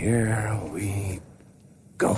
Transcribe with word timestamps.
here 0.00 0.58
we 0.72 1.20
go. 1.98 2.16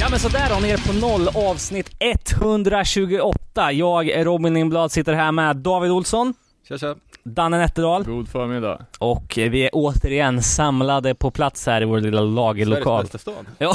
Ja 0.00 0.08
men 0.10 0.18
sådär 0.18 0.48
då, 0.50 0.60
ner 0.60 0.86
på 0.86 0.92
noll 0.92 1.28
avsnitt 1.28 1.90
128. 2.00 3.72
Jag, 3.72 4.26
Robin 4.26 4.54
Lindblad, 4.54 4.92
sitter 4.92 5.12
här 5.12 5.32
med 5.32 5.56
David 5.56 5.90
Olsson, 5.90 6.34
Tja 6.68 6.78
tja. 6.78 6.94
Danne 7.26 7.58
Nätterdal 7.58 8.04
God 8.04 8.28
förmiddag. 8.28 8.86
och 8.98 9.32
vi 9.36 9.64
är 9.64 9.70
återigen 9.72 10.42
samlade 10.42 11.14
på 11.14 11.30
plats 11.30 11.66
här 11.66 11.82
i 11.82 11.84
vår 11.84 12.00
lilla 12.00 12.18
Sveriges 12.18 12.34
lagerlokal. 12.34 13.02
bästa 13.02 13.18
stad. 13.18 13.46
Ja, 13.58 13.74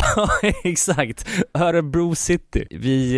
exakt. 0.63 1.27
Örebro 1.53 2.15
city. 2.15 2.67
Vi 2.71 3.15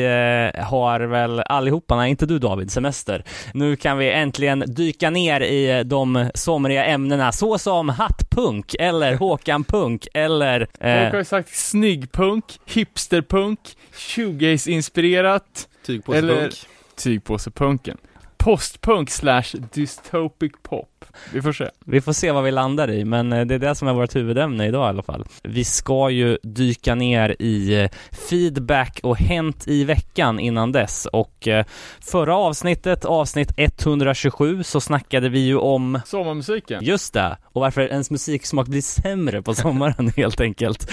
eh, 0.56 0.64
har 0.66 1.00
väl 1.00 1.40
allihopa, 1.40 1.96
nej 1.96 2.10
inte 2.10 2.26
du 2.26 2.40
David, 2.40 2.72
semester. 2.72 3.24
Nu 3.54 3.76
kan 3.76 3.98
vi 3.98 4.12
äntligen 4.12 4.64
dyka 4.68 5.10
ner 5.10 5.42
i 5.42 5.84
de 5.84 6.30
somriga 6.36 6.86
ämnena 6.86 7.32
såsom 7.32 7.90
hattpunk 7.90 8.76
eller 8.80 9.16
Håkan-punk 9.16 10.08
eller... 10.14 10.60
Folk 10.60 10.82
har 10.82 10.90
Eh, 11.14 11.18
ju 11.18 11.24
sagt 11.26 11.56
snyggpunk, 11.56 12.46
hipsterpunk, 12.66 13.60
shoegaze-inspirerat, 13.94 15.68
Tygpåsepunk. 15.86 16.32
Eller- 16.32 16.52
tygpåsepunken. 16.96 17.98
Postpunk 18.42 19.08
slash 19.12 19.54
dystopic 19.54 20.64
pop. 20.64 20.91
Vi 21.34 21.42
får 21.42 21.54
se. 21.54 21.70
vi 21.86 22.02
får 22.02 22.14
se 22.14 22.32
vad 22.32 22.44
vi 22.44 22.52
landar 22.52 22.90
i, 22.92 23.06
men 23.06 23.34
eh, 23.34 23.46
det 23.46 23.56
är 23.56 23.60
det 23.60 23.76
som 23.76 23.88
är 23.88 23.94
vårt 23.94 24.16
huvudämne 24.16 24.68
idag 24.68 24.86
i 24.86 24.90
alla 24.90 25.04
fall. 25.04 25.26
Vi 25.44 25.64
ska 25.64 26.10
ju 26.10 26.38
dyka 26.44 26.96
ner 26.96 27.36
i 27.40 27.82
eh, 27.82 27.90
feedback 28.30 29.00
och 29.04 29.18
hänt 29.18 29.68
i 29.68 29.84
veckan 29.84 30.40
innan 30.40 30.72
dess 30.72 31.06
och 31.06 31.48
eh, 31.48 31.66
förra 32.00 32.36
avsnittet, 32.36 33.06
avsnitt 33.06 33.54
127, 33.58 34.64
så 34.64 34.82
snackade 34.82 35.30
vi 35.30 35.40
ju 35.40 35.58
om 35.58 36.00
Sommarmusiken. 36.06 36.84
Just 36.84 37.14
det, 37.14 37.38
och 37.44 37.62
varför 37.62 37.82
ens 37.82 38.12
musiksmak 38.12 38.68
blir 38.68 38.82
sämre 38.82 39.42
på 39.42 39.54
sommaren 39.54 40.12
helt 40.18 40.42
enkelt. 40.42 40.92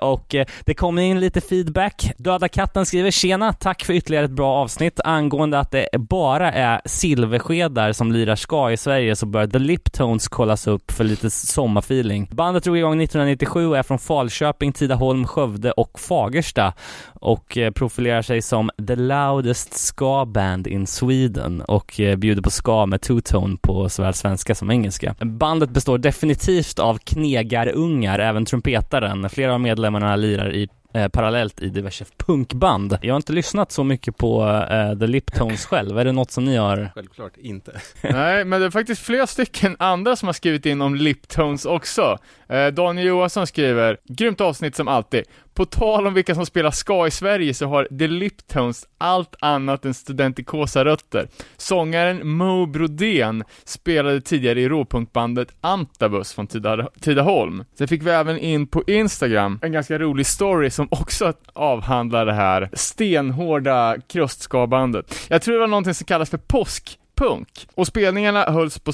Och 0.00 0.34
det 0.64 0.74
kom 0.74 0.98
in 0.98 1.20
lite 1.20 1.40
feedback. 1.40 2.12
Döda 2.16 2.48
katten 2.48 2.86
skriver 2.86 3.10
“Tjena, 3.10 3.52
tack 3.52 3.84
för 3.84 3.92
ytterligare 3.92 4.24
ett 4.24 4.30
bra 4.30 4.54
avsnitt. 4.54 5.00
Angående 5.04 5.58
att 5.58 5.70
det 5.70 5.88
bara 5.98 6.52
är 6.52 6.80
silverskedar 6.84 7.92
som 7.92 8.12
lirar 8.12 8.36
ska 8.36 8.72
i 8.72 8.76
Sverige 8.76 9.16
så 9.16 9.26
bör 9.26 9.45
The 9.46 9.58
Liptones 9.58 10.28
kollas 10.28 10.66
upp 10.66 10.90
för 10.90 11.04
lite 11.04 11.30
sommarfeeling. 11.30 12.28
Bandet 12.32 12.64
drog 12.64 12.78
igång 12.78 13.02
1997 13.02 13.66
och 13.66 13.78
är 13.78 13.82
från 13.82 13.98
Falköping, 13.98 14.72
Tidaholm, 14.72 15.26
Skövde 15.26 15.72
och 15.72 16.00
Fagersta 16.00 16.72
och 17.14 17.58
eh, 17.58 17.70
profilerar 17.70 18.22
sig 18.22 18.42
som 18.42 18.70
the 18.86 18.96
loudest 18.96 19.78
ska 19.78 20.24
band 20.24 20.66
in 20.66 20.86
Sweden 20.86 21.60
och 21.60 22.00
eh, 22.00 22.16
bjuder 22.16 22.42
på 22.42 22.50
ska 22.50 22.86
med 22.86 23.00
two-tone 23.00 23.58
på 23.62 23.88
såväl 23.88 24.14
svenska 24.14 24.54
som 24.54 24.70
engelska. 24.70 25.14
Bandet 25.20 25.70
består 25.70 25.98
definitivt 25.98 26.78
av 26.78 26.98
knegarungar, 26.98 28.18
även 28.18 28.44
trumpetaren. 28.44 29.30
Flera 29.30 29.54
av 29.54 29.60
medlemmarna 29.60 30.16
lirar 30.16 30.54
i 30.54 30.68
eh, 30.96 31.08
parallellt 31.08 31.62
i 31.62 31.68
diverse 31.68 32.04
punkband. 32.16 32.98
Jag 33.02 33.14
har 33.14 33.16
inte 33.16 33.32
lyssnat 33.32 33.72
så 33.72 33.84
mycket 33.84 34.16
på 34.16 34.44
eh, 34.70 34.98
The 34.98 35.06
Liptones 35.06 35.66
själv. 35.66 35.98
Är 35.98 36.04
det 36.04 36.12
något 36.12 36.30
som 36.30 36.44
ni 36.44 36.56
har? 36.56 36.90
Självklart 36.94 37.36
inte. 37.36 37.80
Nej, 38.02 38.44
men 38.44 38.60
det 38.60 38.66
är 38.66 38.70
faktiskt 38.70 39.02
flera 39.02 39.26
stycken 39.26 39.76
andra 39.78 40.16
som 40.16 40.28
har 40.28 40.32
skrivit 40.32 40.66
in 40.66 40.82
om 40.82 40.94
Liptones 40.94 41.64
också. 41.64 42.18
Eh, 42.48 42.66
Daniel 42.66 43.06
Johansson 43.06 43.46
skriver, 43.46 43.98
grymt 44.04 44.40
avsnitt 44.40 44.76
som 44.76 44.88
alltid. 44.88 45.24
På 45.56 45.64
tal 45.64 46.06
om 46.06 46.14
vilka 46.14 46.34
som 46.34 46.46
spelar 46.46 46.70
ska 46.70 47.06
i 47.06 47.10
Sverige 47.10 47.54
så 47.54 47.66
har 47.66 47.84
The 47.98 48.06
Liptones 48.06 48.86
allt 48.98 49.36
annat 49.40 49.84
än 49.84 49.94
studentikosa-rötter. 49.94 51.28
Sångaren 51.56 52.28
Mo 52.28 52.66
Brodén 52.66 53.44
spelade 53.64 54.20
tidigare 54.20 54.60
i 54.60 54.68
råpunkbandet 54.68 55.48
Antabus 55.60 56.32
från 56.32 56.46
Tida, 56.46 56.88
Tidaholm. 57.00 57.64
Sen 57.78 57.88
fick 57.88 58.02
vi 58.02 58.10
även 58.10 58.38
in 58.38 58.66
på 58.66 58.82
Instagram 58.86 59.58
en 59.62 59.72
ganska 59.72 59.98
rolig 59.98 60.26
story 60.26 60.70
som 60.70 60.88
också 60.90 61.32
avhandlar 61.52 62.26
det 62.26 62.34
här 62.34 62.70
stenhårda 62.72 63.96
krustskabandet. 64.08 65.14
Jag 65.28 65.42
tror 65.42 65.54
det 65.54 65.60
var 65.60 65.66
någonting 65.66 65.94
som 65.94 66.06
kallas 66.06 66.30
för 66.30 66.38
påskpunk. 66.38 67.68
Och 67.74 67.86
spelningarna 67.86 68.44
hölls 68.44 68.78
på, 68.78 68.92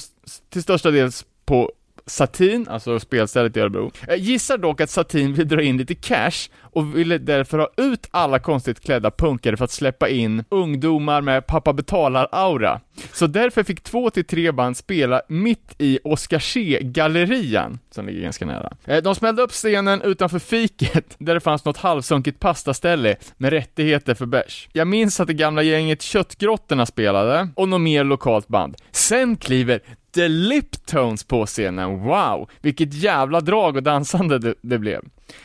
till 0.53 0.62
största 0.62 0.91
del 0.91 1.11
på 1.44 1.73
Satin, 2.07 2.69
alltså 2.69 3.01
spelstället 3.01 3.57
i 3.57 3.61
Örebro. 3.61 3.91
Jag 4.07 4.19
gissar 4.19 4.59
dock 4.59 4.81
att 4.81 4.91
Satin 4.91 5.35
vill 5.35 5.49
dra 5.49 5.63
in 5.63 5.77
lite 5.77 5.95
cash 5.95 6.49
och 6.61 6.99
ville 6.99 7.19
därför 7.19 7.59
ha 7.59 7.69
ut 7.77 8.09
alla 8.11 8.39
konstigt 8.39 8.81
klädda 8.81 9.11
punkare 9.11 9.57
för 9.57 9.65
att 9.65 9.71
släppa 9.71 10.09
in 10.09 10.45
ungdomar 10.49 11.21
med 11.21 11.47
pappa 11.47 11.73
betalar-aura. 11.73 12.81
Så 13.12 13.27
därför 13.27 13.62
fick 13.62 13.83
två 13.83 14.11
till 14.11 14.25
tre 14.25 14.53
band 14.53 14.77
spela 14.77 15.23
mitt 15.29 15.75
i 15.79 15.99
Oscarsé-gallerian, 16.05 17.79
som 17.91 18.07
ligger 18.07 18.23
ganska 18.23 18.47
nära. 18.47 18.73
Eh, 18.85 19.03
de 19.03 19.15
smällde 19.15 19.43
upp 19.43 19.51
scenen 19.51 20.03
utanför 20.03 20.39
fiket, 20.39 21.15
där 21.19 21.35
det 21.35 21.41
fanns 21.41 21.65
något 21.65 21.77
halvsunkigt 21.77 22.41
pastaställe 22.41 23.17
med 23.37 23.51
rättigheter 23.51 24.15
för 24.15 24.27
bärs. 24.27 24.69
Jag 24.73 24.89
minns 24.89 25.21
att 25.21 25.27
det 25.27 25.35
gamla 25.35 25.62
gänget 25.62 26.03
Köttgrottorna 26.03 26.87
spelade, 26.87 27.49
och 27.57 27.69
något 27.69 27.81
mer 27.81 28.05
lokalt 28.05 28.49
band. 28.49 28.77
Sen 29.03 29.37
kliver 29.37 29.81
The 30.15 30.29
Liptones 30.29 31.25
på 31.25 31.47
scenen, 31.47 31.99
wow! 32.01 32.51
Vilket 32.61 32.95
jävla 32.95 33.41
drag 33.41 33.77
och 33.77 33.83
dansande 33.83 34.39
det, 34.39 34.55
det 34.61 34.79
blev. 34.79 35.03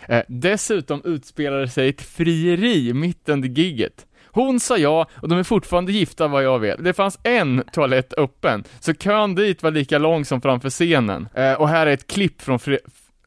Eh, 0.07 0.23
dessutom 0.27 1.01
utspelade 1.03 1.69
sig 1.69 1.89
ett 1.89 2.01
frieri 2.01 2.93
mitt 2.93 3.29
under 3.29 3.49
gigget. 3.49 4.05
Hon 4.25 4.59
sa 4.59 4.77
ja, 4.77 5.07
och 5.21 5.29
de 5.29 5.39
är 5.39 5.43
fortfarande 5.43 5.91
gifta 5.91 6.27
vad 6.27 6.43
jag 6.43 6.59
vet. 6.59 6.83
Det 6.83 6.93
fanns 6.93 7.19
en 7.23 7.63
toalett 7.71 8.13
öppen, 8.13 8.63
så 8.79 8.93
kön 8.93 9.35
dit 9.35 9.63
var 9.63 9.71
lika 9.71 9.97
lång 9.97 10.25
som 10.25 10.41
framför 10.41 10.69
scenen. 10.69 11.29
Eh, 11.33 11.53
och 11.53 11.69
här 11.69 11.87
är 11.87 11.91
ett 11.91 12.07
klipp 12.07 12.41
från, 12.41 12.59
fri 12.59 12.79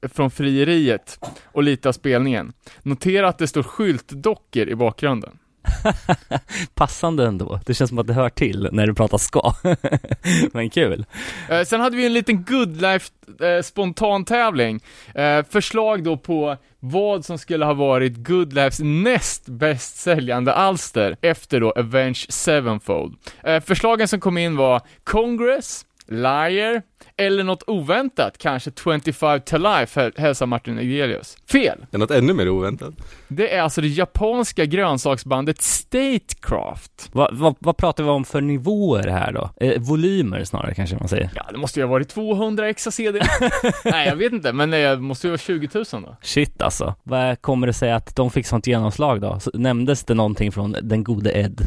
från 0.02 0.30
frieriet 0.30 1.18
och 1.44 1.62
lite 1.62 1.88
av 1.88 1.92
spelningen. 1.92 2.52
Notera 2.82 3.28
att 3.28 3.38
det 3.38 3.48
står 3.48 3.62
skyltdockor 3.62 4.68
i 4.68 4.74
bakgrunden. 4.74 5.38
Passande 6.74 7.26
ändå. 7.26 7.60
Det 7.66 7.74
känns 7.74 7.88
som 7.88 7.98
att 7.98 8.06
det 8.06 8.12
hör 8.12 8.28
till 8.28 8.68
när 8.72 8.86
du 8.86 8.94
pratar 8.94 9.18
ska. 9.18 9.54
Men 10.52 10.70
kul. 10.70 11.04
Eh, 11.48 11.62
sen 11.62 11.80
hade 11.80 11.96
vi 11.96 12.06
en 12.06 12.12
liten 12.12 12.44
good 12.44 12.82
life 12.82 13.10
eh, 13.40 13.62
spontan 13.62 14.24
tävling. 14.24 14.80
Eh, 15.14 15.44
förslag 15.50 16.04
då 16.04 16.16
på 16.16 16.56
vad 16.80 17.24
som 17.24 17.38
skulle 17.38 17.64
ha 17.64 17.74
varit 17.74 18.16
Good 18.16 18.52
Lifes 18.52 18.80
näst 18.82 19.48
bäst 19.48 19.96
säljande 19.96 20.52
alster 20.54 21.16
efter 21.20 21.60
då 21.60 21.70
Avenge 21.70 22.26
Sevenfold. 22.28 23.14
Eh, 23.44 23.60
förslagen 23.60 24.08
som 24.08 24.20
kom 24.20 24.38
in 24.38 24.56
var 24.56 24.80
Congress, 25.04 25.86
Liar, 26.10 26.82
eller 27.16 27.44
något 27.44 27.62
oväntat, 27.66 28.38
kanske 28.38 28.70
25 29.04 29.40
to 29.40 29.56
Life, 29.58 30.00
häl- 30.00 30.12
hälsar 30.20 30.46
Martin 30.46 30.78
Egelius. 30.78 31.36
Fel! 31.52 31.78
Det 31.90 31.96
är 31.96 31.98
något 31.98 32.10
ännu 32.10 32.32
mer 32.34 32.48
oväntat. 32.48 32.94
Det 33.28 33.54
är 33.54 33.62
alltså 33.62 33.80
det 33.80 33.88
japanska 33.88 34.64
grönsaksbandet 34.64 35.62
Statecraft. 35.62 37.08
Vad 37.12 37.34
vad- 37.38 37.56
vad 37.58 37.76
pratar 37.76 38.04
vi 38.04 38.10
om 38.10 38.24
för 38.24 38.40
nivåer 38.40 39.08
här 39.08 39.32
då? 39.32 39.50
Eh, 39.60 39.80
volymer 39.80 40.44
snarare 40.44 40.74
kanske 40.74 40.96
man 40.96 41.08
säger. 41.08 41.30
Ja, 41.34 41.46
det 41.52 41.58
måste 41.58 41.80
ju 41.80 41.86
ha 41.86 41.90
varit 41.90 42.08
200 42.08 42.68
extra 42.68 42.90
CD. 42.90 43.20
Nej, 43.84 44.08
jag 44.08 44.16
vet 44.16 44.32
inte, 44.32 44.52
men 44.52 44.70
det 44.70 44.96
måste 45.00 45.26
ju 45.26 45.30
vara 45.30 45.38
20 45.38 45.68
000 45.74 45.84
då. 45.92 46.16
Shit 46.22 46.62
alltså. 46.62 46.94
Vad 47.02 47.40
kommer 47.42 47.66
det 47.66 47.72
sig 47.72 47.92
att 47.92 48.16
de 48.16 48.30
fick 48.30 48.46
sånt 48.46 48.66
genomslag 48.66 49.20
då? 49.20 49.40
Så, 49.40 49.50
nämndes 49.54 50.04
det 50.04 50.14
någonting 50.14 50.52
från 50.52 50.76
den 50.82 51.04
gode 51.04 51.32
Ed? 51.38 51.66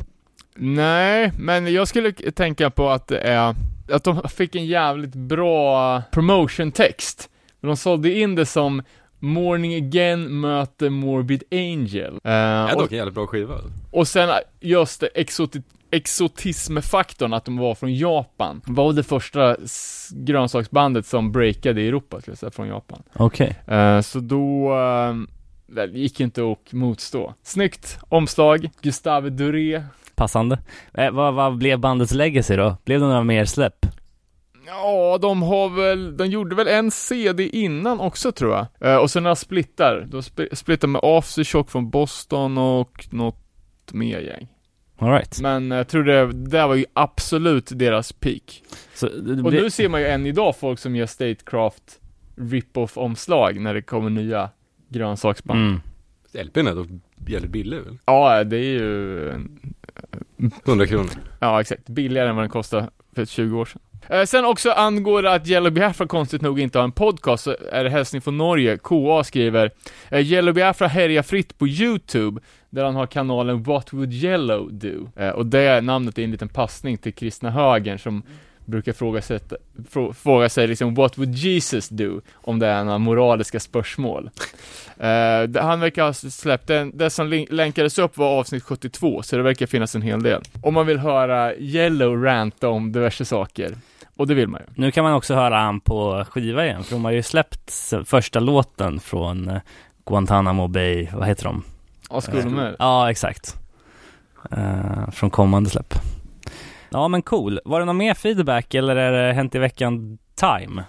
Nej, 0.56 1.32
men 1.40 1.74
jag 1.74 1.88
skulle 1.88 2.12
tänka 2.12 2.70
på 2.70 2.90
att 2.90 3.08
det 3.08 3.20
är 3.20 3.56
att 3.92 4.04
de 4.04 4.30
fick 4.30 4.56
en 4.56 4.66
jävligt 4.66 5.16
bra 5.16 6.02
promotion-text. 6.12 7.30
Men 7.60 7.68
de 7.68 7.78
sålde 7.78 8.20
in 8.20 8.36
det 8.36 8.46
som 8.46 8.82
Morning 9.20 9.76
Again 9.76 10.40
möter 10.42 10.90
Morbid 10.90 11.44
Angel. 11.52 12.20
Det 12.24 12.30
är 12.30 12.70
Eh, 12.72 12.78
dock 12.78 12.92
en 12.92 12.98
jävligt 12.98 13.16
bra 13.16 13.28
skiva. 13.28 13.56
och 13.92 14.08
sen 14.08 14.30
just 14.60 15.00
det 15.02 15.10
exoti- 15.16 15.64
exotismfaktorn 15.92 17.34
att 17.34 17.46
de 17.46 17.58
var 17.58 17.76
från 17.76 17.96
Japan. 17.96 18.62
Var 18.66 18.94
det 18.94 19.04
första 19.04 19.58
grönsaksbandet 20.12 21.06
som 21.06 21.32
breakade 21.32 21.82
i 21.82 21.88
Europa, 21.88 22.22
skulle 22.22 22.32
jag 22.32 22.38
säga, 22.40 22.52
från 22.52 22.68
Japan. 22.68 23.04
Okej. 23.14 23.56
Eh, 23.68 24.02
så 24.02 24.20
då, 24.20 24.74
uh, 24.76 25.16
det 25.68 25.86
gick 25.86 26.20
inte 26.20 26.52
att 26.52 26.74
motstå. 26.74 27.34
Snyggt 27.44 27.98
omslag, 28.10 28.70
Gustave 28.82 29.30
Doré 29.30 29.84
Passande. 30.16 30.60
Eh, 30.94 31.12
vad, 31.12 31.34
vad 31.34 31.58
blev 31.58 31.80
bandets 31.80 32.14
legacy 32.14 32.56
då? 32.56 32.78
Blev 32.86 33.00
det 33.00 33.06
några 33.08 33.24
mer 33.24 33.46
släpp? 33.46 33.86
Ja, 34.66 35.18
de 35.22 35.42
har 35.42 35.70
väl, 35.70 36.18
de 36.18 36.28
gjorde 36.28 36.56
väl 36.56 36.68
en 36.68 36.92
CD 36.92 37.48
innan 37.58 38.00
också 38.00 38.32
tror 38.32 38.54
jag. 38.56 38.92
Eh, 38.92 38.98
och 38.98 39.12
sen 39.12 39.24
några 39.24 39.36
splittar. 39.36 40.08
De 40.12 40.22
sp- 40.22 40.56
splittar 40.56 40.88
med 40.88 41.02
Aftershock 41.04 41.72
från 41.72 41.90
Boston 41.90 42.58
och 42.58 43.08
något 43.12 43.40
mer 43.92 44.20
gäng. 44.20 44.48
Alright. 44.98 45.42
Men 45.42 45.72
jag 45.72 45.88
tror 45.88 46.04
det, 46.04 46.26
det 46.34 46.50
där 46.50 46.68
var 46.68 46.76
ju 46.76 46.86
absolut 46.94 47.70
deras 47.80 48.12
peak. 48.12 48.64
Så 48.96 49.06
det, 49.10 49.44
Och 49.44 49.54
nu 49.54 49.70
ser 49.70 49.90
man 49.90 50.02
ju 50.02 50.08
än 50.08 50.26
idag 50.26 50.56
folk 50.60 50.80
som 50.80 50.96
gör 50.96 51.06
Statecraft 51.06 52.00
rip-off-omslag 52.36 53.60
när 53.60 53.74
det 53.74 53.82
kommer 53.82 54.10
nya 54.10 54.50
grönsaksband. 54.90 55.60
Mm. 55.60 55.82
LPn 56.48 56.68
är 56.68 56.76
dock 56.76 56.88
jävligt 57.28 57.52
billig 57.52 57.78
väl? 57.78 57.98
Ja, 58.06 58.44
det 58.44 58.58
är 58.58 58.62
ju, 58.80 59.32
100 60.66 60.88
kronor. 60.88 61.10
ja 61.40 61.62
exakt, 61.62 61.90
billigare 61.90 62.30
än 62.30 62.36
vad 62.36 62.44
den 62.44 62.50
kostade 62.50 62.90
för 63.16 63.26
20 63.26 63.60
år 63.60 63.66
sedan. 63.66 63.82
Eh, 64.10 64.24
sen 64.24 64.46
också 64.46 64.72
angår 64.72 65.26
att 65.26 65.48
Yellow 65.48 65.72
Biafra 65.72 66.08
konstigt 66.08 66.42
nog 66.42 66.60
inte 66.60 66.78
har 66.78 66.84
en 66.84 66.92
podcast, 66.92 67.44
så 67.44 67.56
är 67.72 67.84
det 67.84 67.90
hälsning 67.90 68.22
från 68.22 68.38
Norge. 68.38 68.78
KA 68.78 69.24
skriver 69.24 69.72
eh, 70.10 70.20
Yellow 70.20 70.54
Biafra 70.54 70.88
härjar 70.88 71.24
fritt 71.24 71.58
på 71.58 71.68
YouTube, 71.68 72.42
där 72.70 72.84
han 72.84 72.96
har 72.96 73.06
kanalen 73.06 73.64
What 73.64 73.94
Would 73.94 74.14
Yellow 74.14 74.74
Do? 74.74 75.10
Eh, 75.16 75.30
och 75.30 75.46
det 75.46 75.82
namnet 75.82 76.18
är 76.18 76.24
en 76.24 76.32
liten 76.32 76.50
passning 76.50 76.98
till 76.98 77.14
kristna 77.14 77.52
högern 77.52 78.00
som 78.00 78.24
brukar 78.66 78.94
fråga 78.94 79.22
sig, 79.22 79.40
frå, 79.90 80.14
fråga 80.14 80.50
sig 80.50 80.68
liksom 80.68 80.96
What 80.96 81.18
would 81.18 81.36
Jesus 81.36 81.90
do? 81.90 82.22
Om 82.34 82.60
det 82.60 82.68
är 82.68 82.84
några 82.84 82.98
moraliska 82.98 83.60
spörsmål. 83.60 84.30
Eh, 84.98 85.44
det- 85.48 85.62
han 85.62 85.80
verkar 85.80 86.04
ha 86.04 86.14
släppt, 86.14 86.68
den, 86.68 86.98
det 86.98 87.10
som 87.10 87.46
länkades 87.50 87.98
upp 88.00 88.18
var 88.18 88.28
avsnitt 88.40 88.64
72, 88.64 89.24
så 89.24 89.36
det 89.38 89.44
verkar 89.44 89.66
finnas 89.66 89.96
en 89.96 90.02
hel 90.02 90.24
del. 90.24 90.42
Om 90.62 90.74
man 90.74 90.86
vill 90.86 91.00
höra 91.00 91.56
Yellow 91.56 92.24
ranta 92.24 92.70
om 92.70 92.92
diverse 92.92 93.26
saker. 93.26 93.72
Och 94.18 94.28
det 94.28 94.34
vill 94.34 94.48
man 94.48 94.62
ju. 94.68 94.82
Nu 94.82 94.92
kan 94.92 95.04
man 95.04 95.14
också 95.14 95.36
höra 95.36 95.58
han 95.58 95.80
på 95.80 96.26
skiva 96.30 96.66
igen, 96.66 96.84
för 96.84 96.92
de 96.92 97.06
har 97.06 97.12
ju 97.12 97.24
släppt 97.24 97.94
första 98.06 98.40
låten 98.40 99.00
från 99.00 99.50
eh, 99.50 99.58
Guantanamo 100.06 100.68
Bay, 100.68 101.08
vad 101.14 101.28
heter 101.28 101.44
de? 101.44 101.64
Ja, 102.10 102.22
skulle 102.22 102.44
med. 102.46 102.76
Ja, 102.80 103.12
exakt. 103.12 103.56
Eh, 104.52 105.10
från 105.12 105.30
kommande 105.30 105.70
släpp. 105.70 105.94
Ja, 106.94 107.08
men 107.08 107.22
cool. 107.22 107.60
Var 107.66 107.80
det 107.80 107.86
någon 107.86 107.98
mer 107.98 108.14
feedback 108.14 108.74
eller 108.74 108.96
är 108.96 109.28
det 109.28 109.34
Hänt 109.34 109.56
i 109.56 109.60
veckan 109.60 110.18
time? 110.36 110.84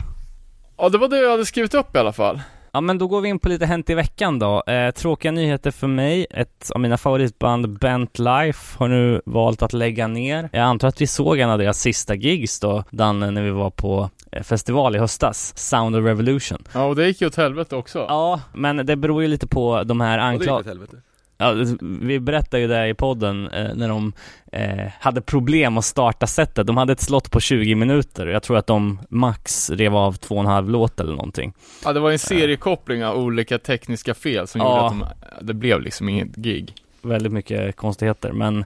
Ja, 0.78 0.88
det 0.88 0.98
var 0.98 1.08
det 1.08 1.16
jag 1.20 1.30
hade 1.30 1.46
skrivit 1.46 1.74
upp 1.74 1.96
i 1.96 1.98
alla 1.98 2.12
fall. 2.12 2.40
Ja, 2.72 2.80
men 2.80 2.98
då 2.98 3.06
går 3.08 3.20
vi 3.20 3.28
in 3.28 3.38
på 3.38 3.48
lite 3.48 3.66
Hänt 3.66 3.90
i 3.90 3.94
veckan 3.94 4.38
då. 4.38 4.62
Eh, 4.66 4.90
tråkiga 4.90 5.32
nyheter 5.32 5.70
för 5.70 5.86
mig. 5.86 6.26
Ett 6.30 6.70
av 6.74 6.80
mina 6.80 6.96
favoritband, 6.98 7.78
Bent 7.78 8.18
Life, 8.18 8.78
har 8.78 8.88
nu 8.88 9.20
valt 9.26 9.62
att 9.62 9.72
lägga 9.72 10.06
ner. 10.06 10.48
Jag 10.52 10.62
antar 10.62 10.88
att 10.88 11.00
vi 11.00 11.06
såg 11.06 11.38
en 11.38 11.50
av 11.50 11.58
deras 11.58 11.78
sista 11.80 12.14
gigs 12.14 12.60
då, 12.60 12.84
Danne, 12.90 13.30
när 13.30 13.42
vi 13.42 13.50
var 13.50 13.70
på 13.70 14.10
eh, 14.32 14.42
festival 14.42 14.96
i 14.96 14.98
höstas, 14.98 15.52
Sound 15.58 15.96
of 15.96 16.04
Revolution. 16.04 16.58
Ja, 16.72 16.84
och 16.84 16.96
det 16.96 17.06
gick 17.06 17.20
ju 17.20 17.26
åt 17.26 17.36
helvete 17.36 17.76
också. 17.76 17.98
Ja, 18.08 18.40
men 18.52 18.76
det 18.86 18.96
beror 18.96 19.22
ju 19.22 19.28
lite 19.28 19.46
på 19.46 19.82
de 19.82 20.00
här 20.00 20.18
Ja, 20.18 20.24
anklagelserna. 20.24 20.70
helvete. 20.70 20.96
Ja, 21.44 21.64
vi 21.81 22.20
berättade 22.20 22.61
ju 22.61 22.69
det 22.69 22.88
i 22.88 22.94
podden 22.94 23.49
eh, 23.49 23.75
när 23.75 23.88
de 23.88 24.12
eh, 24.52 24.87
hade 25.00 25.20
problem 25.20 25.79
att 25.79 25.85
starta 25.85 26.26
setet. 26.26 26.67
De 26.67 26.76
hade 26.76 26.93
ett 26.93 27.00
slott 27.00 27.31
på 27.31 27.41
20 27.41 27.75
minuter 27.75 28.26
jag 28.26 28.43
tror 28.43 28.56
att 28.56 28.67
de 28.67 29.00
max 29.08 29.70
rev 29.70 29.96
av 29.96 30.12
två 30.12 30.35
och 30.35 30.41
en 30.41 30.46
halv 30.46 30.70
låt 30.70 31.00
eller 31.00 31.12
någonting. 31.12 31.52
Ja, 31.85 31.93
det 31.93 32.00
var 32.00 32.11
en 32.11 32.19
seriekoppling 32.19 33.05
av 33.05 33.17
olika 33.17 33.58
tekniska 33.58 34.14
fel 34.14 34.46
som 34.46 34.61
Ja. 34.61 34.67
gjorde 34.93 35.05
att 35.06 35.19
de, 35.41 35.46
det 35.46 35.55
blev 35.55 35.81
liksom 35.81 36.08
inget 36.08 36.37
gig. 36.37 36.75
Väldigt 37.02 37.32
mycket 37.32 37.76
konstigheter, 37.76 38.32
men 38.32 38.58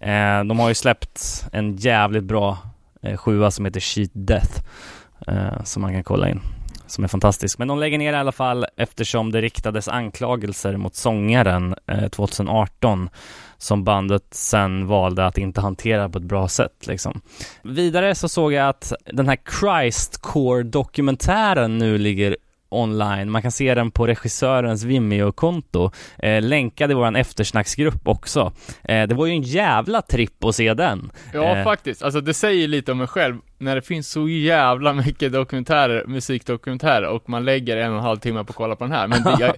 eh, 0.00 0.44
de 0.48 0.58
har 0.58 0.68
ju 0.68 0.74
släppt 0.74 1.44
en 1.52 1.76
jävligt 1.76 2.24
bra 2.24 2.58
eh, 3.02 3.16
sjua 3.16 3.50
som 3.50 3.64
heter 3.64 3.80
Cheat 3.80 4.10
Death 4.12 4.60
eh, 5.26 5.62
som 5.64 5.82
man 5.82 5.92
kan 5.92 6.04
kolla 6.04 6.28
in. 6.28 6.40
Som 6.92 7.04
är 7.04 7.08
fantastisk. 7.08 7.58
Men 7.58 7.68
de 7.68 7.78
lägger 7.78 7.98
ner 7.98 8.12
i 8.12 8.16
alla 8.16 8.32
fall 8.32 8.66
eftersom 8.76 9.32
det 9.32 9.40
riktades 9.40 9.88
anklagelser 9.88 10.76
mot 10.76 10.94
sångaren 10.94 11.74
eh, 11.86 12.08
2018 12.08 13.08
som 13.58 13.84
bandet 13.84 14.22
sen 14.30 14.86
valde 14.86 15.26
att 15.26 15.38
inte 15.38 15.60
hantera 15.60 16.08
på 16.08 16.18
ett 16.18 16.24
bra 16.24 16.48
sätt 16.48 16.86
liksom. 16.86 17.20
Vidare 17.62 18.14
så 18.14 18.28
såg 18.28 18.52
jag 18.52 18.68
att 18.68 18.92
den 19.12 19.28
här 19.28 19.38
Christcore-dokumentären 19.60 21.78
nu 21.78 21.98
ligger 21.98 22.36
online. 22.68 23.30
Man 23.30 23.42
kan 23.42 23.52
se 23.52 23.74
den 23.74 23.90
på 23.90 24.06
regissörens 24.06 24.84
Vimeo-konto. 24.84 25.90
Eh, 26.18 26.42
länkad 26.42 26.90
i 26.90 26.94
våran 26.94 27.16
eftersnacksgrupp 27.16 28.08
också. 28.08 28.52
Eh, 28.84 29.06
det 29.06 29.14
var 29.14 29.26
ju 29.26 29.32
en 29.32 29.42
jävla 29.42 30.02
tripp 30.02 30.44
att 30.44 30.54
se 30.54 30.74
den. 30.74 31.10
Ja, 31.32 31.56
Eh. 31.56 31.64
faktiskt. 31.64 32.02
Alltså 32.02 32.20
det 32.20 32.34
säger 32.34 32.68
lite 32.68 32.92
om 32.92 32.98
mig 32.98 33.06
själv, 33.06 33.36
när 33.62 33.74
det 33.74 33.82
finns 33.82 34.10
så 34.10 34.28
jävla 34.28 34.92
mycket 34.92 35.32
dokumentärer, 35.32 36.04
musikdokumentärer 36.06 37.08
och 37.08 37.28
man 37.28 37.44
lägger 37.44 37.76
en 37.76 37.90
och 37.90 37.96
en 37.98 38.02
halv 38.04 38.18
timme 38.18 38.44
på 38.44 38.50
att 38.50 38.56
kolla 38.56 38.76
på 38.76 38.84
den 38.84 38.92
här. 38.92 39.08
Men 39.08 39.22
det, 39.22 39.36
jag, 39.40 39.56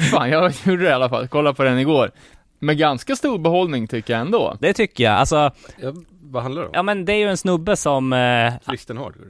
fan, 0.10 0.30
jag 0.30 0.52
gjorde 0.64 0.82
det 0.82 0.88
i 0.90 0.92
alla 0.92 1.08
fall. 1.08 1.28
Kolla 1.28 1.54
på 1.54 1.62
den 1.64 1.78
igår. 1.78 2.10
Med 2.58 2.78
ganska 2.78 3.16
stor 3.16 3.38
behållning 3.38 3.88
tycker 3.88 4.12
jag 4.12 4.20
ändå. 4.20 4.56
Det 4.60 4.72
tycker 4.72 5.04
jag. 5.04 5.12
Alltså, 5.14 5.50
Ja, 5.80 5.92
vad 6.20 6.42
handlar 6.42 6.62
det 6.62 6.68
om? 6.68 6.74
ja 6.74 6.82
men 6.82 7.04
det 7.04 7.12
är 7.12 7.16
ju 7.16 7.28
en 7.28 7.36
snubbe 7.36 7.76
som 7.76 8.12
eh, 8.12 8.52
Kristen 8.66 8.96
hardcore? 8.96 9.26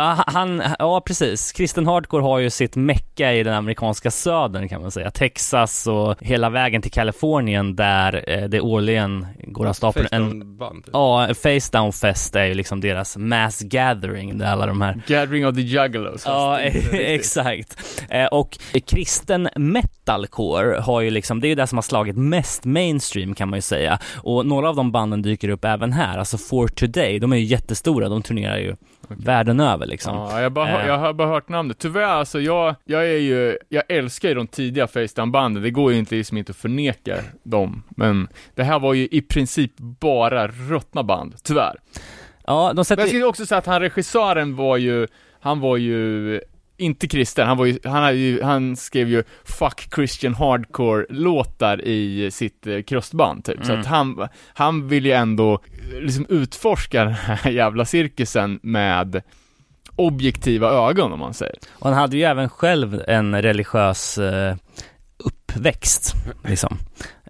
Ja, 0.00 0.24
han, 0.26 0.62
ja 0.78 1.00
precis. 1.00 1.52
Kristen 1.52 1.86
Hardcore 1.86 2.22
har 2.22 2.38
ju 2.38 2.50
sitt 2.50 2.76
mecka 2.76 3.32
i 3.34 3.42
den 3.42 3.54
amerikanska 3.54 4.10
södern 4.10 4.68
kan 4.68 4.82
man 4.82 4.90
säga. 4.90 5.10
Texas 5.10 5.86
och 5.86 6.14
hela 6.20 6.50
vägen 6.50 6.82
till 6.82 6.90
Kalifornien 6.92 7.76
där 7.76 8.24
eh, 8.26 8.44
det 8.48 8.60
årligen 8.60 9.26
går 9.44 9.66
av 9.66 9.72
stapeln 9.72 10.08
en 10.12 10.22
Face-down-band? 10.30 10.84
typ. 10.84 10.90
Ja, 10.92 11.28
Face 11.34 11.78
Down 11.78 11.92
Fest 11.92 12.36
är 12.36 12.44
ju 12.44 12.54
liksom 12.54 12.80
deras 12.80 13.16
mass 13.16 13.60
gathering 13.60 14.38
där 14.38 14.46
alla 14.46 14.66
de 14.66 14.80
här 14.80 15.02
Gathering 15.06 15.46
of 15.46 15.54
the 15.54 15.60
Juggalos. 15.62 16.22
Ja, 16.26 16.60
exakt. 16.92 18.02
Eh, 18.10 18.26
Och 18.26 18.58
kristen 18.86 19.48
metalcore 19.56 20.80
har 20.80 21.00
ju 21.00 21.10
liksom, 21.10 21.40
det 21.40 21.46
är 21.46 21.48
ju 21.48 21.54
det 21.54 21.66
som 21.66 21.78
har 21.78 21.82
slagit 21.82 22.16
mest 22.16 22.64
mainstream 22.64 23.34
kan 23.34 23.48
man 23.50 23.56
ju 23.56 23.62
säga. 23.62 23.98
Och 24.16 24.46
några 24.46 24.68
av 24.68 24.76
de 24.76 24.92
banden 24.92 25.22
dyker 25.22 25.48
upp 25.48 25.64
även 25.64 25.92
här, 25.92 26.18
alltså 26.18 26.38
For 26.38 26.68
Today, 26.68 27.18
de 27.18 27.32
är 27.32 27.36
ju 27.36 27.44
jättestora, 27.44 28.08
de 28.08 28.22
turnerar 28.22 28.58
ju 28.58 28.76
världen 29.18 29.60
över 29.60 29.86
liksom. 29.86 30.14
Ja, 30.16 30.40
jag, 30.42 30.52
bara, 30.52 30.80
Eh. 30.82 30.86
jag 30.86 30.98
har 30.98 31.12
bara 31.12 31.28
hört 31.28 31.48
namnet. 31.48 31.78
Tyvärr 31.78 32.02
alltså, 32.02 32.40
jag, 32.40 32.74
jag 32.84 33.02
är 33.10 33.18
ju, 33.18 33.58
jag 33.68 33.82
älskar 33.88 34.28
ju 34.28 34.34
de 34.34 34.46
tidiga 34.46 34.86
Facedown-banden, 34.86 35.62
det 35.62 35.70
går 35.70 35.92
ju 35.92 35.98
inte 35.98 36.14
liksom 36.14 36.38
inte 36.38 36.50
att 36.50 36.56
förneka 36.56 37.16
dem. 37.42 37.82
Men 37.88 38.28
det 38.54 38.62
här 38.62 38.78
var 38.78 38.94
ju 38.94 39.08
i 39.10 39.20
princip 39.20 39.72
bara 39.78 40.48
ruttna 40.48 41.02
band, 41.02 41.34
tyvärr. 41.42 41.76
Ja, 42.46 42.68
de 42.68 42.76
Men 42.76 42.84
sätter 42.84 43.02
jag 43.02 43.08
skulle 43.08 43.24
också 43.24 43.46
säga 43.46 43.58
att 43.58 43.66
han 43.66 43.80
regissören 43.80 44.56
var 44.56 44.76
ju, 44.76 45.06
han 45.40 45.60
var 45.60 45.76
ju 45.76 46.40
inte 46.80 47.08
kristen, 47.08 47.48
han 47.48 47.56
var 47.56 47.64
ju, 47.66 47.78
han, 47.84 48.16
ju, 48.18 48.42
han 48.42 48.76
skrev 48.76 49.08
ju 49.08 49.22
'Fuck 49.44 49.88
Christian 49.94 50.34
Hardcore' 50.34 51.06
låtar 51.10 51.84
i 51.84 52.30
sitt 52.30 52.66
eh, 52.66 52.82
krustband 52.82 53.44
typ, 53.44 53.64
så 53.64 53.70
Mm. 53.72 53.80
att 53.80 53.86
han, 53.86 54.28
han 54.54 54.88
vill 54.88 55.06
ju 55.06 55.12
ändå 55.12 55.60
liksom 56.00 56.26
utforska 56.28 57.04
den 57.04 57.12
här 57.12 57.50
jävla 57.50 57.84
cirkusen 57.84 58.60
med 58.62 59.22
objektiva 59.96 60.68
ögon 60.70 61.12
om 61.12 61.18
man 61.18 61.34
säger. 61.34 61.56
Och 61.72 61.88
han 61.88 61.98
hade 61.98 62.16
ju 62.16 62.22
även 62.22 62.48
själv 62.48 63.02
en 63.08 63.42
religiös 63.42 64.18
eh, 64.18 64.56
uppväxt, 65.24 66.14
liksom. 66.44 66.76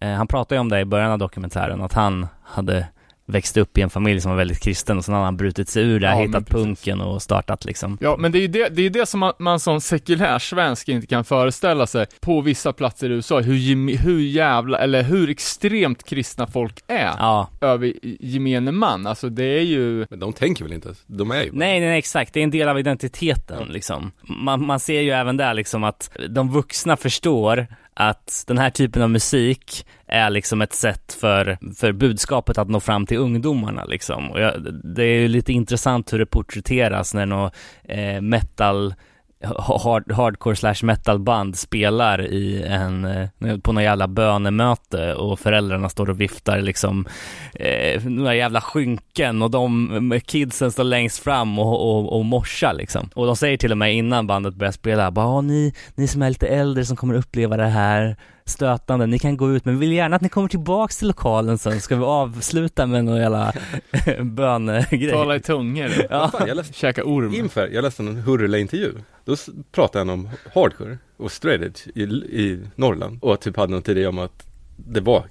Eh, 0.01 0.11
han 0.13 0.27
pratade 0.27 0.55
ju 0.55 0.61
om 0.61 0.69
det 0.69 0.81
i 0.81 0.85
början 0.85 1.11
av 1.13 1.19
dokumentären, 1.19 1.83
att 1.83 1.93
han 1.93 2.27
hade 2.45 2.87
växt 3.31 3.57
upp 3.57 3.79
i 3.79 3.81
en 3.81 3.91
familj 3.91 4.21
som 4.21 4.31
var 4.31 4.39
väldigt 4.39 4.61
kristen 4.61 4.99
och 4.99 5.05
sen 5.05 5.15
hade 5.15 5.25
han 5.27 5.37
brutit 5.37 5.69
sig 5.69 5.83
ur 5.83 6.01
det, 6.01 6.07
Ja, 6.07 6.15
hittat 6.15 6.49
punken 6.49 7.01
och 7.01 7.23
startat 7.23 7.65
liksom. 7.65 7.99
Ja, 8.01 8.17
men 8.19 8.33
det 8.33 8.39
är 8.39 8.41
ju 8.41 8.49
det, 8.49 8.69
det, 8.69 8.83
är 8.83 8.91
det 8.91 9.07
som 9.07 9.21
man, 9.21 9.33
man 9.39 9.61
som 9.61 9.81
sekulär 9.81 10.39
svensk 10.39 10.89
inte 10.89 11.07
kan 11.07 11.25
föreställa 11.25 11.87
sig 11.87 12.07
på 12.21 12.41
vissa 12.41 12.73
platser 12.73 13.11
i 13.11 13.13
USA, 13.13 13.41
hur, 13.41 13.97
hur 13.99 14.21
jävla, 14.21 14.79
eller 14.79 15.03
hur 15.03 15.31
extremt 15.31 16.05
kristna 16.05 16.47
folk 16.47 16.79
är 16.87 17.11
Ja, 17.19 17.49
över 17.61 17.93
gemene 18.21 18.73
man. 18.73 19.07
Alltså 19.07 19.29
det 19.29 19.45
är 19.59 19.63
ju, 19.63 20.07
Men 20.11 20.19
de 20.21 20.33
tänker 20.33 20.65
väl 20.65 20.73
inte? 20.73 20.95
De 21.07 21.31
är 21.31 21.43
ju 21.43 21.51
bara- 21.51 21.59
nej, 21.59 21.81
nej, 21.81 21.89
nej, 21.89 21.99
exakt. 21.99 22.35
Det 22.35 22.41
är 22.41 22.45
en 22.45 22.51
del 22.51 22.69
av 22.69 22.79
identiteten 22.79 23.69
liksom. 23.69 24.13
Man, 24.23 24.67
man 24.67 24.81
ser 24.81 25.01
ju 25.01 25.11
även 25.11 25.37
där 25.37 25.55
liksom 25.55 25.85
att 25.85 26.11
de 26.29 26.51
vuxna 26.53 26.97
förstår 26.97 27.67
att 28.01 28.45
den 28.47 28.59
här 28.59 28.71
typen 28.71 29.03
av 29.03 29.11
musik 29.11 29.87
är 30.07 30.31
liksom 30.31 30.63
ett 30.63 30.73
sätt 30.73 31.17
för, 31.21 31.59
för 31.77 31.93
budskapet 31.93 32.59
att 32.59 32.69
nå 32.69 32.81
fram 32.81 33.07
till 33.07 33.19
ungdomarna 33.19 33.85
liksom. 33.85 34.31
Och 34.31 34.41
jag, 34.41 34.75
det 34.85 35.05
är 35.05 35.21
ju 35.21 35.29
lite 35.29 35.53
intressant 35.53 36.13
hur 36.13 36.19
det 36.19 36.27
porträtteras 36.27 37.15
när 37.15 37.27
någon 37.27 37.51
eh, 37.85 38.21
metal 38.21 38.95
hard, 39.45 40.13
hardcore 40.13 40.57
slash 40.57 40.83
metal 40.83 41.19
band 41.19 41.57
spelar 41.57 42.33
i 42.33 42.63
en, 42.63 43.05
eh, 43.05 43.59
på 43.63 43.73
något 43.73 43.83
jävla 43.83 44.09
bönemöte 44.09 45.15
och 45.15 45.41
föräldrarna 45.41 45.89
står 45.89 46.11
och 46.11 46.21
viftar 46.21 46.61
liksom 46.61 47.07
eh, 47.55 48.05
några 48.05 48.35
jävla 48.35 48.61
skynken 48.61 49.43
och 49.43 49.51
de 49.51 50.13
eh, 50.13 50.21
kidsen 50.21 50.73
står 50.73 50.85
längst 50.85 51.19
fram 51.19 51.59
och, 51.59 51.91
och, 51.91 52.19
och 52.19 52.25
morsar 52.25 52.75
liksom. 52.75 53.11
Och 53.15 53.27
de 53.27 53.37
säger 53.37 53.57
till 53.57 53.73
och 53.73 53.79
med 53.79 53.95
innan 53.95 54.27
bandet 54.27 54.55
börjar 54.55 54.73
spela, 54.73 55.11
bara 55.11 55.41
ni, 55.41 55.75
ni 55.95 56.09
som 56.09 56.23
är 56.23 56.29
lite 56.29 56.49
äldre 56.49 56.85
som 56.85 56.97
kommer 56.97 57.15
uppleva 57.15 57.57
det 57.57 57.67
här 57.67 58.17
stötande, 58.45 59.07
ni 59.07 59.19
kan 59.19 59.37
gå 59.37 59.51
ut 59.53 59.65
men 59.65 59.75
vi 59.79 59.81
vill 59.87 59.97
gärna 59.97 60.17
att 60.17 60.23
ni 60.23 60.29
kommer 60.29 60.49
tillbaks 60.49 60.97
till 60.99 61.09
lokalen 61.09 61.59
sen, 61.59 61.81
ska 61.81 61.97
vi 61.97 62.05
avsluta 62.05 62.87
med 62.87 63.05
någon 63.05 63.17
jävla 63.17 63.53
bönegrej. 64.23 65.11
tala 65.13 65.37
i 65.37 65.41
tungor, 65.41 65.91
Ja. 66.11 66.29
Fan, 66.33 66.49
jag 66.49 66.57
läste, 66.57 66.73
käka 66.73 67.05
orm. 67.05 67.35
inför, 67.35 67.69
jag 67.69 67.83
läste 67.83 68.03
en 68.03 68.17
Hurula-intervju. 68.17 68.93
Då 69.25 69.37
pratade 69.73 69.99
han 69.99 70.11
om 70.11 70.29
hardcore 70.55 70.99
och 71.17 71.33
straight 71.33 71.63
edge 71.63 71.81
i, 71.97 72.03
i 72.43 72.61
Norrland. 72.75 73.19
Och 73.23 73.41
typ 73.41 73.57
hade 73.57 73.73
någon 73.73 73.91
idé 73.91 74.07
om 74.07 74.19
att 74.19 74.47
det 74.77 75.01
var 75.01 75.25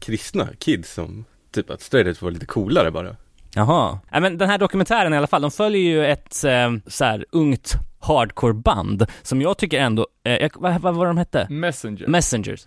kristna 0.00 0.48
kids 0.58 0.94
som, 0.94 1.24
typ 1.54 1.70
att 1.70 1.80
straight 1.82 2.06
edge 2.08 2.22
var 2.22 2.30
lite 2.30 2.46
coolare 2.46 2.90
bara. 2.90 3.16
Jaha. 3.54 3.98
Ja, 4.10 4.20
men 4.20 4.38
den 4.38 4.48
här 4.48 4.58
dokumentären 4.58 5.14
i 5.14 5.16
alla 5.16 5.26
fall, 5.26 5.42
de 5.42 5.50
följer 5.50 5.82
ju 5.82 6.06
ett 6.06 6.44
eh, 6.44 6.72
så 6.86 7.04
här 7.04 7.24
ungt 7.30 7.74
hardcore-band 8.06 9.06
som 9.22 9.42
jag 9.42 9.58
tycker 9.58 9.80
ändå, 9.80 10.06
eh, 10.24 10.50
vad, 10.54 10.80
vad 10.80 10.94
var 10.94 11.06
de 11.06 11.16
hette? 11.18 11.46
Messenger. 11.50 12.06
Messengers. 12.06 12.66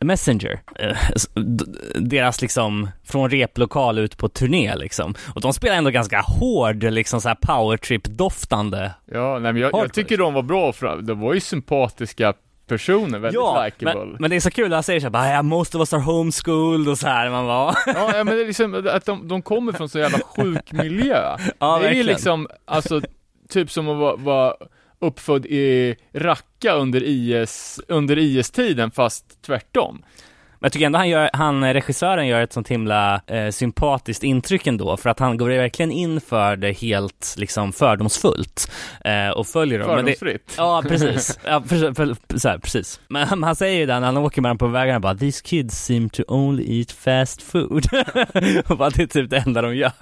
Messenger, 0.00 0.60
eh, 0.78 0.96
deras 1.94 2.42
liksom 2.42 2.88
från 3.04 3.30
replokal 3.30 3.98
ut 3.98 4.16
på 4.16 4.28
turné 4.28 4.76
liksom. 4.76 5.14
Och 5.34 5.40
de 5.40 5.52
spelar 5.52 5.76
ändå 5.76 5.90
ganska 5.90 6.20
hård, 6.20 6.82
liksom 6.84 7.20
så 7.20 7.28
här 7.28 7.36
powertrip-doftande. 7.42 8.90
ja, 9.12 9.38
nej 9.38 9.52
men 9.52 9.62
jag, 9.62 9.70
jag 9.74 9.92
tycker 9.92 10.18
de 10.18 10.34
var 10.34 10.42
bra, 10.42 10.72
för 10.72 11.02
de 11.02 11.20
var 11.20 11.34
ju 11.34 11.40
sympatiska 11.40 12.34
personer, 12.68 13.18
väldigt 13.18 13.42
likeable. 13.64 14.04
men, 14.06 14.16
men 14.20 14.30
det 14.30 14.36
är 14.36 14.40
så 14.40 14.50
kul, 14.50 14.72
han 14.72 14.82
säger 14.82 15.00
såhär 15.00 15.42
most 15.42 15.74
of 15.74 15.78
us 15.78 15.92
are 15.92 16.00
homeschooled 16.00 16.88
och 16.88 16.98
så 16.98 17.06
här 17.06 17.30
man 17.30 17.46
bara 17.46 17.74
Ja, 17.86 18.16
ja, 18.16 18.24
men 18.24 18.26
det 18.36 18.42
är 18.42 18.46
liksom 18.46 18.88
att 18.90 19.04
de, 19.04 19.28
de 19.28 19.42
kommer 19.42 19.72
från 19.72 19.88
så 19.88 19.98
jävla 19.98 20.18
sjuk 20.18 20.72
miljö. 20.72 21.36
Ja, 21.58 21.78
det 21.78 21.78
är 21.78 21.78
ju 21.78 21.82
verkligen. 21.82 22.06
liksom, 22.06 22.48
alltså, 22.64 23.00
typ 23.48 23.70
som 23.70 23.88
att 23.88 23.98
vara, 23.98 24.16
vara 24.16 24.54
uppfödd 24.98 25.46
i 25.46 25.96
Raqqa 26.12 26.72
under 26.72 27.02
IS, 27.02 27.80
under 27.88 28.18
IS-tiden, 28.18 28.90
fast 28.90 29.42
tvärtom. 29.42 30.02
Men 30.60 30.66
jag 30.66 30.72
tycker 30.72 30.86
ändå 30.86 30.98
han, 30.98 31.08
gör, 31.08 31.30
han 31.32 31.72
regissören 31.72 32.26
gör 32.26 32.40
ett 32.40 32.52
sånt 32.52 32.68
himla 32.68 33.20
eh, 33.26 33.50
sympatiskt 33.50 34.24
intryck 34.24 34.66
ändå, 34.66 34.96
för 34.96 35.10
att 35.10 35.18
han 35.18 35.36
går 35.36 35.48
verkligen 35.48 35.92
in 35.92 36.20
för 36.20 36.56
det 36.56 36.72
helt 36.72 37.34
liksom 37.38 37.72
fördomsfullt 37.72 38.70
eh, 39.04 39.28
och 39.28 39.46
följer 39.46 39.78
dem. 39.78 39.88
Men 39.88 40.04
det, 40.04 40.18
Fördomsfritt. 40.18 40.54
Ja, 40.56 40.82
precis. 40.88 41.38
Ja, 41.48 41.62
för, 41.62 41.94
för, 41.94 42.38
så 42.38 42.48
här, 42.48 42.58
precis. 42.58 43.00
Men 43.08 43.42
han 43.42 43.56
säger 43.56 43.80
ju 43.80 43.86
det 43.86 44.00
när 44.00 44.06
han 44.06 44.16
åker 44.16 44.42
med 44.42 44.50
dem 44.50 44.58
på 44.58 44.66
vägarna 44.66 45.00
bara 45.00 45.14
These 45.14 45.42
kids 45.44 45.84
seem 45.84 46.10
to 46.10 46.22
only 46.28 46.78
eat 46.78 46.92
fast 46.92 47.42
food. 47.42 47.86
och 48.66 48.76
bara, 48.78 48.90
det 48.90 49.02
är 49.02 49.06
typ 49.06 49.30
det 49.30 49.38
enda 49.38 49.62
de 49.62 49.76
gör. 49.76 49.92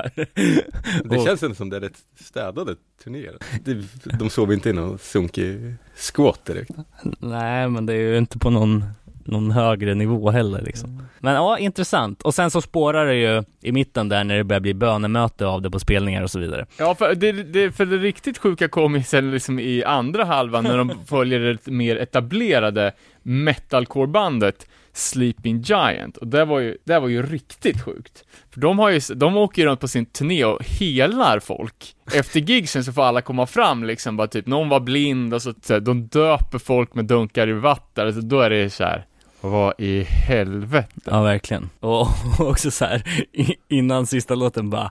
Det 1.05 1.25
känns 1.25 1.43
ändå 1.43 1.55
som 1.55 1.71
det 1.71 1.77
är 1.77 1.81
rätt 1.81 1.99
städade 2.21 2.75
turnéer. 3.05 3.37
De 4.19 4.31
sover 4.31 4.55
inte 4.55 4.71
i 4.71 4.73
någon 4.73 4.99
sunkig 4.99 5.75
squat 5.97 6.45
direkt. 6.45 6.71
Nej, 7.19 7.69
men 7.69 7.87
det 7.87 7.93
är 7.93 7.99
ju 7.99 8.19
inte 8.19 8.39
på 8.39 8.51
någon, 8.51 8.85
någon 9.27 9.51
högre 9.51 9.95
nivå 9.95 10.31
heller 10.31 10.63
liksom. 10.63 11.03
Men 11.19 11.35
ja, 11.35 11.59
intressant. 11.59 12.23
Och 12.23 12.35
sen 12.35 12.51
så 12.51 12.61
spårar 12.61 13.07
det 13.07 13.15
ju 13.15 13.43
i 13.63 13.73
mitten 13.73 14.09
där 14.09 14.25
när 14.25 14.37
det 14.37 14.45
börjar 14.45 14.61
bli 14.61 14.75
bönemöte 14.75 15.47
av 15.47 15.63
det 15.63 15.71
på 15.71 15.79
spelningar 15.79 16.23
och 16.23 16.31
så 16.31 16.39
vidare. 16.39 16.67
Ja, 16.79 16.95
för 16.95 17.15
det, 17.15 17.33
det, 17.33 17.73
för 17.73 17.87
det 17.87 17.97
riktigt 17.97 18.39
sjuka 18.39 18.69
kom 18.69 18.95
ju 18.95 19.03
sen 19.03 19.31
liksom 19.31 19.59
i 19.59 19.85
andra 19.85 20.25
halvan 20.25 20.65
när 20.65 20.79
de 20.79 20.93
följer 21.07 21.41
det 21.41 21.67
mer 21.71 21.97
etablerade 21.97 22.93
metalcore-bandet 23.23 24.67
Sleeping 24.97 25.61
Giant, 25.61 26.17
och 26.17 26.27
det 26.27 26.45
var 26.45 26.61
ju, 26.61 26.79
det 26.85 26.99
var 26.99 27.09
ju 27.09 27.23
riktigt 27.23 27.85
sjukt. 27.85 28.25
För 28.51 28.61
de 28.61 28.79
har 28.79 28.91
ju, 28.91 29.01
de 29.15 29.37
åker 29.37 29.63
ju 29.63 29.69
runt 29.69 29.81
på 29.81 29.89
sin 29.89 30.07
turné 30.07 30.45
och 30.45 30.65
helar 30.65 31.41
folk. 31.41 31.95
Efter 32.15 32.41
gigsen 32.41 32.85
så 32.85 32.93
får 32.93 33.03
alla 33.03 33.21
komma 33.21 33.47
fram 33.47 33.85
liksom, 33.85 34.17
bara 34.17 34.27
typ, 34.27 34.47
någon 34.47 34.69
var 34.69 34.81
blind 34.81 35.35
och 35.35 35.43
så, 35.43 35.55
så 35.63 35.73
här, 35.73 35.81
de 35.81 36.07
döper 36.07 36.59
folk 36.59 36.95
med 36.95 37.05
dunkar 37.05 37.49
i 37.49 37.53
vatten, 37.53 38.07
alltså, 38.07 38.21
då 38.21 38.41
är 38.41 38.51
det 38.51 38.71
så 38.71 38.85
här 38.85 39.07
vad 39.49 39.75
i 39.79 40.03
helvete? 40.03 41.01
Ja, 41.05 41.23
verkligen. 41.23 41.71
Och, 41.81 42.09
också 42.39 42.71
så 42.71 42.85
här 42.85 43.03
innan 43.69 44.07
sista 44.07 44.35
låten 44.35 44.71
bara 44.71 44.91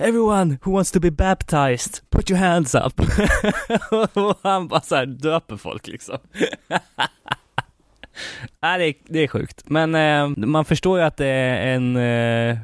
Everyone 0.00 0.58
who 0.64 0.72
wants 0.72 0.90
to 0.92 1.00
be 1.00 1.10
baptized, 1.10 2.00
put 2.10 2.30
your 2.30 2.38
hands 2.38 2.74
up. 2.74 3.00
och 4.16 4.38
han 4.42 4.68
bara 4.68 4.80
så 4.80 4.94
här 4.96 5.06
döper 5.06 5.56
folk 5.56 5.86
liksom. 5.86 6.18
Nej, 8.60 8.78
det 8.78 8.84
är, 8.84 8.94
det 9.12 9.18
är 9.18 9.28
sjukt. 9.28 9.62
Men 9.66 9.94
eh, 9.94 10.46
man 10.46 10.64
förstår 10.64 10.98
ju 10.98 11.04
att 11.04 11.16
det 11.16 11.26
är 11.26 11.74
en, 11.74 11.96
eh, 11.96 12.58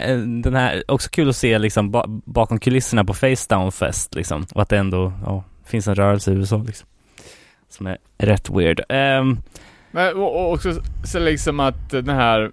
en 0.00 0.42
den 0.42 0.54
här, 0.54 0.82
också 0.88 1.10
kul 1.10 1.28
att 1.28 1.36
se 1.36 1.58
liksom 1.58 1.90
ba, 1.90 2.04
bakom 2.06 2.58
kulisserna 2.58 3.04
på 3.04 3.14
Facedown 3.14 3.72
Fest 3.72 4.14
liksom. 4.14 4.46
Och 4.54 4.62
att 4.62 4.68
det 4.68 4.78
ändå, 4.78 5.12
ja, 5.24 5.44
finns 5.64 5.88
en 5.88 5.94
rörelse 5.94 6.32
i 6.32 6.34
USA 6.34 6.64
liksom. 6.66 6.88
Som 7.68 7.86
är 7.86 7.98
rätt 8.18 8.50
weird. 8.50 8.80
Ehm, 8.88 9.38
men 9.96 10.16
och, 10.16 10.52
också 10.52 10.80
så 11.04 11.18
liksom 11.18 11.60
att 11.60 11.90
den 11.90 12.08
här 12.08 12.52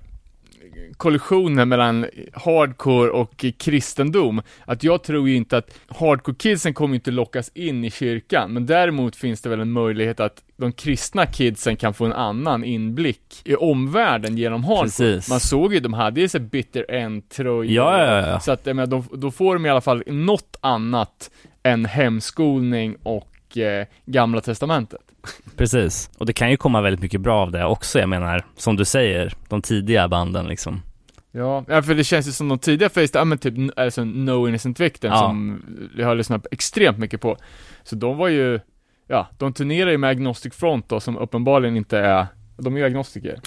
kollisionen 0.98 1.70
mellan 1.70 2.06
hardcore 2.34 3.10
och 3.10 3.46
kristendom, 3.58 4.42
att 4.66 4.84
jag 4.84 5.04
tror 5.04 5.30
ju 5.30 5.36
inte 5.36 5.58
att 5.58 5.78
hardcore-kidsen 5.88 6.74
kommer 6.74 6.96
inte 6.96 7.12
lockas 7.12 7.52
in 7.54 7.86
i 7.86 7.92
kyrkan, 7.92 8.54
men 8.54 8.66
däremot 8.66 9.16
finns 9.16 9.42
det 9.42 9.50
väl 9.50 9.60
en 9.60 9.72
möjlighet 9.72 10.20
att 10.20 10.44
de 10.58 10.72
kristna 10.72 11.26
kidsen 11.26 11.76
kan 11.76 11.94
få 11.94 12.06
en 12.06 12.14
annan 12.14 12.64
inblick 12.64 13.42
i 13.44 13.56
omvärlden 13.56 14.38
genom 14.38 14.64
hardcore. 14.64 14.84
Precis. 14.84 15.30
Man 15.30 15.40
såg 15.40 15.74
ju, 15.74 15.80
de 15.80 15.94
hade 15.94 16.22
ju 16.22 16.30
så 16.30 16.38
här 16.38 16.46
bitter 16.46 16.92
end-tröjor. 16.92 17.66
Ja, 17.66 18.06
ja, 18.06 18.28
ja. 18.28 18.40
Så 18.40 18.52
att, 18.52 18.66
jag 18.66 18.76
menar, 18.76 18.88
de, 18.88 19.08
då 19.14 19.32
får 19.32 19.54
de 19.54 19.66
i 19.66 19.70
alla 19.70 19.82
fall 19.82 20.04
något 20.08 20.58
annat 20.62 21.32
än 21.64 21.86
hemskolning 21.86 22.96
och 23.04 23.58
eh, 23.58 23.88
gamla 24.06 24.42
testamentet. 24.42 25.13
Precis, 25.58 26.10
och 26.18 26.26
det 26.26 26.34
kan 26.34 26.52
ju 26.52 26.58
komma 26.58 26.82
väldigt 26.82 27.02
mycket 27.02 27.22
bra 27.22 27.42
av 27.42 27.52
det 27.52 27.66
också, 27.66 28.00
jag 28.00 28.10
menar, 28.10 28.46
som 28.58 28.76
du 28.76 28.86
säger, 28.86 29.34
de 29.50 29.62
tidiga 29.62 30.08
banden 30.08 30.46
liksom. 30.48 30.82
Ja, 31.32 31.66
ja, 31.68 31.82
för 31.82 31.96
det 31.96 32.04
känns 32.04 32.28
ju 32.28 32.32
som 32.32 32.48
de 32.50 32.60
tidiga 32.60 32.90
Face, 32.90 33.08
ja 33.14 33.26
men 33.26 33.38
typ, 33.38 33.54
alltså 33.80 34.04
No 34.06 34.48
Innocent 34.48 34.80
Victim 34.80 35.12
Ja. 35.12 35.18
som 35.20 35.64
jag 35.98 36.08
har 36.08 36.16
lyssnat 36.16 36.48
extremt 36.52 36.98
mycket 36.98 37.22
på. 37.22 37.38
Så 37.84 37.96
de 37.96 38.18
var 38.18 38.28
ju, 38.28 38.60
ja, 39.08 39.28
de 39.38 39.54
turnerar 39.54 39.92
ju 39.92 39.98
med 39.98 40.10
Agnostic 40.10 40.54
Front 40.56 40.90
då, 40.90 41.00
som 41.00 41.18
uppenbarligen 41.18 41.78
inte 41.78 41.98
är, 42.00 42.28
de 42.58 42.76
är 42.76 42.80
ju 42.80 42.86
agnostiker. 42.86 43.40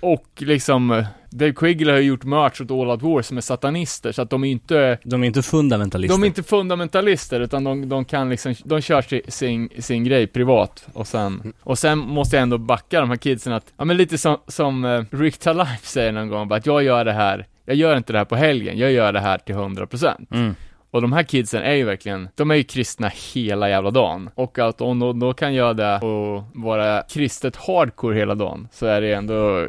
och 0.00 0.26
liksom, 0.38 0.90
eh, 0.90 1.06
Dave 1.30 1.52
Quigley 1.52 1.92
har 1.92 2.00
ju 2.00 2.06
gjort 2.08 2.24
merch 2.24 2.60
åt 2.60 2.70
All 2.70 2.90
Out 2.90 3.02
War 3.02 3.22
som 3.22 3.36
är 3.36 3.40
satanister, 3.40 4.12
så 4.12 4.22
att 4.22 4.30
de 4.30 4.44
är 4.44 4.50
inte, 4.50 4.98
De 5.04 5.22
är 5.22 5.26
inte 5.26 5.42
fundamentalister. 5.42 6.14
de 6.14 6.22
är 6.22 6.26
inte 6.26 6.42
fundamentalister, 6.42 7.40
utan 7.40 7.64
de, 7.64 7.88
de 7.88 8.04
kan 8.04 8.30
liksom, 8.30 8.54
de 8.64 8.80
kör 8.80 9.02
sin, 9.02 9.20
sin, 9.28 9.68
sin 9.78 10.04
grej 10.04 10.26
privat, 10.26 10.86
och 10.92 11.06
sen, 11.06 11.52
och 11.60 11.78
sen 11.78 11.98
måste 11.98 12.36
jag 12.36 12.42
ändå 12.42 12.58
backa 12.58 13.00
de 13.00 13.10
här 13.10 13.16
kidsen 13.16 13.52
att, 13.52 13.72
ja 13.76 13.84
men 13.84 13.96
lite 13.96 14.18
som, 14.18 14.36
som 14.46 14.84
eh, 14.84 15.04
Rick 15.10 15.38
Talife 15.38 15.86
säger 15.86 16.12
någon 16.12 16.28
gång, 16.28 16.52
att 16.52 16.66
jag 16.66 16.82
gör 16.82 17.04
det 17.04 17.12
här, 17.12 17.46
jag 17.64 17.76
gör 17.76 17.96
inte 17.96 18.12
det 18.12 18.18
här 18.18 18.24
på 18.24 18.36
helgen, 18.36 18.78
jag 18.78 18.92
gör 18.92 19.12
det 19.12 19.20
här 19.20 19.38
till 19.38 19.54
100%. 19.54 20.26
Mm. 20.30 20.54
Och 20.90 21.02
de 21.02 21.12
här 21.12 21.22
kidsen 21.22 21.62
är 21.62 21.74
ju 21.74 21.84
verkligen, 21.84 22.28
de 22.34 22.50
är 22.50 22.54
ju 22.54 22.64
kristna 22.64 23.10
hela 23.34 23.68
jävla 23.68 23.90
dagen. 23.90 24.30
Och 24.34 24.58
att 24.58 24.80
om 24.80 24.98
de 24.98 25.18
då 25.20 25.32
kan 25.32 25.54
göra 25.54 25.74
det 25.74 25.98
och 25.98 26.44
vara 26.54 27.02
kristet 27.02 27.56
hardcore 27.56 28.18
hela 28.18 28.34
dagen, 28.34 28.68
så 28.72 28.86
är 28.86 29.00
det 29.00 29.12
ändå 29.12 29.68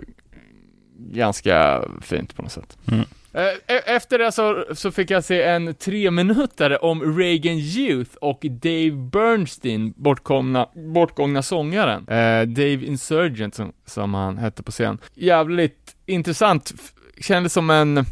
ganska 0.98 1.84
fint 2.02 2.36
på 2.36 2.42
något 2.42 2.52
sätt. 2.52 2.78
Mm. 2.92 3.06
Eh, 3.34 3.76
e- 3.76 3.82
Efter 3.86 4.20
det 4.20 4.32
så, 4.32 4.66
så 4.74 4.92
fick 4.92 5.12
jag 5.12 5.24
se 5.24 5.44
en 5.44 5.74
tre 5.76 6.12
minuter 6.12 6.84
om 6.84 7.18
Reagan 7.18 7.54
Youth 7.58 8.12
och 8.22 8.40
Dave 8.42 8.92
Bernstein, 8.92 9.94
bortkomna, 9.98 10.68
bortgångna 10.94 11.42
sångaren. 11.42 12.08
Eh, 12.08 12.48
Dave 12.48 12.86
Insurgent 12.86 13.56
som, 13.56 13.74
som 13.86 14.14
han 14.14 14.38
hette 14.38 14.64
på 14.64 14.72
scen. 14.72 14.98
Jävligt 15.16 15.96
intressant, 16.06 16.74
kändes 17.22 17.54
som 17.54 17.70
en, 17.70 18.06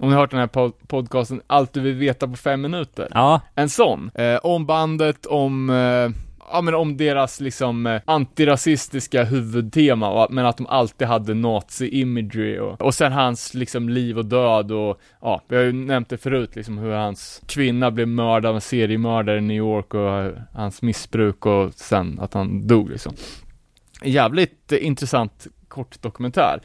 om 0.00 0.08
ni 0.08 0.14
har 0.14 0.20
hört 0.20 0.30
den 0.30 0.40
här 0.40 0.46
pod- 0.46 0.72
podcasten, 0.86 1.40
Allt 1.46 1.72
du 1.72 1.80
vill 1.80 1.94
veta 1.94 2.28
på 2.28 2.36
fem 2.36 2.60
minuter. 2.60 3.08
Ja, 3.10 3.40
En 3.54 3.68
sån. 3.68 4.10
Eh, 4.14 4.36
om 4.42 4.66
bandet, 4.66 5.26
om, 5.26 5.70
eh, 5.70 6.22
ja 6.52 6.60
men 6.62 6.74
om 6.74 6.96
deras 6.96 7.40
liksom 7.40 7.86
eh, 7.86 8.00
antirasistiska 8.04 9.24
huvudtema, 9.24 10.26
men 10.30 10.46
att 10.46 10.56
de 10.56 10.66
alltid 10.66 11.08
hade 11.08 11.34
nazi-imagery 11.34 12.58
och, 12.58 12.82
och 12.82 12.94
sen 12.94 13.12
hans 13.12 13.54
liksom 13.54 13.88
liv 13.88 14.18
och 14.18 14.24
död 14.26 14.72
och, 14.72 15.00
ja, 15.20 15.42
vi 15.48 15.56
har 15.56 15.62
ju 15.62 15.72
nämnt 15.72 16.08
det 16.08 16.18
förut 16.18 16.56
liksom 16.56 16.78
hur 16.78 16.90
hans 16.92 17.42
kvinna 17.46 17.90
blev 17.90 18.08
mördad 18.08 18.46
av 18.48 18.54
en 18.54 18.60
seriemördare 18.60 19.38
i 19.38 19.40
New 19.40 19.56
York 19.56 19.94
och 19.94 20.10
eh, 20.18 20.32
hans 20.54 20.82
missbruk 20.82 21.46
och 21.46 21.72
sen 21.74 22.20
att 22.20 22.34
han 22.34 22.66
dog 22.66 22.90
liksom. 22.90 23.14
Jävligt 24.04 24.72
eh, 24.72 24.86
intressant 24.86 25.46
kort 25.68 26.02
dokumentär. 26.02 26.60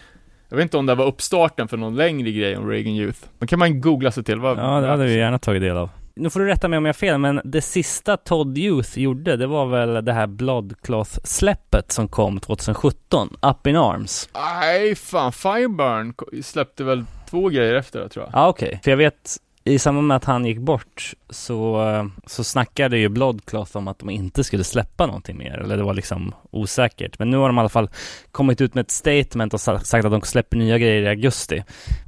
Jag 0.55 0.57
vet 0.57 0.63
inte 0.63 0.77
om 0.77 0.85
det 0.85 0.95
var 0.95 1.05
uppstarten 1.05 1.67
för 1.67 1.77
någon 1.77 1.95
längre 1.95 2.31
grej 2.31 2.57
om 2.57 2.69
Reagan 2.69 2.93
Youth. 2.93 3.19
Men 3.39 3.47
kan 3.47 3.59
man 3.59 3.81
googla 3.81 4.11
sig 4.11 4.23
till. 4.23 4.39
Vad, 4.39 4.57
ja 4.57 4.81
det 4.81 4.87
hade 4.87 5.05
vi 5.05 5.17
gärna 5.17 5.39
tagit 5.39 5.61
del 5.61 5.77
av. 5.77 5.89
Nu 6.15 6.29
får 6.29 6.39
du 6.39 6.45
rätta 6.45 6.67
mig 6.67 6.77
om 6.77 6.85
jag 6.85 6.89
har 6.89 6.93
fel, 6.93 7.17
men 7.17 7.41
det 7.43 7.61
sista 7.61 8.17
Todd 8.17 8.57
Youth 8.57 8.99
gjorde, 8.99 9.35
det 9.35 9.47
var 9.47 9.65
väl 9.65 10.05
det 10.05 10.13
här 10.13 10.27
Bloodcloth-släppet 10.27 11.91
som 11.91 12.07
kom 12.07 12.39
2017, 12.39 13.37
Up 13.41 13.67
in 13.67 13.75
Arms. 13.75 14.29
Nej, 14.61 14.95
fan, 14.95 15.31
Fireburn 15.31 16.13
släppte 16.43 16.83
väl 16.83 17.05
två 17.29 17.49
grejer 17.49 17.75
efter 17.75 17.99
det 17.99 18.09
tror 18.09 18.25
jag. 18.25 18.41
Ja, 18.41 18.47
okej. 18.47 18.79
För 18.83 18.91
jag 18.91 18.97
vet, 18.97 19.37
i 19.67 19.79
samband 19.79 20.07
med 20.07 20.17
att 20.17 20.25
han 20.25 20.45
gick 20.45 20.59
bort 20.59 21.13
så, 21.29 21.81
så 22.25 22.43
snackade 22.43 22.97
ju 22.97 23.09
Bloodcloth 23.09 23.77
om 23.77 23.87
att 23.87 23.99
de 23.99 24.09
inte 24.09 24.43
skulle 24.43 24.63
släppa 24.63 25.05
någonting 25.05 25.37
mer, 25.37 25.57
eller 25.57 25.77
det 25.77 25.83
var 25.83 25.93
liksom 25.93 26.35
osäkert. 26.51 27.19
Men 27.19 27.29
nu 27.29 27.37
har 27.37 27.47
de 27.47 27.57
i 27.57 27.59
alla 27.59 27.69
fall 27.69 27.89
kommit 28.31 28.61
ut 28.61 28.73
med 28.73 28.81
ett 28.81 28.91
statement 28.91 29.53
och 29.53 29.61
sagt 29.61 29.93
att 29.93 30.11
de 30.11 30.21
släpper 30.21 30.57
nya 30.57 30.77
grejer 30.77 31.01
i 31.01 31.07
augusti. 31.07 31.63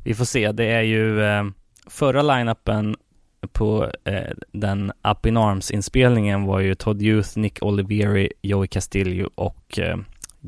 Vi 0.05 0.13
får 0.13 0.25
se, 0.25 0.51
det 0.51 0.65
är 0.65 0.81
ju 0.81 1.23
eh, 1.23 1.43
förra 1.87 2.21
line-upen 2.21 2.95
på 3.51 3.91
eh, 4.03 4.33
den 4.51 4.91
Up 5.03 5.25
in 5.25 5.37
Arms-inspelningen 5.37 6.45
var 6.45 6.59
ju 6.59 6.75
Todd 6.75 7.01
Youth, 7.01 7.39
Nick 7.39 7.63
Oliveri, 7.63 8.31
Joey 8.41 8.67
Castillo 8.67 9.29
och 9.35 9.79
eh, 9.79 9.97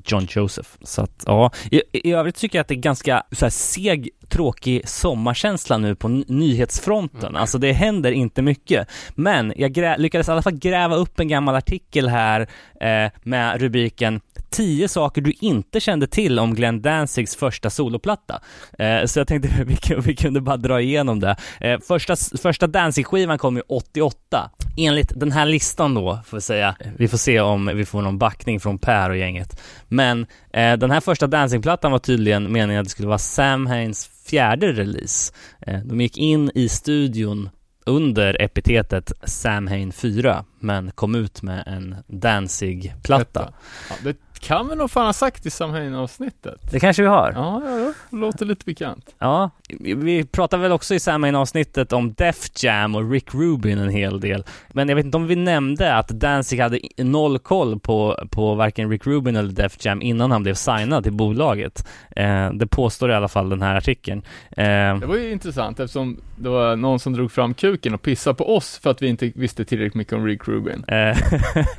John 0.06 0.28
Joseph. 0.30 0.70
Så 0.82 1.02
att 1.02 1.24
ja, 1.26 1.52
i, 1.72 1.82
i 1.94 2.12
övrigt 2.12 2.36
tycker 2.36 2.58
jag 2.58 2.62
att 2.62 2.68
det 2.68 2.74
är 2.74 2.76
ganska 2.76 3.24
så 3.32 3.46
här 3.46 3.50
seg 3.50 4.10
tråkig 4.30 4.90
sommarkänsla 4.90 5.78
nu 5.78 5.96
på 5.96 6.08
nyhetsfronten. 6.08 7.36
Alltså 7.36 7.58
det 7.58 7.74
händer 7.74 8.12
inte 8.12 8.42
mycket. 8.42 8.88
Men 9.16 9.54
jag 9.56 10.00
lyckades 10.00 10.28
i 10.28 10.32
alla 10.32 10.42
fall 10.42 10.58
gräva 10.58 10.96
upp 10.96 11.20
en 11.20 11.28
gammal 11.28 11.56
artikel 11.56 12.10
här 12.10 12.42
eh, 12.82 13.12
med 13.24 13.62
rubriken 13.62 14.22
10 14.50 14.88
saker 14.88 15.22
du 15.22 15.34
inte 15.40 15.80
kände 15.80 16.08
till 16.08 16.40
om 16.40 16.56
Glenn 16.56 16.82
Danzigs 16.82 17.36
första 17.36 17.70
soloplatta. 17.70 18.42
Eh, 18.80 19.06
så 19.06 19.20
jag 19.20 19.28
tänkte 19.28 19.50
vi, 19.66 19.78
vi 19.96 20.16
kunde 20.16 20.42
bara 20.42 20.58
dra 20.58 20.82
igenom 20.82 21.20
det. 21.20 21.36
Eh, 21.60 21.80
första 21.80 22.16
första 22.42 22.68
Danzig-skivan 22.68 23.38
kom 23.38 23.56
ju 23.56 23.62
88. 23.68 24.52
Enligt 24.78 25.12
den 25.16 25.32
här 25.32 25.46
listan 25.46 25.94
då, 25.94 26.20
får 26.26 26.38
vi 26.38 26.42
säga. 26.42 26.76
Vi 26.98 27.08
får 27.08 27.18
se 27.18 27.40
om 27.40 27.72
vi 27.76 27.86
får 27.86 28.02
någon 28.02 28.18
backning 28.18 28.60
från 28.60 28.78
Per 28.78 29.10
och 29.10 29.18
gänget. 29.18 29.62
Men 29.88 30.26
eh, 30.54 30.74
den 30.74 30.92
här 30.92 31.02
första 31.02 31.28
Danzig-plattan 31.28 31.92
var 31.92 32.00
tydligen 32.00 32.52
meningen 32.52 32.80
att 32.80 32.86
det 32.86 32.92
skulle 32.92 33.08
vara 33.08 33.18
Sam 33.18 33.68
Haines 33.68 34.10
fjärde 34.30 34.72
release. 34.72 35.34
Eh, 35.62 35.80
de 35.84 36.02
gick 36.02 36.18
in 36.18 36.52
i 36.56 36.70
studion 36.70 37.50
under 37.86 38.42
epitetet 38.42 39.12
Samhain 39.24 39.92
4 39.92 40.46
men 40.60 40.92
kom 40.92 41.16
ut 41.16 41.42
med 41.42 41.64
en 41.68 41.96
Danzig-platta. 42.08 43.54
Ja, 43.90 43.96
det 44.04 44.16
kan 44.40 44.70
vi 44.70 44.76
nog 44.76 44.92
fan 44.92 45.06
ha 45.06 45.14
sagt 45.14 45.46
i 45.46 45.50
Samhain-avsnittet. 45.50 46.72
Det 46.72 46.80
kanske 46.80 47.02
vi 47.02 47.08
har. 47.08 47.32
Ja, 47.36 47.62
ja, 47.66 47.78
ja, 47.80 47.94
det 48.10 48.18
låter 48.18 48.46
lite 48.46 48.66
bekant. 48.66 49.16
Ja, 49.20 49.50
vi- 49.80 50.26
pratar 50.26 50.58
väl 50.58 50.72
också 50.72 50.96
i 50.96 51.00
Sam 51.00 51.24
avsnittet 51.36 51.94
om 51.94 52.14
Def 52.14 52.64
Jam 52.64 52.96
och 52.96 53.12
Rick 53.12 53.34
Rubin 53.36 53.78
en 53.80 53.90
hel 53.90 54.20
del. 54.20 54.44
Men 54.70 54.90
jag 54.90 54.96
vet 54.96 55.06
inte 55.06 55.18
om 55.18 55.28
vi 55.28 55.36
nämnde 55.36 55.96
att 55.96 56.08
Danzig 56.08 56.60
hade 56.60 56.80
noll 56.98 57.40
koll 57.40 57.80
på, 57.80 58.28
på 58.32 58.56
varken 58.56 58.90
Rick 58.90 59.08
Rubin 59.08 59.36
eller 59.36 59.52
Def 59.52 59.86
Jam 59.86 60.02
innan 60.02 60.32
han 60.32 60.44
blev 60.44 60.54
signad 60.54 61.04
till 61.04 61.14
bolaget. 61.14 61.88
Eh, 62.16 62.52
det 62.54 62.68
påstår 62.68 63.12
i 63.12 63.14
alla 63.14 63.28
fall 63.28 63.50
den 63.50 63.62
här 63.62 63.76
artikeln. 63.76 64.22
Eh, 64.52 64.66
Det 65.00 65.06
var 65.06 65.16
ju 65.18 65.32
intressant 65.32 65.80
eftersom 65.80 66.22
det 66.36 66.50
var 66.50 66.76
någon 66.76 67.00
som 67.00 67.14
drog 67.14 67.32
fram 67.32 67.54
kuken 67.54 67.94
och 67.94 68.02
pissade 68.02 68.36
på 68.36 68.56
oss 68.56 68.80
för 68.84 68.90
att 68.92 69.02
vi 69.02 69.08
inte 69.08 69.32
visste 69.36 69.66
tillräckligt 69.66 69.96
mycket 69.96 70.14
om 70.14 70.26
Rick 70.26 70.48
Rubin. 70.48 70.84
eh, 70.88 71.18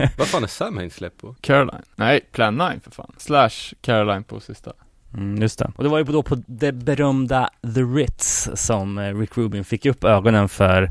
Vad 0.18 0.26
fan 0.26 0.42
är 0.42 0.46
Sam 0.46 0.76
Hain 0.76 0.90
släpp 0.90 1.18
på? 1.20 1.34
Caroline. 1.40 1.82
Nej, 1.96 2.20
Plan 2.32 2.49
9 2.58 2.80
för 2.82 2.90
fan. 2.90 3.12
Slash 3.18 3.74
Caroline 3.80 4.24
på 4.24 4.40
sista. 4.40 4.72
Mm, 5.14 5.42
just 5.42 5.58
det. 5.58 5.72
Och 5.76 5.84
det 5.84 5.90
var 5.90 5.98
ju 5.98 6.04
då 6.04 6.22
på 6.22 6.42
det 6.46 6.72
berömda 6.72 7.50
The 7.74 7.82
Ritz 7.82 8.50
som 8.54 8.98
eh, 8.98 9.18
Rick 9.18 9.38
Rubin 9.38 9.64
fick 9.64 9.86
upp 9.86 10.04
ögonen 10.04 10.48
för 10.48 10.90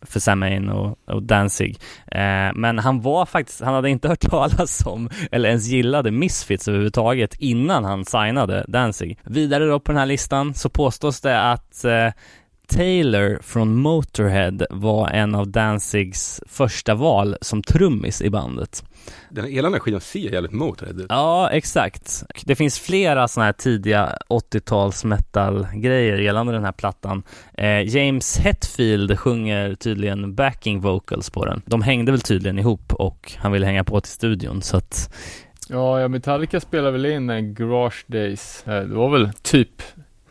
för 0.00 0.20
Sam 0.20 0.42
Hain 0.42 0.68
och, 0.68 0.98
och 1.06 1.22
Danzig. 1.22 1.78
Eh, 2.06 2.52
men 2.54 2.78
han 2.78 3.00
var 3.00 3.26
faktiskt, 3.26 3.60
han 3.60 3.74
hade 3.74 3.90
inte 3.90 4.08
hört 4.08 4.30
talas 4.30 4.86
om 4.86 5.10
eller 5.30 5.48
ens 5.48 5.66
gillade 5.66 6.10
Misfits 6.10 6.68
överhuvudtaget 6.68 7.34
innan 7.38 7.84
han 7.84 8.04
signade 8.04 8.64
Danzig. 8.68 9.18
Vidare 9.24 9.66
då 9.66 9.80
på 9.80 9.92
den 9.92 9.98
här 9.98 10.06
listan 10.06 10.54
så 10.54 10.68
påstås 10.68 11.20
det 11.20 11.40
att 11.40 11.84
eh, 11.84 12.08
Taylor 12.66 13.38
från 13.42 13.76
Motorhead 13.76 14.66
var 14.70 15.08
en 15.08 15.34
av 15.34 15.48
Danzigs 15.48 16.40
första 16.46 16.94
val 16.94 17.36
som 17.40 17.62
trummis 17.62 18.22
i 18.22 18.30
bandet. 18.30 18.84
Den, 19.30 19.44
hela 19.44 19.66
den 19.66 19.72
här 19.72 19.80
skivan 19.80 20.00
ser 20.00 20.32
jävligt 20.32 20.52
Motörhead 20.52 21.00
ut. 21.00 21.06
Ja, 21.08 21.50
exakt. 21.50 22.24
Det 22.44 22.54
finns 22.54 22.78
flera 22.78 23.28
sådana 23.28 23.46
här 23.46 23.52
tidiga 23.52 24.16
80-tals 24.28 25.04
metal-grejer 25.04 26.18
gällande 26.18 26.52
den 26.52 26.64
här 26.64 26.72
plattan. 26.72 27.22
Eh, 27.54 27.96
James 27.96 28.38
Hetfield 28.38 29.18
sjunger 29.18 29.74
tydligen 29.74 30.34
backing 30.34 30.80
vocals 30.80 31.30
på 31.30 31.44
den. 31.44 31.62
De 31.66 31.82
hängde 31.82 32.12
väl 32.12 32.20
tydligen 32.20 32.58
ihop 32.58 32.92
och 32.92 33.32
han 33.38 33.52
ville 33.52 33.66
hänga 33.66 33.84
på 33.84 34.00
till 34.00 34.12
studion 34.12 34.62
så 34.62 34.76
att 34.76 35.14
Ja, 35.68 36.00
ja, 36.00 36.08
Metallica 36.08 36.60
spelade 36.60 36.90
väl 36.90 37.06
in 37.06 37.30
en 37.30 37.54
Garage 37.54 38.04
Days. 38.06 38.62
Det 38.64 38.94
var 38.94 39.10
väl 39.10 39.30
typ 39.42 39.82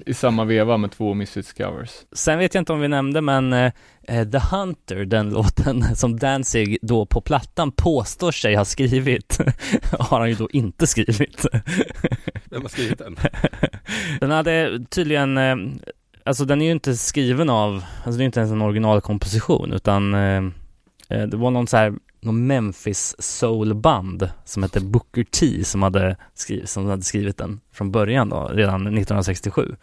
i 0.06 0.14
samma 0.14 0.46
veva 0.46 0.78
med 0.78 0.92
två 0.92 1.14
Misfits 1.14 1.54
covers. 1.54 1.90
Sen 2.12 2.40
vet 2.40 2.54
jag 2.54 2.62
inte 2.62 2.74
om 2.74 2.80
vi 2.80 2.88
nämnde 2.88 3.22
men 3.22 3.54
eh, 3.54 3.72
eh, 4.04 4.30
The 4.30 4.38
Hunter, 4.38 5.06
den 5.06 5.30
låten 5.34 5.96
som 5.96 6.20
Danzig 6.20 6.78
då 6.82 7.06
på 7.06 7.22
plattan 7.22 7.72
påstår 7.72 8.32
sig 8.32 8.56
ha 8.56 8.66
skrivit, 8.66 9.40
har 10.00 10.20
han 10.20 10.30
ju 10.30 10.36
då 10.36 10.50
inte 10.52 10.88
skrivit. 10.88 11.46
Vem 12.50 12.62
har 12.62 12.70
skrivit 12.70 13.00
den? 13.00 13.16
Den 14.20 14.32
hade 14.32 14.86
tydligen, 14.90 15.38
eh, 15.38 15.56
alltså 16.24 16.46
den 16.46 16.62
är 16.62 16.66
ju 16.66 16.72
inte 16.72 16.98
skriven 16.98 17.50
av, 17.50 17.84
alltså 18.04 18.18
det 18.18 18.24
är 18.24 18.26
inte 18.26 18.40
ens 18.40 18.52
en 18.52 18.62
originalkomposition 18.62 19.74
utan 19.74 20.14
eh, 20.14 20.44
eh, 21.10 21.28
det 21.28 21.38
var 21.38 21.52
någon 21.52 21.68
så 21.68 21.78
här, 21.78 21.94
någon 22.26 22.48
Memphis 22.48 23.16
soulband 23.20 24.30
som 24.46 24.64
hette 24.64 24.80
Booker 24.80 25.24
T 25.24 25.64
som 25.64 25.84
hade, 25.84 26.16
skrivit, 26.34 26.70
som 26.70 26.86
hade 26.86 27.02
skrivit 27.02 27.38
den 27.38 27.60
från 27.74 27.92
början 27.92 28.30
då, 28.30 28.48
redan 28.54 28.82
1967. 28.82 29.76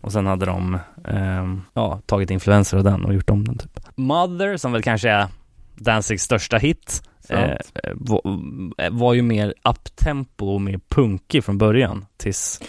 Och 0.00 0.12
sen 0.12 0.26
hade 0.26 0.46
de, 0.46 0.74
eh, 1.08 1.56
ja, 1.74 2.00
tagit 2.06 2.30
influenser 2.30 2.76
av 2.76 2.84
den 2.84 3.04
och 3.04 3.14
gjort 3.14 3.30
om 3.30 3.44
den 3.44 3.58
typ. 3.58 3.80
Mother, 3.94 4.56
som 4.56 4.72
väl 4.72 4.82
kanske 4.82 5.10
är 5.10 5.26
Danzigs 5.74 6.22
största 6.22 6.56
hit, 6.56 7.02
eh, 7.30 7.56
var, 7.94 8.90
var 8.90 9.14
ju 9.14 9.22
mer 9.22 9.54
uptempo 9.64 10.46
och 10.54 10.60
mer 10.60 10.80
punkig 10.88 11.44
från 11.44 11.58
början 11.58 12.04
tills 12.16 12.60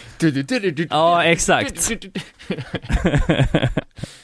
Ja, 0.90 1.24
exakt. 1.24 1.90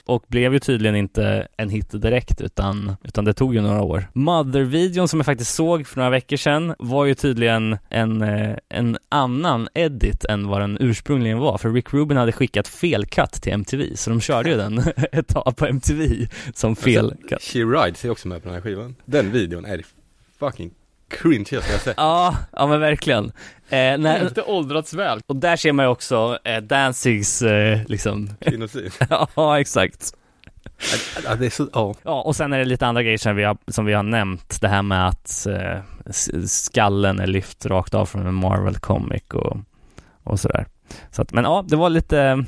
och 0.07 0.25
blev 0.29 0.53
ju 0.53 0.59
tydligen 0.59 0.97
inte 0.97 1.49
en 1.57 1.71
hit 1.71 1.91
direkt 2.03 2.41
utan, 2.41 2.97
utan 3.05 3.25
det 3.25 3.33
tog 3.35 3.55
ju 3.55 3.61
några 3.61 3.83
år. 3.83 4.05
Mother-videon 4.13 5.09
som 5.09 5.19
jag 5.19 5.27
faktiskt 5.27 5.55
såg 5.55 5.87
för 5.87 5.97
några 5.97 6.11
veckor 6.11 6.37
sedan 6.37 6.75
var 6.79 7.05
ju 7.05 7.15
tydligen 7.15 7.79
en, 7.89 8.23
eh, 8.23 8.57
en 8.69 8.99
annan 9.09 9.69
edit 9.75 10.25
än 10.25 10.49
vad 10.49 10.61
den 10.61 10.77
ursprungligen 10.81 11.39
var. 11.39 11.59
För 11.59 11.73
Rick 11.73 11.95
Rubin 11.95 12.17
hade 12.17 12.33
skickat 12.33 12.69
fel 12.69 13.07
cut 13.07 13.33
till 13.33 13.53
MTV, 13.53 13.97
så 13.97 14.11
de 14.11 14.21
körde 14.21 14.51
ju 14.51 14.57
den 14.57 14.79
ett 15.13 15.29
tag 15.29 15.57
på 15.57 15.67
MTV 15.67 16.27
som 16.55 16.77
fel 16.77 17.15
cut. 17.29 17.43
She 17.43 17.59
Rides 17.59 18.05
är 18.05 18.11
också 18.11 18.29
med 18.29 18.43
på 18.43 18.49
den 18.49 18.55
här 18.55 18.63
skivan. 18.63 18.95
Den 19.05 19.31
videon 19.33 19.65
är 19.65 19.83
fucking 20.39 20.71
cringe 21.09 21.47
jag 21.53 21.63
säga. 21.65 21.95
Ja, 21.97 22.37
ja 22.53 22.67
men 22.67 22.81
verkligen. 22.81 23.25
Eh, 23.69 23.99
när, 23.99 24.23
Inte 24.23 24.43
åldrats 24.43 24.95
väl. 24.95 25.21
och 25.27 25.37
där 25.37 25.57
ser 25.57 25.73
man 25.73 25.85
ju 25.85 25.91
också 25.91 26.39
eh, 26.45 26.57
Danzigs 26.63 27.43
eh, 27.43 27.79
liksom, 27.87 28.31
Kvinnosyn. 28.41 28.91
ja 29.35 29.61
exakt. 29.61 30.13
Ja, 31.25 31.35
det 31.35 31.47
är 31.47 31.51
så, 31.51 31.69
ja. 31.73 31.95
Ja, 32.03 32.23
och 32.23 32.37
sen 32.37 32.53
är 32.53 32.59
det 32.59 32.65
lite 32.65 32.87
andra 32.87 33.03
grejer 33.03 33.19
som 33.19 33.37
vi 33.37 33.45
har, 33.45 33.57
som 33.69 33.85
vi 33.87 33.93
har 33.93 34.03
nämnt. 34.03 34.61
Det 34.61 34.69
här 34.69 34.83
med 34.83 35.09
att 35.09 35.47
eh, 35.47 35.81
skallen 36.47 37.21
är 37.21 37.27
lyft 37.27 37.67
rakt 37.67 37.95
av 37.95 38.07
från 38.07 38.27
en 38.27 38.35
Marvel 38.35 38.79
comic 38.79 39.23
och, 39.33 39.57
och 40.25 40.41
sådär. 40.41 40.67
Så 41.11 41.23
att, 41.23 41.33
men 41.33 41.45
ja, 41.45 41.65
det 41.69 41.77
var 41.77 41.91
lite, 41.91 42.45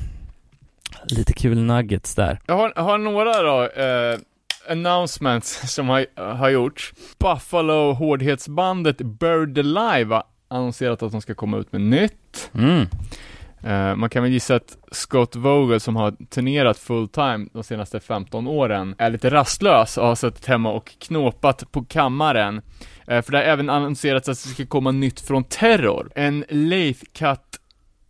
lite 1.04 1.32
kul 1.32 1.58
nuggets 1.58 2.14
där. 2.14 2.38
Jag 2.46 2.56
har, 2.56 2.72
har 2.76 2.98
några 2.98 3.42
då, 3.42 3.62
eh, 3.62 4.18
announcements 4.70 5.72
som 5.74 5.88
har, 5.88 6.06
har 6.34 6.48
gjorts. 6.48 6.94
Buffalo 7.18 7.92
hårdhetsbandet 7.92 8.96
Bird 8.96 9.58
Alive 9.58 10.14
har 10.14 10.24
annonserat 10.48 11.02
att 11.02 11.12
de 11.12 11.20
ska 11.20 11.34
komma 11.34 11.58
ut 11.58 11.72
med 11.72 11.80
nytt. 11.80 12.50
Mm. 12.54 12.86
Eh, 13.62 13.96
man 13.96 14.10
kan 14.10 14.22
väl 14.22 14.32
gissa 14.32 14.54
att 14.54 14.76
Scott 14.90 15.36
Vogel 15.36 15.80
som 15.80 15.96
har 15.96 16.10
turnerat 16.30 16.78
full 16.78 17.08
time 17.08 17.46
de 17.52 17.64
senaste 17.64 18.00
15 18.00 18.46
åren 18.46 18.94
är 18.98 19.10
lite 19.10 19.30
rastlös 19.30 19.98
och 19.98 20.06
har 20.06 20.14
suttit 20.14 20.46
hemma 20.46 20.72
och 20.72 20.98
knåpat 20.98 21.72
på 21.72 21.84
kammaren. 21.84 22.62
Eh, 23.06 23.22
för 23.22 23.32
det 23.32 23.38
har 23.38 23.44
även 23.44 23.70
annonserats 23.70 24.28
att 24.28 24.42
det 24.42 24.48
ska 24.48 24.66
komma 24.66 24.90
nytt 24.90 25.20
från 25.20 25.44
Terror. 25.44 26.10
En 26.14 26.44
Leith 26.48 27.04
Cut 27.12 27.60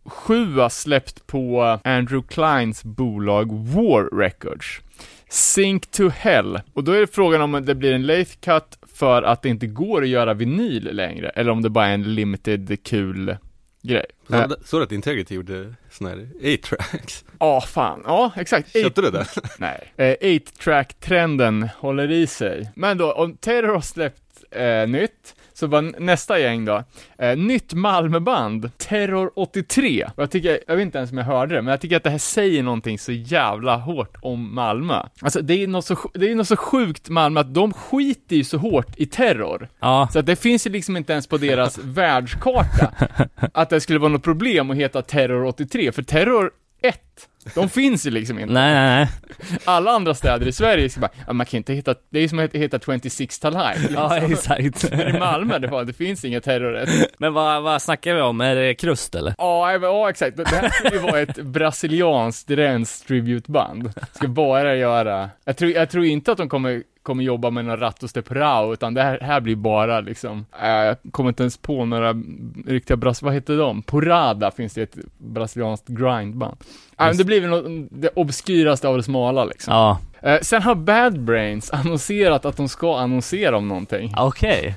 7 0.05 0.55
har 0.59 0.69
släppt 0.69 1.27
på 1.27 1.61
Andrew 1.83 2.27
Kleins 2.27 2.83
bolag 2.83 3.51
War 3.51 4.19
Records. 4.19 4.81
Sink 5.31 5.91
to 5.91 6.09
Hell. 6.09 6.59
Och 6.73 6.83
då 6.83 6.91
är 6.91 6.99
det 6.99 7.07
frågan 7.07 7.41
om 7.41 7.65
det 7.65 7.75
blir 7.75 7.93
en 7.93 8.05
Leith 8.05 8.31
Cut 8.39 8.77
för 8.93 9.23
att 9.23 9.41
det 9.41 9.49
inte 9.49 9.67
går 9.67 10.01
att 10.01 10.07
göra 10.07 10.33
vinyl 10.33 10.89
längre, 10.95 11.29
eller 11.29 11.51
om 11.51 11.61
det 11.61 11.69
bara 11.69 11.87
är 11.87 11.93
en 11.93 12.15
limited 12.15 12.83
kul 12.83 13.37
grej. 13.83 14.05
Så, 14.29 14.35
Eh, 14.35 14.47
så 14.65 14.81
att 14.81 14.91
Integrity 14.91 15.35
gjorde 15.35 15.73
sån 15.91 16.07
här 16.07 16.29
8-tracks. 16.41 17.25
Ja, 17.39 17.61
fan. 17.61 18.01
Ja, 18.05 18.31
exakt. 18.35 18.75
Eight- 18.75 18.83
Köpte 18.83 19.01
du 19.01 19.11
det? 19.11 19.25
Nej. 19.57 19.93
Eh, 19.97 20.15
8-track-trenden 20.21 21.69
håller 21.77 22.11
i 22.11 22.27
sig. 22.27 22.71
Men 22.75 22.97
då, 22.97 23.11
om 23.13 23.37
Terror 23.37 23.73
har 23.73 23.81
släppt 23.81 24.43
eh, 24.51 24.87
nytt, 24.87 25.35
så 25.61 25.67
var 25.67 25.79
n- 25.79 25.95
nästa 25.99 26.39
gäng 26.39 26.65
då, 26.65 26.83
eh, 27.17 27.37
nytt 27.37 27.73
Malmöband, 27.73 28.77
Terror 28.77 29.31
83. 29.35 30.03
Och 30.15 30.23
jag 30.23 30.31
tycker, 30.31 30.59
jag 30.67 30.75
vet 30.75 30.81
inte 30.85 30.97
ens 30.97 31.11
om 31.11 31.17
jag 31.17 31.25
hörde 31.25 31.55
det, 31.55 31.61
men 31.61 31.71
jag 31.71 31.81
tycker 31.81 31.97
att 31.97 32.03
det 32.03 32.09
här 32.09 32.17
säger 32.17 32.63
någonting 32.63 32.99
så 32.99 33.11
jävla 33.11 33.75
hårt 33.77 34.17
om 34.21 34.55
Malmö. 34.55 35.03
Alltså 35.21 35.41
det 35.41 35.63
är 35.63 35.67
något 35.67 35.85
så, 35.85 35.97
det 36.13 36.31
är 36.31 36.35
något 36.35 36.47
så 36.47 36.55
sjukt 36.55 37.09
Malmö, 37.09 37.39
att 37.39 37.53
de 37.53 37.73
skiter 37.73 38.35
ju 38.35 38.43
så 38.43 38.57
hårt 38.57 38.87
i 38.97 39.05
terror. 39.05 39.69
Ja, 39.79 40.07
Så 40.13 40.19
att 40.19 40.25
det 40.25 40.35
finns 40.35 40.67
ju 40.67 40.71
liksom 40.71 40.97
inte 40.97 41.13
ens 41.13 41.27
på 41.27 41.37
deras 41.37 41.77
världskarta 41.83 42.91
att 43.53 43.69
det 43.69 43.81
skulle 43.81 43.99
vara 43.99 44.11
något 44.11 44.23
problem 44.23 44.71
att 44.71 44.77
heta 44.77 45.01
Terror 45.01 45.45
83, 45.45 45.91
för 45.91 46.03
Terror 46.03 46.51
1 46.81 46.97
De 47.55 47.69
finns 47.69 48.07
ju 48.07 48.11
liksom 48.11 48.39
inte. 48.39 48.53
Nej, 48.53 48.73
nej, 48.73 48.89
nej. 48.89 49.07
Alla 49.65 49.91
andra 49.91 50.13
städer 50.13 50.47
i 50.47 50.51
Sverige 50.51 50.89
ska 50.89 51.01
bara, 51.01 51.11
ja, 51.27 51.33
man 51.33 51.45
kan 51.45 51.57
inte 51.57 51.73
hitta, 51.73 51.95
det 52.09 52.19
är 52.19 52.27
som 52.27 52.39
att 52.39 52.55
hitta 52.55 52.79
26 52.79 53.39
to 53.39 53.49
life. 53.49 53.79
Liksom. 53.79 53.95
Ja, 53.95 54.17
exakt. 54.17 54.93
I 54.93 55.19
Malmö, 55.19 55.59
det, 55.59 55.67
var, 55.67 55.83
det 55.83 55.93
finns 55.93 56.25
inga 56.25 56.41
terrorrätt. 56.41 56.89
Men 57.17 57.33
vad, 57.33 57.63
vad 57.63 57.81
snackar 57.81 58.15
vi 58.15 58.21
om? 58.21 58.41
Är 58.41 58.55
det 58.55 58.73
krust 58.73 59.15
eller? 59.15 59.35
Ja, 59.37 59.71
ja, 59.71 59.79
ja, 59.81 60.09
exakt. 60.09 60.37
Det 60.37 60.47
här 60.47 60.69
skulle 60.69 60.95
ju 60.95 61.01
vara 61.01 61.19
ett 61.19 61.41
brasilianskt 61.41 62.49
rens 62.49 63.01
tributeband. 63.01 63.93
Ska 64.13 64.27
bara 64.27 64.75
göra, 64.75 65.29
jag 65.45 65.57
tror, 65.57 65.71
jag 65.71 65.89
tror 65.89 66.05
inte 66.05 66.31
att 66.31 66.37
de 66.37 66.49
kommer 66.49 66.83
kommer 67.03 67.23
jobba 67.23 67.49
med 67.49 67.65
några 67.65 67.85
Ratos 67.85 68.13
de 68.13 68.21
Prao, 68.21 68.73
utan 68.73 68.93
det 68.93 69.03
här, 69.03 69.19
här 69.19 69.41
blir 69.41 69.55
bara 69.55 70.01
liksom, 70.01 70.45
äh, 70.61 70.69
jag 70.69 70.97
kommer 71.11 71.29
inte 71.29 71.43
ens 71.43 71.57
på 71.57 71.85
några 71.85 72.15
riktiga 72.65 72.97
bras, 72.97 73.21
vad 73.21 73.33
heter 73.33 73.57
de? 73.57 73.81
Porada 73.81 74.51
finns 74.51 74.73
det 74.73 74.81
ett 74.81 74.97
brasilianskt 75.17 75.87
grindband. 75.87 76.57
Äh, 77.09 77.17
det 77.17 77.23
blir 77.23 77.41
väl 77.41 77.49
något, 77.49 77.87
det 77.91 78.09
obskyraste 78.15 78.87
av 78.87 78.97
det 78.97 79.03
smala 79.03 79.45
liksom. 79.45 79.73
Ja, 79.73 79.99
Eh, 80.23 80.39
sen 80.41 80.61
har 80.61 80.75
Bad 80.75 81.19
Brains 81.19 81.71
annonserat 81.71 82.45
att 82.45 82.57
de 82.57 82.69
ska 82.69 82.97
annonsera 82.99 83.57
om 83.57 83.67
någonting. 83.67 84.13
okej. 84.17 84.75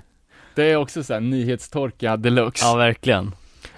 Det 0.54 0.64
är 0.70 0.76
också 0.76 1.02
såhär 1.02 1.20
nyhetstorka 1.20 2.16
deluxe. 2.16 2.64
Ja, 2.66 2.74
verkligen. 2.74 3.34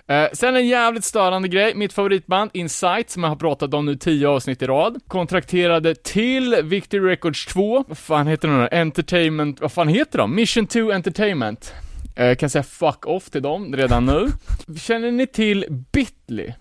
Eh, 0.08 0.24
sen 0.32 0.56
en 0.56 0.66
jävligt 0.68 1.04
störande 1.04 1.48
grej, 1.48 1.74
mitt 1.74 1.92
favoritband 1.92 2.50
Insight, 2.54 3.10
som 3.10 3.22
jag 3.22 3.30
har 3.30 3.36
pratat 3.36 3.74
om 3.74 3.86
nu 3.86 3.96
tio 3.96 4.28
avsnitt 4.28 4.62
i 4.62 4.66
rad, 4.66 5.00
kontrakterade 5.08 5.94
till 5.94 6.56
Victory 6.62 7.00
Records 7.10 7.46
2, 7.46 7.84
vad 7.88 7.98
fan 7.98 8.26
heter 8.26 8.48
de 8.48 8.60
då? 8.60 8.68
Entertainment, 8.76 9.60
vad 9.60 9.72
fan 9.72 9.88
heter 9.88 10.18
de? 10.18 10.34
Mission 10.34 10.66
2 10.66 10.92
Entertainment. 10.92 11.74
Eh, 12.16 12.36
kan 12.36 12.50
säga 12.50 12.62
fuck 12.62 13.06
off 13.06 13.30
till 13.30 13.42
dem 13.42 13.76
redan 13.76 14.06
nu. 14.06 14.28
Känner 14.80 15.10
ni 15.10 15.26
till 15.26 15.64
Bitly? 15.92 16.52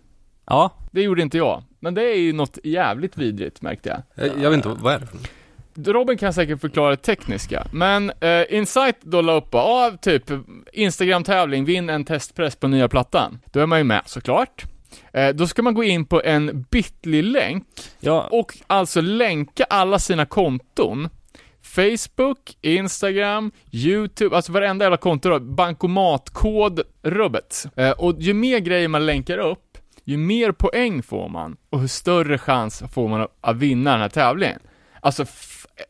Ja, 0.47 0.71
Det 0.91 1.01
gjorde 1.01 1.21
inte 1.21 1.37
jag, 1.37 1.63
men 1.85 1.93
det 1.93 2.01
är 2.01 2.17
ju 2.17 2.33
något 2.33 2.57
jävligt 2.63 3.17
vidrigt 3.17 3.61
märkte 3.61 3.89
jag. 3.89 4.27
Jag, 4.27 4.43
jag 4.43 4.49
vet 4.49 4.57
inte, 4.57 4.69
vad 4.69 4.93
är 4.93 4.99
det 4.99 5.07
för 5.07 5.17
något? 5.17 5.87
Robin 5.87 6.17
kan 6.17 6.33
säkert 6.33 6.61
förklara 6.61 6.89
det 6.89 6.97
tekniska, 6.97 7.67
men 7.71 8.11
eh, 8.19 8.43
Insight 8.49 8.95
då 9.01 9.21
la 9.21 9.33
upp, 9.33 9.47
ja, 9.51 9.91
typ 10.01 10.23
Instagram-tävling, 10.73 11.65
vinn 11.65 11.89
en 11.89 12.05
testpress 12.05 12.55
på 12.55 12.67
nya 12.67 12.87
plattan. 12.87 13.39
Då 13.51 13.59
är 13.59 13.65
man 13.65 13.77
ju 13.77 13.83
med 13.83 14.01
såklart. 14.05 14.65
Eh, 15.13 15.29
då 15.29 15.47
ska 15.47 15.61
man 15.61 15.73
gå 15.73 15.83
in 15.83 16.05
på 16.05 16.21
en 16.21 16.65
bitly-länk 16.71 17.67
ja, 17.99 18.27
och 18.31 18.57
alltså 18.67 19.01
länka 19.01 19.63
alla 19.63 19.99
sina 19.99 20.25
konton. 20.25 21.09
Facebook, 21.61 22.57
Instagram, 22.61 23.51
YouTube, 23.71 24.35
alltså 24.35 24.51
varenda 24.51 24.85
jävla 24.85 24.97
konto 24.97 25.29
då, 25.29 25.39
bankomatkod, 25.39 26.81
rubbet. 27.03 27.65
Eh, 27.75 27.91
och 27.91 28.15
ju 28.19 28.33
mer 28.33 28.59
grejer 28.59 28.87
man 28.87 29.05
länkar 29.05 29.37
upp, 29.37 29.64
ju 30.05 30.17
mer 30.17 30.51
poäng 30.51 31.03
får 31.03 31.29
man 31.29 31.57
och 31.69 31.79
hur 31.79 31.87
större 31.87 32.37
chans 32.37 32.83
får 32.93 33.07
man 33.07 33.27
att, 33.41 33.55
vinna 33.55 33.91
den 33.91 34.01
här 34.01 34.09
tävlingen. 34.09 34.59
Alltså, 34.99 35.25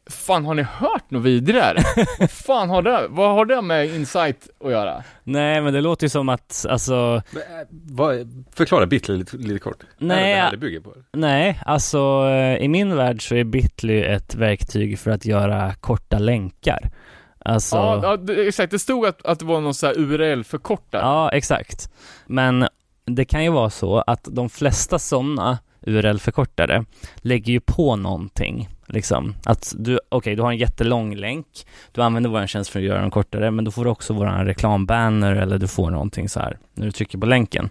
fan 0.10 0.45
har 0.45 0.54
ni 0.54 0.62
hört 0.62 1.12
något 1.12 1.23
vidare? 1.23 1.82
fan 2.30 2.69
har 2.69 2.82
det, 2.82 3.06
vad 3.10 3.32
har 3.36 3.45
det 3.45 3.62
med 3.62 3.95
Insight 3.95 4.47
att 4.63 4.71
göra? 4.71 5.04
nej 5.23 5.62
men 5.62 5.73
det 5.73 5.82
låter 5.82 6.06
ju 6.06 6.10
som 6.10 6.30
att, 6.30 6.65
alltså, 6.69 7.21
Men, 7.32 7.41
äh, 7.41 7.67
vad, 7.71 8.45
förklara 8.54 8.86
Bitly 8.86 9.17
lite, 9.17 9.38
lite 9.38 9.60
kort. 9.60 9.78
Nej, 9.97 10.17
Är 10.17 10.21
det 10.23 10.25
det 10.25 10.38
jag- 10.38 10.43
här 10.43 10.51
det 10.51 10.58
bygger 10.58 10.80
på? 10.80 10.93
nej, 11.13 11.62
alltså 11.65 12.28
eh, 12.30 12.56
i 12.63 12.67
min 12.67 12.95
värld 12.95 13.28
så 13.28 13.36
är 13.36 13.43
Bitly 13.43 14.01
ett 14.01 14.36
verktyg 14.36 14.99
för 14.99 15.12
att 15.12 15.25
göra 15.25 15.73
korta 15.73 16.19
länkar. 16.19 16.80
Alltså, 17.39 17.75
Ja, 17.75 17.99
ja 18.04 18.17
det, 18.17 18.47
exakt, 18.47 18.71
det 18.71 18.80
stod 18.80 19.06
att, 19.06 19.25
att 19.25 19.39
det 19.39 19.45
var 19.45 19.62
någon 19.62 19.73
sån 19.73 19.88
här 19.88 19.95
URL-förkortare. 19.99 21.01
Ja, 21.01 21.30
exakt. 21.32 21.89
Men 22.25 22.67
det 23.06 23.26
kan 23.26 23.44
ju 23.44 23.50
vara 23.52 23.70
så 23.70 23.98
att 24.08 24.28
de 24.32 24.50
flesta 24.50 25.00
sådana 25.00 25.58
URL-förkortare 25.82 26.86
lägger 27.18 27.54
ju 27.54 27.60
på 27.60 27.96
någonting. 27.96 28.70
Liksom. 28.88 29.36
Att 29.46 29.74
du, 29.78 30.00
okej, 30.10 30.36
du 30.36 30.41
har 30.41 30.52
en 30.52 30.58
jättelång 30.58 31.15
länk, 31.15 31.46
du 31.91 32.02
använder 32.02 32.30
vår 32.30 32.48
tjänst 32.48 32.70
för 32.70 32.80
att 32.80 32.86
göra 32.86 33.02
den 33.02 33.12
kortare, 33.12 33.52
men 33.52 33.65
då 33.65 33.72
får 33.72 33.84
du 33.84 33.89
också 33.89 34.13
vår 34.13 34.26
reklambanner 34.46 35.36
eller 35.36 35.58
du 35.58 35.68
får 35.68 35.91
någonting 35.91 36.30
så 36.30 36.39
här 36.39 36.58
när 36.74 36.86
du 36.86 36.91
trycker 36.91 37.18
på 37.18 37.26
länken. 37.26 37.70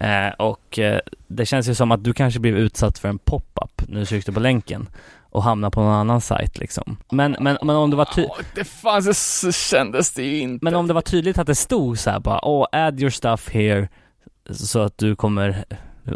Eh, 0.00 0.28
och 0.38 0.78
eh, 0.78 1.00
det 1.26 1.46
känns 1.46 1.68
ju 1.68 1.74
som 1.74 1.92
att 1.92 2.04
du 2.04 2.12
kanske 2.12 2.40
blev 2.40 2.56
utsatt 2.58 2.98
för 2.98 3.08
en 3.08 3.18
pop-up 3.18 3.82
när 3.88 4.00
du 4.00 4.06
tryckte 4.06 4.32
på 4.32 4.40
länken 4.40 4.88
och 5.30 5.42
hamnar 5.42 5.70
på 5.70 5.80
någon 5.80 5.94
annan 5.94 6.20
sajt 6.20 6.58
liksom. 6.58 6.96
Men, 7.10 7.36
men, 7.40 7.58
men 7.62 7.76
om 7.76 7.90
det 7.90 7.96
var 7.96 8.04
ty- 8.14 8.22
Ja, 8.22 8.36
det 8.54 8.64
fanns, 8.64 9.38
så 9.40 9.52
kändes 9.52 10.12
det 10.12 10.22
ju 10.22 10.38
inte. 10.38 10.64
men 10.64 10.74
om 10.74 10.86
det 10.86 10.94
var 10.94 11.00
tydligt 11.00 11.38
att 11.38 11.46
det 11.46 11.54
stod 11.54 11.98
så 11.98 12.10
här 12.10 12.20
bara, 12.20 12.44
åh, 12.44 12.66
add 12.72 13.00
your 13.00 13.10
stuff 13.10 13.48
here, 13.48 13.88
så 14.50 14.80
att 14.80 14.98
du 14.98 15.16
kommer, 15.16 15.64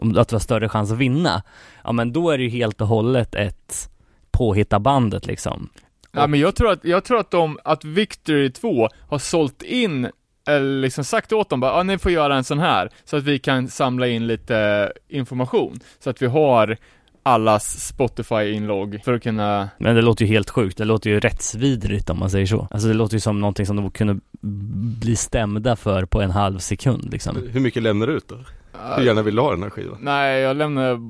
om- 0.01 0.19
att 0.19 0.29
du 0.29 0.35
har 0.35 0.41
större 0.41 0.69
chans 0.69 0.93
att 0.93 0.99
vinna. 0.99 1.43
Ja 1.85 1.93
men 1.93 2.13
då 2.13 2.31
är 2.31 2.39
det 2.39 2.45
ju 2.45 2.51
helt 2.51 2.81
och 2.81 2.87
hållet 2.87 3.35
ett 3.35 3.91
påhitta 4.31 4.79
bandet 4.81 5.27
liksom. 5.27 5.69
Ja, 6.13 6.27
men 6.27 6.41
jag 6.41 6.55
tror 6.57 6.71
att, 6.73 6.85
jag 6.85 7.05
tror 7.05 7.19
att 7.21 7.31
de, 7.31 7.59
att 7.65 7.85
Victory 7.85 8.53
2 8.53 8.89
har 9.09 9.19
sålt 9.19 9.63
in, 9.63 10.09
eller 10.49 10.81
liksom 10.81 11.05
sagt 11.05 11.33
åt 11.33 11.49
dem 11.51 11.61
bara, 11.61 11.77
ja 11.77 11.83
ni 11.83 11.99
får 11.99 12.13
göra 12.13 12.37
en 12.37 12.45
sån 12.45 12.59
här, 12.59 12.91
så 13.05 13.17
att 13.17 13.23
vi 13.25 13.39
kan 13.39 13.69
samla 13.69 14.07
in 14.09 14.27
lite 14.27 14.93
information, 15.09 15.81
så 15.99 16.11
att 16.11 16.23
vi 16.23 16.27
har 16.27 16.77
allas 17.23 17.87
Spotify-inlogg 17.87 19.01
för 19.05 19.15
att 19.15 19.23
kunna 19.23 19.69
Men 19.79 19.97
det 19.97 20.03
låter 20.03 20.25
ju 20.25 20.29
helt 20.31 20.51
sjukt, 20.51 20.79
det 20.79 20.85
låter 20.85 21.11
ju 21.11 21.21
rättsvidrigt 21.21 22.11
om 22.11 22.19
man 22.19 22.31
säger 22.31 22.47
så. 22.47 22.69
Alltså 22.71 22.89
det 22.89 22.95
låter 22.95 23.15
ju 23.15 23.21
som 23.21 23.41
någonting 23.41 23.67
som 23.67 23.77
de 23.77 23.91
kunde 23.91 24.21
bli 25.01 25.17
stämda 25.17 25.77
för 25.77 26.05
på 26.05 26.23
en 26.23 26.31
halv 26.31 26.59
sekund 26.59 27.13
liksom. 27.13 27.37
Hur 27.53 27.61
mycket 27.61 27.83
lämnar 27.83 28.07
du 28.07 28.13
ut 28.13 28.29
då? 28.29 28.37
Hur 28.97 29.05
gärna 29.05 29.23
vill 29.23 29.35
du 29.37 29.43
ha 29.43 29.51
den 29.51 29.63
här 29.63 29.71
skivan? 29.71 29.99
Nej, 30.01 30.41
jag 30.41 30.57
lämnade 30.57 31.01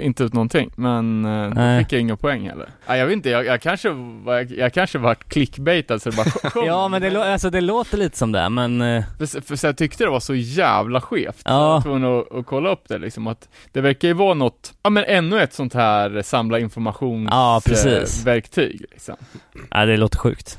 inte 0.00 0.24
ut 0.24 0.32
någonting, 0.32 0.70
men 0.76 1.24
eh, 1.24 1.48
då 1.48 1.54
Nej. 1.54 1.84
fick 1.84 1.92
jag 1.92 2.00
inga 2.00 2.16
poäng 2.16 2.48
heller. 2.48 2.68
Nej, 2.88 2.98
jag 2.98 3.06
vet 3.06 3.12
inte, 3.12 3.30
jag, 3.30 3.44
jag 3.46 3.60
kanske 3.62 3.88
jag, 4.26 4.50
jag 4.50 4.72
kanske 4.72 4.98
vart 4.98 5.28
clickbaitad 5.28 6.02
så 6.02 6.10
det 6.10 6.16
bara 6.16 6.30
kom. 6.50 6.66
Ja 6.66 6.88
men 6.88 7.02
det, 7.02 7.10
lå- 7.10 7.32
alltså, 7.32 7.50
det 7.50 7.60
låter 7.60 7.96
lite 7.98 8.18
som 8.18 8.32
det, 8.32 8.48
men 8.48 8.82
eh, 8.82 9.04
För, 9.18 9.40
för 9.40 9.56
så 9.56 9.66
jag 9.66 9.76
tyckte 9.76 10.04
det 10.04 10.10
var 10.10 10.20
så 10.20 10.34
jävla 10.34 11.00
skevt. 11.00 11.42
Ja. 11.44 11.50
Jag 11.52 11.68
var 11.68 11.80
tvungen 11.80 12.18
att, 12.18 12.32
att 12.34 12.46
kolla 12.46 12.70
upp 12.70 12.88
det 12.88 12.98
liksom, 12.98 13.26
att 13.26 13.48
det 13.72 13.80
verkar 13.80 14.08
ju 14.08 14.14
vara 14.14 14.34
något, 14.34 14.72
ja 14.82 14.90
men 14.90 15.04
ännu 15.04 15.40
ett 15.40 15.52
sånt 15.54 15.74
här 15.74 16.22
samla 16.22 16.58
informations 16.58 17.28
Ja, 17.30 17.60
precis. 17.64 18.20
eh, 18.20 18.24
verktyg 18.24 18.84
liksom. 18.90 19.16
ja, 19.70 19.84
det 19.86 19.96
låter 19.96 20.18
sjukt. 20.18 20.58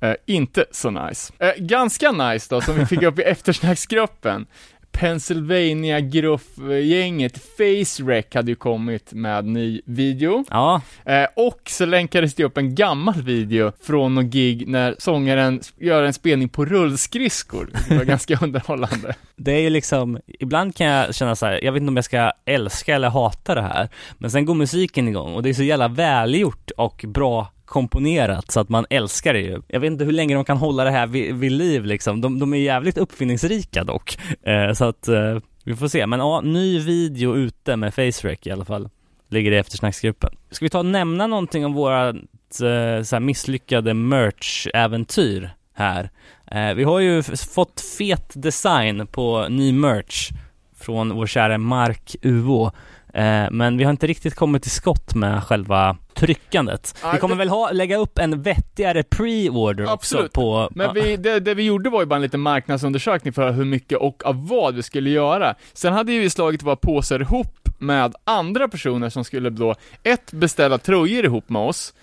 Eh, 0.00 0.14
inte 0.26 0.64
så 0.70 0.90
nice. 0.90 1.32
Eh, 1.38 1.50
ganska 1.58 2.12
nice 2.12 2.46
då, 2.54 2.60
som 2.60 2.74
vi 2.74 2.86
fick 2.86 3.02
upp 3.02 3.18
i 3.18 3.22
eftersnacksgruppen. 3.74 4.46
Pennsylvania-gruppgänget 4.94 7.38
FaceRec 7.56 8.26
hade 8.34 8.50
ju 8.50 8.54
kommit 8.54 9.12
med 9.12 9.44
ny 9.44 9.80
video. 9.84 10.44
Ja, 10.50 10.80
Eh, 11.04 11.26
och 11.36 11.60
så 11.66 11.84
länkades 11.84 12.34
det 12.34 12.44
upp 12.44 12.58
en 12.58 12.74
gammal 12.74 13.22
video 13.22 13.72
från 13.82 14.14
någon 14.14 14.30
gig 14.30 14.68
när 14.68 14.96
sångaren 14.98 15.60
gör 15.78 16.02
en 16.02 16.12
spelning 16.12 16.48
på 16.48 16.64
rullskridskor. 16.64 17.70
Det 17.88 17.96
var 17.96 18.04
ganska 18.14 18.38
underhållande. 18.42 19.14
det 19.36 19.52
är 19.52 19.60
ju 19.60 19.70
liksom, 19.70 20.18
ibland 20.26 20.76
kan 20.76 20.86
jag 20.86 21.14
känna 21.14 21.36
så 21.36 21.46
här, 21.46 21.64
jag 21.64 21.72
vet 21.72 21.80
inte 21.80 21.88
om 21.90 21.96
jag 21.96 22.04
ska 22.04 22.32
älska 22.44 22.94
eller 22.94 23.08
hata 23.08 23.54
det 23.54 23.62
här, 23.62 23.88
men 24.18 24.30
sen 24.30 24.44
går 24.44 24.54
musiken 24.54 25.08
igång 25.08 25.34
och 25.34 25.42
det 25.42 25.48
är 25.48 25.54
så 25.54 25.62
jävla 25.62 25.88
välgjort 25.88 26.70
och 26.76 27.04
bra 27.08 27.48
komponerat 27.74 28.50
så 28.50 28.60
att 28.60 28.68
man 28.68 28.86
älskar 28.90 29.32
det 29.34 29.40
ju. 29.40 29.62
Jag 29.68 29.80
vet 29.80 29.92
inte 29.92 30.04
hur 30.04 30.12
länge 30.12 30.34
de 30.34 30.44
kan 30.44 30.56
hålla 30.56 30.84
det 30.84 30.90
här 30.90 31.06
vid, 31.06 31.34
vid 31.34 31.52
liv 31.52 31.84
liksom. 31.84 32.20
De, 32.20 32.38
de 32.38 32.54
är 32.54 32.58
jävligt 32.58 32.98
uppfinningsrika 32.98 33.84
dock. 33.84 34.18
Eh, 34.42 34.72
så 34.72 34.84
att 34.84 35.08
eh, 35.08 35.38
vi 35.64 35.76
får 35.76 35.88
se. 35.88 36.06
Men 36.06 36.20
ja, 36.20 36.40
ny 36.40 36.78
video 36.78 37.36
ute 37.36 37.76
med 37.76 37.94
FaceRec 37.94 38.38
i 38.42 38.50
alla 38.50 38.64
fall. 38.64 38.88
Ligger 39.30 39.52
i 39.52 39.56
eftersnacksgruppen. 39.56 40.30
Ska 40.50 40.64
vi 40.64 40.70
ta 40.70 40.78
och 40.78 40.86
nämna 40.86 41.26
någonting 41.26 41.66
om 41.66 41.72
vårat 41.72 42.16
eh, 42.62 43.02
så 43.02 43.16
här 43.16 43.20
misslyckade 43.20 43.94
merch-äventyr 43.94 45.50
här? 45.74 46.10
Eh, 46.50 46.74
vi 46.74 46.84
har 46.84 47.00
ju 47.00 47.22
fått 47.54 47.80
fet 47.98 48.32
design 48.34 49.06
på 49.06 49.46
ny 49.48 49.72
merch 49.72 50.30
från 50.76 51.16
vår 51.16 51.26
kära 51.26 51.58
Mark 51.58 52.16
Uo. 52.22 52.70
Eh, 53.14 53.50
men 53.50 53.76
vi 53.76 53.84
har 53.84 53.90
inte 53.90 54.06
riktigt 54.06 54.34
kommit 54.34 54.62
till 54.62 54.70
skott 54.70 55.14
med 55.14 55.44
själva 55.44 55.96
tryckandet. 56.14 56.94
Vi 57.12 57.18
kommer 57.18 57.34
det- 57.34 57.38
väl 57.38 57.48
ha, 57.48 57.70
lägga 57.72 57.96
upp 57.96 58.18
en 58.18 58.42
vettigare 58.42 59.02
pre-order 59.02 59.82
också 59.84 59.92
Absolut. 59.94 60.32
på... 60.32 60.68
Men 60.74 60.94
vi, 60.94 61.16
det, 61.16 61.40
det 61.40 61.54
vi 61.54 61.62
gjorde 61.62 61.90
var 61.90 62.00
ju 62.00 62.06
bara 62.06 62.16
en 62.16 62.22
liten 62.22 62.40
marknadsundersökning 62.40 63.32
för 63.32 63.52
hur 63.52 63.64
mycket 63.64 63.98
och 63.98 64.26
av 64.26 64.48
vad 64.48 64.74
vi 64.74 64.82
skulle 64.82 65.10
göra. 65.10 65.54
Sen 65.72 65.92
hade 65.92 66.12
ju 66.12 66.20
vi 66.20 66.30
slagit 66.30 66.62
våra 66.62 66.76
påsar 66.76 67.20
ihop 67.20 67.68
med 67.78 68.14
andra 68.24 68.68
personer 68.68 69.08
som 69.08 69.24
skulle 69.24 69.50
då, 69.50 69.74
ett, 70.02 70.32
beställa 70.32 70.78
tröjor 70.78 71.24
ihop 71.24 71.48
med 71.48 71.62
oss, 71.62 71.94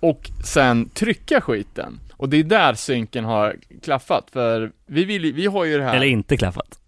och 0.00 0.30
sen 0.44 0.88
trycka 0.88 1.40
skiten. 1.40 2.00
Och 2.16 2.28
det 2.28 2.36
är 2.36 2.44
där 2.44 2.74
synken 2.74 3.24
har 3.24 3.56
klaffat, 3.82 4.28
för 4.32 4.72
vi 4.86 5.04
vill 5.04 5.24
ju, 5.24 5.32
vi 5.32 5.46
har 5.46 5.64
ju 5.64 5.78
det 5.78 5.84
här... 5.84 5.96
Eller 5.96 6.06
inte 6.06 6.36
klaffat. 6.36 6.78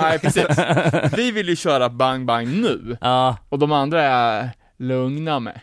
Nej, 0.00 0.18
precis. 0.18 0.46
Vi 1.16 1.30
vill 1.30 1.48
ju 1.48 1.56
köra 1.56 1.88
bang 1.88 2.26
bang 2.26 2.48
nu, 2.48 2.96
Ja, 3.00 3.36
och 3.48 3.58
de 3.58 3.72
andra 3.72 4.02
är 4.02 4.50
lugna 4.78 5.40
med. 5.40 5.60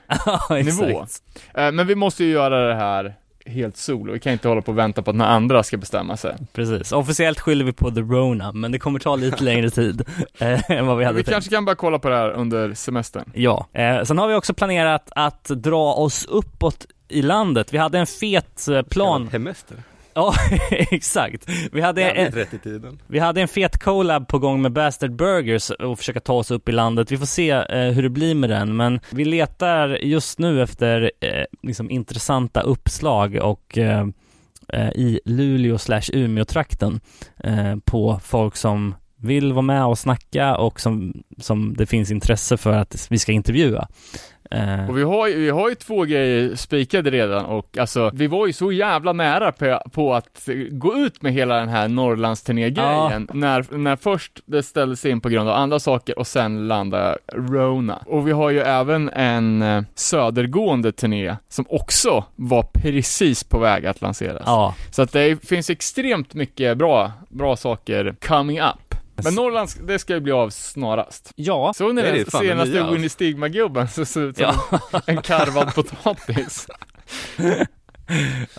Nivå. 0.50 1.06
Eh, 1.54 1.72
Men 1.72 1.88
vi 1.88 1.96
måste 1.96 2.24
ju 2.24 2.32
göra 2.32 2.68
det 2.68 2.76
här 2.76 3.16
helt 3.46 3.78
solo. 3.78 4.14
Vi 4.14 4.20
kan 4.20 4.34
inte 4.34 4.48
hålla 4.48 4.62
på 4.62 4.72
och 4.72 4.78
vänta 4.78 5.02
på 5.02 5.10
att 5.10 5.16
några 5.16 5.32
andra 5.32 5.64
ska 5.64 5.78
bestämma 5.78 6.18
sig. 6.18 6.36
Precis. 6.54 6.92
Officiellt 6.92 7.40
skyller 7.40 7.66
vi 7.66 7.74
på 7.74 7.92
The 7.92 8.02
Rona, 8.02 8.52
men 8.52 8.72
det 8.72 8.80
kommer 8.80 9.00
ta 9.00 9.16
lite 9.16 9.44
längre 9.44 9.70
tid 9.70 10.04
eh, 10.40 10.72
än 10.72 10.88
vad 10.88 10.98
vi 10.98 11.06
hade 11.06 11.18
Vi 11.18 11.24
tänkt. 11.24 11.34
kanske 11.34 11.50
kan 11.52 11.66
bara 11.66 11.76
kolla 11.76 12.00
på 12.00 12.10
det 12.10 12.16
här 12.16 12.30
under 12.32 12.74
semestern. 12.74 13.32
Ja, 13.34 13.68
eh, 13.74 14.04
sen 14.04 14.18
har 14.18 14.28
vi 14.28 14.34
också 14.36 14.54
planerat 14.54 15.10
att 15.16 15.44
dra 15.44 15.94
oss 15.94 16.26
uppåt 16.26 16.86
i 17.08 17.22
landet. 17.22 17.74
Vi 17.74 17.78
hade 17.78 18.00
en 18.00 18.08
fet 18.08 18.68
plan. 18.90 19.30
Hemester. 19.32 19.78
Ja, 20.16 20.34
exakt. 20.72 21.50
Vi 21.72 21.82
hade, 21.82 22.10
en, 22.12 22.32
rätt 22.32 22.54
i 22.54 22.60
tiden. 22.60 23.00
vi 23.08 23.20
hade 23.20 23.42
en 23.42 23.48
fet 23.48 23.78
collab 23.78 24.28
på 24.28 24.40
gång 24.40 24.62
med 24.62 24.72
Bastard 24.72 25.16
Burgers 25.16 25.70
och 25.70 25.98
försöka 25.98 26.20
ta 26.20 26.34
oss 26.34 26.52
upp 26.52 26.70
i 26.70 26.72
landet. 26.72 27.12
Vi 27.12 27.18
får 27.18 27.26
se 27.26 27.50
eh, 27.50 27.92
hur 27.92 28.04
det 28.04 28.10
blir 28.10 28.36
med 28.36 28.50
den, 28.50 28.76
men 28.76 29.00
vi 29.10 29.26
letar 29.26 29.90
just 29.90 30.40
nu 30.40 30.62
efter 30.62 31.12
eh, 31.20 31.46
liksom 31.62 31.92
intressanta 31.92 32.62
uppslag 32.62 33.36
och 33.36 33.78
eh, 33.78 34.08
eh, 34.74 34.90
i 34.90 35.20
Luleå 35.26 35.78
slash 35.78 36.10
Umeå-trakten 36.14 37.00
eh, 37.44 37.76
på 37.86 38.20
folk 38.24 38.56
som 38.56 38.96
vill 39.24 39.54
vara 39.54 39.62
med 39.62 39.86
och 39.86 40.00
snacka 40.00 40.56
och 40.56 40.80
som, 40.80 41.24
som 41.38 41.74
det 41.74 41.86
finns 41.86 42.12
intresse 42.12 42.58
för 42.58 42.74
att 42.74 43.08
vi 43.10 43.20
ska 43.20 43.32
intervjua. 43.32 43.88
Eh, 44.52 44.90
Och 44.90 44.98
vi 44.98 45.04
har, 45.04 45.28
ju- 45.28 45.40
vi 45.40 45.50
har 45.50 45.70
ju 45.70 45.76
två 45.76 46.04
grejer 46.04 46.56
spikade 46.56 47.10
redan 47.10 47.46
och 47.46 47.78
alltså, 47.78 48.12
vi 48.14 48.28
var 48.28 48.48
ju 48.48 48.54
så 48.54 48.72
jävla 48.72 49.14
nära 49.14 49.52
på, 49.52 49.80
på 49.92 50.14
att 50.14 50.50
gå 50.72 50.96
ut 50.96 51.22
med 51.22 51.34
hela 51.34 51.56
den 51.56 51.70
här 51.70 51.88
Norrlandsturné-grejen 51.88 53.28
när, 53.34 53.66
när 53.78 53.96
först 53.96 54.40
det 54.46 54.64
ställdes 54.64 55.06
in 55.06 55.22
på 55.22 55.30
grund 55.30 55.50
av 55.50 55.56
andra 55.56 55.80
saker 55.80 56.20
och 56.20 56.28
sen 56.28 56.68
landade 56.68 57.18
Rona. 57.34 57.96
Och 58.08 58.28
vi 58.28 58.32
har 58.32 58.50
ju 58.50 58.60
även 58.60 59.10
en 59.10 59.62
eh, 59.62 59.84
södergående 59.96 60.92
turné 60.92 61.36
som 61.50 61.66
också 61.70 62.24
var 62.36 62.64
precis 62.64 63.44
på 63.44 63.60
väg 63.60 63.86
att 63.86 64.02
lanseras. 64.02 64.44
ja, 64.46 64.76
Så 64.92 65.02
att 65.02 65.12
det 65.12 65.48
finns 65.48 65.70
extremt 65.70 66.34
mycket 66.34 66.78
bra, 66.78 67.12
bra 67.30 67.56
saker 67.56 68.16
coming 68.28 68.60
up. 68.62 68.93
Men 69.24 69.36
Norrlands, 69.36 69.74
det 69.74 70.00
ska 70.00 70.14
ju 70.14 70.20
bli 70.20 70.32
av 70.32 70.50
snarast. 70.50 71.32
ja, 71.36 71.74
Såg 71.76 71.96
ni 71.96 72.02
Det 72.02 72.08
är 72.08 72.14
den 72.14 72.24
det 72.24 72.32
fan 72.32 72.42
senaste 72.42 72.74
nya, 72.74 72.92
Winnie 72.92 73.10
Stigma-gubben 73.10 73.88
som 73.88 74.06
såg 74.06 74.24
ut 74.24 74.38
som 74.38 74.46
Ja. 74.92 75.02
en 75.06 75.22
karvad 75.22 75.76
potatis? 75.76 76.68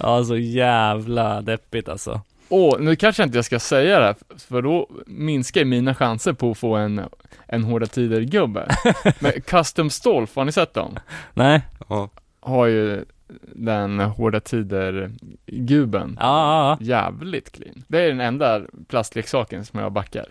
ja, 0.00 0.24
så 0.24 0.36
jävla 0.36 1.40
deppigt 1.42 1.88
alltså. 1.88 2.20
Åh, 2.48 2.76
nu 2.80 2.96
kanske 2.96 3.22
inte 3.22 3.38
jag 3.38 3.44
ska 3.44 3.58
säga 3.60 4.00
det, 4.00 4.14
för 4.48 4.62
då 4.62 4.90
minskar 5.06 5.60
ju 5.60 5.64
mina 5.66 5.94
chanser 5.94 6.32
på 6.32 6.50
att 6.50 6.58
få 6.58 6.74
en, 6.76 7.00
en 7.46 7.64
Hårda 7.64 7.86
Tider-gubbe. 7.86 8.68
Men 9.18 9.32
Custom 9.32 9.90
Stolf, 9.90 10.36
har 10.36 10.44
ni 10.44 10.52
sett 10.52 10.74
dem? 10.74 10.98
Nej, 11.34 11.60
Ja. 11.88 12.08
Har 12.40 12.66
ju 12.66 13.04
den 13.54 14.00
Hårda 14.00 14.40
Tider-guben. 14.40 16.16
ja, 16.20 16.26
ja, 16.26 16.76
ja. 16.80 16.86
Jävligt 16.86 17.52
clean. 17.52 17.84
Det 17.88 17.98
är 17.98 18.08
den 18.08 18.20
enda 18.20 18.60
plastleksaken 18.88 19.64
som 19.64 19.80
jag 19.80 19.92
backar. 19.92 20.26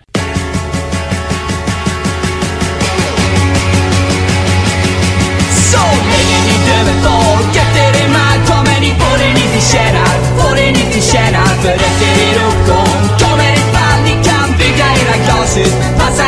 Så 5.71 5.83
länge 6.11 6.37
ni 6.47 6.55
dömer 6.67 6.97
folk 7.05 7.55
efter 7.63 7.89
er 8.03 8.09
mark 8.17 8.41
kommer 8.51 8.77
ni 8.83 8.91
få 8.99 9.09
det 9.21 9.33
ni 9.39 9.45
förtjänar 9.53 10.13
Få 10.37 10.55
det 10.55 10.71
ni 10.77 10.83
förtjänar 10.93 11.51
för 11.63 11.75
efter 11.89 12.13
er 12.27 12.37
uppgång 12.49 13.01
kommer 13.21 13.49
ett 13.57 13.67
fall 13.75 13.99
ni 14.07 14.13
kan 14.27 14.47
bygga 14.59 14.87
era 15.01 15.15
glashus 15.25 15.73
Passa 15.99 16.25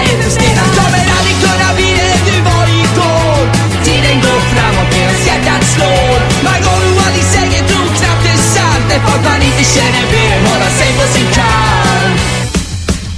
folk 9.07 9.23
man 9.23 9.41
inte 9.41 9.63
känner 9.75 10.03
hålla 10.49 10.69
sig 10.79 10.89
på 10.97 11.05
sin 11.13 11.27
kant 11.33 12.35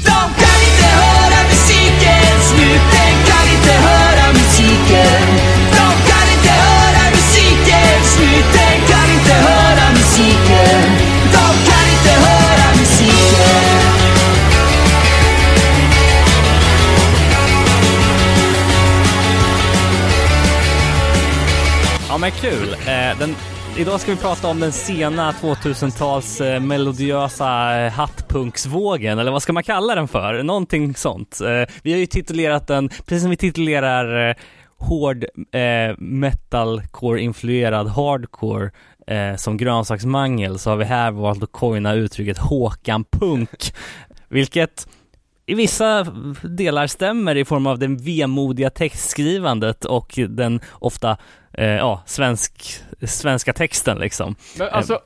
de 0.04 0.34
kan 0.42 0.60
inte 0.70 0.88
höra 1.02 1.40
musiken, 1.50 2.42
snuten 2.50 3.14
kan 3.30 3.46
inte 3.56 3.74
höra 3.88 4.34
musiken. 4.34 5.22
De 5.72 5.88
kan 6.10 6.28
inte 6.36 6.50
höra 6.50 7.04
musiken, 7.16 8.04
snuten 8.04 8.76
kan 8.90 9.08
inte 9.18 9.34
höra 9.34 9.92
musiken. 9.94 10.84
De 11.32 11.46
kan 11.70 11.86
inte 11.96 12.14
höra 12.28 12.68
musiken. 12.80 13.82
Ja 22.10 22.18
men 22.18 22.32
kul. 22.32 22.74
Eh, 22.74 23.18
den, 23.20 23.36
idag 23.80 24.00
ska 24.00 24.12
vi 24.12 24.18
prata 24.18 24.48
om 24.48 24.60
den 24.60 24.72
sena 24.72 25.32
2000-tals 25.32 26.42
eh, 26.42 26.60
melodiösa 26.60 27.80
eh, 27.80 27.92
hattpunksvågen, 27.92 29.20
eller 29.20 29.32
vad 29.32 29.42
ska 29.42 29.54
man 29.54 29.64
kalla 29.64 29.96
den 29.96 30.08
för? 30.08 30.44
Någonting 30.44 30.96
sånt. 30.96 31.42
Eh, 31.42 31.76
vi 31.84 31.92
har 31.92 32.00
ju 32.00 32.06
titulerat 32.06 32.68
den, 32.68 32.90
precis 32.90 33.22
som 33.22 33.30
vi 33.30 33.38
titulerar 33.38 34.30
eh, 34.30 34.36
hård 34.78 35.24
eh, 35.52 35.96
metalcore-influerad 35.98 37.88
hardcore 37.88 38.72
eh, 39.08 39.36
som 39.36 39.58
grönsaksmangel 39.58 40.60
så 40.60 40.70
har 40.70 40.78
vi 40.78 40.86
här 40.86 41.12
valt 41.12 41.44
att 41.44 41.52
coina 41.52 41.94
uttrycket 41.94 42.38
Håkan 42.38 43.04
Punk, 43.04 43.74
vilket 44.30 44.88
i 45.50 45.54
vissa 45.56 46.04
delar 46.44 46.88
stämmer 46.88 47.36
i 47.36 47.46
form 47.46 47.68
av 47.68 47.80
den 47.80 47.98
vemodiga 47.98 48.70
textskrivandet 48.70 49.86
och 49.86 50.14
den 50.30 50.60
ofta, 50.72 51.18
eh, 51.54 51.66
ja, 51.68 52.04
svensk, 52.06 52.82
svenska 53.08 53.54
texten 53.54 53.98
liksom. 54.00 54.36
Men 54.58 54.68
alltså, 54.70 55.00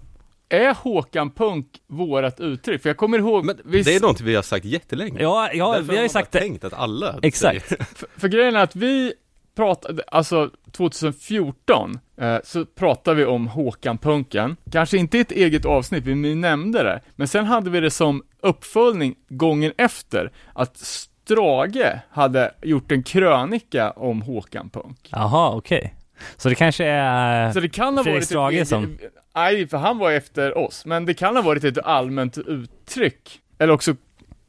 är 0.49 0.73
Håkan 0.73 1.31
Punk 1.31 1.67
vårat 1.87 2.39
uttryck? 2.39 2.81
För 2.81 2.89
jag 2.89 2.97
kommer 2.97 3.17
ihåg, 3.19 3.45
Men 3.45 3.57
vi- 3.65 3.81
det 3.83 3.95
är 3.95 3.99
någonting 4.01 4.25
vi 4.25 4.35
har 4.35 4.41
sagt 4.43 4.65
jättelänge. 4.65 5.21
Ja, 5.21 5.49
ja 5.53 5.71
Därför 5.71 5.91
vi 5.91 5.95
har 5.95 6.03
ju 6.03 6.09
sagt 6.09 6.31
det. 6.31 6.39
tänkt 6.39 6.63
att 6.63 6.73
alla 6.73 7.15
Exakt. 7.21 7.65
för, 7.67 8.07
för 8.17 8.27
grejen 8.27 8.55
är 8.55 8.59
att 8.63 8.75
vi 8.75 9.13
pratade, 9.55 10.03
alltså 10.07 10.49
2014, 10.71 11.99
eh, 12.21 12.37
så 12.43 12.65
pratade 12.65 13.17
vi 13.17 13.25
om 13.25 13.47
Håkan 13.47 13.97
Punken. 13.97 14.55
Kanske 14.71 14.97
inte 14.97 15.17
i 15.17 15.21
ett 15.21 15.31
eget 15.31 15.65
avsnitt, 15.65 16.03
vi 16.03 16.35
nämnde 16.35 16.83
det, 16.83 17.01
men 17.15 17.27
sen 17.27 17.45
hade 17.45 17.69
vi 17.69 17.79
det 17.79 17.91
som 17.91 18.23
uppföljning 18.41 19.15
gången 19.29 19.73
efter, 19.77 20.31
att 20.53 20.77
Strage 20.77 21.99
hade 22.11 22.51
gjort 22.61 22.91
en 22.91 23.03
krönika 23.03 23.91
om 23.91 24.21
Håkan 24.21 24.69
Punk. 24.69 25.09
Jaha, 25.11 25.55
okej. 25.55 25.95
Så 26.37 26.49
det 26.49 26.55
kanske 26.55 26.85
är... 26.85 27.51
Så 27.51 27.59
det 27.59 27.69
kan 27.69 27.97
ha 27.97 28.03
Fredrik 28.03 28.17
varit 28.19 28.27
Strage 28.27 28.53
ett, 28.53 28.67
som- 28.67 28.97
Nej, 29.35 29.67
för 29.67 29.77
han 29.77 29.97
var 29.97 30.11
efter 30.11 30.57
oss, 30.57 30.85
men 30.85 31.05
det 31.05 31.13
kan 31.13 31.35
ha 31.35 31.43
varit 31.43 31.63
ett 31.63 31.77
allmänt 31.77 32.37
uttryck. 32.37 33.39
Eller 33.57 33.73
också 33.73 33.95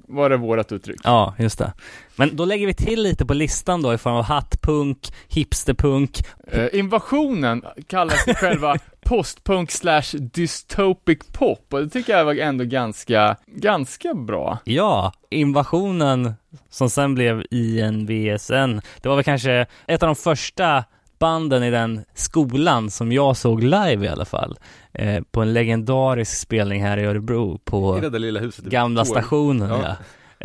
var 0.08 0.30
det 0.30 0.36
vårat 0.36 0.72
uttryck. 0.72 1.00
Ja, 1.04 1.34
just 1.38 1.58
det. 1.58 1.72
Men 2.16 2.36
då 2.36 2.44
lägger 2.44 2.66
vi 2.66 2.74
till 2.74 3.02
lite 3.02 3.26
på 3.26 3.34
listan 3.34 3.82
då 3.82 3.94
i 3.94 3.98
form 3.98 4.14
av 4.14 4.24
hattpunk, 4.24 5.12
hipsterpunk. 5.28 6.24
Eh, 6.46 6.68
invasionen 6.72 7.64
kallas 7.86 8.24
för 8.24 8.34
själva 8.34 8.76
postpunk 9.04 9.70
slash 9.70 10.18
dystopic 10.18 11.18
pop 11.32 11.66
och 11.70 11.80
det 11.80 11.88
tycker 11.88 12.16
jag 12.16 12.24
var 12.24 12.34
ändå 12.34 12.64
ganska, 12.64 13.36
ganska 13.46 14.14
bra. 14.14 14.58
Ja, 14.64 15.12
invasionen 15.30 16.34
som 16.70 16.90
sen 16.90 17.14
blev 17.14 17.42
INVSN. 17.50 18.80
Det 19.00 19.08
var 19.08 19.14
väl 19.14 19.24
kanske 19.24 19.66
ett 19.86 20.02
av 20.02 20.06
de 20.06 20.16
första 20.16 20.84
banden 21.22 21.62
i 21.62 21.70
den 21.70 22.04
skolan 22.14 22.90
som 22.90 23.12
jag 23.12 23.36
såg 23.36 23.62
live 23.62 24.06
i 24.06 24.08
alla 24.08 24.24
fall. 24.24 24.58
Eh, 24.94 25.22
på 25.30 25.42
en 25.42 25.52
legendarisk 25.52 26.36
spelning 26.38 26.82
här 26.82 26.98
i 26.98 27.04
Örebro 27.04 27.58
på 27.64 27.98
I 27.98 28.00
det 28.00 28.10
där 28.10 28.18
lilla 28.18 28.40
huset. 28.40 28.64
gamla 28.64 29.04
stationen 29.04 29.68
ja. 29.70 29.80
Ja. 29.82 29.96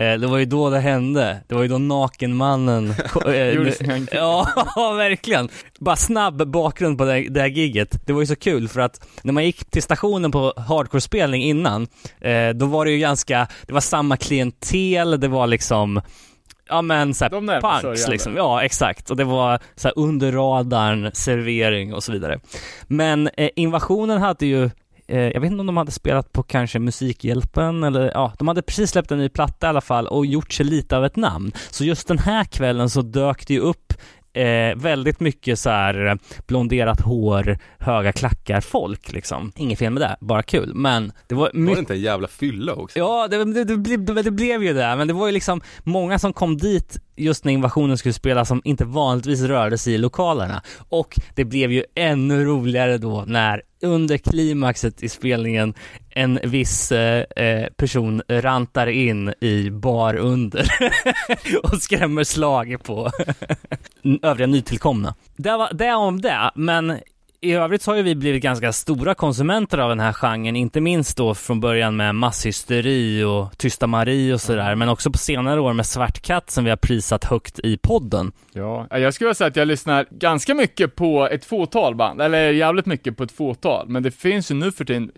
Eh, 0.04 0.20
Det 0.20 0.28
var 0.28 0.38
ju 0.38 0.46
då 0.46 0.70
det 0.70 0.80
hände. 0.80 1.38
Det 1.48 1.56
var 1.56 1.62
ju 1.62 1.68
då 1.68 1.78
Nakenmannen 1.78 2.90
eh, 3.26 3.50
Gjorde 3.50 3.70
entré. 3.80 4.06
Ja, 4.18 4.48
verkligen. 4.98 5.50
Bara 5.80 5.96
snabb 5.96 6.48
bakgrund 6.48 6.98
på 6.98 7.06
det, 7.06 7.28
det 7.30 7.40
här 7.42 7.48
gigget. 7.48 8.06
Det 8.06 8.14
var 8.14 8.22
ju 8.22 8.28
så 8.28 8.36
kul 8.36 8.68
för 8.68 8.80
att 8.82 9.08
när 9.24 9.34
man 9.34 9.46
gick 9.46 9.72
till 9.72 9.84
stationen 9.84 10.32
på 10.32 10.54
hardcore-spelning 10.58 11.44
innan, 11.44 11.88
eh, 12.22 12.50
då 12.56 12.66
var 12.66 12.86
det 12.86 12.92
ju 12.92 12.98
ganska, 13.00 13.48
det 13.68 13.74
var 13.74 13.82
samma 13.82 14.18
klientel, 14.18 15.20
det 15.20 15.28
var 15.28 15.48
liksom 15.48 16.02
Ja 16.70 16.82
men 16.82 17.14
såhär 17.14 17.62
punks 17.62 18.08
liksom, 18.08 18.36
ja 18.36 18.64
exakt. 18.64 19.10
Och 19.10 19.18
det 19.18 19.24
var 19.24 19.60
så 19.76 19.88
här 19.88 20.00
under 20.00 20.32
radarn, 20.32 21.12
servering 21.14 21.94
och 21.94 22.04
så 22.04 22.12
vidare. 22.12 22.40
Men 22.88 23.30
eh, 23.38 23.50
invasionen 23.56 24.22
hade 24.22 24.46
ju 24.46 24.70
eh, 25.08 25.20
jag 25.20 25.42
vet 25.42 25.52
inte 25.52 25.60
om 25.60 25.68
de 25.68 25.78
hade 25.78 25.92
spelat 25.92 26.32
på 26.32 26.44
kanske 26.44 26.80
Musikhjälpen 26.80 27.84
eller 27.84 28.12
ja, 28.14 28.34
de 28.40 28.48
hade 28.48 28.62
precis 28.62 28.92
släppt 28.92 29.12
en 29.12 29.18
ny 29.18 29.30
platta 29.30 29.68
i 29.68 29.70
alla 29.70 29.82
fall 29.82 30.08
och 30.08 30.26
gjort 30.26 30.54
sig 30.54 30.66
lite 30.66 30.98
av 30.98 31.06
ett 31.06 31.16
namn. 31.16 31.52
Så 31.70 31.86
just 31.86 32.08
den 32.08 32.20
här 32.20 32.44
kvällen 32.44 32.90
så 32.90 33.02
dök 33.02 33.48
det 33.48 33.54
ju 33.54 33.60
upp 33.60 33.94
eh, 34.38 34.76
väldigt 34.76 35.20
mycket 35.20 35.60
så 35.60 35.70
här 35.70 36.06
eh, 36.06 36.16
blonderat 36.48 37.02
hår, 37.02 37.58
höga 37.80 38.12
klackar 38.12 38.62
folk 38.62 39.12
liksom. 39.12 39.52
Inget 39.56 39.80
fel 39.80 39.94
med 39.94 40.02
det, 40.02 40.18
bara 40.22 40.44
kul. 40.44 40.72
Men 40.76 41.12
det 41.28 41.36
var 41.36 41.42
Var 41.42 41.50
det 41.54 41.60
mycket 41.60 41.80
inte 41.80 41.94
en 41.94 42.02
jävla 42.02 42.28
fylla 42.28 42.74
också? 42.74 43.00
Ja, 43.00 43.28
det, 43.28 43.46
det, 43.46 43.64
det, 43.64 43.78
blev- 43.78 44.24
det 44.24 44.32
blev 44.32 44.64
ju 44.64 44.74
det, 44.74 44.96
men 44.96 45.08
det 45.08 45.14
var 45.14 45.26
ju 45.28 45.34
liksom 45.34 45.62
många 45.84 46.20
som 46.20 46.34
kom 46.34 46.58
dit 46.58 46.98
just 47.16 47.46
när 47.46 47.54
invasionen 47.54 47.98
skulle 47.98 48.14
spelas 48.14 48.48
som 48.48 48.62
inte 48.64 48.86
vanligtvis 48.86 49.42
rörde 49.42 49.78
sig 49.78 49.94
i 49.94 49.98
lokalerna. 49.98 50.62
Och 50.90 51.16
det 51.36 51.46
blev 51.46 51.72
ju 51.72 51.84
ännu 51.96 52.46
roligare 52.46 52.98
då 52.98 53.24
när 53.28 53.62
under 53.82 54.18
klimaxet 54.18 55.04
i 55.04 55.10
spelningen 55.10 55.74
en 56.18 56.40
viss 56.44 56.92
eh, 56.92 57.24
eh, 57.36 57.68
person 57.76 58.22
rantar 58.28 58.88
in 58.88 59.34
i 59.42 59.70
bar 59.70 60.16
under 60.16 60.68
och 61.64 61.82
skrämmer 61.82 62.24
slag 62.24 62.78
på 62.84 63.12
övriga 64.22 64.48
nytillkomna. 64.48 65.16
Det 65.36 65.58
var 65.58 65.74
det 65.74 65.94
om 65.94 66.22
det, 66.22 66.52
men 66.56 67.00
i 67.42 67.54
övrigt 67.54 67.82
så 67.82 67.92
har 67.92 67.96
ju 67.96 68.04
vi 68.04 68.16
blivit 68.16 68.44
ganska 68.44 68.74
stora 68.74 69.16
konsumenter 69.16 69.78
av 69.78 69.90
den 69.90 70.00
här 70.00 70.14
genren, 70.14 70.56
inte 70.56 70.82
minst 70.82 71.18
då 71.18 71.36
från 71.36 71.60
början 71.60 71.96
med 71.96 72.16
masshysteri 72.16 73.24
och 73.24 73.58
Tysta 73.58 73.88
Marie 73.88 74.34
och 74.34 74.42
sådär, 74.42 74.76
men 74.76 74.90
också 74.90 75.12
på 75.12 75.18
senare 75.18 75.62
år 75.62 75.74
med 75.74 75.86
Svart 75.86 76.22
katt 76.22 76.50
som 76.50 76.64
vi 76.64 76.70
har 76.70 76.78
prisat 76.78 77.24
högt 77.24 77.60
i 77.60 77.78
podden. 77.78 78.32
Ja, 78.54 78.88
jag 78.90 79.14
skulle 79.14 79.36
säga 79.36 79.48
att 79.48 79.56
jag 79.56 79.68
lyssnar 79.68 80.06
ganska 80.12 80.54
mycket 80.54 80.96
på 80.96 81.28
ett 81.28 81.46
fåtal 81.46 81.96
band, 81.96 82.22
eller 82.22 82.52
jävligt 82.52 82.86
mycket 82.86 83.18
på 83.18 83.24
ett 83.24 83.32
fåtal, 83.32 83.90
men 83.90 84.04
det 84.04 84.12
finns 84.12 84.52
ju 84.52 84.56
nu 84.56 84.72
för 84.72 84.86
tiden, 84.86 85.12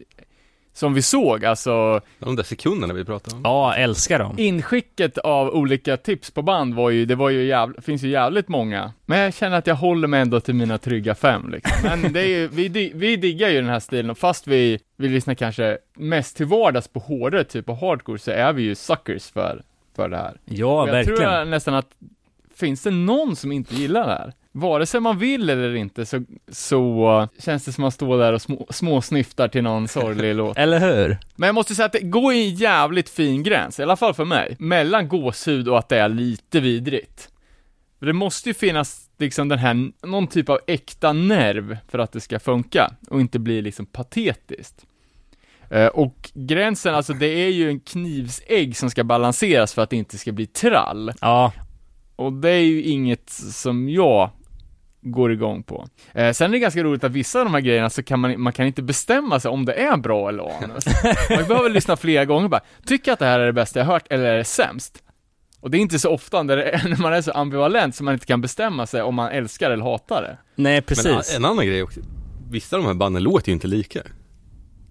som 0.80 0.94
vi 0.94 1.02
såg, 1.02 1.46
alltså 1.46 2.02
De 2.20 2.36
där 2.36 2.44
sekunderna 2.44 2.94
vi 2.94 3.06
pratade 3.06 3.36
om. 3.36 3.42
Ja, 3.44 3.76
älskar 3.76 4.20
dem. 4.20 4.36
inskicket 4.40 5.18
av 5.18 5.50
olika 5.50 5.98
tips 5.98 6.32
på 6.32 6.42
band 6.42 6.74
var 6.74 6.90
ju, 6.90 7.06
det 7.06 7.16
var 7.16 7.30
ju 7.30 7.46
jävligt, 7.46 7.86
finns 7.86 8.04
ju 8.04 8.10
jävligt 8.10 8.48
många. 8.48 8.94
Men 9.06 9.20
jag 9.20 9.34
känner 9.34 9.58
att 9.58 9.68
jag 9.68 9.76
håller 9.76 10.08
mig 10.08 10.22
ändå 10.22 10.40
till 10.40 10.56
mina 10.56 10.78
trygga 10.78 11.16
fem 11.16 11.50
liksom. 11.50 11.78
Men 12.02 12.14
det 12.14 12.20
är 12.20 12.28
ju, 12.28 12.48
vi, 12.48 12.92
vi 12.96 13.16
diggar 13.16 13.50
ju 13.50 13.62
den 13.62 13.70
här 13.70 13.80
stilen, 13.80 14.10
och 14.10 14.18
fast 14.18 14.48
vi, 14.48 14.80
vi 14.98 15.10
lyssnar 15.10 15.34
kanske 15.34 15.78
mest 15.94 16.38
till 16.38 16.46
vardags 16.46 16.88
på 16.88 17.00
hårdare 17.00 17.44
typ 17.44 17.70
av 17.70 17.82
hardcore, 17.82 18.20
så 18.20 18.32
är 18.32 18.54
vi 18.54 18.64
ju 18.64 18.76
suckers 18.76 19.30
för, 19.32 19.64
för 19.96 20.10
det 20.10 20.18
här. 20.18 20.38
Ja, 20.46 20.86
jag 20.86 20.94
verkligen. 20.94 21.18
tror 21.20 21.34
jag 21.34 21.48
nästan 21.48 21.74
att, 21.74 21.90
finns 22.56 22.84
det 22.84 22.92
någon 22.92 23.36
som 23.36 23.52
inte 23.52 23.76
gillar 23.76 24.08
det 24.08 24.14
här? 24.14 24.34
Vare 24.52 24.86
sig 24.86 25.00
man 25.00 25.18
vill 25.18 25.50
eller 25.50 25.76
inte 25.76 26.06
så, 26.06 26.24
så 26.48 27.28
känns 27.40 27.66
det 27.66 27.72
som 27.72 27.82
att 27.82 27.86
man 27.86 27.92
står 27.92 28.18
där 28.18 28.34
och 28.34 28.42
små, 28.42 28.68
småsnyftar 28.70 29.48
till 29.48 29.64
någon 29.64 29.88
sorglig 29.88 30.36
låt. 30.36 30.58
Eller 30.58 30.80
hur? 30.80 31.18
Men 31.36 31.48
jag 31.48 31.56
måste 31.56 31.76
säga 31.76 31.86
att 31.86 31.92
det 31.92 32.00
går 32.00 32.32
en 32.32 32.56
jävligt 32.56 33.10
fin 33.10 33.44
gräns, 33.44 33.80
i 33.80 33.84
alla 33.84 33.96
fall 33.96 34.14
för 34.14 34.26
mig, 34.26 34.56
mellan 34.60 35.08
gåshud 35.08 35.68
och 35.68 35.80
att 35.80 35.90
det 35.90 35.98
är 36.00 36.10
lite 36.10 36.60
vidrigt. 36.60 37.30
För 38.00 38.06
det 38.06 38.14
måste 38.14 38.50
ju 38.50 38.54
finnas 38.54 39.10
liksom 39.18 39.48
den 39.48 39.60
här, 39.60 39.92
någon 40.08 40.28
typ 40.28 40.50
av 40.50 40.60
äkta 40.68 41.14
nerv 41.14 41.78
för 41.88 42.00
att 42.00 42.12
det 42.12 42.22
ska 42.22 42.40
funka, 42.40 42.92
och 43.10 43.22
inte 43.22 43.40
bli 43.40 43.62
liksom 43.62 43.86
patetiskt. 43.86 44.86
Eh, 45.70 45.88
och 45.88 46.32
gränsen, 46.34 46.96
alltså 46.96 47.14
det 47.14 47.28
är 47.28 47.50
ju 47.50 47.70
en 47.70 47.80
knivsägg 47.80 48.78
som 48.78 48.90
ska 48.90 49.04
balanseras 49.04 49.74
för 49.74 49.82
att 49.82 49.90
det 49.90 49.96
inte 49.96 50.18
ska 50.18 50.32
bli 50.32 50.46
trall. 50.46 51.12
Ja, 51.22 51.52
Och 52.16 52.34
det 52.34 52.50
är 52.50 52.64
ju 52.64 52.84
inget 52.84 53.30
som 53.30 53.90
jag 53.90 54.30
går 55.02 55.32
igång 55.32 55.64
på. 55.64 55.88
Eh, 56.14 56.32
sen 56.34 56.48
är 56.48 56.52
det 56.52 56.60
ganska 56.60 56.84
roligt 56.84 57.04
att 57.04 57.12
vissa 57.12 57.40
av 57.40 57.46
de 57.46 57.54
här 57.54 57.62
grejerna 57.62 57.90
så 57.90 58.04
kan 58.04 58.20
man, 58.20 58.42
man 58.42 58.54
kan 58.54 58.66
inte 58.66 58.82
bestämma 58.82 59.40
sig 59.40 59.52
om 59.52 59.66
det 59.66 59.74
är 59.74 59.98
bra 59.98 60.30
eller 60.30 60.64
anus. 60.64 60.86
Man 61.30 61.48
behöver 61.48 61.70
lyssna 61.70 61.96
flera 61.98 62.26
gånger 62.26 62.48
bara, 62.48 62.62
tycker 62.86 63.10
jag 63.12 63.14
att 63.14 63.20
det 63.20 63.26
här 63.26 63.40
är 63.40 63.46
det 63.46 63.54
bästa 63.54 63.80
jag 63.80 63.86
hört 63.86 64.06
eller 64.10 64.24
är 64.24 64.38
det 64.38 64.44
sämst? 64.44 65.04
Och 65.62 65.72
det 65.72 65.78
är 65.78 65.80
inte 65.80 66.00
så 66.00 66.10
ofta 66.10 66.44
när, 66.44 66.58
det 66.58 66.64
är, 66.64 66.90
när 66.90 66.98
man 66.98 67.14
är 67.14 67.22
så 67.22 67.32
ambivalent 67.32 67.96
så 67.96 68.04
man 68.04 68.14
inte 68.14 68.26
kan 68.26 68.42
bestämma 68.42 68.88
sig 68.88 69.02
om 69.02 69.16
man 69.16 69.32
älskar 69.32 69.72
eller 69.72 69.84
hatar 69.84 70.22
det. 70.22 70.38
nej 70.56 70.74
Men 70.76 70.82
precis. 70.84 71.34
a- 71.34 71.36
en 71.36 71.46
annan 71.46 71.66
grej 71.68 71.84
också. 71.84 72.00
Vissa 72.50 72.76
av 72.76 72.82
de 72.82 72.88
här 72.88 72.94
banden 72.96 73.24
låter 73.24 73.48
ju 73.50 73.54
inte 73.54 73.68
lika. 73.68 74.00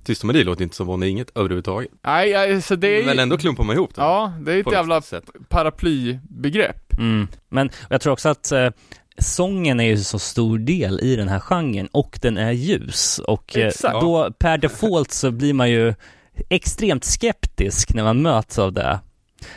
Tysta 0.05 0.27
Marie 0.27 0.45
låter 0.45 0.63
inte 0.63 0.77
som 0.77 0.87
Vanlig 0.87 1.09
Inget 1.11 1.37
överhuvudtaget. 1.37 1.91
Nej, 2.07 2.29
ja, 2.31 2.61
så 2.61 2.77
det 2.77 2.89
är 2.89 3.01
ju, 3.01 3.07
Men 3.07 3.19
ändå 3.19 3.39
klumpar 3.39 3.65
man 3.65 3.77
ihop 3.77 3.95
det. 3.95 4.01
ja, 4.01 4.33
det 4.41 4.53
är 4.53 4.61
ett 4.61 4.73
jävla 4.73 5.01
sätt. 5.03 5.25
paraplybegrepp. 5.49 6.99
Mm. 6.99 7.29
Men 7.49 7.71
jag 7.91 8.01
tror 8.01 8.13
också 8.13 8.29
att 8.29 8.53
eh, 8.53 8.69
sången 9.19 9.81
är 9.81 9.85
ju 9.85 9.97
så 9.97 10.19
stor 10.19 10.59
del 10.59 11.01
i 11.01 11.17
den 11.17 11.29
här 11.29 11.41
genren 11.41 11.89
och 11.93 12.19
den 12.23 12.37
är 12.37 12.53
ljus 12.53 13.19
och 13.19 13.57
eh, 13.57 13.67
Exakt. 13.67 14.01
då 14.01 14.33
per 14.39 14.59
default 14.59 15.13
så 15.13 15.31
blir 15.31 15.55
man 15.55 15.71
ju 15.71 15.95
extremt 16.49 17.05
skeptisk 17.05 17.95
när 17.95 18.05
man 18.05 18.23
möts 18.23 18.59
av 18.59 18.73
det. 18.73 19.01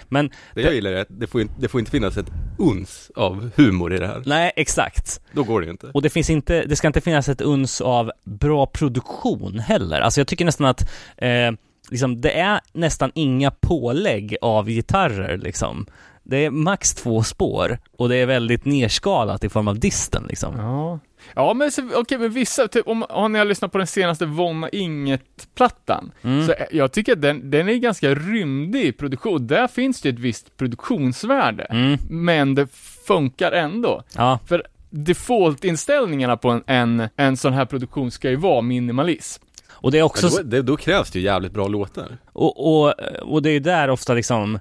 Men 0.09 0.31
Det 0.55 0.61
jag 0.61 0.73
gillar 0.73 0.91
är 0.91 1.01
att 1.01 1.07
det 1.09 1.27
får, 1.27 1.41
inte, 1.41 1.53
det 1.59 1.67
får 1.67 1.79
inte 1.79 1.91
finnas 1.91 2.17
ett 2.17 2.31
uns 2.57 3.11
av 3.15 3.51
humor 3.55 3.93
i 3.93 3.97
det 3.97 4.07
här. 4.07 4.23
nej, 4.25 4.51
exakt. 4.55 5.21
Då 5.33 5.43
går 5.43 5.61
det 5.61 5.65
ju 5.65 5.71
inte. 5.71 5.87
Och 5.87 6.01
det 6.01 6.09
finns 6.09 6.29
inte, 6.29 6.65
det 6.65 6.75
ska 6.75 6.87
inte 6.87 7.01
finnas 7.01 7.29
ett 7.29 7.41
uns 7.41 7.81
av 7.81 8.11
bra 8.23 8.65
produktion 8.65 9.59
heller. 9.59 9.99
Alltså 10.01 10.19
jag 10.19 10.27
tycker 10.27 10.45
nästan 10.45 10.67
att 10.67 10.81
eh, 11.17 11.51
liksom, 11.89 12.21
det 12.21 12.39
är 12.39 12.59
nästan 12.73 13.11
inga 13.15 13.51
pålägg 13.51 14.37
av 14.41 14.69
gitarrer 14.69 15.37
liksom. 15.37 15.85
Det 16.31 16.45
är 16.45 16.49
max 16.49 16.93
två 16.93 17.23
spår 17.23 17.77
och 17.97 18.09
det 18.09 18.15
är 18.15 18.25
väldigt 18.25 18.65
nerskalat 18.65 19.43
i 19.43 19.49
form 19.49 19.67
av 19.67 19.79
disten 19.79 20.25
liksom. 20.29 20.55
Ja. 20.57 20.99
Ja 21.35 21.53
men 21.53 21.71
okej 21.95 22.17
men 22.17 22.29
vissa, 22.31 22.67
typ 22.67 22.87
om, 22.87 23.03
om 23.09 23.31
ni 23.33 23.39
har 23.39 23.45
lyssnat 23.45 23.71
på 23.71 23.77
den 23.77 23.87
senaste 23.87 24.25
Vonna 24.25 24.69
Inget-plattan, 24.69 26.11
Mm. 26.21 26.47
så 26.47 26.53
jag 26.71 26.91
tycker 26.91 27.13
att 27.13 27.21
den, 27.21 27.51
den 27.51 27.69
är 27.69 27.73
ganska 27.75 28.13
rymdig 28.15 28.85
i 28.85 28.91
produktion, 28.91 29.47
där 29.47 29.67
finns 29.67 30.01
det 30.01 30.09
ett 30.09 30.19
visst 30.19 30.57
produktionsvärde, 30.57 31.63
Mm. 31.63 31.97
men 32.09 32.55
det 32.55 32.67
funkar 33.07 33.51
ändå. 33.51 34.03
Ja, 34.15 34.39
För 34.47 34.63
default-inställningarna 34.89 36.37
på 36.37 36.49
en, 36.49 36.63
en, 36.67 37.09
en 37.15 37.37
sån 37.37 37.53
här 37.53 37.65
produktion 37.65 38.11
ska 38.11 38.29
ju 38.29 38.35
vara 38.35 38.61
minimalism. 38.61 39.43
och 39.71 39.91
det 39.91 39.99
är 39.99 40.03
också, 40.03 40.25
Men 40.25 40.35
då, 40.35 40.55
det, 40.57 40.61
då 40.61 40.77
krävs 40.77 41.11
det 41.11 41.19
ju 41.19 41.25
jävligt 41.25 41.51
bra 41.51 41.67
låtar. 41.67 42.17
och, 42.33 42.83
och, 42.83 42.93
och 43.21 43.41
det 43.41 43.49
är 43.49 43.53
ju 43.53 43.59
där 43.59 43.89
ofta 43.89 44.13
liksom 44.13 44.59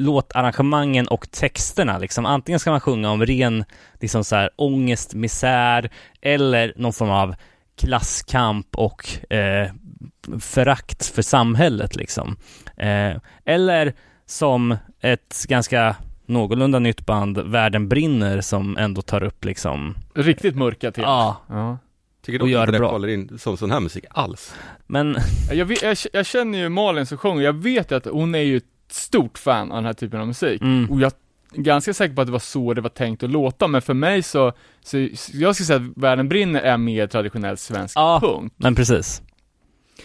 låtarrangemangen 0.00 1.08
och 1.08 1.30
texterna 1.30 1.98
liksom. 1.98 2.26
Antingen 2.26 2.58
ska 2.60 2.70
man 2.70 2.80
sjunga 2.80 3.10
om 3.10 3.26
ren 3.26 3.64
liksom 4.00 4.24
så 4.24 4.36
här 4.36 4.50
ångest, 4.56 5.14
misär 5.14 5.90
eller 6.20 6.72
någon 6.76 6.92
form 6.92 7.10
av 7.10 7.34
klasskamp 7.76 8.66
och 8.76 9.32
eh, 9.32 9.70
förakt 10.40 11.06
för 11.06 11.22
samhället 11.22 11.96
liksom. 11.96 12.36
Eh, 12.76 13.16
eller 13.44 13.92
som 14.26 14.76
ett 15.00 15.44
ganska 15.48 15.96
någorlunda 16.26 16.78
nytt 16.78 17.06
band, 17.06 17.38
Världen 17.38 17.88
brinner, 17.88 18.40
som 18.40 18.76
ändå 18.76 19.02
tar 19.02 19.22
upp 19.22 19.44
liksom, 19.44 19.94
Riktigt 20.14 20.56
mörka 20.56 20.90
till. 20.92 21.02
ja, 21.02 21.36
Ja. 21.48 21.78
Tycker 22.24 22.38
Och 22.38 22.46
dock 22.46 22.52
gör 22.52 22.60
inte 22.60 22.72
det 22.72 22.78
bra. 22.78 22.90
faller 22.90 23.08
in 23.08 23.38
som 23.38 23.56
sån 23.56 23.70
här 23.70 23.80
musik 23.80 24.04
alls. 24.10 24.54
men 24.86 25.16
Jag, 25.52 25.64
vet- 25.64 25.82
jag, 25.82 25.96
jag 26.12 26.26
känner 26.26 26.58
ju 26.58 26.68
Malin 26.68 27.06
som 27.06 27.18
sjunger, 27.18 27.42
jag 27.42 27.52
vet 27.52 27.90
ju 27.90 27.96
att 27.96 28.04
hon 28.06 28.34
är 28.34 28.38
ju 28.38 28.60
stort 28.92 29.38
fan 29.38 29.70
av 29.70 29.76
den 29.76 29.84
här 29.84 29.92
typen 29.92 30.20
av 30.20 30.26
musik. 30.26 30.62
mm, 30.62 30.90
Och 30.90 31.00
jag 31.00 31.12
är 31.56 31.62
ganska 31.62 31.94
säker 31.94 32.14
på 32.14 32.20
att 32.20 32.26
det 32.26 32.32
var 32.32 32.38
så 32.38 32.74
det 32.74 32.80
var 32.80 32.88
tänkt 32.90 33.22
att 33.22 33.30
låta, 33.30 33.66
men 33.66 33.82
för 33.82 33.94
mig 33.94 34.22
så, 34.22 34.52
så 34.84 35.08
så 35.14 35.30
jag 35.34 35.54
skulle 35.54 35.66
säga 35.66 35.76
att 35.76 36.02
Världen 36.02 36.28
brinner 36.28 36.60
är 36.60 36.76
mer 36.76 37.06
traditionell 37.06 37.56
svensk 37.56 37.96
Ja. 37.98 38.18
punk. 38.22 38.52
men 38.56 38.74
precis. 38.74 39.22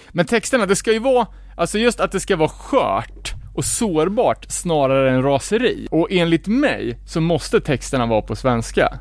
Men 0.10 0.26
texterna, 0.26 0.66
det 0.66 0.76
ska 0.76 0.92
ju 0.94 1.00
vara, 1.00 1.28
alltså 1.58 1.78
just 1.78 2.00
att 2.00 2.12
det 2.12 2.20
ska 2.20 2.36
vara 2.36 2.50
skört 2.50 3.34
och 3.56 3.66
sårbart 3.66 4.46
snarare 4.52 5.12
än 5.12 5.24
raseri. 5.24 5.88
Och 5.92 6.08
enligt 6.12 6.48
mig 6.48 7.00
så 7.08 7.22
måste 7.22 7.60
texterna 7.62 8.06
vara 8.06 8.22
på 8.22 8.36
svenska. 8.36 9.00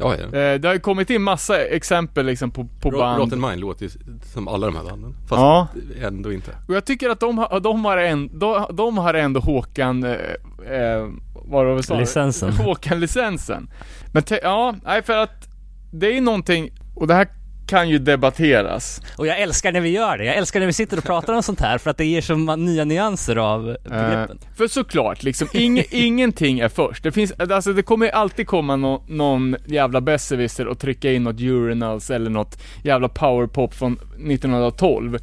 Ja, 0.00 0.14
ja. 0.16 0.38
Eh, 0.38 0.60
det 0.60 0.68
har 0.68 0.74
ju 0.74 0.80
kommit 0.80 1.10
in 1.10 1.22
massa 1.22 1.64
exempel 1.64 2.26
liksom 2.26 2.50
på, 2.50 2.68
på 2.80 2.90
Rot- 2.90 2.98
band. 2.98 3.18
Rotten 3.22 3.40
Mind 3.40 3.60
låter 3.60 3.82
ju 3.84 3.90
som 4.34 4.48
alla 4.48 4.66
de 4.66 4.76
här 4.76 4.84
banden. 4.84 5.14
Fast 5.28 5.40
Ja. 5.40 5.68
ändå 6.06 6.32
inte. 6.32 6.50
Och 6.68 6.74
jag 6.74 6.84
tycker 6.84 7.10
att 7.10 7.20
de, 7.20 7.38
har- 7.38 7.60
de, 7.60 7.84
har, 7.84 7.96
en, 7.96 8.38
de, 8.38 8.66
de 8.72 8.98
har 8.98 9.14
ändå 9.14 9.40
Håkan, 9.40 10.04
eh, 10.04 10.10
eh, 10.10 11.08
vad 11.34 11.66
var 11.66 11.76
det 11.76 11.82
sa? 11.82 11.98
Licensen. 11.98 12.52
Håkan-licensen. 12.64 13.70
Men 14.12 14.22
te, 14.22 14.38
ja, 14.42 14.74
nej 14.84 15.02
för 15.02 15.16
att 15.16 15.48
det 15.92 16.16
är 16.16 16.20
någonting, 16.20 16.70
och 16.94 17.06
det 17.06 17.14
här 17.14 17.28
kan 17.70 17.88
ju 17.88 17.98
debatteras. 17.98 19.00
Och 19.16 19.26
jag 19.26 19.40
älskar 19.40 19.72
när 19.72 19.80
vi 19.80 19.88
gör 19.88 20.18
det. 20.18 20.24
Jag 20.24 20.36
älskar 20.36 20.60
när 20.60 20.66
vi 20.66 20.72
sitter 20.72 20.96
och 20.98 21.04
pratar 21.04 21.34
om 21.34 21.42
sånt 21.42 21.60
här 21.60 21.78
för 21.78 21.90
att 21.90 21.96
det 21.96 22.04
ger 22.04 22.20
så 22.20 22.34
nya 22.56 22.84
nyanser 22.84 23.36
av 23.36 23.68
Eh, 23.70 23.76
begreppen. 23.90 24.38
för 24.56 24.68
såklart, 24.68 25.22
liksom, 25.22 25.48
ing, 25.52 25.82
ingenting 25.90 26.60
är 26.60 26.68
först. 26.68 27.02
Det 27.02 27.12
finns, 27.12 27.32
alltså 27.32 27.72
det 27.72 27.82
kommer 27.82 28.08
alltid 28.08 28.46
komma 28.46 28.76
nå- 28.76 29.04
någon 29.08 29.56
jävla 29.66 30.00
besserwisser 30.00 30.66
och 30.66 30.78
trycka 30.78 31.12
in 31.12 31.24
något 31.24 31.40
urinals 31.40 32.10
eller 32.10 32.30
något 32.30 32.62
jävla 32.84 33.08
powerpop 33.08 33.74
från 33.74 33.92
1912. 33.92 35.18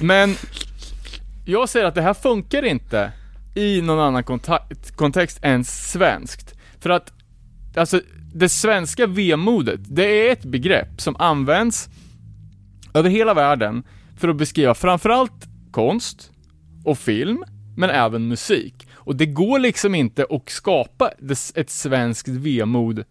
Men, 0.00 0.34
jag 1.46 1.68
säger 1.68 1.86
att 1.86 1.94
det 1.94 2.02
här 2.02 2.14
funkar 2.14 2.64
inte 2.64 3.12
i 3.54 3.80
någon 3.82 4.00
annan 4.00 4.24
kontext 4.96 5.38
än 5.42 5.64
svenskt. 5.64 6.54
För 6.80 6.90
att, 6.90 7.12
alltså, 7.76 8.00
det 8.38 8.48
svenska 8.48 9.06
vemodet, 9.06 9.80
det 9.82 10.28
är 10.28 10.32
ett 10.32 10.44
begrepp 10.44 11.00
som 11.00 11.16
används 11.16 11.88
över 12.94 13.10
hela 13.10 13.34
världen 13.34 13.82
för 14.16 14.28
att 14.28 14.36
beskriva 14.36 14.74
framförallt 14.74 15.46
konst 15.70 16.30
och 16.84 16.98
film, 16.98 17.44
men 17.76 17.90
även 17.90 18.28
musik. 18.28 18.88
Och 18.92 19.16
det 19.16 19.26
går 19.26 19.58
liksom 19.58 19.94
inte 19.94 20.26
att 20.30 20.50
skapa 20.50 21.10
ett 21.54 21.70
svenskt 21.70 22.28
vemod 22.28 23.04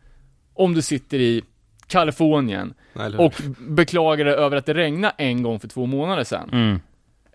om 0.54 0.74
du 0.74 0.82
sitter 0.82 1.20
i 1.20 1.42
Kalifornien 1.88 2.74
och 3.18 3.34
beklagar 3.60 4.26
dig 4.26 4.34
över 4.34 4.58
att 4.58 4.66
det 4.66 4.74
regnade 4.74 5.14
en 5.18 5.44
gång 5.44 5.60
för 5.60 5.68
två 5.68 5.86
månader 5.86 6.24
sedan. 6.24 6.50
Mm. 6.52 6.80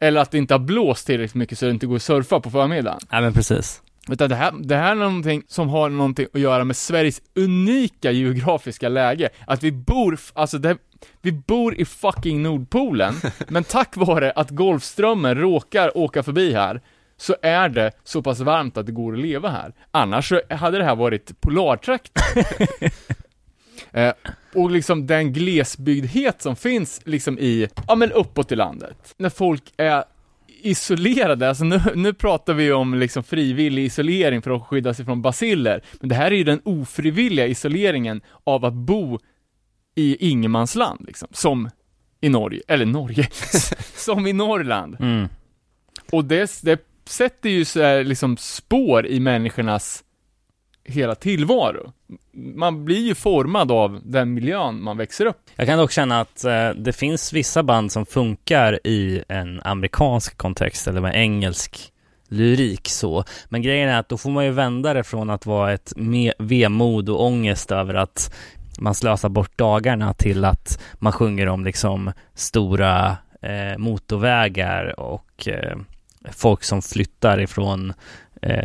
Eller 0.00 0.20
att 0.20 0.30
det 0.30 0.38
inte 0.38 0.54
har 0.54 0.58
blåst 0.58 1.06
tillräckligt 1.06 1.34
mycket 1.34 1.58
så 1.58 1.64
det 1.64 1.70
inte 1.70 1.86
går 1.86 1.96
att 1.96 2.02
surfa 2.02 2.40
på 2.40 2.50
förmiddagen. 2.50 3.00
Ja 3.10 3.20
men 3.20 3.32
precis. 3.32 3.82
Utan 4.08 4.28
det 4.28 4.34
här, 4.34 4.52
det 4.62 4.76
här 4.76 4.90
är 4.90 4.94
någonting 4.94 5.42
som 5.46 5.68
har 5.68 5.88
någonting 5.88 6.26
att 6.34 6.40
göra 6.40 6.64
med 6.64 6.76
Sveriges 6.76 7.22
unika 7.34 8.10
geografiska 8.10 8.88
läge. 8.88 9.28
Att 9.46 9.62
vi 9.62 9.72
bor, 9.72 10.18
alltså 10.32 10.58
det, 10.58 10.76
vi 11.22 11.32
bor 11.32 11.74
i 11.74 11.84
fucking 11.84 12.42
Nordpolen, 12.42 13.14
men 13.48 13.64
tack 13.64 13.96
vare 13.96 14.30
att 14.30 14.50
Golfströmmen 14.50 15.34
råkar 15.34 15.96
åka 15.98 16.22
förbi 16.22 16.52
här, 16.52 16.80
så 17.16 17.36
är 17.42 17.68
det 17.68 17.92
så 18.04 18.22
pass 18.22 18.40
varmt 18.40 18.76
att 18.76 18.86
det 18.86 18.92
går 18.92 19.12
att 19.12 19.18
leva 19.18 19.48
här. 19.48 19.72
Annars 19.90 20.28
så 20.28 20.40
hade 20.50 20.78
det 20.78 20.84
här 20.84 20.96
varit 20.96 21.40
polartrakten. 21.40 22.44
eh, 23.92 24.12
och 24.54 24.70
liksom 24.70 25.06
den 25.06 25.32
glesbygdhet 25.32 26.42
som 26.42 26.56
finns 26.56 27.00
liksom 27.04 27.38
i, 27.38 27.68
ja 27.88 27.94
men 27.94 28.12
uppåt 28.12 28.52
i 28.52 28.56
landet. 28.56 29.14
När 29.16 29.30
folk 29.30 29.72
är 29.76 30.04
isolerade, 30.62 31.48
alltså 31.48 31.64
nu, 31.64 31.80
nu 31.94 32.12
pratar 32.12 32.54
vi 32.54 32.72
om 32.72 32.94
liksom 32.94 33.22
frivillig 33.22 33.84
isolering 33.84 34.42
för 34.42 34.50
att 34.50 34.66
skydda 34.66 34.94
sig 34.94 35.04
från 35.04 35.22
basiller, 35.22 35.82
men 36.00 36.08
det 36.08 36.14
här 36.14 36.30
är 36.30 36.36
ju 36.36 36.44
den 36.44 36.60
ofrivilliga 36.64 37.46
isoleringen 37.46 38.20
av 38.44 38.64
att 38.64 38.74
bo 38.74 39.18
i 39.94 40.30
ingenmansland 40.30 41.04
liksom, 41.06 41.28
som 41.32 41.70
i 42.20 42.28
Norge, 42.28 42.60
eller 42.68 42.86
Norge, 42.86 43.28
som 43.96 44.26
i 44.26 44.32
Norrland. 44.32 44.96
Mm. 45.00 45.28
Och 46.12 46.24
det, 46.24 46.60
det 46.62 46.80
sätter 47.04 47.50
ju 47.50 47.64
så 47.64 47.82
här, 47.82 48.04
liksom 48.04 48.36
spår 48.36 49.06
i 49.06 49.20
människornas 49.20 50.04
hela 50.90 51.14
tillvaro. 51.14 51.92
Man 52.32 52.84
blir 52.84 53.06
ju 53.06 53.14
formad 53.14 53.72
av 53.72 54.00
den 54.04 54.34
miljön 54.34 54.82
man 54.82 54.96
växer 54.96 55.26
upp 55.26 55.36
Jag 55.56 55.66
kan 55.66 55.78
dock 55.78 55.92
känna 55.92 56.20
att 56.20 56.44
eh, 56.44 56.70
det 56.70 56.92
finns 56.92 57.32
vissa 57.32 57.62
band 57.62 57.92
som 57.92 58.06
funkar 58.06 58.86
i 58.86 59.22
en 59.28 59.60
amerikansk 59.64 60.36
kontext 60.38 60.88
eller 60.88 61.00
med 61.00 61.14
engelsk 61.14 61.92
lyrik 62.28 62.88
så. 62.88 63.24
Men 63.48 63.62
grejen 63.62 63.88
är 63.88 63.98
att 63.98 64.08
då 64.08 64.18
får 64.18 64.30
man 64.30 64.44
ju 64.44 64.50
vända 64.50 64.94
det 64.94 65.04
från 65.04 65.30
att 65.30 65.46
vara 65.46 65.72
ett 65.72 65.92
me- 65.96 66.32
vemod 66.38 67.08
och 67.08 67.24
ångest 67.24 67.72
över 67.72 67.94
att 67.94 68.34
man 68.78 68.94
slösar 68.94 69.28
bort 69.28 69.58
dagarna 69.58 70.14
till 70.14 70.44
att 70.44 70.82
man 70.94 71.12
sjunger 71.12 71.46
om 71.48 71.64
liksom 71.64 72.12
stora 72.34 73.16
eh, 73.42 73.78
motorvägar 73.78 75.00
och 75.00 75.48
eh, 75.48 75.76
folk 76.30 76.64
som 76.64 76.82
flyttar 76.82 77.40
ifrån 77.40 77.92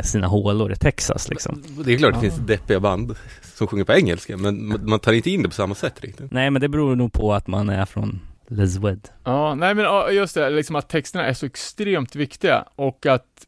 sina 0.03 0.27
hålor 0.27 0.71
i 0.71 0.75
Texas 0.75 1.29
liksom. 1.29 1.63
Det 1.85 1.93
är 1.93 1.97
klart 1.97 2.13
det 2.13 2.19
finns 2.19 2.37
deppiga 2.37 2.79
band 2.79 3.15
som 3.41 3.67
sjunger 3.67 3.83
på 3.83 3.93
engelska, 3.93 4.37
men 4.37 4.79
man 4.89 4.99
tar 4.99 5.13
inte 5.13 5.29
in 5.29 5.43
det 5.43 5.49
på 5.49 5.55
samma 5.55 5.75
sätt 5.75 6.01
riktigt. 6.01 6.31
Nej 6.31 6.49
men 6.49 6.61
det 6.61 6.69
beror 6.69 6.95
nog 6.95 7.13
på 7.13 7.33
att 7.33 7.47
man 7.47 7.69
är 7.69 7.85
från 7.85 8.19
Liswed. 8.47 9.09
Ja, 9.23 9.55
nej 9.55 9.75
men 9.75 10.15
just 10.15 10.35
det, 10.35 10.49
liksom 10.49 10.75
att 10.75 10.89
texterna 10.89 11.25
är 11.25 11.33
så 11.33 11.45
extremt 11.45 12.15
viktiga 12.15 12.65
och 12.75 13.05
att 13.05 13.47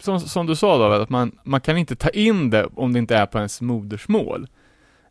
som, 0.00 0.20
som 0.20 0.46
du 0.46 0.56
sa 0.56 0.78
David, 0.78 1.00
att 1.00 1.10
man, 1.10 1.38
man 1.44 1.60
kan 1.60 1.76
inte 1.76 1.96
ta 1.96 2.08
in 2.08 2.50
det 2.50 2.66
om 2.74 2.92
det 2.92 2.98
inte 2.98 3.16
är 3.16 3.26
på 3.26 3.38
ens 3.38 3.60
modersmål. 3.60 4.48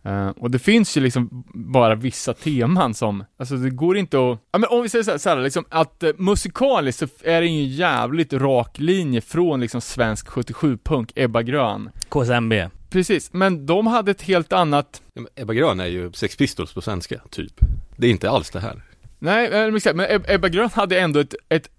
Eh, 0.03 0.29
och 0.29 0.51
det 0.51 0.59
finns 0.59 0.97
ju 0.97 1.01
liksom 1.01 1.43
bara 1.53 1.95
vissa 1.95 2.33
teman 2.33 2.93
som, 2.93 3.23
alltså 3.37 3.55
det 3.55 3.69
går 3.69 3.97
inte 3.97 4.17
att, 4.17 4.39
ja 4.51 4.59
men 4.59 4.69
om 4.69 4.81
vi 4.81 4.89
säger 4.89 5.03
så 5.03 5.11
här, 5.11 5.17
så 5.17 5.29
här 5.29 5.37
liksom 5.37 5.65
att 5.69 6.03
eh, 6.03 6.11
musikaliskt 6.17 6.99
så 6.99 7.07
är 7.23 7.41
det 7.41 7.47
ju 7.47 7.63
en 7.63 7.69
jävligt 7.69 8.33
rak 8.33 8.79
linje 8.79 9.21
från 9.21 9.59
liksom 9.59 9.81
svensk 9.81 10.27
77-punk, 10.27 11.11
Ebba 11.15 11.41
Grön. 11.41 11.89
KSMB. 12.09 12.53
Precis, 12.89 13.33
men 13.33 13.65
de 13.65 13.87
hade 13.87 14.11
ett 14.11 14.21
helt 14.21 14.53
annat 14.53 15.01
Ja, 15.13 15.21
men 15.21 15.31
Ebba 15.35 15.53
Grön 15.53 15.79
är 15.79 15.85
ju 15.85 16.11
Sex 16.11 16.35
Pistols 16.37 16.73
på 16.73 16.81
svenska, 16.81 17.21
typ. 17.29 17.53
Det 17.97 18.07
är 18.07 18.11
inte 18.11 18.29
alls 18.29 18.49
det 18.49 18.59
här. 18.59 18.81
Nej, 19.19 19.47
eh, 19.47 19.93
men 19.93 20.21
Ebba 20.27 20.47
Grön 20.47 20.69
hade 20.73 20.99
ändå 20.99 21.19
ett, 21.19 21.35
ett, 21.49 21.69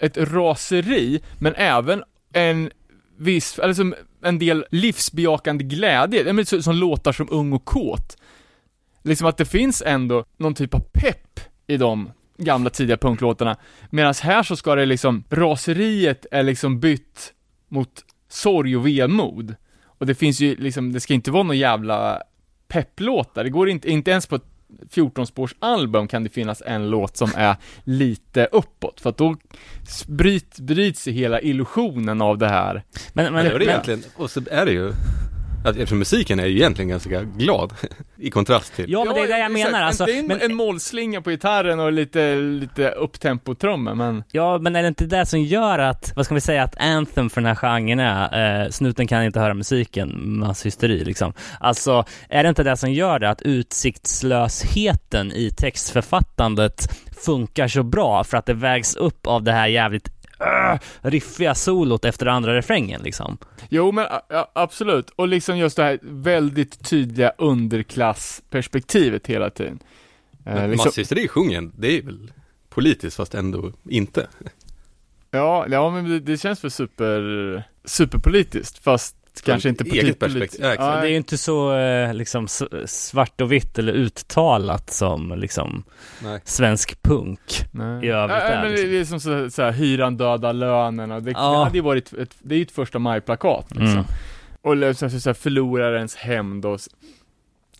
ett 0.00 0.16
raseri, 0.16 1.22
men 1.38 1.54
även 1.54 2.02
en 2.32 2.70
viss, 3.16 3.58
eller 3.58 3.74
som 3.74 3.94
en 4.22 4.38
del 4.38 4.64
livsbejakande 4.70 5.64
glädje, 5.64 6.32
men 6.32 6.46
som 6.46 6.74
låtar 6.74 7.12
som 7.12 7.28
Ung 7.30 7.52
och 7.52 7.64
kåt. 7.64 8.16
Liksom 9.02 9.26
att 9.26 9.36
det 9.36 9.44
finns 9.44 9.82
ändå 9.86 10.24
någon 10.36 10.54
typ 10.54 10.74
av 10.74 10.80
pepp 10.92 11.40
i 11.66 11.76
de 11.76 12.10
gamla 12.38 12.70
tidiga 12.70 12.96
punklåtarna, 12.96 13.56
medan 13.90 14.14
här 14.22 14.42
så 14.42 14.56
ska 14.56 14.74
det 14.74 14.86
liksom, 14.86 15.24
raseriet 15.30 16.26
är 16.30 16.42
liksom 16.42 16.80
bytt 16.80 17.32
mot 17.68 18.04
sorg 18.28 18.76
och 18.76 18.86
vemod. 18.86 19.54
Och 19.84 20.06
det 20.06 20.14
finns 20.14 20.40
ju 20.40 20.56
liksom, 20.56 20.92
det 20.92 21.00
ska 21.00 21.14
inte 21.14 21.30
vara 21.30 21.42
någon 21.42 21.58
jävla 21.58 22.22
pepplåtar, 22.68 23.44
det 23.44 23.50
går 23.50 23.68
inte, 23.68 23.90
inte 23.90 24.10
ens 24.10 24.26
på 24.26 24.36
ett 24.36 24.53
14-spårs 24.90 25.54
album 25.58 26.08
kan 26.08 26.24
det 26.24 26.30
finnas 26.30 26.62
en 26.66 26.90
låt 26.90 27.16
som 27.16 27.30
är 27.36 27.56
lite 27.84 28.48
uppåt, 28.52 29.00
för 29.00 29.10
att 29.10 29.16
då 29.16 29.36
bryt, 30.06 30.58
bryts 30.58 31.08
hela 31.08 31.40
illusionen 31.40 32.22
av 32.22 32.38
det 32.38 32.48
här. 32.48 32.84
Men, 33.12 33.24
Men 33.24 33.32
men, 33.34 33.44
det 33.44 33.50
är 33.50 33.58
det 33.58 33.64
egentligen, 33.64 34.02
och 34.16 34.30
så 34.30 34.40
är 34.50 34.66
det 34.66 34.72
ju, 34.72 34.92
eftersom 35.64 35.98
musiken 35.98 36.40
är 36.40 36.46
ju 36.46 36.56
egentligen 36.56 36.88
ganska 36.88 37.22
glad, 37.22 37.72
i 38.18 38.30
kontrast 38.30 38.74
till. 38.74 38.92
ja 38.92 39.04
men 39.04 39.14
det 39.14 39.20
är 39.20 39.28
det 39.28 39.38
jag 39.38 39.50
exakt. 39.52 39.72
menar 39.72 39.82
alltså. 39.82 40.04
Det 40.04 40.12
är 40.12 40.18
en, 40.18 40.26
Men, 40.26 40.40
en 40.40 40.54
målslinga 40.54 41.22
på 41.22 41.30
gitarren 41.30 41.80
och 41.80 41.92
lite, 41.92 42.34
lite 42.34 42.90
upptempo-trummor, 42.90 43.94
men 43.94 44.24
ja 44.32 44.58
men 44.58 44.76
är 44.76 44.82
det 44.82 44.88
inte 44.88 45.06
det 45.06 45.26
som 45.26 45.42
gör 45.42 45.78
att, 45.78 46.12
vad 46.16 46.24
ska 46.24 46.34
vi 46.34 46.40
säga, 46.40 46.62
att 46.62 46.76
anthem 46.76 47.30
för 47.30 47.40
den 47.40 47.48
här 47.48 47.54
genren 47.54 48.00
är, 48.00 48.62
eh, 48.64 48.70
snuten 48.70 49.06
kan 49.06 49.24
inte 49.24 49.40
höra 49.40 49.54
musiken, 49.54 50.38
masshysteri 50.38 51.04
liksom. 51.04 51.32
Alltså, 51.60 52.04
är 52.28 52.42
det 52.42 52.48
inte 52.48 52.62
det 52.62 52.76
som 52.76 52.92
gör 52.92 53.18
det 53.18 53.30
att 53.30 53.42
utsiktslösheten 53.42 55.32
i 55.32 55.50
textförfattandet 55.50 57.04
funkar 57.24 57.68
så 57.68 57.82
bra 57.82 58.24
för 58.24 58.36
att 58.36 58.46
det 58.46 58.54
vägs 58.54 58.96
upp 58.96 59.26
av 59.26 59.42
det 59.42 59.52
här 59.52 59.66
jävligt 59.66 60.13
uh, 60.44 60.78
riffiga 61.02 61.54
solot 61.54 62.04
efter 62.04 62.26
andra 62.26 62.54
refrängen 62.54 63.02
liksom. 63.02 63.38
Jo 63.68 63.92
men 63.92 64.04
a- 64.10 64.22
a- 64.28 64.46
absolut, 64.54 65.10
och 65.10 65.28
liksom 65.28 65.58
just 65.58 65.76
det 65.76 65.82
här 65.82 65.98
väldigt 66.02 66.84
tydliga 66.88 67.32
underklassperspektivet 67.38 69.26
hela 69.26 69.50
tiden. 69.50 69.78
Eh, 70.46 70.54
Men 70.54 70.70
liksom, 70.70 70.86
Masshysteri 70.88 71.28
sjungen, 71.28 71.72
det 71.78 71.98
är 71.98 72.02
väl 72.02 72.32
politiskt 72.68 73.16
fast 73.16 73.34
ändå 73.34 73.72
inte. 73.90 74.26
ja, 75.30 75.66
ja 75.70 75.90
men 75.90 76.04
det, 76.10 76.20
det 76.20 76.38
känns 76.38 76.60
för 76.60 76.68
super, 76.68 77.62
superpolitiskt, 77.84 78.78
fast 78.84 79.16
kanske 79.40 79.68
inte 79.68 79.84
eget 79.84 80.18
perspektiv. 80.18 80.60
Ja. 80.64 80.76
Det 80.76 81.06
är 81.06 81.10
ju 81.10 81.16
inte 81.16 81.38
så 81.38 81.74
eh, 81.76 82.14
liksom 82.14 82.48
svart 82.86 83.40
och 83.40 83.52
vitt 83.52 83.78
eller 83.78 83.92
uttalat 83.92 84.90
som 84.90 85.32
liksom 85.38 85.84
Nej. 86.22 86.40
svensk 86.44 87.02
punk. 87.02 87.64
Nej. 87.70 88.06
i 88.06 88.08
övrigt 88.08 88.36
ja, 88.36 88.42
är, 88.42 88.62
men 88.62 88.70
liksom. 88.72 88.90
det 88.90 88.98
är 88.98 89.04
som 89.04 89.20
så, 89.20 89.50
så 89.50 89.62
här, 89.62 89.72
hyran 89.72 90.16
döda 90.16 90.52
lönen 90.52 91.10
och 91.12 91.22
det, 91.22 91.30
Ja. 91.30 91.50
det 91.50 91.64
hade 91.64 91.78
ju 91.78 91.82
varit, 91.82 92.12
ett, 92.12 92.34
det 92.38 92.54
är 92.54 92.56
ju 92.56 92.62
ett 92.62 92.70
första 92.72 92.98
maj-plakat 92.98 93.66
liksom. 93.70 93.88
Mm. 93.88 94.04
Och 94.62 94.76
liksom, 94.76 95.10
så, 95.10 95.20
så 95.20 95.28
här, 95.28 95.34
förlorarens 95.34 96.14
hämnd 96.16 96.64
och 96.66 96.80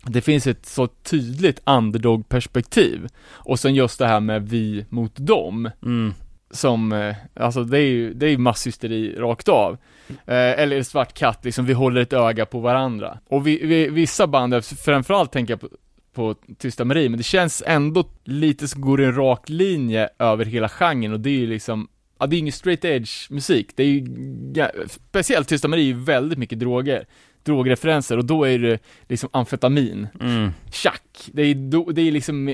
det 0.07 0.21
finns 0.21 0.47
ett 0.47 0.65
så 0.65 0.87
tydligt 0.87 1.61
underdog-perspektiv. 1.65 3.07
Och 3.31 3.59
sen 3.59 3.75
just 3.75 3.99
det 3.99 4.07
här 4.07 4.19
med 4.19 4.49
vi 4.49 4.85
mot 4.89 5.11
dem, 5.15 5.69
Mm. 5.83 6.13
som, 6.51 6.91
eh, 6.91 7.15
alltså 7.33 7.63
det 7.63 7.77
är 7.79 7.87
ju, 7.87 8.13
det 8.13 8.25
är 8.25 8.29
ju 8.29 8.37
masshysteri 8.37 9.15
rakt 9.19 9.49
av. 9.49 9.77
Eh, 10.09 10.59
eller 10.59 10.83
svart 10.83 11.13
katt, 11.13 11.45
liksom, 11.45 11.65
vi 11.65 11.73
håller 11.73 12.01
ett 12.01 12.13
öga 12.13 12.45
på 12.45 12.59
varandra. 12.59 13.17
Och 13.27 13.47
vi, 13.47 13.65
vi, 13.65 13.87
vissa 13.89 14.27
band, 14.27 14.65
framförallt 14.65 15.31
tänker 15.31 15.53
jag 15.53 15.61
på, 15.61 15.69
på 16.13 16.35
Tysta 16.57 16.85
Marie, 16.85 17.09
men 17.09 17.17
det 17.17 17.23
känns 17.23 17.63
ändå 17.65 18.09
lite 18.23 18.67
som 18.67 18.81
går 18.81 19.01
i 19.01 19.05
en 19.05 19.15
rak 19.15 19.49
linje 19.49 20.09
över 20.19 20.45
hela 20.45 20.69
genren 20.69 21.13
och 21.13 21.19
det 21.19 21.29
är 21.29 21.37
ju 21.39 21.47
liksom 21.47 21.87
Ja, 22.19 22.27
det 22.27 22.33
är 22.33 22.37
ju 22.37 22.39
ingen 22.41 22.51
straight 22.53 22.85
edge 22.85 23.31
musik, 23.31 23.69
det 23.75 23.83
är 23.83 23.87
ju, 23.87 23.99
ga- 24.53 24.87
speciellt 24.87 25.47
Tysta 25.47 25.67
Marie 25.67 25.83
är 25.83 25.87
ju 25.97 26.03
väldigt 26.03 26.39
mycket 26.39 26.59
droger, 26.59 27.05
drogreferenser 27.43 28.17
och 28.17 28.25
då 28.25 28.43
är 28.47 28.59
det 28.59 28.79
liksom 29.09 29.29
amfetamin, 29.33 30.07
Mm. 30.21 30.49
tjack, 30.71 31.29
det 31.33 31.41
är, 31.41 31.55
då, 31.55 31.91
det 31.91 32.01
är 32.01 32.11
liksom 32.11 32.53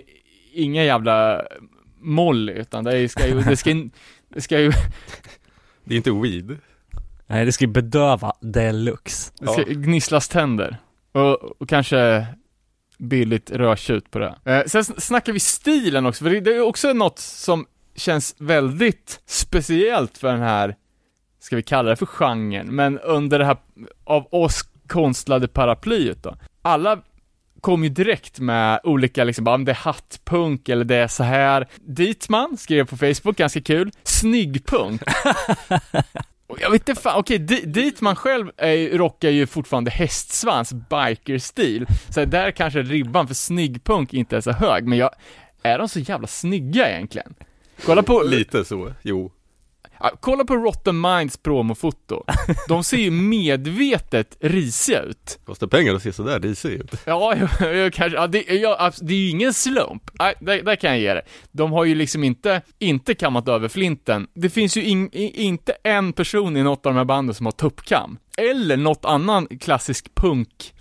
inga 0.53 0.83
jävla 0.83 1.41
molly, 1.99 2.53
utan 2.53 2.83
det 2.83 3.09
ska 3.09 3.27
ju, 3.27 3.41
det 3.41 3.57
ska, 3.57 3.75
det 4.29 4.41
ska 4.41 4.59
ju, 4.59 4.71
Det 5.83 5.93
är 5.93 5.97
inte 5.97 6.11
weed. 6.11 6.57
Nej, 7.31 7.45
det 7.45 7.51
ska 7.51 7.65
ju 7.65 7.71
bedöva 7.71 8.33
deluxe. 8.41 9.31
det 9.39 9.47
ska 9.47 9.63
gnisslas 9.63 10.27
tänder. 10.27 10.77
Och, 11.11 11.61
och 11.61 11.69
kanske 11.69 12.25
billigt 12.97 13.51
rödtjut 13.51 14.11
på 14.11 14.19
det. 14.19 14.35
Eh, 14.45 14.63
sen 14.65 14.81
sn- 14.81 14.99
snackar 14.99 15.33
vi 15.33 15.39
stilen 15.39 16.05
också, 16.05 16.23
för 16.23 16.31
det, 16.31 16.39
det 16.39 16.55
är 16.55 16.61
också 16.61 16.93
något 16.93 17.19
som 17.19 17.65
känns 17.95 18.35
väldigt 18.37 19.19
speciellt 19.25 20.17
för 20.17 20.27
den 20.27 20.41
här, 20.41 20.75
ska 21.39 21.55
vi 21.55 21.63
kalla 21.63 21.89
det 21.89 21.95
för 21.95 22.05
genren, 22.05 22.75
men 22.75 22.99
under 22.99 23.39
det 23.39 23.45
här, 23.45 23.57
av 24.03 24.27
oss 24.31 24.61
konstlade 24.87 25.47
paraplyet 25.47 26.23
då. 26.23 26.35
Alla 26.61 27.01
kom 27.61 27.83
ju 27.83 27.89
direkt 27.89 28.39
med 28.39 28.79
olika 28.83 29.23
liksom, 29.23 29.43
bara, 29.45 29.55
om 29.55 29.65
det 29.65 29.71
är 29.71 29.75
hattpunk 29.75 30.69
eller 30.69 30.85
det 30.85 30.95
är 30.95 31.07
så 31.07 31.23
här. 31.23 31.67
Ditman 31.75 32.57
skrev 32.57 32.85
på 32.85 32.97
Facebook, 32.97 33.37
ganska 33.37 33.61
kul, 33.61 33.91
snyggpunk. 34.03 35.01
Jag 36.59 36.71
vet 36.71 36.89
inte 36.89 37.01
fan, 37.01 37.19
okej, 37.19 37.43
okay, 37.43 37.65
dit 37.65 38.01
man 38.01 38.15
själv 38.15 38.51
är, 38.57 38.97
rockar 38.97 39.29
ju 39.29 39.47
fortfarande 39.47 39.91
hästsvans, 39.91 40.73
bikerstil. 40.73 41.85
Så 42.09 42.25
där 42.25 42.51
kanske 42.51 42.81
ribban 42.81 43.27
för 43.27 43.35
snyggpunk 43.35 44.13
inte 44.13 44.37
är 44.37 44.41
så 44.41 44.51
hög, 44.51 44.87
men 44.87 44.97
jag, 44.97 45.09
är 45.63 45.79
de 45.79 45.89
så 45.89 45.99
jävla 45.99 46.27
snygga 46.27 46.89
egentligen? 46.89 47.33
Kolla 47.85 48.03
på, 48.03 48.23
Lite 48.23 48.65
så, 48.65 48.93
jo 49.01 49.31
kolla 50.19 50.43
på 50.43 50.55
Rotten 50.55 51.01
Minds 51.01 51.37
promofoto. 51.37 52.23
De 52.67 52.83
ser 52.83 52.97
ju 52.97 53.11
medvetet 53.11 54.37
risiga 54.39 55.01
ut. 55.01 55.39
Kostar 55.45 55.67
pengar 55.67 55.95
att 55.95 56.03
se 56.03 56.13
sådär 56.13 56.39
risig 56.39 56.71
ut. 56.71 56.91
Ja, 57.05 57.35
jag, 57.59 57.75
jag 57.75 57.93
kanske, 57.93 58.17
ja, 58.17 58.27
det, 58.27 58.41
ja, 58.47 58.77
abs- 58.79 58.99
det 59.03 59.13
är 59.13 59.17
ju 59.17 59.29
ingen 59.29 59.53
slump. 59.53 60.03
Nej, 60.19 60.33
där, 60.41 60.61
där 60.63 60.75
kan 60.75 60.89
jag 60.91 60.99
ge 60.99 61.13
det. 61.13 61.21
De 61.51 61.71
har 61.71 61.85
ju 61.85 61.95
liksom 61.95 62.23
inte, 62.23 62.61
inte 62.79 63.13
kammat 63.15 63.47
över 63.47 63.67
flinten. 63.67 64.27
Det 64.33 64.49
finns 64.49 64.77
ju 64.77 64.83
in, 64.83 65.09
inte 65.13 65.71
en 65.83 66.13
person 66.13 66.57
i 66.57 66.63
något 66.63 66.85
av 66.85 66.93
de 66.93 66.97
här 66.97 67.05
banden 67.05 67.35
som 67.35 67.45
har 67.45 67.51
tuppkam. 67.51 68.17
Eller 68.37 68.77
något 68.77 69.05
annan 69.05 69.47
klassisk 69.47 70.15
punk. 70.15 70.73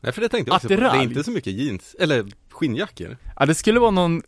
Nej 0.00 0.12
för 0.12 0.20
det 0.20 0.28
tänkte 0.28 0.50
jag 0.50 0.56
också 0.56 0.68
på. 0.68 0.74
Det 0.74 0.86
är 0.86 1.02
inte 1.02 1.24
så 1.24 1.30
mycket 1.30 1.52
jeans, 1.52 1.96
eller 2.00 2.24
skinnjackor. 2.50 3.16
Ja, 3.36 3.46
det 3.46 3.54
skulle 3.54 3.80
vara 3.80 3.90
någon, 3.90 4.22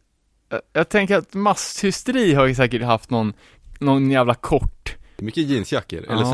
jag- 0.50 0.60
jag 0.72 0.88
tänker 0.88 1.16
att 1.18 1.34
masshysteri 1.34 2.34
har 2.34 2.46
ju 2.46 2.54
säkert 2.54 2.82
haft 2.82 3.10
någon, 3.10 3.32
någon 3.78 4.10
jävla 4.10 4.34
kort. 4.34 4.96
Mycket 5.18 5.46
jeansjackor, 5.48 5.98
eller 5.98 6.22
Ja. 6.22 6.24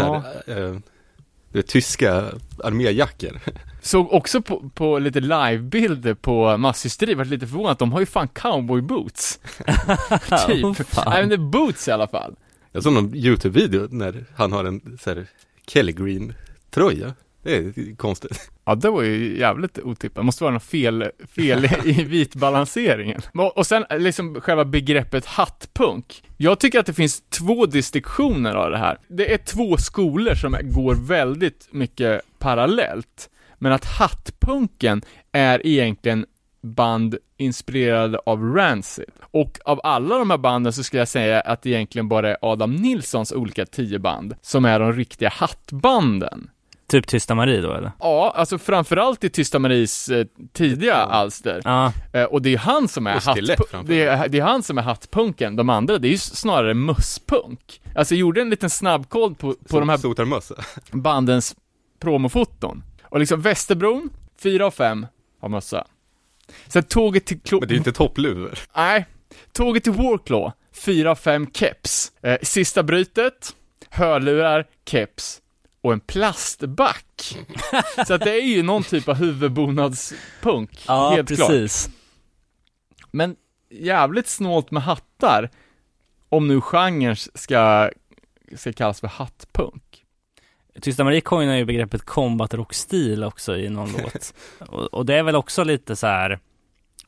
såhär, 0.46 0.64
eh, 0.72 0.76
det 1.52 1.58
är 1.58 1.62
tyska 1.62 2.24
arméjackor. 2.64 3.40
Såg 3.82 4.12
också 4.12 4.42
på, 4.42 4.70
på 4.74 4.98
lite 4.98 5.20
livebilder 5.20 6.14
på 6.14 6.56
masshysteri, 6.56 7.14
vart 7.14 7.26
lite 7.26 7.46
förvånad 7.46 7.76
de 7.78 7.92
har 7.92 8.00
ju 8.00 8.06
fan 8.06 8.28
cowboyboots. 8.28 9.38
typ. 10.46 10.76
Fan. 10.88 11.04
Nej 11.10 11.20
men 11.22 11.28
det 11.28 11.34
är 11.34 11.50
boots 11.50 11.88
i 11.88 11.90
alla 11.90 12.08
fall. 12.08 12.34
Jag 12.72 12.82
såg 12.82 12.92
någon 12.92 13.14
YouTube-video 13.14 13.88
när 13.90 14.24
han 14.34 14.52
har 14.52 14.64
en 14.64 14.98
såhär 15.02 15.26
Kelly 15.66 15.92
Green 15.92 16.34
tröja. 16.70 17.14
Det 17.44 17.56
är 17.56 17.96
konstigt. 17.96 18.50
Ja, 18.64 18.74
det 18.74 18.90
var 18.90 19.02
ju 19.02 19.38
jävligt 19.38 19.78
otippat. 19.78 20.24
Måste 20.24 20.44
vara 20.44 20.54
något 20.54 20.62
fel, 20.62 21.10
fel 21.36 21.64
i 21.84 22.04
vitbalanseringen. 22.04 23.20
Och 23.34 23.58
och 23.58 23.66
sen 23.66 23.84
liksom 23.90 24.40
själva 24.40 24.64
begreppet 24.64 25.26
hattpunk. 25.26 26.24
Jag 26.36 26.60
tycker 26.60 26.78
att 26.80 26.86
det 26.86 26.94
finns 26.94 27.22
två 27.28 27.66
distinktioner 27.66 28.54
av 28.54 28.70
det 28.70 28.78
här. 28.78 28.98
Det 29.08 29.32
är 29.32 29.38
två 29.38 29.76
skolor 29.76 30.34
som 30.34 30.56
går 30.62 30.94
väldigt 30.94 31.68
mycket 31.70 32.20
parallellt. 32.38 33.30
Men 33.58 33.72
att 33.72 33.84
hattpunken 33.84 35.02
är 35.32 35.66
egentligen 35.66 36.26
band 36.62 37.16
inspirerade 37.36 38.18
av 38.18 38.54
Rancid. 38.54 39.10
Och 39.20 39.58
av 39.64 39.80
alla 39.84 40.18
de 40.18 40.30
här 40.30 40.38
banden 40.38 40.72
så 40.72 40.82
skulle 40.82 41.00
jag 41.00 41.08
säga 41.08 41.40
att 41.40 41.62
det 41.62 41.70
egentligen 41.70 42.08
bara 42.08 42.30
är 42.30 42.36
Adam 42.42 42.76
Nilssons 42.76 43.32
olika 43.32 43.66
tio 43.66 43.98
band 43.98 44.34
som 44.42 44.64
är 44.64 44.80
de 44.80 44.92
riktiga 44.92 45.28
hattbanden. 45.28 46.50
Typ 46.86 47.06
Tysta 47.06 47.34
Marie 47.34 47.60
då 47.60 47.72
eller? 47.72 47.92
Ja, 48.00 48.32
alltså 48.36 48.58
framförallt 48.58 49.24
i 49.24 49.30
Tysta 49.30 49.58
Maries 49.58 50.08
eh, 50.08 50.26
tidiga 50.52 50.94
alster. 50.94 51.60
Ja, 51.64 51.92
Eh, 52.12 52.24
och 52.24 52.42
det 52.42 52.54
är 52.54 52.58
han 52.58 52.88
som 52.88 53.06
är, 53.06 53.20
framförallt. 53.20 53.86
det, 53.88 54.02
är, 54.04 54.28
det 54.28 54.38
är 54.38 54.42
han 54.42 54.62
som 54.62 54.78
är 54.78 54.82
hattpunken, 54.82 55.56
de 55.56 55.68
andra 55.70 55.98
det 55.98 56.08
är 56.08 56.10
ju 56.12 56.18
snarare 56.18 56.74
musspunk. 56.74 57.80
Alltså 57.94 58.14
jag 58.14 58.20
gjorde 58.20 58.40
en 58.40 58.50
liten 58.50 58.70
snabbkoll 58.70 59.34
på, 59.34 59.54
på 59.68 59.80
de 59.80 59.88
här 59.88 59.98
bandens 60.96 61.56
promofoton. 62.00 62.82
Och 63.02 63.18
liksom 63.20 63.40
Västerbron, 63.40 64.10
4 64.42 64.66
av 64.66 64.70
5 64.70 65.06
har 65.40 65.48
mössa. 65.48 65.86
Sen 66.66 66.82
tåget 66.82 67.26
till 67.26 67.38
Klo- 67.40 67.58
Men 67.60 67.68
det 67.68 67.72
är 67.72 67.74
ju 67.74 67.78
inte 67.78 67.92
toppluvor. 67.92 68.58
Nej. 68.76 69.06
Tåget 69.52 69.82
till 69.84 69.92
Warclaw, 69.92 70.52
4 70.84 71.10
av 71.10 71.14
5 71.14 71.46
keps. 71.54 72.12
Eh, 72.22 72.36
sista 72.42 72.82
brytet, 72.82 73.54
hörlurar, 73.90 74.64
keps 74.90 75.40
och 75.84 75.92
en 75.92 76.00
plastback. 76.00 77.36
Så 78.06 78.14
att 78.14 78.20
det 78.20 78.30
är 78.40 78.44
ju 78.46 78.62
någon 78.62 78.82
typ 78.82 79.08
av 79.08 79.14
huvudbonadspunk, 79.14 80.84
ja 80.86 81.10
helt 81.10 81.28
klart. 81.28 81.48
precis. 81.48 81.90
Men 83.10 83.36
jävligt 83.70 84.26
snålt 84.28 84.70
med 84.70 84.82
hattar, 84.82 85.50
om 86.28 86.48
nu 86.48 86.60
genren 86.60 87.16
ska, 87.16 87.90
ska 88.56 88.72
kallas 88.72 89.00
för 89.00 89.08
hattpunk. 89.08 90.04
Tysta 90.80 91.04
Marie 91.04 91.20
coinar 91.20 91.54
ju 91.56 91.64
begreppet 91.64 92.02
combat 92.04 92.54
rock-stil 92.54 93.24
också 93.24 93.56
i 93.56 93.68
någon 93.68 93.92
låt. 94.02 94.34
Och, 94.58 94.94
och 94.94 95.06
det 95.06 95.14
är 95.14 95.22
väl 95.22 95.36
också 95.36 95.64
lite 95.64 95.96
så 95.96 96.06
här. 96.06 96.38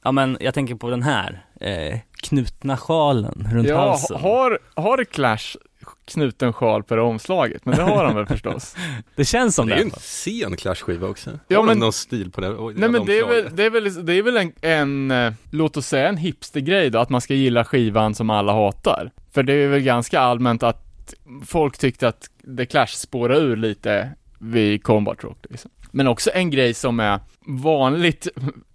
ja 0.03 0.13
men 0.13 0.37
jag 0.41 0.55
tänker 0.55 0.75
på 0.75 0.91
den 0.91 1.03
här, 1.03 1.47
eh, 1.61 1.99
knutna 2.23 2.77
sjalen 2.77 3.49
runt 3.53 3.69
Ja, 3.69 3.89
halsen. 3.91 4.21
har, 4.21 4.59
har 4.75 5.05
Clash 5.05 5.57
knuten 6.05 6.53
sjal 6.53 6.83
på 6.83 6.97
det 6.97 7.03
omslaget? 7.03 7.65
Men 7.65 7.77
det 7.77 7.83
har 7.83 8.05
de 8.05 8.15
väl 8.15 8.27
förstås? 8.27 8.77
Det 9.17 9.25
känns 9.25 9.55
som 9.55 9.67
Det 9.67 9.73
är 9.75 9.77
det. 9.77 9.83
ju 9.83 9.91
en 9.91 10.01
sen 10.01 10.57
Clash-skiva 10.57 11.09
också. 11.09 11.31
Ja, 11.49 11.57
Har 11.57 11.63
de 11.63 11.67
men- 11.67 11.79
någon 11.79 11.93
stil 11.93 12.31
på 12.31 12.41
det? 12.41 12.49
Nej 12.81 12.89
men 12.89 13.07
det 13.07 13.19
är 13.19 13.27
väl, 13.27 13.57
det 13.57 13.65
är 13.65 13.71
väl, 13.71 14.07
det 14.07 14.13
är 14.13 14.23
väl 14.23 14.37
en, 14.37 14.53
en, 14.61 15.11
eh, 15.11 15.33
låt 15.51 15.77
oss 15.77 15.87
säga 15.87 16.09
en 16.09 16.17
hipstergrej 16.17 16.91
då, 16.91 16.99
att 16.99 17.11
man 17.11 17.21
ska 17.21 17.35
gilla 17.35 17.65
skivan 17.65 18.15
som 18.15 18.31
alla 18.31 18.53
hatar. 18.53 19.11
För 19.33 19.43
det 19.43 19.53
är 19.53 19.69
väl 19.69 19.81
ganska 19.81 20.21
allmänt 20.21 20.63
att 20.63 21.15
folk 21.47 21.79
tyckte 21.79 22.09
att 22.09 22.31
The 22.57 22.67
Clash 22.67 22.87
spårade 22.87 23.41
ur 23.41 23.57
lite 23.57 24.11
vid 24.39 24.83
Combat 24.83 25.25
Rock 25.25 25.39
liksom. 25.51 25.71
Men 25.91 26.07
också 26.09 26.31
en 26.35 26.51
grej 26.51 26.75
som 26.75 27.01
är 27.01 27.21
vanligt, 27.47 28.29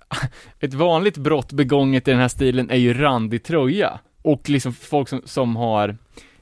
ett 0.59 0.74
vanligt 0.74 1.18
brott 1.18 1.51
begånget 1.51 2.07
i 2.07 2.12
den 2.12 2.20
här 2.20 2.28
stilen 2.28 2.70
är 2.70 2.76
ju 2.78 2.93
randig 2.93 3.43
tröja. 3.43 3.99
Och 4.22 4.49
liksom 4.49 4.74
folk 4.74 5.09
som, 5.09 5.22
som 5.26 5.55
har 5.55 5.97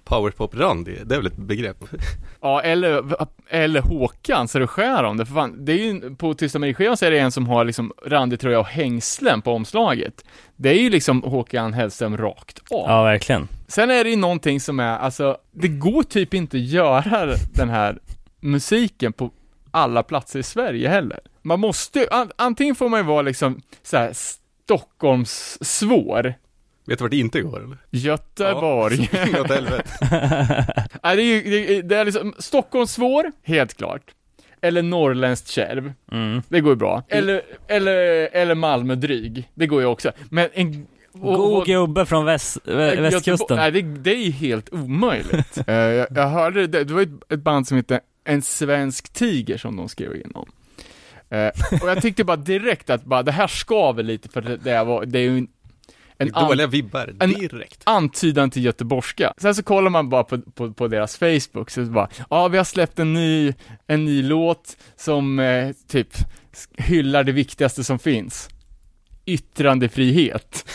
Powerpop-randig, 0.09 1.05
det 1.05 1.15
är 1.15 1.19
väl 1.19 1.27
ett 1.27 1.37
begrepp? 1.37 1.77
Ja, 2.41 2.61
eller, 2.61 3.03
eller 3.49 3.81
Håkan, 3.81 4.47
så 4.47 4.59
det 4.59 4.67
skär 4.67 5.03
om 5.03 5.17
det, 5.17 5.25
för 5.25 5.33
fan, 5.33 5.65
det 5.65 5.71
är 5.71 5.77
ju, 5.77 6.15
på 6.15 6.33
Tysta 6.33 6.59
Marie-skivan 6.59 6.97
så 6.97 7.05
är 7.05 7.11
det 7.11 7.19
en 7.19 7.31
som 7.31 7.47
har 7.47 7.65
liksom 7.65 7.93
randig 8.05 8.39
tröja 8.39 8.59
och 8.59 8.65
hängslen 8.65 9.41
på 9.41 9.53
omslaget. 9.53 10.25
Det 10.55 10.69
är 10.69 10.81
ju 10.81 10.89
liksom 10.89 11.23
Håkan 11.23 11.73
Hellström 11.73 12.17
rakt 12.17 12.59
av. 12.71 12.89
Ja, 12.89 13.03
verkligen. 13.03 13.47
Sen 13.67 13.91
är 13.91 14.03
det 14.03 14.09
ju 14.09 14.15
någonting 14.15 14.59
som 14.59 14.79
är, 14.79 14.97
alltså, 14.97 15.37
det 15.51 15.67
går 15.67 16.03
typ 16.03 16.33
inte 16.33 16.57
att 16.57 16.63
göra 16.63 17.35
den 17.53 17.69
här 17.69 17.99
musiken 18.39 19.13
på 19.13 19.31
alla 19.71 20.03
platser 20.03 20.39
i 20.39 20.43
Sverige 20.43 20.89
heller. 20.89 21.19
Man 21.41 21.59
måste, 21.59 22.07
an, 22.11 22.31
antingen 22.35 22.75
får 22.75 22.89
man 22.89 22.99
ju 22.99 23.05
vara 23.05 23.21
liksom 23.21 23.61
så 23.83 23.97
här 23.97 24.11
Stockholms 24.13 25.57
svår, 25.61 26.33
Vet 26.89 26.97
du 26.99 27.03
vart 27.03 27.11
det 27.11 27.17
inte 27.17 27.41
går 27.41 27.63
eller? 27.63 27.77
Göteborg. 27.89 29.09
Ja, 29.33 29.41
åt 29.41 29.49
helvete. 29.51 29.83
Nej, 31.03 31.15
det 31.15 31.21
är 31.21 31.23
ju, 31.23 31.41
det 31.41 31.81
det 31.81 31.97
är 31.97 32.05
liksom, 32.05 32.33
Stockholms 32.39 32.91
svår, 32.93 33.31
helt 33.43 33.77
klart. 33.77 34.01
Eller 34.61 34.81
norrländskt 34.81 35.47
kärv, 35.47 35.93
Mm. 36.11 36.41
det 36.49 36.59
går 36.61 36.71
ju 36.71 36.75
bra. 36.75 37.03
Eller, 37.07 37.41
eller, 37.67 37.95
eller 38.31 38.55
Malmö 38.55 38.95
dryg, 38.95 39.49
det 39.53 39.67
går 39.67 39.81
ju 39.81 39.87
också. 39.87 40.11
Men 40.29 40.49
en... 40.53 40.87
och- 41.13 41.37
God 41.37 41.65
gubbe 41.65 42.05
från 42.05 42.25
väst, 42.25 42.57
västkusten. 42.65 43.57
Nej, 43.57 43.71
det, 43.71 43.81
det 43.81 44.11
är 44.11 44.25
ju 44.25 44.31
helt 44.31 44.73
omöjligt. 44.73 45.57
Eh, 45.67 45.75
jag, 45.75 46.07
jag 46.15 46.27
hörde, 46.27 46.67
det, 46.67 46.83
det 46.83 46.93
var 46.93 47.01
ett, 47.01 47.33
ett 47.33 47.39
band 47.39 47.67
som 47.67 47.77
hette 47.77 47.99
En 48.23 48.41
svensk 48.41 49.13
tiger 49.13 49.57
som 49.57 49.75
de 49.75 49.89
skrev 49.89 50.15
igenom. 50.15 50.49
Uh, 51.33 51.81
och 51.83 51.89
jag 51.89 52.01
tyckte 52.01 52.23
bara 52.23 52.37
direkt 52.37 52.89
att 52.89 53.03
bara, 53.03 53.23
det 53.23 53.31
här 53.31 53.47
skaver 53.47 54.03
lite 54.03 54.29
för 54.29 54.41
det, 54.41 54.57
det, 54.57 54.83
var, 54.83 55.05
det 55.05 55.19
är 55.19 55.23
ju 55.23 55.37
en, 55.37 55.47
en 56.19 56.29
dåliga 56.31 56.67
vibbar, 56.67 57.13
en- 57.19 57.29
direkt. 57.33 57.81
antydan 57.83 58.49
till 58.51 58.65
göteborgska. 58.65 59.33
Sen 59.37 59.55
så 59.55 59.63
kollar 59.63 59.89
man 59.89 60.09
bara 60.09 60.23
på, 60.23 60.37
på, 60.41 60.73
på 60.73 60.87
deras 60.87 61.17
Facebook, 61.17 61.69
så 61.69 61.85
bara, 61.85 62.09
ja 62.29 62.47
vi 62.47 62.57
har 62.57 62.65
släppt 62.65 62.99
en 62.99 63.13
ny, 63.13 63.53
en 63.87 64.05
ny 64.05 64.23
låt 64.23 64.77
som 64.95 65.39
eh, 65.39 65.71
typ 65.87 66.07
hyllar 66.77 67.23
det 67.23 67.31
viktigaste 67.31 67.83
som 67.83 67.99
finns. 67.99 68.49
Yttrandefrihet. 69.29 70.65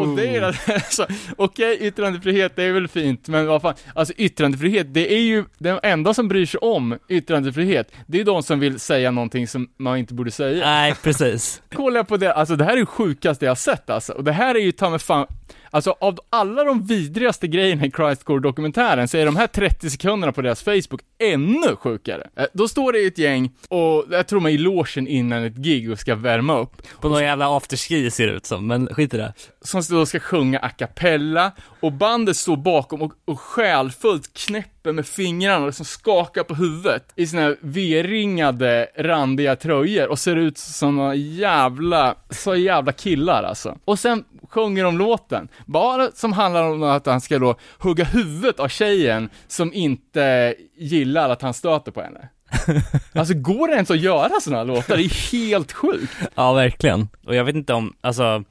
Och 0.00 0.16
det 0.16 0.36
är 0.36 0.42
alltså, 0.74 1.06
okej 1.36 1.78
yttrandefrihet 1.80 2.56
det 2.56 2.62
är 2.62 2.72
väl 2.72 2.88
fint, 2.88 3.28
men 3.28 3.46
vad 3.46 3.62
fan, 3.62 3.74
alltså 3.94 4.14
yttrandefrihet, 4.16 4.86
det 4.94 5.14
är 5.14 5.20
ju, 5.20 5.44
den 5.58 5.80
enda 5.82 6.14
som 6.14 6.28
bryr 6.28 6.46
sig 6.46 6.58
om 6.58 6.98
yttrandefrihet, 7.08 7.92
det 8.06 8.20
är 8.20 8.24
de 8.24 8.42
som 8.42 8.60
vill 8.60 8.80
säga 8.80 9.10
någonting 9.10 9.48
som 9.48 9.68
man 9.76 9.98
inte 9.98 10.14
borde 10.14 10.30
säga 10.30 10.66
Nej, 10.66 10.94
precis. 11.02 11.62
kollar 11.74 11.96
jag 11.96 12.08
på 12.08 12.16
det, 12.16 12.32
alltså 12.32 12.56
det 12.56 12.64
här 12.64 12.72
är 12.72 12.76
det 12.76 12.86
sjukaste 12.86 13.44
jag 13.44 13.50
har 13.50 13.56
sett 13.56 13.90
alltså. 13.90 14.12
Och 14.12 14.24
det 14.24 14.32
här 14.32 14.54
är 14.54 14.58
ju 14.58 14.72
ta 14.72 14.90
mig 14.90 14.98
fan, 14.98 15.26
alltså 15.74 15.94
av 16.00 16.18
alla 16.30 16.64
de 16.64 16.86
vidrigaste 16.86 17.48
grejerna 17.48 17.86
i 17.86 17.90
Christcore-dokumentären 17.90 19.08
så 19.08 19.16
är 19.16 19.26
de 19.26 19.36
här 19.36 19.46
30 19.46 19.90
sekunderna 19.90 20.32
på 20.32 20.42
deras 20.42 20.62
Facebook 20.62 21.00
ännu 21.18 21.76
sjukare. 21.76 22.28
Eh, 22.36 22.46
då 22.52 22.68
står 22.68 22.92
det 22.92 23.06
ett 23.06 23.18
gäng, 23.18 23.50
och 23.68 24.04
jag 24.10 24.26
tror 24.26 24.40
man 24.40 24.50
är 24.50 24.54
i 24.54 24.58
logen 24.58 25.08
innan 25.08 25.44
ett 25.44 25.56
gig 25.56 25.90
och 25.90 25.98
ska 25.98 26.14
värma 26.14 26.58
upp, 26.58 26.82
På 27.00 27.08
någon 27.08 27.22
jävla 27.22 27.56
afterski 27.56 28.10
ser 28.10 28.26
det 28.26 28.32
ut 28.32 28.46
som, 28.46 28.66
men 28.66 28.86
skit 28.86 29.14
i 29.14 29.16
det 29.16 29.32
som 29.64 29.82
då 29.90 30.06
ska 30.06 30.20
sjunga 30.20 30.58
a 30.58 30.68
cappella, 30.68 31.52
och 31.80 31.92
bandet 31.92 32.36
står 32.36 32.56
bakom 32.56 33.02
och, 33.02 33.12
och 33.24 33.40
själfullt 33.40 34.34
knäpper 34.34 34.92
med 34.92 35.06
fingrarna 35.06 35.60
och 35.60 35.66
liksom 35.66 35.86
skakar 35.86 36.42
på 36.42 36.54
huvudet 36.54 37.12
i 37.16 37.26
sina 37.26 37.56
V-ringade, 37.60 38.88
randiga 38.96 39.56
tröjor 39.56 40.08
och 40.08 40.18
ser 40.18 40.36
ut 40.36 40.58
som 40.58 40.96
några 40.96 41.14
jävla, 41.14 42.14
så 42.30 42.56
jävla 42.56 42.92
killar 42.92 43.42
alltså. 43.42 43.78
Och 43.84 43.98
sen 43.98 44.24
sjunger 44.50 44.84
de 44.84 44.98
låten, 44.98 45.48
bara 45.66 46.10
som 46.10 46.32
handlar 46.32 46.62
om 46.62 46.82
att 46.82 47.06
han 47.06 47.20
ska 47.20 47.38
då 47.38 47.56
hugga 47.78 48.04
huvudet 48.04 48.60
av 48.60 48.68
tjejen 48.68 49.28
som 49.48 49.72
inte 49.72 50.54
gillar 50.76 51.30
att 51.30 51.42
han 51.42 51.54
stöter 51.54 51.92
på 51.92 52.00
henne. 52.00 52.28
Alltså 53.14 53.34
går 53.34 53.68
det 53.68 53.74
ens 53.74 53.90
att 53.90 54.00
göra 54.00 54.40
sådana 54.40 54.64
låtar? 54.64 54.96
Det 54.96 55.02
är 55.02 55.32
helt 55.32 55.72
sjukt. 55.72 56.12
Ja, 56.34 56.52
verkligen. 56.52 57.08
Och 57.26 57.34
jag 57.34 57.44
vet 57.44 57.54
inte 57.54 57.74
om, 57.74 57.94
alltså, 58.00 58.44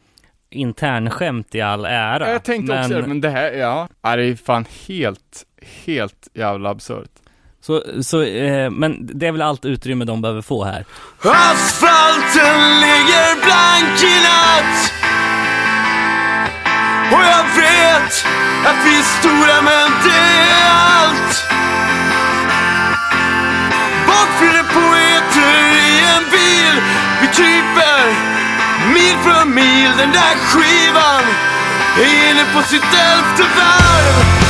internskämt 0.53 1.55
i 1.55 1.61
all 1.61 1.85
ära. 1.85 2.31
Jag 2.31 2.43
tänkte 2.43 2.79
också 2.79 2.89
det, 3.01 3.07
men 3.07 3.21
det 3.21 3.29
här, 3.29 3.51
ja, 3.51 3.87
ja, 4.01 4.15
det 4.15 4.23
är 4.23 4.35
fan 4.35 4.65
helt, 4.87 5.43
helt 5.85 6.27
jävla 6.33 6.69
absurt. 6.69 7.09
Så, 7.61 7.83
så 8.01 8.21
eh, 8.21 8.69
men 8.69 9.09
det 9.19 9.27
är 9.27 9.31
väl 9.31 9.41
allt 9.41 9.65
utrymme 9.65 10.05
de 10.05 10.21
behöver 10.21 10.41
få 10.41 10.63
här. 10.63 10.85
Asfalten 11.19 12.59
ligger 12.79 13.35
blank 13.45 14.03
i 14.03 14.15
natt 14.27 14.93
Och 17.13 17.23
jag 17.23 17.43
vet 17.43 18.25
att 18.65 18.85
vi 18.85 18.97
är 18.99 19.19
stora 19.19 19.61
men 19.61 19.91
det 20.03 20.17
är 20.17 20.71
allt 20.71 21.62
mil 29.45 29.91
Den 29.97 30.11
där 30.11 30.35
skivan 30.35 31.23
är 31.97 32.29
inne 32.29 32.45
på 32.53 32.61
sitt 32.61 32.83
elfte 32.83 33.43
varv. 33.43 34.42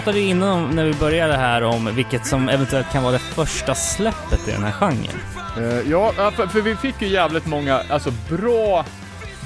Pratade 0.00 0.18
vi 0.18 0.30
pratade 0.34 0.48
innan 0.48 0.76
när 0.76 0.84
vi 0.84 0.94
började 0.94 1.36
här 1.36 1.62
om 1.62 1.94
vilket 1.94 2.26
som 2.26 2.48
eventuellt 2.48 2.92
kan 2.92 3.02
vara 3.02 3.12
det 3.12 3.18
första 3.18 3.74
släppet 3.74 4.48
i 4.48 4.50
den 4.50 4.62
här 4.62 4.72
genren. 4.72 5.20
Eh, 5.56 5.90
ja, 5.90 6.12
ja, 6.16 6.30
för, 6.30 6.46
för 6.46 6.60
vi 6.60 6.76
fick 6.76 7.02
ju 7.02 7.08
jävligt 7.08 7.46
många, 7.46 7.82
alltså 7.88 8.10
bra, 8.30 8.84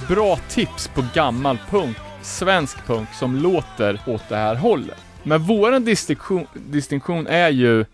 bra 0.09 0.37
tips 0.49 0.89
på 0.89 1.05
gammal 1.15 1.59
punk, 1.71 1.97
svensk 2.23 2.87
punk 2.87 3.09
som 3.13 3.37
låter 3.37 4.01
åt 4.07 4.29
det 4.29 4.37
här 4.37 4.55
hållet. 4.55 4.99
Men 5.23 5.43
våran 5.43 5.85
distinktion, 5.85 6.47
distinktion 6.55 7.27
är 7.27 7.51
ju, 7.51 7.85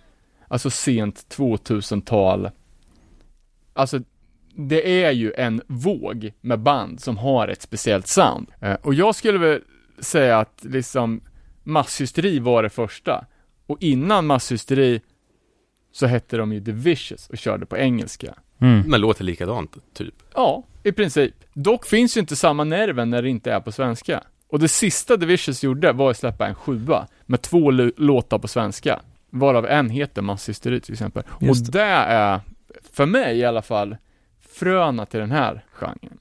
alltså 0.48 0.70
sent 0.70 1.26
2000-tal, 1.36 2.50
alltså 3.74 4.00
det 4.56 5.04
är 5.04 5.10
ju 5.10 5.32
en 5.36 5.62
våg 5.66 6.32
med 6.40 6.58
band 6.58 7.00
som 7.00 7.18
har 7.18 7.48
ett 7.48 7.62
speciellt 7.62 8.06
sound. 8.06 8.50
Eh, 8.60 8.74
och 8.82 8.94
jag 8.94 9.14
skulle 9.14 9.38
väl 9.38 9.60
säga 10.00 10.38
att 10.38 10.60
liksom 10.60 11.20
masshysteri 11.70 12.38
var 12.38 12.62
det 12.62 12.70
första. 12.70 13.24
Och 13.66 13.76
innan 13.80 14.26
masshysteri 14.26 15.00
så 15.92 16.06
hette 16.06 16.36
de 16.36 16.52
ju 16.52 16.64
The 16.64 16.72
Vicious 16.72 17.28
och 17.28 17.38
körde 17.38 17.66
på 17.66 17.76
engelska. 17.76 18.34
Men 18.86 19.00
låter 19.00 19.24
likadant, 19.24 19.76
typ. 19.94 20.14
Ja, 20.34 20.64
i 20.82 20.92
princip. 20.92 21.34
Dock 21.54 21.86
finns 21.86 22.16
ju 22.16 22.20
inte 22.20 22.36
samma 22.36 22.64
nerven 22.64 23.10
när 23.10 23.22
det 23.22 23.28
inte 23.28 23.52
är 23.52 23.60
på 23.60 23.72
svenska. 23.72 24.22
Och 24.48 24.58
det 24.58 24.68
sista 24.68 25.16
The 25.16 25.26
Vicious 25.26 25.62
gjorde 25.62 25.92
var 25.92 26.10
att 26.10 26.16
släppa 26.16 26.46
en 26.46 26.54
sjua 26.54 27.06
med 27.26 27.42
två 27.42 27.70
låtar 27.96 28.38
på 28.38 28.48
svenska. 28.48 29.00
Varav 29.30 29.66
en 29.66 29.90
heter 29.90 30.22
Masshysteri 30.22 30.80
till 30.80 30.92
exempel. 30.92 31.22
Just 31.40 31.66
och 31.68 31.72
det 31.72 31.82
är, 31.82 32.40
för 32.92 33.06
mig 33.06 33.38
i 33.38 33.44
alla 33.44 33.62
fall, 33.62 33.96
fröna 34.40 35.06
till 35.06 35.20
den 35.20 35.30
här 35.30 35.64
genren. 35.72 36.18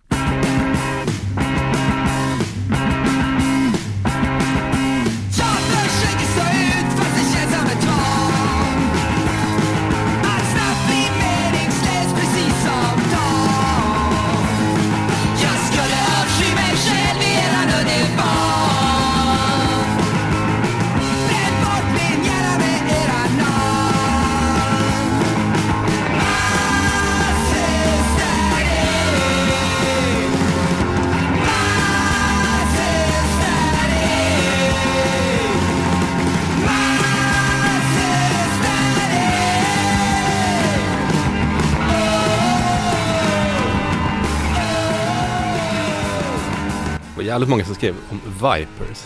Jävligt 47.39 47.49
många 47.49 47.65
som 47.65 47.75
skrev 47.75 47.95
om 48.09 48.19
Vipers. 48.33 49.05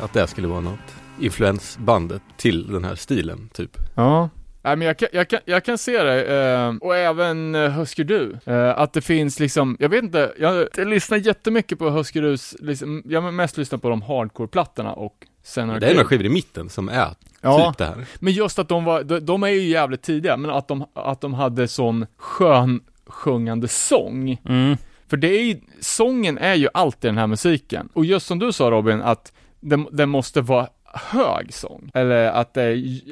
Att 0.00 0.12
det 0.12 0.26
skulle 0.26 0.48
vara 0.48 0.60
något 0.60 0.78
influensbandet 1.20 2.22
till 2.36 2.72
den 2.72 2.84
här 2.84 2.94
stilen, 2.94 3.48
typ. 3.52 3.76
Ja. 3.94 4.28
Nej 4.62 4.76
men 4.76 4.86
jag 4.86 4.98
kan, 4.98 5.08
jag 5.12 5.28
kan, 5.28 5.40
jag 5.44 5.64
kan 5.64 5.78
se 5.78 6.02
det, 6.02 6.36
eh, 6.36 6.74
och 6.80 6.96
även 6.96 7.54
eh, 7.54 7.70
Husker 7.70 8.04
Du, 8.04 8.36
eh, 8.44 8.78
att 8.78 8.92
det 8.92 9.00
finns 9.00 9.40
liksom, 9.40 9.76
jag 9.80 9.88
vet 9.88 10.04
inte, 10.04 10.32
jag, 10.38 10.68
jag 10.76 10.88
lyssnar 10.88 11.18
jättemycket 11.18 11.78
på 11.78 11.90
Husker 11.90 12.22
Dus, 12.22 12.56
liksom, 12.60 13.02
jag 13.06 13.34
mest 13.34 13.56
lyssnat 13.56 13.82
på 13.82 13.88
de 13.88 14.02
hardcore-plattorna 14.02 14.92
och 14.92 15.14
sen 15.42 15.68
Det 15.68 15.86
är 15.86 15.94
några 15.94 16.06
skivor 16.06 16.26
i 16.26 16.28
mitten 16.28 16.68
som 16.68 16.88
är 16.88 17.08
Ja. 17.40 17.68
typ 17.70 17.78
det 17.78 17.84
här. 17.84 18.06
Men 18.20 18.32
just 18.32 18.58
att 18.58 18.68
de 18.68 18.84
var, 18.84 19.02
de, 19.02 19.20
de 19.20 19.42
är 19.42 19.48
ju 19.48 19.60
jävligt 19.68 20.02
tidiga, 20.02 20.36
men 20.36 20.50
att 20.50 20.68
de, 20.68 20.84
att 20.94 21.20
de 21.20 21.34
hade 21.34 21.68
sån 21.68 22.06
skön 22.16 22.80
sjungande 23.06 23.68
sång. 23.68 24.40
Mm. 24.48 24.76
För 25.12 25.16
det 25.16 25.28
är 25.28 25.44
ju, 25.44 25.60
sången 25.80 26.38
är 26.38 26.54
ju 26.54 26.68
alltid 26.74 27.08
den 27.08 27.18
här 27.18 27.26
musiken. 27.26 27.88
Och 27.92 28.04
just 28.04 28.26
som 28.26 28.38
du 28.38 28.52
sa 28.52 28.70
Robin, 28.70 29.02
att 29.02 29.32
den, 29.60 29.86
den 29.92 30.08
måste 30.08 30.40
vara 30.40 30.68
hög 30.84 31.54
sång. 31.54 31.90
Eller 31.94 32.26
att, 32.26 32.56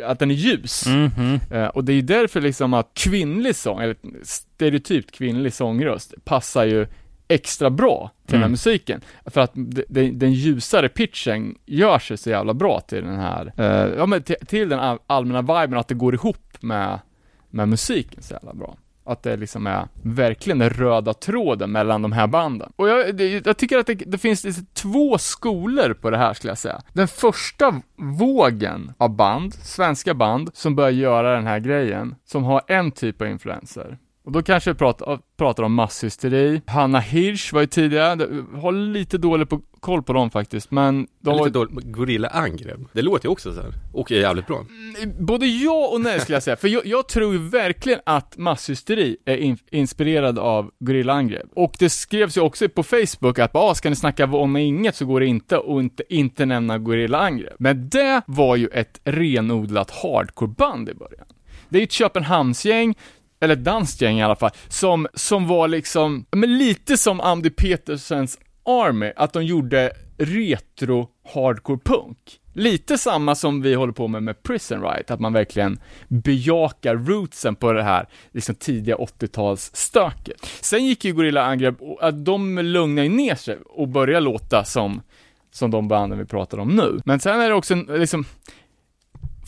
att 0.04 0.18
den 0.18 0.30
är 0.30 0.34
ljus. 0.34 0.86
Mhm. 0.86 1.40
Eh, 1.50 1.66
och 1.66 1.84
det 1.84 1.92
är 1.92 1.94
ju 1.94 2.02
därför 2.02 2.40
liksom 2.40 2.74
att 2.74 2.90
kvinnlig 2.94 3.56
sång, 3.56 3.80
eller 3.80 3.96
stereotypt 4.22 5.10
kvinnlig 5.10 5.52
sångröst, 5.52 6.14
passar 6.24 6.64
ju 6.64 6.86
extra 7.28 7.70
bra 7.70 8.10
till 8.26 8.32
den 8.32 8.40
här 8.40 8.46
Mm. 8.46 8.50
musiken. 8.50 9.00
För 9.26 9.40
att 9.40 9.54
de, 9.54 9.82
de, 9.88 10.10
den 10.10 10.32
ljusare 10.32 10.88
pitchen 10.88 11.54
gör 11.66 11.98
sig 11.98 12.16
så 12.16 12.30
jävla 12.30 12.54
bra 12.54 12.80
till 12.80 13.04
den 13.04 13.18
här, 13.18 13.52
eh, 13.56 13.94
ja 13.98 14.06
men 14.06 14.22
till, 14.22 14.36
till 14.46 14.68
den 14.68 14.78
all, 14.78 14.98
allmänna 15.06 15.42
viben, 15.42 15.78
att 15.78 15.88
det 15.88 15.94
går 15.94 16.14
ihop 16.14 16.56
med, 16.60 16.98
med 17.50 17.68
musiken 17.68 18.22
så 18.22 18.34
jävla 18.34 18.54
bra 18.54 18.76
att 19.12 19.22
det 19.22 19.36
liksom 19.36 19.66
är 19.66 19.88
verkligen 20.02 20.58
den 20.58 20.70
röda 20.70 21.14
tråden 21.14 21.72
mellan 21.72 22.02
de 22.02 22.12
här 22.12 22.26
banden. 22.26 22.72
Och 22.76 22.88
jag, 22.88 23.16
det, 23.16 23.46
jag 23.46 23.56
tycker 23.56 23.78
att 23.78 23.86
det, 23.86 23.94
det 23.94 24.18
finns 24.18 24.44
liksom 24.44 24.66
två 24.74 25.18
skolor 25.18 25.94
på 25.94 26.10
det 26.10 26.18
här 26.18 26.34
skulle 26.34 26.50
jag 26.50 26.58
säga. 26.58 26.82
Den 26.92 27.08
första 27.08 27.80
vågen 27.96 28.92
av 28.98 29.16
band, 29.16 29.54
svenska 29.54 30.14
band, 30.14 30.50
som 30.54 30.76
börjar 30.76 30.90
göra 30.90 31.34
den 31.34 31.46
här 31.46 31.58
grejen, 31.58 32.14
som 32.24 32.44
har 32.44 32.62
en 32.66 32.90
typ 32.90 33.20
av 33.20 33.28
influenser. 33.28 33.98
Och 34.30 34.34
då 34.34 34.42
kanske 34.42 34.72
vi 34.72 34.78
pratar, 34.78 35.18
pratar 35.36 35.62
om 35.62 35.74
masshysteri. 35.74 36.62
Hanna 36.66 37.00
Hirsch 37.00 37.52
var 37.52 37.60
ju 37.60 37.66
tidigare, 37.66 38.28
har 38.60 38.72
lite 38.72 39.18
dålig 39.18 39.48
på, 39.48 39.60
koll 39.80 40.02
på 40.02 40.12
dem 40.12 40.30
faktiskt, 40.30 40.70
men 40.70 41.06
de 41.20 41.30
Lite 41.30 41.42
var, 41.42 41.48
dåligt, 41.48 41.84
Gorilla 41.84 42.28
Angrepp. 42.28 42.80
Det 42.92 43.02
låter 43.02 43.26
ju 43.26 43.32
också 43.32 43.52
så 43.54 43.60
här. 43.60 43.72
och 43.92 44.12
är 44.12 44.20
jävligt 44.20 44.46
bra. 44.46 44.66
Både 45.18 45.46
ja 45.46 45.88
och 45.92 46.00
nej 46.00 46.20
skulle 46.20 46.36
jag 46.36 46.42
säga, 46.42 46.56
för 46.56 46.68
jag, 46.68 46.86
jag 46.86 47.08
tror 47.08 47.32
ju 47.32 47.38
verkligen 47.38 48.00
att 48.06 48.36
masshysteri 48.36 49.16
är 49.24 49.36
in, 49.36 49.58
inspirerad 49.70 50.38
av 50.38 50.70
Gorillaangrepp. 50.78 51.48
Och 51.54 51.76
det 51.78 51.90
skrevs 51.90 52.36
ju 52.36 52.40
också 52.40 52.68
på 52.68 52.82
Facebook 52.82 53.38
att 53.38 53.50
ah, 53.54 53.74
ska 53.74 53.90
ni 53.90 53.96
snacka 53.96 54.24
om 54.24 54.56
inget 54.56 54.96
så 54.96 55.06
går 55.06 55.20
det 55.20 55.26
inte 55.26 55.56
och 55.56 55.80
inte, 55.80 56.02
inte 56.08 56.46
nämna 56.46 56.78
Gorillaangrepp. 56.78 57.54
Men 57.58 57.88
det 57.88 58.22
var 58.26 58.56
ju 58.56 58.68
ett 58.68 59.00
renodlat 59.04 59.90
hardcore-band 59.90 60.88
i 60.88 60.94
början. 60.94 61.26
Det 61.68 61.78
är 61.78 61.82
ett 61.82 61.92
Köpenhamnsgäng 61.92 62.94
eller 63.40 63.54
ett 63.54 63.64
danskt 63.64 64.00
gäng 64.00 64.18
i 64.18 64.22
alla 64.22 64.36
fall, 64.36 64.50
som, 64.68 65.06
som 65.14 65.48
var 65.48 65.68
liksom, 65.68 66.24
men 66.30 66.58
lite 66.58 66.96
som 66.96 67.20
Andy 67.20 67.50
Petersens 67.50 68.38
Army, 68.64 69.12
att 69.16 69.32
de 69.32 69.44
gjorde 69.44 69.92
retro 70.18 71.08
hardcore 71.34 71.78
punk. 71.84 72.40
Lite 72.52 72.98
samma 72.98 73.34
som 73.34 73.62
vi 73.62 73.74
håller 73.74 73.92
på 73.92 74.08
med 74.08 74.22
med 74.22 74.42
Prison 74.42 74.82
Riot, 74.82 75.10
att 75.10 75.20
man 75.20 75.32
verkligen 75.32 75.80
bejakar 76.08 76.94
rootsen 76.94 77.56
på 77.56 77.72
det 77.72 77.82
här 77.82 78.08
liksom 78.32 78.54
tidiga 78.54 78.96
80-talsstöket. 78.96 80.46
Sen 80.60 80.86
gick 80.86 81.04
ju 81.04 81.12
Gorilla 81.12 81.42
Angrepp, 81.42 81.80
och 81.80 82.08
att 82.08 82.24
de 82.24 82.58
lugnade 82.58 83.06
ju 83.06 83.14
ner 83.14 83.34
sig 83.34 83.58
och 83.66 83.88
började 83.88 84.20
låta 84.20 84.64
som, 84.64 85.02
som 85.50 85.70
de 85.70 85.88
banden 85.88 86.18
vi 86.18 86.24
pratar 86.24 86.58
om 86.58 86.68
nu. 86.68 87.00
Men 87.04 87.20
sen 87.20 87.40
är 87.40 87.48
det 87.48 87.54
också 87.54 87.74
en, 87.74 87.80
liksom, 87.84 88.24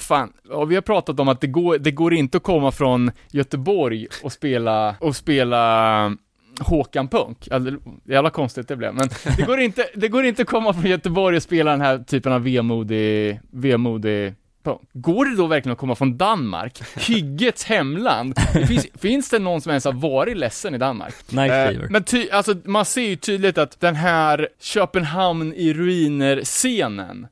Fan, 0.02 0.32
och 0.50 0.70
vi 0.70 0.74
har 0.74 0.82
pratat 0.82 1.20
om 1.20 1.28
att 1.28 1.40
det 1.40 1.46
går, 1.46 1.78
det 1.78 1.90
går 1.90 2.14
inte 2.14 2.36
att 2.36 2.42
komma 2.42 2.72
från 2.72 3.10
Göteborg 3.30 4.06
och 4.22 4.32
spela, 4.32 4.94
och 5.00 5.16
spela 5.16 6.16
Håkan 6.60 7.08
Punk, 7.08 7.48
alltså, 7.50 7.74
jävla 8.04 8.30
konstigt 8.30 8.68
det 8.68 8.76
blev, 8.76 8.94
men 8.94 9.08
det 9.36 9.42
går 9.42 9.60
inte, 9.60 9.88
det 9.94 10.08
går 10.08 10.24
inte 10.24 10.42
att 10.42 10.48
komma 10.48 10.72
från 10.72 10.86
Göteborg 10.86 11.36
och 11.36 11.42
spela 11.42 11.70
den 11.70 11.80
här 11.80 11.98
typen 11.98 12.32
av 12.32 12.42
vemodig, 12.42 13.40
vemodig 13.50 14.34
punk. 14.64 14.80
Går 14.92 15.24
det 15.24 15.36
då 15.36 15.46
verkligen 15.46 15.72
att 15.72 15.78
komma 15.78 15.94
från 15.94 16.18
Danmark? 16.18 16.82
Hyggets 16.96 17.64
hemland? 17.64 18.34
Det 18.52 18.66
finns, 18.66 18.86
finns 19.00 19.30
det 19.30 19.38
någon 19.38 19.60
som 19.60 19.70
ens 19.70 19.84
har 19.84 19.92
varit 19.92 20.36
ledsen 20.36 20.74
i 20.74 20.78
Danmark? 20.78 21.14
Night 21.32 21.52
Eh, 21.52 21.90
men 21.90 22.04
ty, 22.04 22.30
alltså 22.30 22.54
man 22.64 22.84
ser 22.84 23.02
ju 23.02 23.16
tydligt 23.16 23.58
att 23.58 23.80
den 23.80 23.94
här 23.94 24.48
Köpenhamn 24.60 25.54
i 25.54 25.72
ruiner-scenen 25.74 27.26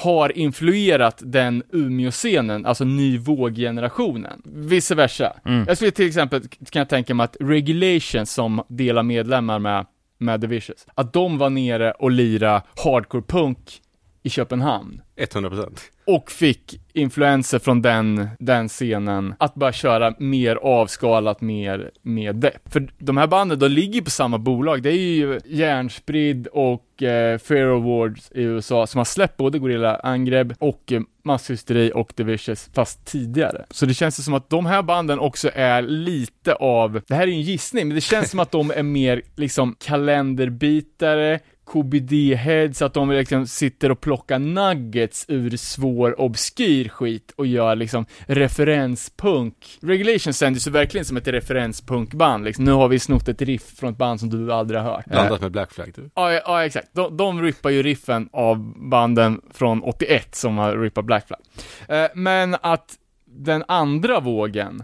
har 0.00 0.38
influerat 0.38 1.22
den 1.24 1.62
Umeå-scenen, 1.72 2.66
alltså 2.66 2.84
ny 2.84 3.18
våg-generationen. 3.18 4.42
Vice 4.44 4.94
versa. 4.94 5.36
Mm. 5.44 5.64
Jag 5.68 5.76
skulle 5.76 5.90
till 5.90 6.06
exempel, 6.06 6.42
kan 6.70 6.80
jag 6.80 6.88
tänka 6.88 7.14
mig 7.14 7.24
att 7.24 7.36
Regulation 7.40 8.26
som 8.26 8.62
delar 8.68 9.02
medlemmar 9.02 9.58
med, 9.58 9.86
med 10.18 10.40
The 10.40 10.46
Vicious, 10.46 10.86
att 10.94 11.12
de 11.12 11.38
var 11.38 11.50
nere 11.50 11.92
och 11.92 12.10
lira 12.10 12.62
hardcore 12.84 13.22
punk 13.22 13.80
i 14.22 14.30
Köpenhamn. 14.30 15.00
100%. 15.16 15.78
Och 16.10 16.30
fick 16.30 16.80
influenser 16.92 17.58
från 17.58 17.82
den, 17.82 18.28
den 18.38 18.68
scenen 18.68 19.34
att 19.38 19.54
börja 19.54 19.72
köra 19.72 20.14
mer 20.18 20.56
avskalat, 20.56 21.40
mer, 21.40 21.90
mer 22.02 22.32
depp. 22.32 22.72
För 22.72 22.92
de 22.98 23.16
här 23.16 23.26
banden, 23.26 23.58
de 23.58 23.68
ligger 23.68 23.94
ju 23.94 24.02
på 24.02 24.10
samma 24.10 24.38
bolag. 24.38 24.82
Det 24.82 24.90
är 24.90 24.96
ju 24.96 25.40
Järnspridd 25.44 26.46
och 26.46 27.02
eh, 27.02 27.38
Fair 27.38 27.66
Awards 27.66 28.32
i 28.34 28.42
USA 28.42 28.86
som 28.86 28.98
har 28.98 29.04
släppt 29.04 29.36
både 29.36 29.58
Gorilla 29.58 29.96
Angreb 29.96 30.54
och 30.58 30.92
eh, 30.92 31.00
Masshysteri 31.24 31.92
och 31.94 32.16
The 32.16 32.22
Vicious, 32.22 32.70
fast 32.74 33.04
tidigare. 33.04 33.64
Så 33.70 33.86
det 33.86 33.94
känns 33.94 34.18
ju 34.18 34.22
som 34.22 34.34
att 34.34 34.50
de 34.50 34.66
här 34.66 34.82
banden 34.82 35.18
också 35.18 35.50
är 35.54 35.82
lite 35.82 36.54
av, 36.54 37.00
det 37.08 37.14
här 37.14 37.22
är 37.22 37.26
ju 37.26 37.32
en 37.32 37.42
gissning, 37.42 37.88
men 37.88 37.94
det 37.94 38.00
känns 38.00 38.30
som 38.30 38.40
att 38.40 38.50
de 38.50 38.70
är 38.70 38.82
mer 38.82 39.22
liksom 39.36 39.76
kalenderbitare, 39.84 41.40
KBD-heads, 41.72 42.82
att 42.82 42.94
de 42.94 43.10
liksom 43.10 43.46
sitter 43.46 43.90
och 43.90 44.00
plockar 44.00 44.38
nuggets 44.38 45.24
ur 45.28 45.56
svår, 45.56 46.20
obskyr 46.20 46.88
skit 46.88 47.32
och 47.36 47.46
gör 47.46 47.76
liksom 47.76 48.06
referenspunk. 48.26 49.78
Regulation 49.82 50.32
kändes 50.32 50.66
ju 50.66 50.70
verkligen 50.70 51.04
som 51.04 51.16
ett 51.16 51.28
referenspunkband 51.28 52.44
liksom. 52.44 52.64
Nu 52.64 52.72
har 52.72 52.88
vi 52.88 52.98
snott 52.98 53.28
ett 53.28 53.42
riff 53.42 53.78
från 53.78 53.90
ett 53.90 53.98
band 53.98 54.20
som 54.20 54.30
du 54.30 54.52
aldrig 54.52 54.80
har 54.80 54.90
hört. 54.90 55.04
Blandat 55.06 55.40
med 55.40 55.52
Black 55.52 55.72
Flag. 55.72 55.92
Ja, 55.96 56.32
ja, 56.32 56.40
ja 56.44 56.64
exakt. 56.64 56.88
De, 56.92 57.16
de 57.16 57.42
rippar 57.42 57.70
ju 57.70 57.82
riffen 57.82 58.28
av 58.32 58.74
banden 58.90 59.40
från 59.50 59.82
81 59.82 60.34
som 60.34 60.58
har 60.58 60.76
rippat 60.76 61.04
Black 61.04 61.26
Flag. 61.26 61.40
Eh, 61.88 62.10
men 62.14 62.56
att 62.62 62.94
den 63.26 63.64
andra 63.68 64.20
vågen 64.20 64.82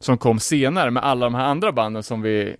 som 0.00 0.18
kom 0.18 0.38
senare 0.38 0.90
med 0.90 1.04
alla 1.04 1.26
de 1.26 1.34
här 1.34 1.44
andra 1.44 1.72
banden 1.72 2.02
som 2.02 2.22
vi 2.22 2.56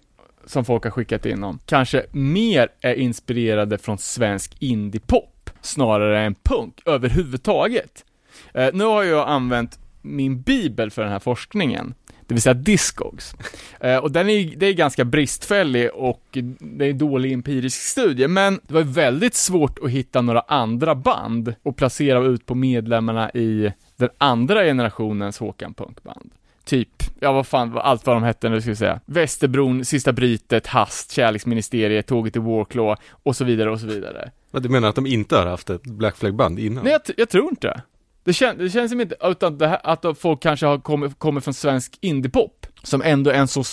som 0.46 0.64
folk 0.64 0.84
har 0.84 0.90
skickat 0.90 1.26
in 1.26 1.44
om, 1.44 1.58
kanske 1.66 2.06
mer 2.10 2.68
är 2.80 2.94
inspirerade 2.94 3.78
från 3.78 3.98
svensk 3.98 4.56
indiepop 4.58 5.50
snarare 5.60 6.20
än 6.20 6.34
punk 6.34 6.82
överhuvudtaget. 6.86 8.04
Eh, 8.54 8.68
nu 8.72 8.84
har 8.84 9.02
jag 9.02 9.28
använt 9.28 9.78
min 10.02 10.42
bibel 10.42 10.90
för 10.90 11.02
den 11.02 11.12
här 11.12 11.18
forskningen, 11.18 11.94
det 12.26 12.34
vill 12.34 12.42
säga 12.42 12.54
Discogs. 12.54 13.34
Eh, 13.80 13.96
och 13.96 14.12
den 14.12 14.28
är, 14.28 14.56
det 14.56 14.66
är 14.66 14.72
ganska 14.72 15.04
bristfällig 15.04 15.90
och 15.94 16.38
det 16.58 16.86
är 16.86 16.92
dålig 16.92 17.32
empirisk 17.32 17.80
studie, 17.82 18.28
men 18.28 18.60
det 18.66 18.74
var 18.74 18.82
väldigt 18.82 19.34
svårt 19.34 19.78
att 19.78 19.90
hitta 19.90 20.22
några 20.22 20.40
andra 20.40 20.94
band 20.94 21.54
och 21.62 21.76
placera 21.76 22.24
ut 22.24 22.46
på 22.46 22.54
medlemmarna 22.54 23.30
i 23.30 23.72
den 23.96 24.10
andra 24.18 24.64
generationens 24.64 25.38
Håkan 25.38 25.74
Punkband. 25.74 26.30
Typ, 26.64 26.88
ja 27.20 27.32
vad 27.32 27.46
fan, 27.46 27.78
allt 27.78 28.06
vad 28.06 28.16
de 28.16 28.22
hette 28.22 28.48
nu 28.48 28.60
ska 28.60 28.70
vi 28.70 28.76
säga. 28.76 29.00
Västerbron, 29.06 29.84
Sista 29.84 30.12
Brytet, 30.12 30.66
Hast, 30.66 31.12
Kärleksministeriet, 31.12 32.06
Tåget 32.06 32.32
till 32.32 32.42
Warclaw 32.42 33.02
och 33.22 33.36
så 33.36 33.44
vidare 33.44 33.70
och 33.70 33.80
så 33.80 33.86
vidare. 33.86 34.30
Men 34.50 34.62
du 34.62 34.68
menar 34.68 34.88
att 34.88 34.94
de 34.94 35.06
inte 35.06 35.36
har 35.36 35.46
haft 35.46 35.70
ett 35.70 35.82
Black 35.82 36.16
Flag-band 36.16 36.58
innan? 36.58 36.84
Nej, 36.84 36.92
jag, 36.92 37.14
jag 37.16 37.28
tror 37.28 37.50
inte 37.50 37.82
det. 38.24 38.32
Kän, 38.32 38.58
det 38.58 38.70
känns 38.70 38.90
som 38.90 39.00
inte, 39.00 39.16
utan 39.22 39.58
det 39.58 39.66
här, 39.66 39.80
att 39.84 40.18
folk 40.18 40.42
kanske 40.42 40.66
har 40.66 40.78
kommit, 40.78 41.18
kommit 41.18 41.44
från 41.44 41.54
svensk 41.54 41.98
indiepop, 42.00 42.66
som 42.82 43.02
ändå 43.02 43.30
är 43.30 43.34
en 43.34 43.48
så 43.48 43.64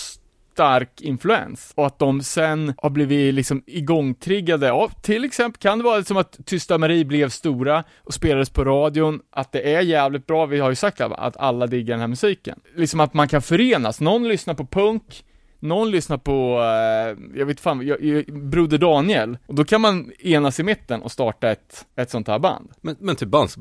stark 0.60 1.00
influens, 1.00 1.72
och 1.74 1.86
att 1.86 1.98
de 1.98 2.22
sen 2.22 2.74
har 2.78 2.90
blivit 2.90 3.34
liksom 3.34 3.62
igångtriggade 3.66 4.72
av, 4.72 4.92
till 5.02 5.24
exempel, 5.24 5.60
kan 5.60 5.78
det 5.78 5.84
vara 5.84 6.04
som 6.04 6.16
att 6.16 6.38
Tysta 6.46 6.78
Marie 6.78 7.04
blev 7.04 7.28
stora 7.28 7.84
och 7.98 8.14
spelades 8.14 8.50
på 8.50 8.64
radion, 8.64 9.20
att 9.30 9.52
det 9.52 9.74
är 9.74 9.80
jävligt 9.80 10.26
bra, 10.26 10.46
vi 10.46 10.60
har 10.60 10.70
ju 10.70 10.76
sagt 10.76 11.00
att 11.00 11.12
att 11.12 11.36
alla 11.36 11.66
diggar 11.66 11.94
den 11.94 12.00
här 12.00 12.08
musiken. 12.08 12.60
Liksom 12.76 13.00
att 13.00 13.14
man 13.14 13.28
kan 13.28 13.42
förenas, 13.42 14.00
någon 14.00 14.28
lyssnar 14.28 14.54
på 14.54 14.66
punk, 14.66 15.24
någon 15.60 15.90
lyssnar 15.90 16.18
på, 16.18 16.60
eh, 16.60 17.38
jag 17.38 17.46
vet 17.46 17.60
fan, 17.60 17.86
jag, 17.86 18.04
jag, 18.04 18.24
Broder 18.24 18.78
Daniel, 18.78 19.38
och 19.46 19.54
då 19.54 19.64
kan 19.64 19.80
man 19.80 20.12
enas 20.18 20.60
i 20.60 20.62
mitten 20.62 21.02
och 21.02 21.12
starta 21.12 21.50
ett, 21.50 21.86
ett 21.96 22.10
sånt 22.10 22.28
här 22.28 22.38
band. 22.38 22.70
Men, 22.80 22.96
men 23.00 23.16
typ 23.16 23.28
bands 23.28 23.56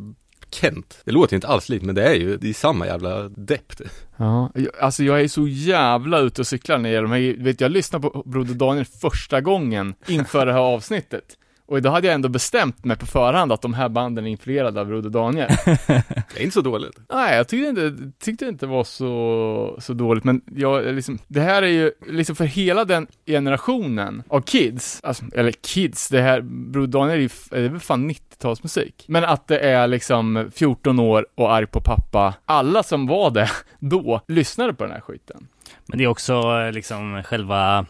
Kent, 0.51 1.01
det 1.05 1.11
låter 1.11 1.33
ju 1.33 1.35
inte 1.37 1.47
alls 1.47 1.69
likt 1.69 1.85
men 1.85 1.95
det 1.95 2.03
är 2.03 2.13
ju, 2.13 2.37
det 2.37 2.49
är 2.49 2.53
samma 2.53 2.85
jävla 2.85 3.29
depp 3.29 3.77
det. 3.77 3.89
Ja, 4.17 4.51
alltså 4.81 5.03
jag 5.03 5.21
är 5.21 5.27
så 5.27 5.47
jävla 5.47 6.19
ute 6.19 6.41
och 6.41 6.47
cyklar 6.47 6.77
när 6.77 6.89
det 6.89 6.93
gäller 6.95 7.07
de 7.07 7.13
här, 7.13 7.43
vet 7.43 7.61
jag 7.61 7.71
lyssnade 7.71 8.09
på 8.09 8.23
Broder 8.25 8.53
Daniel 8.53 8.85
första 8.85 9.41
gången 9.41 9.93
inför 10.07 10.45
det 10.45 10.53
här 10.53 10.59
avsnittet. 10.59 11.37
Och 11.69 11.81
då 11.81 11.89
hade 11.89 12.07
jag 12.07 12.13
ändå 12.13 12.29
bestämt 12.29 12.85
mig 12.85 12.97
på 12.97 13.05
förhand 13.05 13.51
att 13.51 13.61
de 13.61 13.73
här 13.73 13.89
banden 13.89 14.25
är 14.25 14.29
influerade 14.29 14.81
av 14.81 14.87
Broder 14.87 15.09
Daniel. 15.09 15.49
Det 15.65 16.39
är 16.39 16.43
inte 16.43 16.53
så 16.53 16.61
dåligt. 16.61 16.99
Nej, 17.09 17.37
jag 17.37 17.47
tyckte 17.47 17.69
inte, 17.69 18.11
tyckte 18.19 18.45
inte 18.45 18.65
det 18.65 18.69
var 18.69 18.83
så, 18.83 19.77
så 19.79 19.93
dåligt, 19.93 20.23
men 20.23 20.41
jag 20.55 20.95
liksom, 20.95 21.19
det 21.27 21.41
här 21.41 21.61
är 21.61 21.67
ju 21.67 21.91
liksom 22.07 22.35
för 22.35 22.45
hela 22.45 22.85
den 22.85 23.07
generationen 23.25 24.23
av 24.27 24.41
kids, 24.41 24.99
alltså, 25.03 25.25
eller 25.33 25.51
kids, 25.51 26.09
det 26.09 26.21
här, 26.21 26.41
Broder 26.41 26.87
Daniel 26.87 27.17
är 27.17 27.21
ju, 27.21 27.29
det 27.49 27.57
är 27.57 27.69
väl 27.69 27.79
fan 27.79 28.11
90-talsmusik. 28.11 28.93
Men 29.07 29.23
att 29.23 29.47
det 29.47 29.59
är 29.59 29.87
liksom 29.87 30.51
14 30.55 30.99
år 30.99 31.27
och 31.35 31.53
arg 31.53 31.65
på 31.65 31.81
pappa, 31.81 32.33
alla 32.45 32.83
som 32.83 33.07
var 33.07 33.31
det 33.31 33.49
då, 33.79 34.21
lyssnade 34.27 34.73
på 34.73 34.83
den 34.83 34.93
här 34.93 35.01
skiten. 35.01 35.47
Men 35.85 35.97
det 35.97 36.03
är 36.03 36.07
också 36.07 36.33
eh, 36.33 36.71
liksom 36.71 37.23
själva, 37.25 37.85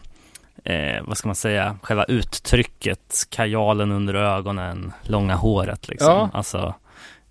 eh, 0.64 1.02
vad 1.04 1.18
ska 1.18 1.28
man 1.28 1.34
säga, 1.34 1.78
själva 1.82 2.04
uttrycket, 2.04 3.26
kajalen 3.30 3.92
under 3.92 4.14
ögonen, 4.14 4.92
långa 5.02 5.34
håret 5.34 5.88
liksom. 5.88 6.12
Ja. 6.12 6.30
Alltså, 6.32 6.74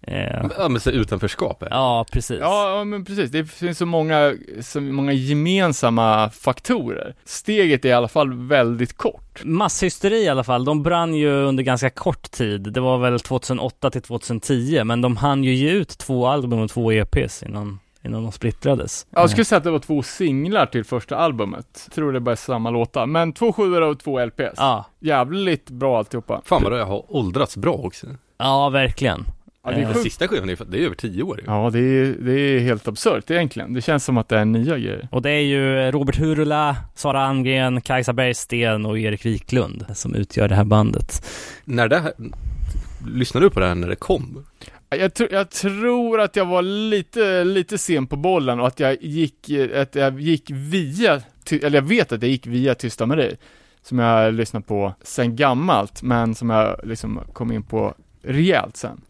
eh, 0.01 0.45
Ja 0.57 0.69
men 0.69 0.79
så 0.81 0.89
utanförskap 0.91 1.63
är. 1.63 1.67
ja 1.69 2.05
precis. 2.11 2.39
Ja, 2.41 2.77
ja, 2.77 2.83
men 2.83 3.05
precis. 3.05 3.31
Det 3.31 3.45
finns 3.45 3.77
så 3.77 3.85
många, 3.85 4.33
så 4.61 4.81
många 4.81 5.13
gemensamma 5.13 6.29
faktorer. 6.29 7.15
Steget 7.25 7.85
är 7.85 7.89
i 7.89 7.93
alla 7.93 8.07
fall 8.07 8.33
väldigt 8.33 8.97
kort. 8.97 9.41
Masshysteri 9.43 10.23
i 10.23 10.29
alla 10.29 10.43
fall, 10.43 10.65
de 10.65 10.83
brann 10.83 11.13
ju 11.13 11.31
under 11.31 11.63
ganska 11.63 11.89
kort 11.89 12.31
tid. 12.31 12.61
Det 12.73 12.79
var 12.79 12.97
väl 12.97 13.19
2008 13.19 13.91
till 13.91 14.01
2010, 14.01 14.83
men 14.83 15.01
de 15.01 15.17
hann 15.17 15.43
ju 15.43 15.53
ge 15.53 15.69
ut 15.69 15.89
två 15.97 16.27
album 16.27 16.59
och 16.59 16.69
två 16.69 16.91
EPs 16.91 17.43
innan 17.43 17.79
innan 18.05 18.23
de 18.23 18.31
splittrades. 18.31 19.05
Jag 19.11 19.29
skulle 19.29 19.45
säga 19.45 19.57
att 19.57 19.63
det 19.63 19.71
var 19.71 19.79
två 19.79 20.03
singlar 20.03 20.65
till 20.65 20.83
första 20.83 21.15
albumet. 21.15 21.81
Jag 21.87 21.95
tror 21.95 22.11
det 22.11 22.17
är 22.17 22.19
bara 22.19 22.35
samma 22.35 22.69
låtar. 22.69 23.05
Men 23.05 23.33
två 23.33 23.53
sjuor 23.53 23.81
och 23.81 23.99
två 23.99 24.25
LPs. 24.25 24.53
Ja, 24.57 24.85
Jävligt 24.99 25.69
bra 25.69 25.97
alltihopa. 25.97 26.41
Fan 26.45 26.63
vad 26.63 26.71
det 26.71 26.83
har 26.83 27.15
åldrats 27.15 27.57
bra 27.57 27.73
också. 27.73 28.07
ja 28.37 28.69
verkligen. 28.69 29.23
Ja, 29.63 29.71
det 29.71 29.75
är 29.75 29.79
Eh, 29.81 29.85
Den 29.85 29.93
sjukt. 29.93 30.03
sista 30.03 30.27
skivan, 30.27 30.49
är, 30.49 30.53
ju- 30.53 30.65
det 30.69 30.77
är 30.81 30.85
över 30.85 30.95
tio 30.95 31.23
år 31.23 31.37
ju. 31.39 31.43
Ja, 31.47 31.69
det 31.73 31.79
är, 31.79 32.15
det 32.19 32.31
är 32.31 32.59
helt 32.59 32.87
absurt 32.87 33.31
egentligen. 33.31 33.73
Det 33.73 33.81
känns 33.81 34.05
som 34.05 34.17
att 34.17 34.29
det 34.29 34.37
är 34.37 34.45
nya 34.45 34.77
grejer. 34.77 35.07
Och 35.11 35.21
det 35.21 35.31
är 35.31 35.41
ju 35.41 35.91
Robert 35.91 36.17
Hurula, 36.17 36.75
Sara 36.95 37.21
Almgren, 37.25 37.81
Kajsa 37.81 38.13
Bergsten 38.13 38.85
och 38.85 38.99
Erik 38.99 39.25
Wiklund 39.25 39.85
som 39.93 40.15
utgör 40.15 40.47
det 40.47 40.55
här 40.55 40.63
bandet. 40.63 41.25
När 41.65 41.87
det 41.87 41.97
här, 41.99 42.13
lyssnade 43.07 43.45
du 43.45 43.49
på 43.49 43.59
det 43.59 43.67
här 43.67 43.75
när 43.75 43.87
det 43.89 43.95
kom? 43.95 44.45
Jag, 44.89 45.11
tr- 45.11 45.27
jag 45.33 45.49
tror 45.49 46.21
att 46.21 46.35
jag 46.35 46.45
var 46.45 46.61
lite, 46.61 47.43
lite 47.43 47.77
sen 47.77 48.07
på 48.07 48.15
bollen 48.15 48.59
och 48.59 48.67
att 48.67 48.79
jag 48.79 48.97
gick, 49.01 49.49
att 49.75 49.95
jag 49.95 50.19
gick 50.21 50.49
via, 50.51 51.21
eller 51.51 51.77
jag 51.77 51.87
vet 51.87 52.11
att 52.11 52.21
jag 52.21 52.31
gick 52.31 52.47
via 52.47 52.75
Tysta 52.75 53.05
Marie. 53.05 53.37
Som 53.81 53.99
jag 53.99 54.07
har 54.23 54.31
lyssnat 54.31 54.67
på 54.67 54.93
sen 55.03 55.35
gammalt, 55.35 56.01
men 56.01 56.35
som 56.35 56.49
jag 56.49 56.79
liksom 56.83 57.21
kom 57.33 57.51
in 57.51 57.63
på 57.63 57.93
rejält 58.21 58.77
sen. 58.77 59.01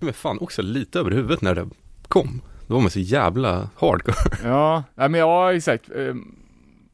Men 0.00 0.12
fan 0.12 0.38
också 0.40 0.62
lite 0.62 0.98
över 0.98 1.10
huvudet 1.10 1.40
när 1.42 1.54
det 1.54 1.68
kom. 2.08 2.40
Då 2.66 2.74
var 2.74 2.80
man 2.80 2.90
så 2.90 3.00
jävla 3.00 3.68
hardcore. 3.76 4.16
Ja, 4.50 4.82
ja 4.94 5.08
men 5.08 5.20
ja, 5.20 5.52
exakt. 5.54 5.90
Ehm, 5.96 6.34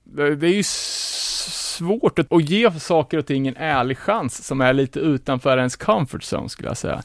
Det, 0.05 0.47
är 0.47 0.55
ju 0.55 0.63
svårt 0.65 2.19
att 2.19 2.43
ge 2.51 2.71
saker 2.81 3.19
och 3.19 3.27
ting 3.27 3.47
en 3.49 3.57
ärlig 3.57 3.99
chans 3.99 4.47
som 4.47 4.61
är 4.61 4.73
lite 4.73 5.01
utanför 5.01 5.59
ens 5.59 5.77
comfort 5.77 6.23
zone 6.23 6.49
skulle 6.49 6.69
jag 6.69 6.77
säga. 6.77 7.03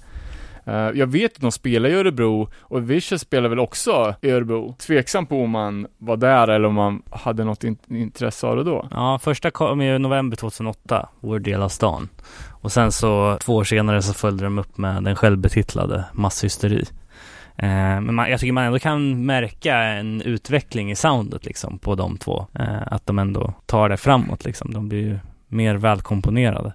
Eh, 0.65 0.73
jag 0.73 1.07
vet 1.07 1.35
att 1.35 1.41
de 1.41 1.51
spelar 1.51 1.89
i 1.89 1.93
Örebro 1.93 2.49
och 2.61 2.91
Vicious 2.91 3.21
spelar 3.21 3.49
väl 3.49 3.59
också 3.59 4.15
i 4.21 4.29
Örebro. 4.29 4.75
Tveksam 4.79 5.25
på 5.25 5.43
om 5.43 5.49
man 5.49 5.87
var 5.97 6.17
där 6.17 6.47
eller 6.47 6.67
om 6.67 6.75
man 6.75 7.01
hade 7.11 7.43
något 7.43 7.63
in, 7.63 7.77
intresse 7.89 8.47
av 8.47 8.55
det 8.55 8.63
då. 8.63 8.87
Ja, 8.91 9.19
första 9.19 9.51
kom 9.51 9.81
ju 9.81 9.95
i 9.95 9.99
november 9.99 10.37
2008, 10.37 11.09
Vår 11.19 11.39
del 11.39 11.61
av 11.61 11.69
stan. 11.69 12.09
Och 12.61 12.71
sen 12.71 12.91
så 12.91 13.37
två 13.41 13.55
år 13.55 13.63
senare 13.63 14.01
så 14.01 14.13
följde 14.13 14.43
de 14.43 14.59
upp 14.59 14.77
med 14.77 15.03
den 15.03 15.15
självbetitlade 15.15 16.05
Masshysteri. 16.13 16.85
Eh, 17.57 17.67
men 18.01 18.15
man, 18.15 18.29
jag 18.29 18.39
tycker 18.39 18.53
man 18.53 18.63
ändå 18.63 18.79
kan 18.79 19.25
märka 19.25 19.77
en 19.77 20.21
utveckling 20.21 20.91
i 20.91 20.95
soundet 20.95 21.45
liksom 21.45 21.79
på 21.79 21.95
de 21.95 22.17
två. 22.17 22.45
Eh, 22.53 22.81
att 22.85 23.05
de 23.05 23.19
ändå 23.19 23.53
tar 23.65 23.89
det 23.89 23.97
framåt 23.97 24.45
liksom. 24.45 24.73
De 24.73 24.89
blir 24.89 25.01
ju 25.01 25.19
mer 25.47 25.75
välkomponerade. 25.75 26.73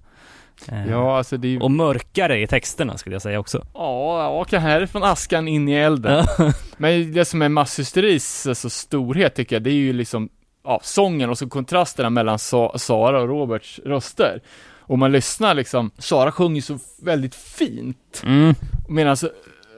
Eh, 0.68 0.90
Ja, 0.90 1.16
alltså 1.18 1.36
det 1.36 1.48
är 1.48 1.50
ju, 1.50 1.60
Och 1.60 1.70
mörkare 1.70 2.40
i 2.42 2.46
texterna 2.46 2.96
skulle 2.98 3.14
jag 3.14 3.22
säga 3.22 3.38
också. 3.40 3.66
ja, 3.74 4.28
åka 4.28 4.58
härifrån 4.58 5.02
askan 5.02 5.48
in 5.48 5.68
i 5.68 5.72
elden. 5.74 6.24
Men 6.76 7.12
det 7.12 7.24
som 7.24 7.42
är 7.42 7.48
masshysteris 7.48 8.46
alltså, 8.46 8.70
storhet 8.70 9.34
tycker 9.34 9.56
jag, 9.56 9.62
det 9.62 9.70
är 9.70 9.74
ju 9.74 9.92
liksom 9.92 10.28
ja, 10.64 10.80
sången 10.82 11.30
och 11.30 11.38
så 11.38 11.48
kontrasterna 11.48 12.10
mellan 12.10 12.38
Sa- 12.38 12.78
Sara 12.78 13.20
och 13.22 13.28
Roberts 13.28 13.80
röster. 13.84 14.40
Och 14.80 14.98
man 14.98 15.12
lyssnar 15.12 15.54
liksom, 15.54 15.90
Sara 15.98 16.32
sjunger 16.32 16.60
så 16.60 16.78
väldigt 17.02 17.34
fint, 17.34 18.22
Mm. 18.24 18.54
medan 18.88 19.16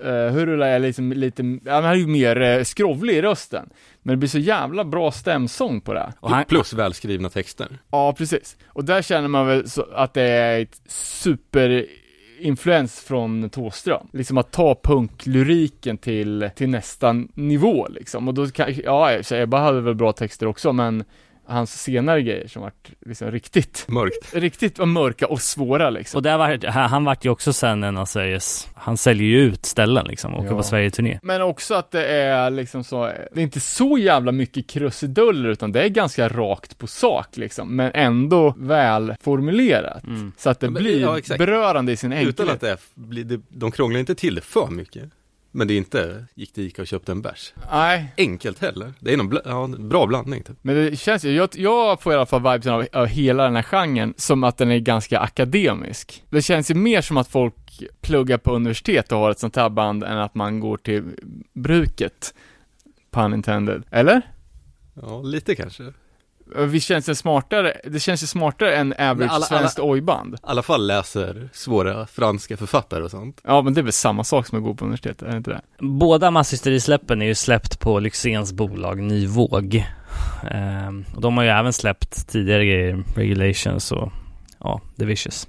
uh, 0.04 0.30
Hurula 0.30 0.66
är 0.66 0.78
liksom 0.78 1.12
lite, 1.12 1.42
han 1.66 1.84
är 1.84 1.94
ju 1.94 2.06
mer 2.06 2.40
uh, 2.40 2.64
skrovlig 2.64 3.14
i 3.14 3.22
rösten. 3.22 3.68
Men 4.02 4.12
det 4.12 4.16
blir 4.16 4.28
så 4.28 4.38
jävla 4.38 4.84
bra 4.84 5.12
stämsång 5.12 5.80
på 5.80 5.94
det. 5.94 6.12
Och 6.20 6.30
han, 6.30 6.44
Plus 6.44 6.72
välskrivna 6.72 7.28
texter. 7.28 7.78
Ja, 7.90 8.12
precis. 8.12 8.56
Och 8.66 8.84
där 8.84 9.02
känner 9.02 9.28
man 9.28 9.46
väl 9.46 9.68
så 9.68 9.86
att 9.94 10.14
det 10.14 10.22
är 10.22 10.60
ett 10.60 10.80
superinfluens 10.86 13.00
från 13.00 13.50
Thåström. 13.50 14.06
Liksom 14.12 14.38
att 14.38 14.52
ta 14.52 14.80
punklyriken 14.82 15.98
till, 15.98 16.50
till 16.56 16.68
nästa 16.68 17.12
nivå 17.34 17.86
liksom. 17.90 18.28
Och 18.28 18.34
då 18.34 18.46
kan, 18.46 18.74
ja, 18.84 19.18
Ebba 19.30 19.58
hade 19.58 19.80
väl 19.80 19.94
bra 19.94 20.12
texter 20.12 20.46
också, 20.46 20.72
men 20.72 21.04
hans 21.52 21.82
senare 21.82 22.22
grejer 22.22 22.48
som 22.48 22.62
vart 22.62 22.90
liksom 23.06 23.30
riktigt, 23.30 23.84
Mörkt. 23.88 24.34
riktigt 24.34 24.78
mörka 24.86 25.26
och 25.26 25.40
svåra 25.42 25.90
liksom. 25.90 26.18
och 26.18 26.22
där 26.22 26.38
var, 26.38 26.66
han 26.88 27.04
vart 27.04 27.24
ju 27.24 27.30
också 27.30 27.52
sen 27.52 27.82
en 27.84 27.96
av 27.96 28.04
Sveriges, 28.06 28.68
han 28.74 28.96
säljer 28.96 29.26
ju 29.28 29.38
ut 29.40 29.66
ställen 29.66 30.06
liksom, 30.06 30.34
åker 30.34 30.46
Ja. 30.50 30.56
på 30.56 30.62
Sverige-turné. 30.62 31.18
Men 31.22 31.42
också 31.42 31.74
att 31.74 31.90
det 31.90 32.06
är 32.06 32.50
liksom 32.50 32.84
så, 32.84 33.04
det 33.32 33.40
är 33.40 33.44
inte 33.44 33.60
så 33.60 33.98
jävla 33.98 34.32
mycket 34.32 34.66
krusiduller 34.66 35.48
utan 35.48 35.72
det 35.72 35.82
är 35.82 35.88
ganska 35.88 36.28
rakt 36.28 36.78
på 36.78 36.86
sak 36.86 37.36
liksom, 37.36 37.76
men 37.76 37.90
ändå 37.94 38.54
väl 38.58 39.14
formulerat. 39.22 40.04
Mm. 40.04 40.32
Så 40.38 40.50
att 40.50 40.60
det 40.60 40.66
Ja, 40.66 40.70
men- 40.70 40.82
blir 40.82 41.00
ja, 41.00 41.18
berörande 41.38 41.92
i 41.92 41.96
sin 41.96 42.12
enkelhet. 42.12 42.40
Utan 42.40 42.48
att 42.54 42.60
det 42.60 42.70
är, 42.70 43.40
de 43.48 43.70
krånglar 43.70 44.00
inte 44.00 44.14
till 44.14 44.34
det 44.34 44.40
för 44.40 44.70
mycket. 44.70 45.02
Men 45.54 45.68
det 45.68 45.74
är 45.74 45.78
inte, 45.78 46.24
gick 46.34 46.52
till 46.52 46.64
Ica 46.66 46.82
och 46.82 46.88
köpte 46.88 47.12
en 47.12 47.22
bärs. 47.22 47.52
Nej, 47.70 48.12
Enkelt 48.16 48.58
heller. 48.58 48.92
Det 49.00 49.12
är 49.12 49.16
någon 49.16 49.28
bla, 49.28 49.40
ja, 49.44 49.64
en 49.64 49.88
bra 49.88 50.06
blandning 50.06 50.42
typ. 50.42 50.56
men 50.62 50.74
det 50.74 50.96
känns 50.96 51.24
ju, 51.24 51.32
jag, 51.32 51.48
jag 51.52 52.02
får 52.02 52.12
i 52.12 52.16
alla 52.16 52.26
fall 52.26 52.42
vibesen 52.42 52.72
av, 52.72 52.86
av 52.92 53.06
hela 53.06 53.44
den 53.44 53.56
här 53.56 53.62
genren 53.62 54.14
som 54.16 54.44
att 54.44 54.58
den 54.58 54.70
är 54.70 54.78
ganska 54.78 55.18
akademisk. 55.20 56.24
Det 56.30 56.42
känns 56.42 56.70
ju 56.70 56.74
mer 56.74 57.00
som 57.00 57.16
att 57.16 57.28
folk 57.28 57.54
pluggar 58.00 58.38
på 58.38 58.54
universitet 58.54 59.12
och 59.12 59.18
har 59.18 59.30
ett 59.30 59.38
sånt 59.38 59.56
här 59.56 59.68
band 59.68 60.04
än 60.04 60.18
att 60.18 60.34
man 60.34 60.60
går 60.60 60.76
till 60.76 61.02
bruket. 61.52 62.34
Pun 63.10 63.34
intended. 63.34 63.82
Eller? 63.90 64.22
Ja, 64.94 65.22
lite 65.22 65.54
kanske. 65.54 65.92
I 66.58 66.66
Vi 66.66 66.80
känns 66.80 67.06
det 67.06 67.14
smartare, 67.14 67.80
det 67.84 68.00
känns 68.00 68.22
ju 68.22 68.26
smartare 68.26 68.76
än 68.76 68.92
average 68.98 69.32
alla- 69.32 69.46
svenskt 69.46 69.78
ojband. 69.78 70.36
alla 70.42 70.62
fall 70.62 70.86
läser 70.86 71.48
svåra 71.52 72.06
franska 72.06 72.56
författare 72.56 73.02
och 73.02 73.10
sånt. 73.10 73.40
Ja, 73.44 73.62
men 73.62 73.74
det 73.74 73.80
är 73.80 73.82
väl 73.82 73.92
samma 73.92 74.24
sak 74.24 74.46
som 74.46 74.58
att 74.58 74.64
gå 74.64 74.74
på 74.74 74.84
universitet, 74.84 75.22
är 75.22 75.30
det 75.30 75.36
inte 75.36 75.50
det? 75.50 75.60
Båda 75.78 76.30
masshysterisläppen 76.30 77.22
är 77.22 77.26
ju 77.26 77.34
släppt 77.34 77.80
på 77.80 78.00
Lyxzéns 78.00 78.52
bolag 78.52 78.98
Ny 79.02 79.26
Våg. 79.26 79.84
Ehm, 80.50 81.04
och 81.14 81.20
de 81.20 81.36
har 81.36 81.44
ju 81.44 81.50
även 81.50 81.72
släppt 81.72 82.28
tidigare 82.28 82.66
grejer, 82.66 83.04
Regulations 83.16 83.92
och 83.92 84.12
ja, 84.58 84.80
The 84.98 85.04
Vicious. 85.04 85.48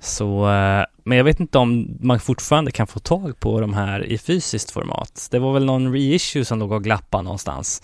Så, 0.00 0.50
eh, 0.50 0.84
men 1.04 1.18
jag 1.18 1.24
vet 1.24 1.40
inte 1.40 1.58
om 1.58 1.98
man 2.00 2.20
fortfarande 2.20 2.70
kan 2.70 2.86
få 2.86 2.98
tag 2.98 3.40
på 3.40 3.60
de 3.60 3.74
här 3.74 4.04
i 4.06 4.18
fysiskt 4.18 4.70
format. 4.70 5.28
Det 5.30 5.38
var 5.38 5.52
väl 5.52 5.64
någon 5.64 5.92
reissue 5.92 6.44
som 6.44 6.58
låg 6.58 6.72
och 6.72 6.84
glappade 6.84 7.22
någonstans. 7.22 7.82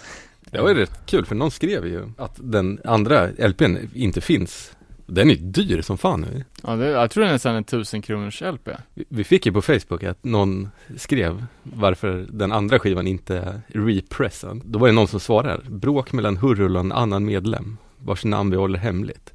Det 0.51 0.61
var 0.61 0.69
ju 0.69 0.75
rätt 0.75 1.01
kul 1.07 1.27
för 1.27 1.35
någon 1.35 1.51
skrev 1.51 1.87
ju 1.87 2.03
att 2.19 2.39
den 2.43 2.81
andra 2.85 3.27
LPn 3.27 3.77
inte 3.95 4.21
finns. 4.21 4.73
Den 5.07 5.31
är 5.31 5.35
ju 5.35 5.41
dyr 5.41 5.83
som 5.83 5.99
fan 5.99 6.21
nu. 6.21 6.45
Ja, 6.63 6.77
det, 6.77 6.87
jag 6.89 7.11
tror 7.11 7.25
det 7.25 7.29
är 7.31 7.33
nästan 7.33 7.55
en 7.55 7.65
tusen 7.65 8.03
kronors 8.03 8.43
LP. 8.43 8.69
Vi- 8.95 9.05
Vi 9.09 9.25
fick 9.25 9.47
ju 9.47 9.53
på 9.53 9.63
Facebook 9.63 10.03
att 10.05 10.25
någon 10.25 10.69
skrev 10.97 11.45
varför 11.63 12.27
den 12.31 12.53
andra 12.53 12.79
skivan 12.79 13.07
inte 13.07 13.37
är 13.39 13.61
repressad. 13.69 14.63
Då 14.65 14.79
var 14.79 14.87
det 14.89 14.93
någon 14.95 15.09
som 15.09 15.21
svarade, 15.21 15.71
bråk 15.71 16.13
mellan 16.13 16.37
Hurul 16.37 16.75
och 16.77 16.81
en 16.81 16.93
annan 16.93 17.25
medlem, 17.25 17.77
vars 17.99 18.25
namn 18.25 18.51
vi 18.51 18.57
håller 18.57 18.79
hemligt. 18.79 19.33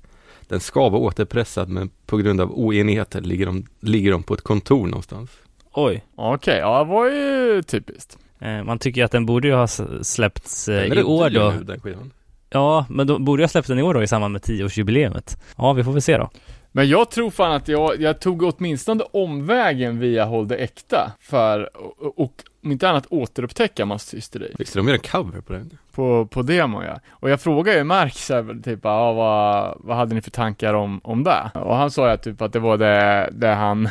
Den 0.47 0.59
ska 0.59 0.89
vara 0.89 1.01
återpressad 1.01 1.69
men 1.69 1.89
på 2.05 2.17
grund 2.17 2.41
av 2.41 2.51
oenigheter 2.51 3.21
ligger 3.21 3.45
de, 3.45 3.65
ligger 3.79 4.11
de 4.11 4.23
på 4.23 4.33
ett 4.33 4.41
kontor 4.41 4.87
någonstans. 4.87 5.29
Oj. 5.73 6.03
Okej, 6.15 6.57
ja 6.59 6.83
det 6.83 6.89
var 6.89 7.09
ju 7.09 7.63
typiskt. 7.63 8.17
Eh, 8.41 8.63
man 8.63 8.79
tycker 8.79 9.01
ju 9.01 9.05
att 9.05 9.11
den 9.11 9.25
borde 9.25 9.47
ju 9.47 9.53
ha 9.53 9.67
släppts 10.01 10.67
eh, 10.67 10.85
i 10.85 11.03
år 11.03 11.29
då. 11.29 11.53
nu, 11.57 11.63
den 11.63 11.79
skivan. 11.79 12.11
Ja, 12.49 12.85
men 12.89 13.07
då 13.07 13.19
borde 13.19 13.43
jag 13.43 13.49
släppt 13.49 13.67
den 13.67 13.79
i 13.79 13.83
år 13.83 13.93
då 13.93 14.03
i 14.03 14.07
samband 14.07 14.31
med 14.31 14.41
10-årsjubileet. 14.41 15.37
Ja, 15.57 15.73
vi 15.73 15.83
får 15.83 15.91
väl 15.91 16.01
se 16.01 16.17
då. 16.17 16.29
Men 16.71 16.89
jag 16.89 17.11
tror 17.11 17.31
fan 17.31 17.51
att 17.51 17.67
jag, 17.67 18.01
jag 18.01 18.19
tog 18.19 18.43
åtminstone 18.43 19.03
omvägen 19.11 19.99
via 19.99 20.25
Håll 20.25 20.47
det 20.47 20.55
äkta 20.55 21.11
för, 21.19 21.77
och, 21.77 22.19
och 22.19 22.33
om 22.63 22.71
inte 22.71 22.89
annat 22.89 23.05
återupptäcka 23.09 23.85
masshysteri 23.85 24.55
Visst, 24.59 24.73
de 24.73 24.87
gör 24.87 24.93
en 24.93 24.99
cover 24.99 25.41
på 25.41 25.53
den? 25.53 25.77
på, 25.91 26.25
på 26.25 26.41
demo 26.41 26.83
ja. 26.83 26.99
Och 27.09 27.29
jag 27.29 27.41
frågade 27.41 27.77
ju 27.77 27.83
Mark 27.83 28.13
så 28.13 28.33
här, 28.33 28.61
typ, 28.63 28.79
ja, 28.83 29.13
vad, 29.13 29.77
vad 29.79 29.97
hade 29.97 30.15
ni 30.15 30.21
för 30.21 30.31
tankar 30.31 30.73
om, 30.73 31.01
om 31.03 31.23
det? 31.23 31.51
Och 31.53 31.75
han 31.75 31.91
sa 31.91 32.11
ju 32.11 32.17
typ 32.17 32.41
att 32.41 32.53
det 32.53 32.59
var 32.59 32.77
det, 32.77 33.29
det 33.31 33.47
han, 33.47 33.89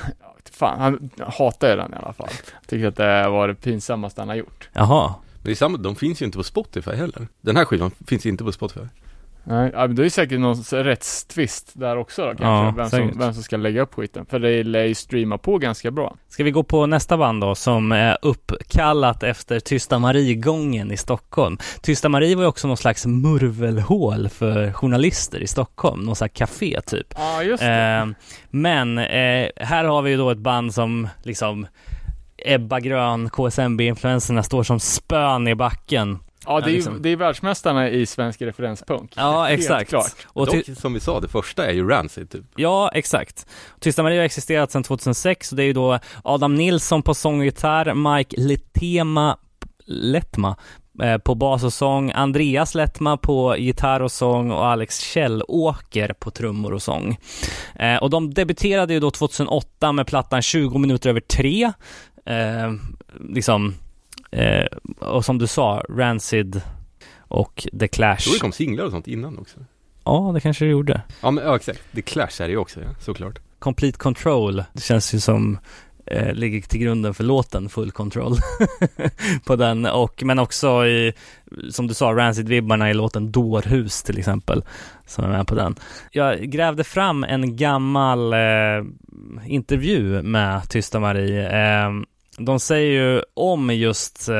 fan, 0.48 0.80
han 0.80 1.10
hatar 1.26 1.70
ju 1.70 1.76
den 1.76 1.92
i 1.92 1.96
alla 1.96 2.12
fall. 2.12 2.28
Tyckte 2.66 2.88
att 2.88 2.96
det 2.96 3.28
var 3.28 3.48
det 3.48 3.54
pinsammaste 3.54 4.20
han 4.20 4.28
har 4.28 4.36
gjort. 4.36 4.68
Jaha. 4.72 5.14
Men 5.34 5.44
det 5.44 5.50
är 5.50 5.54
samma, 5.54 5.78
de 5.78 5.96
finns 5.96 6.22
ju 6.22 6.26
inte 6.26 6.38
på 6.38 6.44
Spotify 6.44 6.90
heller. 6.90 7.28
Den 7.40 7.56
här 7.56 7.64
skivan 7.64 7.90
finns 8.06 8.26
inte 8.26 8.44
på 8.44 8.52
Spotify. 8.52 8.86
Nej, 9.44 9.70
ja, 9.74 9.86
men 9.86 9.96
det 9.96 10.04
är 10.04 10.08
säkert 10.08 10.40
någon 10.40 10.54
rättstvist 10.72 11.70
där 11.72 11.96
också 11.96 12.22
då 12.22 12.28
kanske, 12.28 12.44
Ja, 12.44 12.74
vem, 12.76 12.90
som, 12.90 13.18
vem 13.18 13.34
som 13.34 13.42
ska 13.42 13.56
lägga 13.56 13.82
upp 13.82 13.94
skiten. 13.94 14.26
För 14.26 14.38
det 14.38 14.62
lär 14.62 14.84
ju 14.84 14.94
streama 14.94 15.38
på 15.38 15.58
ganska 15.58 15.90
bra. 15.90 16.16
Ska 16.28 16.44
vi 16.44 16.50
gå 16.50 16.62
på 16.62 16.86
nästa 16.86 17.16
band 17.16 17.40
då 17.40 17.54
som 17.54 17.92
är 17.92 18.18
uppkallat 18.22 19.22
efter 19.22 19.60
Tysta 19.60 19.98
Marie-gången 19.98 20.92
i 20.92 20.96
Stockholm. 20.96 21.58
Tysta 21.82 22.08
Marie 22.08 22.36
var 22.36 22.42
ju 22.42 22.48
också 22.48 22.68
någon 22.68 22.76
slags 22.76 23.06
murvelhål 23.06 24.28
för 24.28 24.72
journalister 24.72 25.40
i 25.42 25.46
Stockholm, 25.46 26.02
någon 26.02 26.16
slags 26.16 26.38
café 26.38 26.80
typ. 26.86 27.14
Ja, 27.16 27.42
just 27.42 27.62
det. 27.62 28.04
Eh, 28.06 28.06
men 28.50 28.98
eh, 28.98 29.48
här 29.56 29.84
har 29.84 30.02
vi 30.02 30.10
ju 30.10 30.16
då 30.16 30.30
ett 30.30 30.38
band 30.38 30.74
som 30.74 31.08
liksom 31.22 31.66
Ebba 32.44 32.80
Grön, 32.80 33.30
KSMB-influenserna 33.30 34.42
står 34.42 34.62
som 34.62 34.80
spön 34.80 35.48
i 35.48 35.54
backen. 35.54 36.18
Ja, 36.46 36.60
det 36.60 36.66
är, 36.66 36.70
ju- 36.70 36.76
liksom. 36.76 37.02
det 37.02 37.08
är 37.08 37.16
världsmästarna 37.16 37.88
i 37.88 38.06
svensk 38.06 38.42
referenspunk. 38.42 39.12
Ja, 39.16 39.48
exakt. 39.48 39.90
klart. 39.90 40.26
Och 40.26 40.46
Dock, 40.46 40.64
som 40.76 40.94
vi 40.94 41.00
sa, 41.00 41.20
det 41.20 41.28
första 41.28 41.66
är 41.66 41.72
ju 41.72 41.88
Rancid 41.88 42.30
typ. 42.30 42.44
Ja, 42.56 42.90
exakt. 42.94 43.46
Tysta 43.80 44.02
Marie 44.02 44.18
har 44.18 44.24
existerat 44.24 44.70
sedan 44.72 44.82
2006 44.82 45.50
och 45.50 45.56
det 45.56 45.62
är 45.62 45.66
ju 45.66 45.72
då 45.72 45.98
Adam 46.24 46.54
Nilsson 46.54 47.02
på 47.02 47.14
sång 47.14 47.38
och 47.38 47.44
gitarr, 47.44 48.16
Mike 48.16 48.36
Letema 48.40 49.38
Lettma 49.86 50.56
eh, 51.02 51.18
på 51.18 51.34
bas 51.34 51.64
och 51.64 51.72
sång, 51.72 52.12
Andreas 52.12 52.74
Lettma 52.74 53.16
på 53.16 53.56
gitarr 53.56 54.00
och 54.00 54.12
sång 54.12 54.50
och 54.50 54.66
Alex 54.66 54.98
Kjellåker 55.00 56.12
på 56.18 56.30
trummor 56.30 56.72
och 56.72 56.82
sång. 56.82 57.18
Eh, 57.74 57.96
och 57.96 58.10
de 58.10 58.34
debuterade 58.34 58.94
ju 58.94 59.00
då 59.00 59.10
2008 59.10 59.92
med 59.92 60.06
plattan 60.06 60.42
20 60.42 60.78
minuter 60.78 61.10
över 61.10 61.20
tre. 61.20 61.72
Eh, 62.26 62.72
liksom, 63.28 63.74
eh, 64.30 64.66
och 64.98 65.24
som 65.24 65.38
du 65.38 65.46
sa, 65.46 65.82
Rancid 65.88 66.62
och 67.18 67.66
The 67.80 67.88
Clash. 67.88 68.08
Jag 68.10 68.18
tror 68.18 68.34
det 68.34 68.40
kom 68.40 68.52
singlar 68.52 68.84
och 68.84 68.90
sånt 68.90 69.08
innan 69.08 69.38
också. 69.38 69.58
Ja, 70.04 70.30
det 70.34 70.40
kanske 70.40 70.64
det 70.64 70.70
gjorde. 70.70 71.02
Ja 71.22 71.30
men 71.30 71.44
ja, 71.44 71.56
exakt, 71.56 71.80
The 71.94 72.02
Clash 72.02 72.40
är 72.42 72.44
det 72.44 72.50
ju 72.50 72.56
också 72.56 72.80
ja, 72.80 72.88
såklart. 73.00 73.38
Complete 73.58 73.98
Control, 73.98 74.64
det 74.72 74.82
känns 74.82 75.14
ju 75.14 75.20
som 75.20 75.58
eh, 76.06 76.34
ligger 76.34 76.60
till 76.60 76.80
grunden 76.80 77.14
för 77.14 77.24
låten 77.24 77.68
Full 77.68 77.90
Control 77.90 78.36
på 79.44 79.56
den 79.56 79.86
och 79.86 80.22
men 80.24 80.38
också 80.38 80.86
i, 80.86 81.12
som 81.70 81.86
du 81.86 81.94
sa, 81.94 82.12
Rancid-vibbarna 82.12 82.90
i 82.90 82.94
låten 82.94 83.32
Dårhus 83.32 84.02
till 84.02 84.18
exempel 84.18 84.64
som 85.06 85.24
är 85.24 85.28
med 85.28 85.46
på 85.46 85.54
den. 85.54 85.74
Jag 86.10 86.40
grävde 86.40 86.84
fram 86.84 87.24
en 87.24 87.56
gammal 87.56 88.32
eh, 88.32 88.38
intervju 89.46 90.22
med 90.22 90.68
Tysta 90.68 91.00
Marie 91.00 91.48
eh, 91.48 91.90
de 92.44 92.60
säger 92.60 92.90
ju 92.90 93.22
om 93.34 93.70
just 93.70 94.28
eh, 94.28 94.34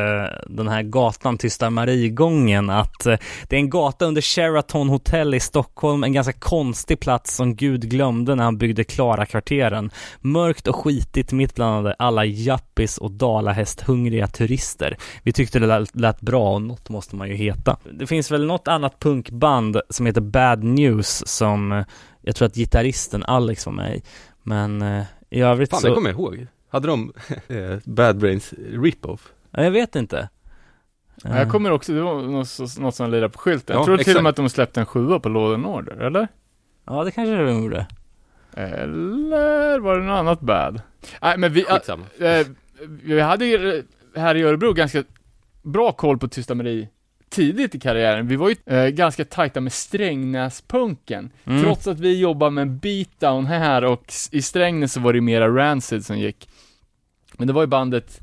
den 0.46 0.68
här 0.68 0.82
gatan 0.82 1.38
Tysta 1.38 1.70
Marie-gången 1.70 2.70
att 2.70 3.07
eh, 3.07 3.16
det 3.48 3.57
är 3.57 3.61
en 3.61 3.70
gata 3.70 4.05
under 4.07 4.20
Sheraton 4.22 4.88
Hotel 4.88 5.34
i 5.34 5.40
Stockholm, 5.40 6.05
en 6.05 6.12
ganska 6.12 6.32
konstig 6.32 7.01
plats 7.01 7.36
som 7.36 7.57
Gud 7.57 7.90
glömde 7.90 8.34
när 8.34 8.44
han 8.44 8.59
byggde 8.59 8.84
Klara-kvarteren. 8.84 9.90
Mörkt 10.20 10.68
och 10.68 10.76
skitigt 10.76 11.32
mitt 11.32 11.55
bland 11.55 11.92
alla 11.98 12.24
jappis 12.24 12.98
och 12.98 13.11
dalahästhungriga 13.11 14.26
turister. 14.26 14.96
Vi 15.22 15.32
tyckte 15.32 15.59
det 15.59 15.66
lät, 15.66 15.96
lät 15.96 16.20
bra 16.20 16.55
och 16.55 16.62
något 16.62 16.88
måste 16.88 17.16
man 17.16 17.28
ju 17.28 17.34
heta. 17.34 17.76
Det 17.92 18.07
finns 18.07 18.30
väl 18.30 18.46
något 18.46 18.68
annat 18.68 18.98
punkband 18.98 19.80
som 19.90 20.07
heter 20.07 20.20
Bad 20.20 20.64
News 20.64 21.22
som 21.26 21.72
eh, 21.72 21.84
jag 22.22 22.36
tror 22.36 22.46
att 22.46 22.55
gitarristen 22.55 23.24
Alex 23.24 23.66
var 23.66 23.72
med 23.72 23.96
i. 23.96 24.03
Men 24.42 24.82
i 25.30 25.40
övrigt 25.40 25.70
Fan, 25.70 25.80
så... 25.80 25.88
det 25.88 25.94
kommer 25.94 26.11
jag 26.11 26.18
ihåg. 26.18 26.46
Hade 26.70 26.88
de 26.88 27.12
eh, 27.48 27.78
Bad 27.84 28.18
Brains 28.18 28.52
rip-off? 28.58 29.32
Ja, 29.50 29.62
jag 29.64 29.70
vet 29.70 29.96
inte. 29.96 30.28
Ja, 31.24 31.38
Jag 31.38 31.50
kommer 31.50 31.70
också, 31.70 31.92
det 31.92 32.00
var 32.02 32.22
något, 32.22 32.78
något 32.78 32.94
som 32.94 33.10
lirade 33.10 33.28
på 33.28 33.38
skylten. 33.38 33.74
Jag 33.74 33.80
Ja, 33.82 33.84
tror 33.84 33.96
till 33.96 34.02
och 34.04 34.08
exakt. 34.10 34.22
med 34.22 34.30
att 34.30 34.36
de 34.36 34.48
släppte 34.48 34.80
en 34.80 34.86
sjua 34.86 35.20
på 35.20 35.28
Law 35.28 35.66
Order, 35.66 35.96
eller? 35.96 36.28
Ja, 36.86 37.04
det 37.04 37.10
kanske 37.10 37.36
de 37.36 37.62
gjorde. 37.62 37.86
Eller 38.54 39.78
var 39.78 39.98
det 39.98 40.04
något 40.04 40.18
annat 40.18 40.40
bad? 40.40 40.80
Nej, 41.22 41.38
men 41.38 41.52
vi, 41.52 41.64
eh, 41.70 42.46
vi 43.02 43.20
hade 43.20 43.46
ju 43.46 43.78
eh, 43.78 43.84
här 44.20 44.34
i 44.34 44.42
Örebro 44.42 44.72
ganska 44.72 45.04
bra 45.62 45.92
koll 45.92 46.18
på 46.18 46.28
Tysta 46.28 46.54
Marie 46.54 46.88
tidigt 47.30 47.74
i 47.74 47.80
karriären. 47.80 48.28
Vi 48.28 48.36
var 48.36 48.48
ju 48.48 48.56
eh, 48.66 48.88
ganska 48.88 49.24
tajta 49.24 49.60
med 49.60 49.72
Strängnäspunken. 49.72 51.30
Mm. 51.44 51.62
Trots 51.62 51.86
att 51.86 52.00
vi 52.00 52.20
jobbar 52.20 52.50
med 52.50 52.70
beatdown 52.70 53.46
här 53.46 53.84
och 53.84 54.12
i 54.30 54.42
Strängnäs 54.42 54.92
så 54.92 55.00
var 55.00 55.12
det 55.12 55.20
mera 55.20 55.48
Rancid 55.48 56.06
som 56.06 56.18
gick. 56.18 56.48
Men 57.36 57.46
det 57.46 57.52
var 57.52 57.62
ju 57.62 57.66
bandet 57.66 58.20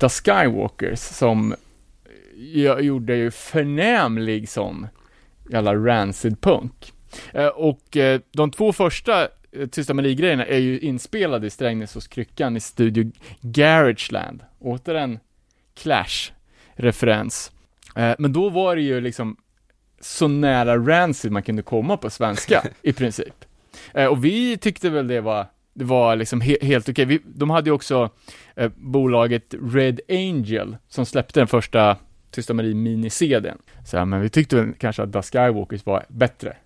The 0.00 0.08
Skywalkers 0.08 0.98
som 0.98 1.54
jag 2.36 2.82
gjorde 2.82 3.16
ju 3.16 3.30
förnämlig 3.30 4.48
sån 4.48 4.86
jävla 5.50 5.74
Rancid-punk. 5.74 6.92
Eh, 7.32 7.46
och 7.46 7.96
eh, 7.96 8.20
de 8.32 8.50
två 8.50 8.72
första 8.72 9.28
eh, 9.52 9.66
Tysta 9.70 9.94
Marie-grejerna 9.94 10.46
är 10.46 10.58
ju 10.58 10.78
inspelade 10.80 11.46
i 11.46 11.50
Strängnäs 11.50 11.94
hos 11.94 12.08
Kryckan 12.08 12.56
i 12.56 12.60
studio 12.60 13.12
Garageland. 13.40 14.42
Åter 14.58 14.94
en 14.94 15.18
Clash-referens. 15.74 17.53
Eh, 17.96 18.14
men 18.18 18.32
då 18.32 18.48
var 18.48 18.76
det 18.76 18.82
ju 18.82 19.00
liksom 19.00 19.36
så 20.00 20.28
nära 20.28 20.76
Rancid 20.78 21.32
man 21.32 21.42
kunde 21.42 21.62
komma 21.62 21.96
på 21.96 22.10
svenska, 22.10 22.62
i 22.82 22.92
princip. 22.92 23.44
Eh, 23.94 24.06
och 24.06 24.24
vi 24.24 24.56
tyckte 24.56 24.90
väl 24.90 25.06
det 25.08 25.20
var, 25.20 25.46
det 25.74 25.84
var 25.84 26.16
liksom 26.16 26.42
he- 26.42 26.64
helt 26.64 26.88
okej. 26.88 27.04
Vi- 27.04 27.20
De 27.24 27.50
hade 27.50 27.70
ju 27.70 27.74
också 27.74 28.10
eh, 28.56 28.70
bolaget 28.76 29.54
Red 29.72 30.00
Angel, 30.08 30.76
som 30.88 31.06
släppte 31.06 31.40
den 31.40 31.46
första 31.46 31.96
Tysta 32.30 32.54
Marie 32.54 32.74
mini-CDn. 32.74 33.58
Så 33.86 34.04
men 34.04 34.20
vi 34.20 34.28
tyckte 34.28 34.56
väl 34.56 34.72
kanske 34.78 35.02
att 35.02 35.12
The 35.12 35.22
Skywalkers 35.22 35.86
var 35.86 36.04
bättre. 36.08 36.56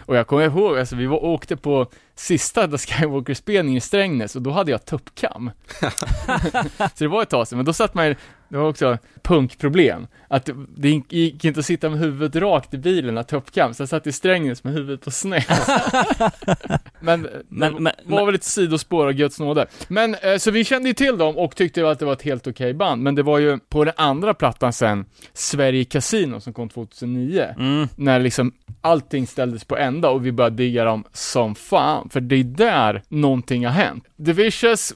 Och 0.00 0.16
jag 0.16 0.26
kommer 0.26 0.42
ihåg, 0.44 0.78
alltså 0.78 0.96
vi 0.96 1.06
var, 1.06 1.24
åkte 1.24 1.56
på 1.56 1.86
sista 2.16 2.68
The 2.68 2.78
Skywalker-spelningen 2.78 3.78
i 3.78 3.80
Strängnäs 3.80 4.36
och 4.36 4.42
då 4.42 4.50
hade 4.50 4.70
jag 4.70 4.84
tuppkam. 4.84 5.50
så 6.78 6.88
det 6.98 7.08
var 7.08 7.22
ett 7.22 7.30
tag 7.30 7.48
sedan, 7.48 7.58
men 7.58 7.66
då 7.66 7.72
satt 7.72 7.94
man 7.94 8.06
ju, 8.06 8.14
det 8.48 8.56
var 8.56 8.68
också 8.68 8.98
punkproblem. 9.22 10.06
Att 10.28 10.48
det, 10.76 10.88
gick- 10.88 11.44
inte 11.44 11.60
att 11.60 11.66
sitta 11.66 11.90
med 11.90 11.98
huvudet 11.98 12.42
rakt 12.42 12.74
i 12.74 12.78
bilen, 12.78 13.18
att 13.18 13.28
tuppkam, 13.28 13.74
så 13.74 13.82
jag 13.82 13.88
satt 13.88 14.06
i 14.06 14.12
Strängnäs 14.12 14.64
med 14.64 14.72
huvudet 14.72 15.00
på 15.04 15.10
sned. 15.10 15.44
men, 17.00 17.28
Men- 17.48 17.84
det 17.84 17.92
var 18.06 18.26
väl 18.26 18.34
ett 18.34 18.44
sidospår 18.44 19.06
av 19.06 19.12
Guds 19.12 19.40
nåde. 19.40 19.66
Men, 19.88 20.14
eh, 20.14 20.36
så 20.36 20.50
vi 20.50 20.64
kände 20.64 20.88
ju 20.88 20.94
till 20.94 21.18
dem 21.18 21.36
och 21.38 21.56
tyckte 21.56 21.90
att 21.90 21.98
det 21.98 22.04
var 22.04 22.12
ett 22.12 22.22
helt 22.22 22.46
okej 22.46 22.74
band, 22.74 23.02
men 23.02 23.14
det 23.14 23.22
var 23.22 23.38
ju 23.38 23.58
på 23.58 23.84
den 23.84 23.94
andra 23.96 24.34
plattan 24.34 24.72
sen, 24.72 25.04
Sverige 25.32 25.84
Casino, 25.84 26.40
som 26.40 26.52
kom 26.52 26.68
2009 26.68 27.54
Mm. 27.58 27.88
när 27.96 28.20
liksom 28.20 28.52
allting 28.80 29.26
ställdes 29.26 29.64
på 29.64 29.76
ända 29.76 30.08
och 30.10 30.26
vi 30.26 30.32
började 30.32 30.56
digga 30.56 30.84
dem 30.84 31.04
som 31.12 31.54
fan, 31.54 32.03
för 32.10 32.20
det 32.20 32.36
är 32.36 32.44
där 32.44 33.02
någonting 33.08 33.64
har 33.64 33.72
hänt. 33.72 34.04
The 34.26 34.32
Vicious 34.32 34.94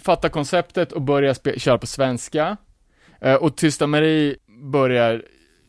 fattar 0.00 0.28
konceptet 0.28 0.92
och 0.92 1.02
börjar 1.02 1.58
köra 1.58 1.78
på 1.78 1.86
svenska, 1.86 2.56
eh, 3.20 3.34
och 3.34 3.56
Tysta 3.56 3.86
Marie 3.86 4.36
börjar 4.72 5.22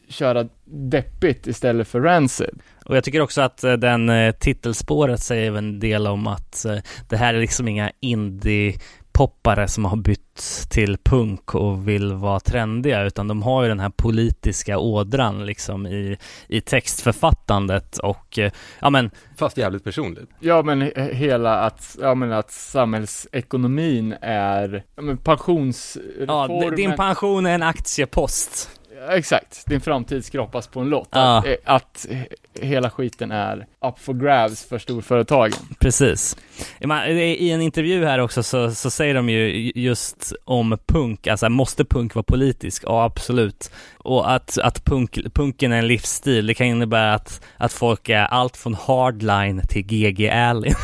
köra 0.10 0.48
deppigt 0.66 1.48
istället 1.48 1.88
för 1.88 2.02
Rancid. 2.02 2.62
Och 2.86 2.98
jag 2.98 3.04
tycker 3.04 3.22
också 3.22 3.42
att 3.42 3.64
eh, 3.64 3.74
den 3.74 4.10
eh, 4.10 4.32
titelspåret 4.32 5.20
säger 5.20 5.58
en 5.58 5.80
del 5.80 6.08
om 6.08 6.28
att 6.28 6.66
eh, 6.66 6.78
det 7.10 7.18
här 7.18 7.34
är 7.34 7.40
liksom 7.40 7.68
inga 7.68 7.92
indie 8.00 8.78
indie-poppare 9.18 9.68
som 9.68 9.86
har 9.86 9.96
bytt 9.98 10.66
till 10.70 10.98
punk 10.98 11.56
och 11.56 11.88
vill 11.88 12.14
vara 12.14 12.40
trendiga, 12.40 13.04
utan 13.04 13.28
de 13.28 13.42
har 13.44 13.64
ju 13.64 13.70
den 13.70 13.80
här 13.80 13.90
politiska 13.90 14.78
ådran 14.78 15.46
liksom 15.46 15.88
i, 15.88 16.18
i 16.48 16.62
textförfattandet 16.62 17.98
och 17.98 18.40
eh, 18.40 18.52
ja 18.82 18.90
men 18.90 19.12
Fast 19.38 19.58
jävligt 19.58 19.84
personligt. 19.84 20.30
Ja 20.40 20.64
men 20.64 20.82
he- 20.84 21.14
hela 21.14 21.60
att, 21.60 21.98
ja 22.02 22.16
men 22.16 22.32
att 22.32 22.52
samhällsekonomin 22.52 24.16
är, 24.22 24.84
ja 24.96 25.02
men 25.02 25.10
ja, 25.10 25.24
pensionsreformen 25.36 26.70
d- 26.70 26.76
din 26.76 26.96
pension 26.96 27.46
är 27.46 27.56
en 27.56 27.64
aktiepost. 27.64 28.70
Exakt, 29.10 29.66
din 29.68 29.82
framtid 29.82 30.26
skrapas 30.26 30.68
på 30.68 30.80
en 30.80 30.90
lott. 30.90 31.10
Ja. 31.12 31.38
Att, 31.38 31.46
eh, 31.46 31.56
att 31.66 32.08
eh, 32.10 32.18
hela 32.62 32.90
skiten 32.90 33.32
är 33.32 33.66
up 33.86 34.00
for 34.00 34.14
grabs 34.14 34.66
för 34.66 34.78
storföretagen. 34.80 35.60
Precis. 35.80 36.38
I 36.80 37.50
en 37.52 37.62
intervju 37.62 38.06
här 38.06 38.20
också 38.20 38.44
så, 38.44 38.72
så 38.72 38.90
säger 38.90 39.14
de 39.14 39.30
ju 39.30 39.72
just 39.76 40.34
om 40.46 40.78
punk, 40.88 41.28
alltså 41.28 41.50
måste 41.50 41.86
punk 41.86 42.16
vara 42.16 42.24
politisk? 42.24 42.84
Ja, 42.86 43.04
absolut. 43.04 43.72
Och 43.98 44.32
att, 44.32 44.58
att 44.58 44.86
punk, 44.86 45.20
punken 45.34 45.72
är 45.72 45.78
en 45.78 45.88
livsstil, 45.88 46.48
det 46.48 46.54
kan 46.54 46.68
innebära 46.68 47.14
att, 47.14 47.42
att 47.58 47.74
folk 47.74 48.10
är 48.10 48.26
allt 48.26 48.58
från 48.58 48.74
hardline 48.74 49.62
till 49.70 49.82
GG 49.86 50.30
Allin. 50.30 50.76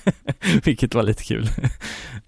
Vilket 0.64 0.94
var 0.94 1.02
lite 1.02 1.24
kul. 1.24 1.48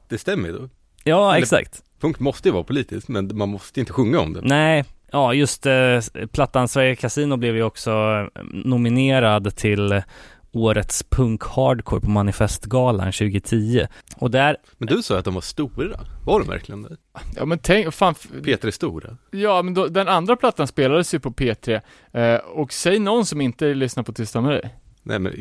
Det 0.08 0.18
stämmer 0.18 0.48
ju 0.48 0.58
då. 0.58 0.68
Ja, 1.04 1.30
Eller- 1.30 1.42
exakt. 1.42 1.82
Punk 2.00 2.20
måste 2.20 2.48
ju 2.48 2.52
vara 2.52 2.64
politiskt, 2.64 3.08
men 3.08 3.30
man 3.36 3.48
måste 3.48 3.80
inte 3.80 3.92
sjunga 3.92 4.20
om 4.20 4.32
det. 4.32 4.40
Nej, 4.42 4.84
ja 5.12 5.34
just 5.34 5.66
eh, 5.66 6.00
plattan 6.32 6.68
Sverige 6.68 6.96
Casino 6.96 7.36
blev 7.36 7.56
ju 7.56 7.62
också 7.62 7.90
eh, 8.34 8.42
nominerad 8.52 9.56
till 9.56 10.02
årets 10.52 11.02
punk 11.02 11.42
hardcore 11.44 12.00
på 12.00 12.10
Manifestgalan 12.10 13.12
2010. 13.12 13.86
Och 14.16 14.30
där, 14.30 14.56
Men 14.78 14.88
du 14.88 15.02
sa 15.02 15.18
att 15.18 15.24
de 15.24 15.34
var 15.34 15.40
stora. 15.40 16.00
Var 16.24 16.40
de 16.40 16.48
verkligen 16.48 16.82
det? 16.82 16.96
Ja 17.36 17.44
men 17.44 17.58
tänk, 17.58 17.94
fan, 17.94 18.14
f- 18.20 18.28
Peter 18.44 18.68
är 18.68 18.72
stora. 18.72 19.16
ja 19.30 19.62
men 19.62 19.74
då, 19.74 19.86
den 19.86 20.08
andra 20.08 20.36
plattan 20.36 20.66
spelades 20.66 21.14
ju 21.14 21.20
på 21.20 21.30
P3, 21.30 21.80
eh, 22.12 22.34
och 22.36 22.72
säg 22.72 22.98
någon 22.98 23.26
som 23.26 23.40
inte 23.40 23.74
lyssnar 23.74 24.02
på 24.02 24.12
Tysta 24.12 24.40
Marie. 24.40 24.70
Nej 25.02 25.18
men 25.18 25.32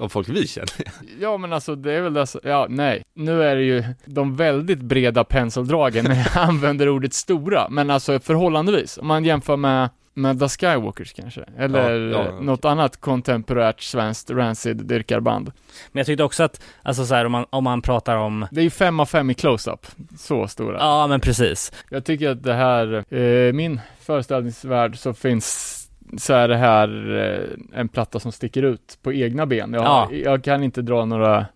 av 0.00 0.08
folk 0.08 0.28
vi 0.28 0.46
känner. 0.46 0.70
Ja 1.20 1.36
men 1.36 1.52
alltså 1.52 1.74
det 1.74 1.92
är 1.92 2.00
väl 2.00 2.14
det, 2.14 2.26
så- 2.26 2.40
ja 2.42 2.66
nej, 2.68 3.02
nu 3.14 3.42
är 3.42 3.56
det 3.56 3.62
ju 3.62 3.84
de 4.04 4.36
väldigt 4.36 4.80
breda 4.80 5.24
penseldragen 5.24 6.04
när 6.04 6.14
jag 6.16 6.28
använder 6.48 6.88
ordet 6.88 7.14
stora, 7.14 7.68
men 7.70 7.90
alltså 7.90 8.20
förhållandevis, 8.20 8.98
om 8.98 9.06
man 9.06 9.24
jämför 9.24 9.56
med 9.56 9.88
med 10.14 10.40
The 10.40 10.48
Skywalkers 10.48 11.12
kanske, 11.12 11.44
eller 11.58 11.98
Ja, 12.00 12.24
ja, 12.24 12.40
något 12.40 12.64
annat 12.64 13.00
kontemporärt 13.00 13.80
svenskt 13.82 14.30
Rancid-dyrkarband. 14.30 15.44
men 15.92 16.00
jag 16.00 16.06
tyckte 16.06 16.24
också 16.24 16.42
att, 16.42 16.62
alltså 16.82 17.04
så 17.06 17.14
här 17.14 17.24
om 17.24 17.32
man, 17.32 17.46
om 17.50 17.64
man 17.64 17.82
pratar 17.82 18.16
om 18.16 18.46
Det 18.50 18.60
är 18.60 18.64
ju 18.64 18.70
fem 18.70 19.00
av 19.00 19.06
fem 19.06 19.30
i 19.30 19.34
close-up, 19.34 19.86
så 20.18 20.48
stora. 20.48 20.78
Ja 20.78 21.06
men 21.06 21.20
precis. 21.20 21.72
Jag 21.90 22.04
tycker 22.04 22.30
att 22.30 22.42
det 22.42 22.54
här, 22.54 23.14
eh, 23.14 23.52
min 23.52 23.80
föreställningsvärld 24.00 24.98
så 24.98 25.14
finns 25.14 25.76
så 26.18 26.34
är 26.34 26.48
det 26.48 26.56
här 26.56 27.16
eh, 27.18 27.80
en 27.80 27.88
platta 27.88 28.20
som 28.20 28.32
sticker 28.32 28.62
ut 28.62 28.98
på 29.02 29.12
egna 29.12 29.46
ben. 29.46 29.72
Jag, 29.72 29.82
Ja. 29.84 30.08
jag 30.12 30.44
kan 30.44 30.62
inte 30.64 30.82
dra 30.82 31.04
några 31.04 31.46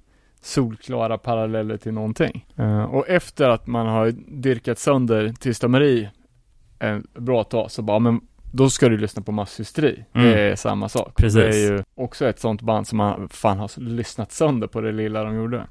solklara 0.42 1.18
paralleller 1.18 1.76
till 1.76 1.92
någonting. 1.92 2.46
Eh, 2.56 2.84
och 2.84 3.08
efter 3.08 3.48
att 3.48 3.66
man 3.66 3.86
har 3.86 4.10
dyrkat 4.42 4.78
sönder 4.78 5.34
Tysta 5.40 5.68
Marie 5.68 6.10
en 6.78 7.06
bra 7.14 7.44
tag 7.44 7.70
så 7.70 7.82
bara, 7.82 7.98
men 7.98 8.20
då 8.52 8.70
ska 8.70 8.88
du 8.88 8.98
lyssna 8.98 9.22
på 9.22 9.32
masshysteri. 9.32 10.04
Mm. 10.12 10.26
Det 10.30 10.40
är 10.40 10.56
samma 10.56 10.88
sak. 10.88 11.14
Precis. 11.16 11.34
Det 11.40 11.48
är 11.48 11.72
ju 11.72 11.82
också 11.94 12.26
ett 12.26 12.40
sånt 12.40 12.62
band 12.62 12.86
som 12.88 12.98
man 12.98 13.28
fan 13.28 13.58
har 13.58 13.80
lyssnat 13.80 14.32
sönder 14.32 14.66
på 14.66 14.80
det 14.80 14.92
lilla 14.92 15.24
de 15.24 15.34
gjorde. 15.36 15.66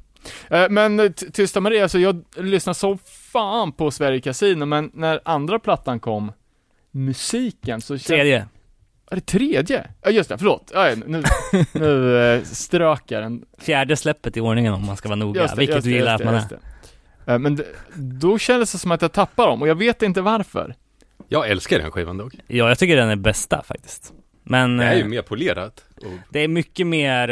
Eh, 0.49 0.69
Men 0.69 1.13
Tysta 1.13 1.59
Maria, 1.59 1.83
alltså 1.83 1.99
jag 1.99 2.23
lyssnade 2.37 2.75
så 2.75 2.97
fan 3.31 3.71
på 3.71 3.91
Sverige 3.91 4.21
Casino, 4.21 4.65
men 4.65 4.91
när 4.93 5.19
andra 5.25 5.59
plattan 5.59 5.99
kom, 5.99 6.31
musiken, 6.91 7.81
så 7.81 7.97
kände 7.97 8.23
Tredje. 8.23 8.47
Är 9.13 9.15
det 9.15 9.25
tredje? 9.25 9.87
Ja 10.01 10.09
just 10.09 10.29
det, 10.29 10.37
förlåt. 10.37 10.71
Ja, 10.73 10.95
nu, 11.05 11.23
nu 11.73 12.17
eh, 12.35 12.43
strök 12.43 13.03
jag 13.07 13.23
den. 13.23 13.45
Fjärde 13.59 13.95
släppet 13.95 14.37
i 14.37 14.41
ordningen 14.41 14.73
om 14.73 14.85
man 14.85 14.97
ska 14.97 15.09
vara 15.09 15.15
noga, 15.15 15.47
det, 15.47 15.55
vilket 15.57 15.75
just 15.75 15.85
du 15.85 15.91
det, 15.91 15.97
gillar 15.97 16.11
just 16.11 16.21
att 16.21 16.25
man 16.25 16.33
det, 16.33 16.55
är. 16.55 16.59
det. 17.25 17.31
Eh, 17.33 17.39
Men 17.39 17.55
det, 17.55 17.65
då 17.95 18.37
kändes 18.37 18.71
det 18.71 18.77
som 18.77 18.91
att 18.91 19.01
jag 19.01 19.11
tappade 19.11 19.49
dem 19.49 19.61
och 19.61 19.67
jag 19.67 19.75
vet 19.75 20.01
inte 20.01 20.21
varför. 20.21 20.75
Jag 21.27 21.49
älskar 21.49 21.79
den 21.79 21.91
skivan 21.91 22.17
dock. 22.17 22.33
Ja, 22.47 22.67
jag 22.69 22.79
tycker 22.79 22.95
den 22.97 23.09
är 23.09 23.15
bästa 23.15 23.63
faktiskt. 23.63 24.13
Men 24.43 24.77
Det 24.77 24.85
är 24.85 24.93
ju 24.95 25.01
eh, 25.01 25.07
mer 25.07 25.21
polerat. 25.21 25.85
Och 25.97 26.11
det 26.29 26.39
är 26.39 26.47
mycket 26.47 26.87
mer, 26.87 27.29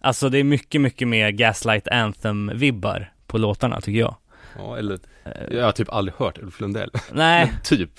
alltså 0.00 0.28
det 0.28 0.38
är 0.38 0.44
mycket, 0.44 0.80
mycket 0.80 1.08
mer 1.08 1.30
Gaslight 1.30 1.88
Anthem-vibbar 1.88 3.12
på 3.26 3.38
låtarna 3.38 3.80
tycker 3.80 4.00
jag. 4.00 4.16
Ja, 4.58 4.78
eller, 4.78 4.98
jag 5.50 5.64
har 5.64 5.72
typ 5.72 5.88
aldrig 5.92 6.14
hört 6.16 6.38
Ulf 6.38 6.60
Lundell. 6.60 6.90
Nej, 7.12 7.46
Men 7.46 7.60
typ. 7.64 7.90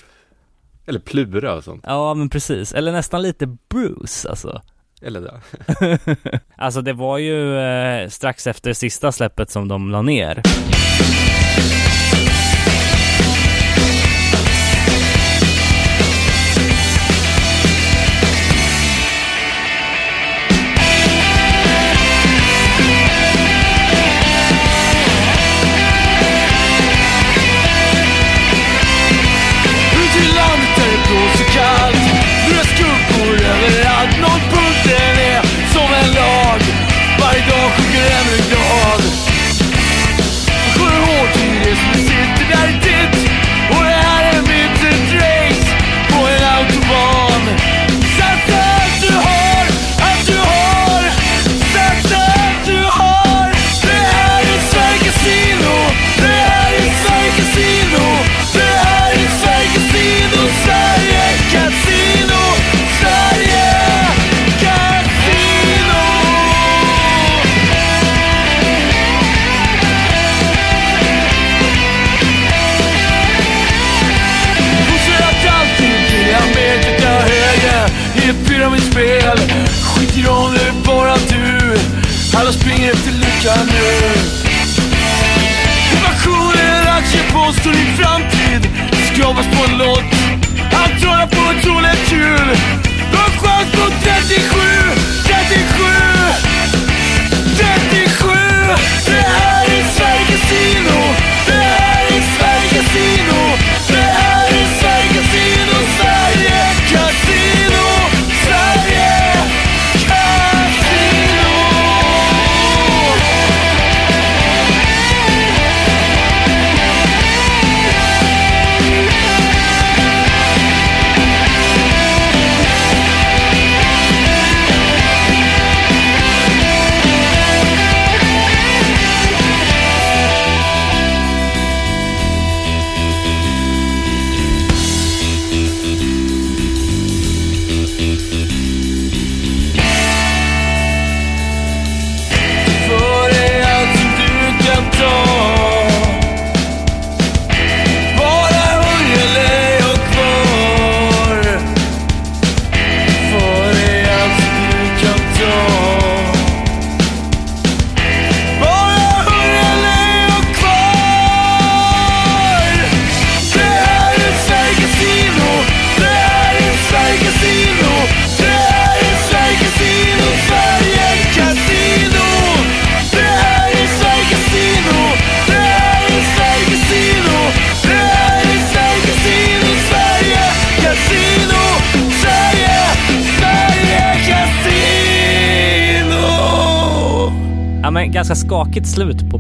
Eller 0.86 1.00
Plura 1.00 1.54
och 1.54 1.64
sånt. 1.64 1.84
ja 1.88 2.14
men 2.14 2.30
precis. 2.30 2.74
Eller 2.74 2.92
nästan 2.92 3.22
lite 3.22 3.48
Bruce 3.70 4.30
alltså. 4.30 4.62
Eller 5.02 5.22
det. 5.22 5.40
Alltså 6.58 6.82
det 6.82 6.94
var 6.94 7.18
ju 7.18 7.58
eh, 7.60 8.10
strax 8.10 8.48
efter 8.48 8.74
sista 8.74 9.12
släppet 9.12 9.50
som 9.50 9.68
de 9.68 9.92
la 9.92 10.02
ner. 10.02 10.42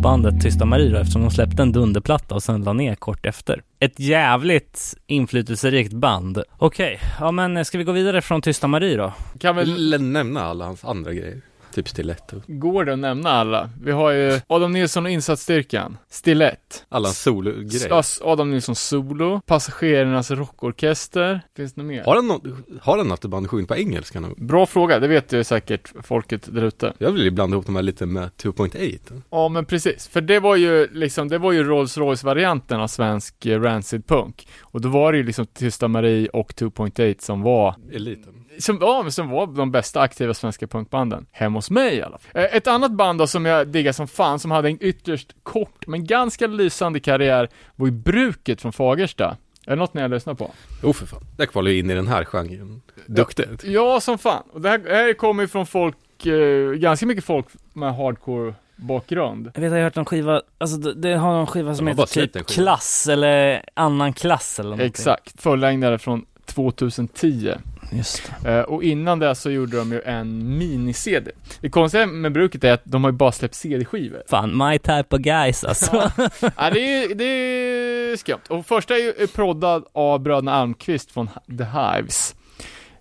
Bandet 0.04 0.42
Tysta 0.42 0.66
Marie 0.66 0.90
då, 0.90 0.98
eftersom 0.98 1.22
de 1.22 1.32
släppte 1.32 1.62
en 1.62 1.72
dunderplatta 1.72 2.36
och 2.36 2.44
sen 2.44 2.64
la 2.64 2.74
ner 2.74 2.96
kort 2.96 3.26
efter. 3.26 3.64
Ett 3.80 4.00
jävligt 4.00 4.96
inflytelserikt 5.08 5.94
band. 5.94 6.44
Okej, 6.58 7.00
ja 7.20 7.32
men 7.32 7.66
ska 7.66 7.78
vi 7.78 7.84
gå 7.84 7.92
vidare 7.92 8.22
från 8.22 8.42
Tysta 8.42 8.68
Marie 8.68 8.98
då? 8.98 9.14
Kan 9.40 9.56
väl, 9.56 10.02
nämna 10.02 10.42
alla 10.44 10.66
hans 10.66 10.86
andra 10.86 11.14
grejer. 11.14 11.42
Typ 11.74 11.90
Stiletto. 11.90 12.42
går 12.48 12.86
det 12.86 12.94
att 12.94 13.00
nämna 13.00 13.30
alla? 13.30 13.70
Vi 13.82 13.92
har 13.92 14.12
ju 14.12 14.40
Adam 14.48 14.72
Nilsson 14.72 15.06
och 15.06 15.12
Insatsstyrkan, 15.12 15.98
Stilett, 16.10 16.86
Alla 16.90 17.08
sologrejer. 17.08 18.00
S- 18.00 18.20
Adam 18.24 18.52
Nilsson 18.52 18.76
solo, 18.76 19.42
Passagerarnas 19.46 20.32
rockorkester, 20.32 21.42
finns 21.56 21.74
det 21.74 21.82
något 21.82 21.88
mer? 21.88 22.04
Har 22.04 22.16
han, 22.16 22.28
nå- 22.28 22.42
har 22.82 22.98
han 22.98 23.08
något 23.08 23.26
band 23.26 23.50
sjungit 23.50 23.68
på 23.68 23.76
engelska 23.76 24.20
nu? 24.20 24.34
Bra 24.38 24.66
fråga, 24.66 25.00
det 25.00 25.08
vet 25.08 25.34
ju 25.34 25.44
säkert 25.44 25.94
folket 26.04 26.54
där 26.54 26.64
ute. 26.64 26.94
Jag 26.98 27.12
vill 27.12 27.24
ju 27.24 27.32
blanda 27.32 27.56
ihop 27.56 27.66
de 27.66 27.76
här 27.76 27.84
lite 27.84 28.06
med 28.06 28.30
2.8. 28.42 29.22
Ja 29.32 29.50
men 29.50 29.66
precis, 29.66 30.08
för 30.08 30.22
det 30.22 30.40
var 30.40 30.56
ju 30.56 30.88
liksom, 30.92 31.28
det 31.30 31.38
var 31.38 31.52
ju 31.52 31.64
Rolls 31.64 31.98
Royce 31.98 32.24
varianten 32.24 32.80
av 32.80 32.88
svensk 32.88 33.46
eh, 33.46 33.62
rancid 33.62 34.08
punk. 34.08 34.48
Och 34.62 34.82
då 34.82 34.90
var 34.90 35.12
det 35.12 35.18
ju 35.18 35.24
liksom 35.24 35.46
Tysta 35.46 35.88
Marie 35.88 36.28
och 36.30 36.52
2.8 36.54 37.16
som 37.20 37.42
var, 37.42 37.76
Eliten. 37.94 38.34
Som, 38.60 38.78
ja, 38.82 39.12
som 39.12 39.30
var 39.30 39.48
de 39.48 39.72
bästa 39.72 40.02
aktiva 40.02 40.34
svenska 40.34 40.68
punkbanden. 40.68 41.26
Hemma 41.32 41.58
hos 41.58 41.70
mig 41.72 41.96
i 41.96 42.02
alla 42.02 42.18
fall. 42.18 42.42
Eh, 42.44 42.56
Ett 42.56 42.68
annat 42.68 42.92
band 42.92 43.20
då 43.20 43.28
som 43.28 43.46
jag 43.46 43.68
diggar 43.68 43.92
som 43.92 44.08
fan, 44.08 44.40
som 44.40 44.52
hade 44.52 44.70
en 44.70 44.78
ytterst 44.82 45.36
kort 45.44 45.88
men 45.88 46.06
ganska 46.08 46.48
lysande 46.48 47.00
karriär, 47.00 47.50
var 47.76 47.88
ju 47.88 47.92
Bruket 47.92 48.62
från 48.62 48.74
Fagersta. 48.74 49.38
Är 49.66 49.70
det 49.70 49.76
något 49.76 49.94
ni 49.94 50.02
har 50.02 50.10
lyssnat 50.10 50.38
på? 50.38 50.52
Oh 50.84 50.94
för 50.94 51.06
fan. 51.06 51.22
Det 51.38 51.46
kvalar 51.46 51.72
ju 51.72 51.80
in 51.80 51.90
i 51.90 51.94
den 51.96 52.08
här 52.08 52.26
genren. 52.26 52.82
Duktigt. 53.06 53.64
Ja, 53.64 54.00
som 54.02 54.18
fan. 54.18 54.44
Och 54.54 54.62
det 54.62 54.70
här, 54.70 54.78
det 54.78 54.96
här 54.96 55.14
kommer 55.14 55.44
ju 55.44 55.48
från 55.48 55.66
folk, 55.66 56.26
eh, 56.26 56.72
ganska 56.72 57.06
mycket 57.06 57.24
folk 57.24 57.46
med 57.74 57.96
hardcore 57.96 58.54
bakgrund. 58.76 59.52
Jag 59.56 59.62
vet 59.62 59.68
att 59.72 59.72
jag 59.74 59.80
har 59.80 59.84
hört 59.84 59.96
någon 59.96 60.06
skiva, 60.06 60.42
alltså 60.58 60.78
det, 60.78 60.94
det 60.94 61.14
har 61.16 61.32
någon 61.34 61.48
skiva 61.48 61.76
som 61.76 61.88
heter 61.88 62.06
typ. 62.28 62.48
Klass 62.48 63.08
eller 63.08 63.64
Annan 63.74 64.14
klass 64.14 64.60
eller 64.60 64.70
någonting. 64.70 64.88
Exakt, 64.88 65.42
fullängdare 65.42 65.98
från 66.00 66.26
2010. 66.46 67.54
Just 67.98 68.32
det. 68.44 68.52
Eh, 68.52 68.62
och 68.62 68.84
innan 68.84 69.20
det 69.20 69.36
så 69.36 69.52
gjorde 69.52 69.78
de 69.78 69.92
ju 69.92 70.02
en 70.02 70.58
mini-CD. 70.58 71.32
Det 71.62 71.70
konstiga 71.70 72.06
med 72.06 72.32
bruket 72.32 72.64
är 72.64 72.74
att 72.74 72.82
de 72.84 73.04
har 73.04 73.12
ju 73.12 73.18
bara 73.18 73.32
släppt 73.32 73.56
CD-skivor. 73.56 74.24
Fan, 74.28 74.58
my 74.58 74.80
type 74.80 75.16
of 75.16 75.22
guys 75.22 75.64
alltså. 75.64 75.96
ja, 76.58 76.70
det 76.70 76.80
är, 76.80 77.16
det 77.16 77.24
är 77.24 78.18
skumt. 78.18 78.42
Och 78.50 78.66
första 78.66 78.96
är 78.96 79.00
ju 79.00 79.28
proddad 79.28 79.86
av 79.94 80.20
bröderna 80.20 80.54
Almqvist 80.54 81.12
från 81.12 81.30
The 81.58 81.64
Hives. 81.64 82.36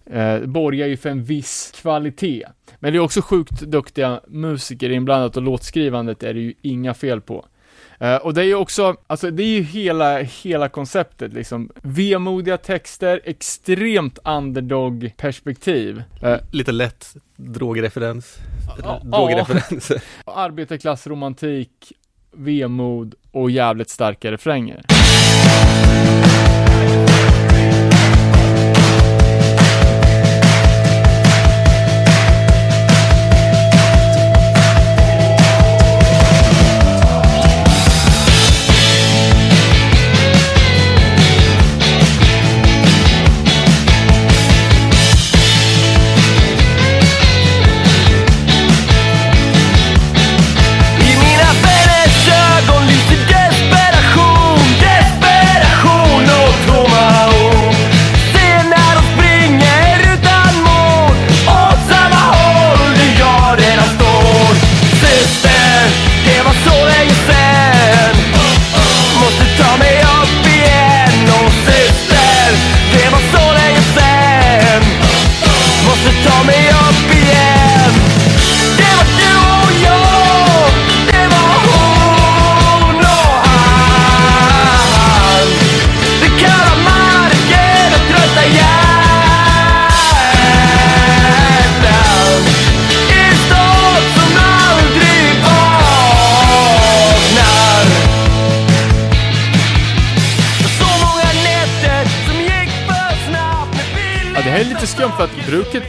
Eh, 0.07 0.41
borgar 0.41 0.87
ju 0.87 0.97
för 0.97 1.09
en 1.09 1.25
viss 1.25 1.73
kvalitet. 1.77 2.47
Men 2.79 2.93
det 2.93 2.99
är 2.99 3.01
också 3.01 3.23
sjukt 3.23 3.61
duktiga 3.61 4.21
musiker 4.29 4.91
inblandat 4.91 5.37
och 5.37 5.43
låtskrivandet 5.43 6.23
är 6.23 6.35
det 6.35 6.41
ju 6.41 6.55
inga 6.63 6.95
fel 6.95 7.21
på. 7.21 7.47
Eh, 8.03 8.17
och 8.17 8.35
det 8.35 8.41
är 8.41 8.45
ju 8.45 8.55
också, 8.55 8.97
alltså 9.07 9.31
det 9.31 9.43
är 9.43 9.47
ju 9.47 9.63
hela, 9.63 10.19
hela 10.19 10.69
konceptet 10.69 11.33
liksom. 11.33 11.71
Vemodiga 11.83 12.57
texter, 12.59 13.21
extremt 13.25 14.19
underdog-perspektiv. 14.25 16.03
Eh, 16.23 16.37
Lite 16.51 16.73
lätt 16.73 17.17
drogreferens. 17.37 18.37
Ja. 18.83 19.01
Drogreferenser. 19.05 20.03
arbetarklassromantik, 20.25 21.93
vemod 22.33 23.15
och 23.31 23.51
jävligt 23.51 23.91
starka 23.91 24.33
refränger. 24.33 24.83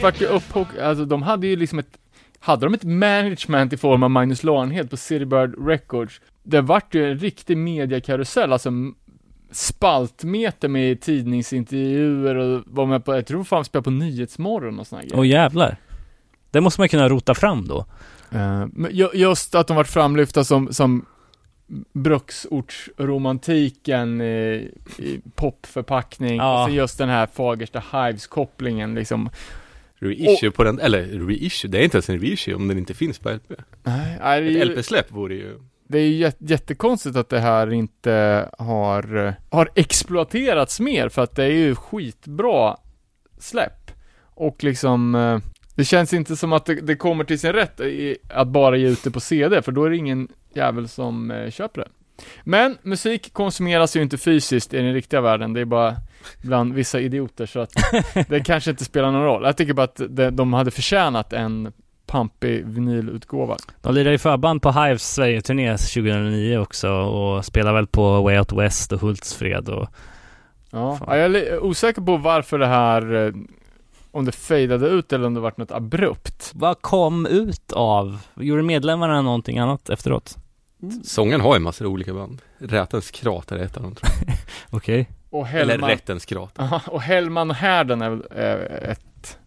Vart 0.04 0.20
ju 0.20 0.26
upphok... 0.26 0.68
Alltså 0.82 1.04
de 1.04 1.22
hade 1.22 1.46
ju 1.46 1.56
liksom 1.56 1.78
ett... 1.78 1.98
Hade 2.38 2.66
de 2.66 2.74
ett 2.74 2.84
management 2.84 3.72
i 3.72 3.76
form 3.76 4.02
av 4.02 4.10
Magnus 4.10 4.42
Larenhed 4.44 4.90
på 4.90 4.96
Citybird 4.96 5.66
Records? 5.68 6.20
Det 6.42 6.60
vart 6.60 6.94
ju 6.94 7.10
en 7.10 7.18
riktig 7.18 7.56
mediakarusell, 7.56 8.52
alltså 8.52 8.70
spaltmeter 9.50 10.68
med 10.68 11.00
tidningsintervjuer 11.00 12.34
och 12.34 12.62
var 12.66 12.86
med 12.86 13.04
på, 13.04 13.14
jag 13.14 13.26
tror 13.26 13.44
fan 13.44 13.64
spelade 13.64 13.84
på 13.84 13.90
Nyhetsmorgon 13.90 14.78
och 14.78 14.86
såna 14.86 15.02
här 15.02 15.08
Åh 15.14 15.20
grejer. 15.20 15.34
jävlar. 15.42 15.76
Det 16.50 16.60
måste 16.60 16.80
man 16.80 16.88
kunna 16.88 17.08
rota 17.08 17.34
fram 17.34 17.66
då. 17.68 17.86
Ju- 18.90 19.08
just 19.14 19.54
att 19.54 19.66
de 19.66 19.76
vart 19.76 19.86
framlyfta 19.88 20.44
som, 20.44 20.72
som 20.72 21.04
bruksortsromantiken 21.92 24.20
i, 24.20 24.70
i 24.98 25.20
popförpackning, 25.34 26.36
Ja. 26.36 26.62
och 26.64 26.68
så 26.70 26.74
just 26.74 26.98
den 26.98 27.08
här 27.08 27.26
Fagersta 27.26 27.82
Hives-kopplingen 27.92 28.94
liksom. 28.94 29.28
Reissue 29.98 30.50
på 30.50 30.64
den, 30.64 30.78
eller 30.80 31.02
reissue, 31.26 31.70
det 31.70 31.78
är 31.78 31.82
inte 31.84 31.96
ens 31.96 32.10
en 32.10 32.20
reissue 32.20 32.54
om 32.54 32.68
den 32.68 32.78
inte 32.78 32.94
finns 32.94 33.18
på 33.18 33.30
LP. 33.30 33.52
Nej, 33.82 34.18
nej, 34.22 34.40
det 34.40 34.46
är 34.48 34.62
Ett 34.62 34.68
ju- 34.68 34.72
LP-släpp 34.74 35.12
vore 35.12 35.34
ju 35.34 35.58
Det 35.88 35.98
är 35.98 36.02
ju 36.06 36.24
jät- 36.26 36.36
jättekonstigt 36.38 37.16
att 37.16 37.28
det 37.28 37.40
här 37.40 37.72
inte 37.72 38.48
har, 38.58 39.34
har 39.50 39.68
exploaterats 39.74 40.80
mer 40.80 41.08
för 41.08 41.22
att 41.22 41.36
det 41.36 41.44
är 41.44 41.48
ju 41.52 41.74
skitbra 41.74 42.76
släpp. 43.38 43.90
Och 44.36 44.64
liksom, 44.64 45.14
eh, 45.14 45.38
det 45.74 45.84
känns 45.84 46.12
inte 46.12 46.36
som 46.36 46.52
att 46.52 46.66
det, 46.66 46.74
det 46.74 46.96
kommer 46.96 47.24
till 47.24 47.38
sin 47.38 47.52
rätt 47.52 47.80
i, 47.80 48.16
att 48.28 48.48
bara 48.48 48.76
ge 48.76 48.88
ut 48.88 49.04
det 49.04 49.10
på 49.10 49.20
CD, 49.20 49.62
för 49.62 49.72
då 49.72 49.84
är 49.84 49.90
det 49.90 49.96
ingen 49.96 50.28
jävel 50.54 50.88
som 50.88 51.30
eh, 51.30 51.50
köper 51.50 51.80
det. 51.80 51.88
Men 52.44 52.78
musik 52.82 53.32
konsumeras 53.32 53.96
ju 53.96 54.02
inte 54.02 54.18
fysiskt 54.18 54.74
i 54.74 54.76
den 54.76 54.92
riktiga 54.94 55.20
världen, 55.20 55.52
det 55.52 55.60
är 55.60 55.64
bara 55.64 55.96
bland 56.42 56.74
vissa 56.74 57.00
idioter 57.00 57.46
så 57.46 57.60
att 57.60 57.72
det 58.28 58.40
kanske 58.44 58.70
inte 58.70 58.84
spelar 58.84 59.10
någon 59.10 59.22
roll. 59.24 59.42
Jag 59.44 59.56
tycker 59.56 59.74
bara 59.74 59.82
att 59.84 60.00
det, 60.08 60.30
de 60.30 60.52
hade 60.52 60.70
förtjänat 60.70 61.32
en 61.32 61.72
pampig 62.06 62.64
vinylutgåva. 62.66 63.56
De 63.82 63.94
lirade 63.94 64.14
i 64.14 64.18
förband 64.18 64.62
på 64.62 64.72
Hives 64.72 65.14
Sverige-turné 65.14 65.70
2009 65.76 66.58
också 66.58 66.90
och 66.90 67.44
spelar 67.44 67.72
väl 67.74 67.86
på 67.86 68.22
Way 68.22 68.38
Out 68.38 68.52
West 68.52 68.92
och 68.92 69.00
Hultsfred 69.00 69.68
och 69.68 69.88
Ja, 70.70 70.96
Fan. 70.96 71.06
ja, 71.10 71.16
jag 71.16 71.36
är 71.36 71.62
osäker 71.64 72.02
på 72.02 72.16
varför 72.16 72.58
det 72.58 72.66
här, 72.66 73.26
eh, 73.26 73.32
om 74.10 74.24
det 74.24 74.32
fejdade 74.32 74.88
ut 74.88 75.12
eller 75.12 75.26
om 75.26 75.34
det 75.34 75.40
vart 75.40 75.56
något 75.56 75.70
abrupt. 75.70 76.50
vad 76.54 76.80
kom 76.82 77.26
ut 77.26 77.72
av? 77.72 78.18
Gjorde 78.36 78.62
medlemmarna 78.62 79.22
någonting 79.22 79.58
annat 79.58 79.90
efteråt? 79.90 80.36
Sången 81.04 81.40
har 81.40 81.54
ju 81.54 81.60
massor 81.60 81.84
av 81.86 81.92
olika 81.92 82.14
band. 82.14 82.42
Rätens 82.58 83.10
krater 83.10 83.56
är 83.56 83.62
ett 83.62 83.76
av 83.76 83.82
dem 83.82 83.94
tror 83.94 84.12
jag. 84.26 84.36
Okej. 84.70 85.08
Och 85.34 85.48
Eller 85.48 85.70
Hellman, 85.72 85.90
Rättens 85.90 86.24
krater. 86.24 86.62
Aha, 86.62 86.80
och 86.86 87.02
Hellman 87.02 87.50
och 87.50 87.56
Härden 87.56 88.02
är 88.02 88.10
väl 88.10 88.22
eh, 88.36 88.90
ett 88.90 89.38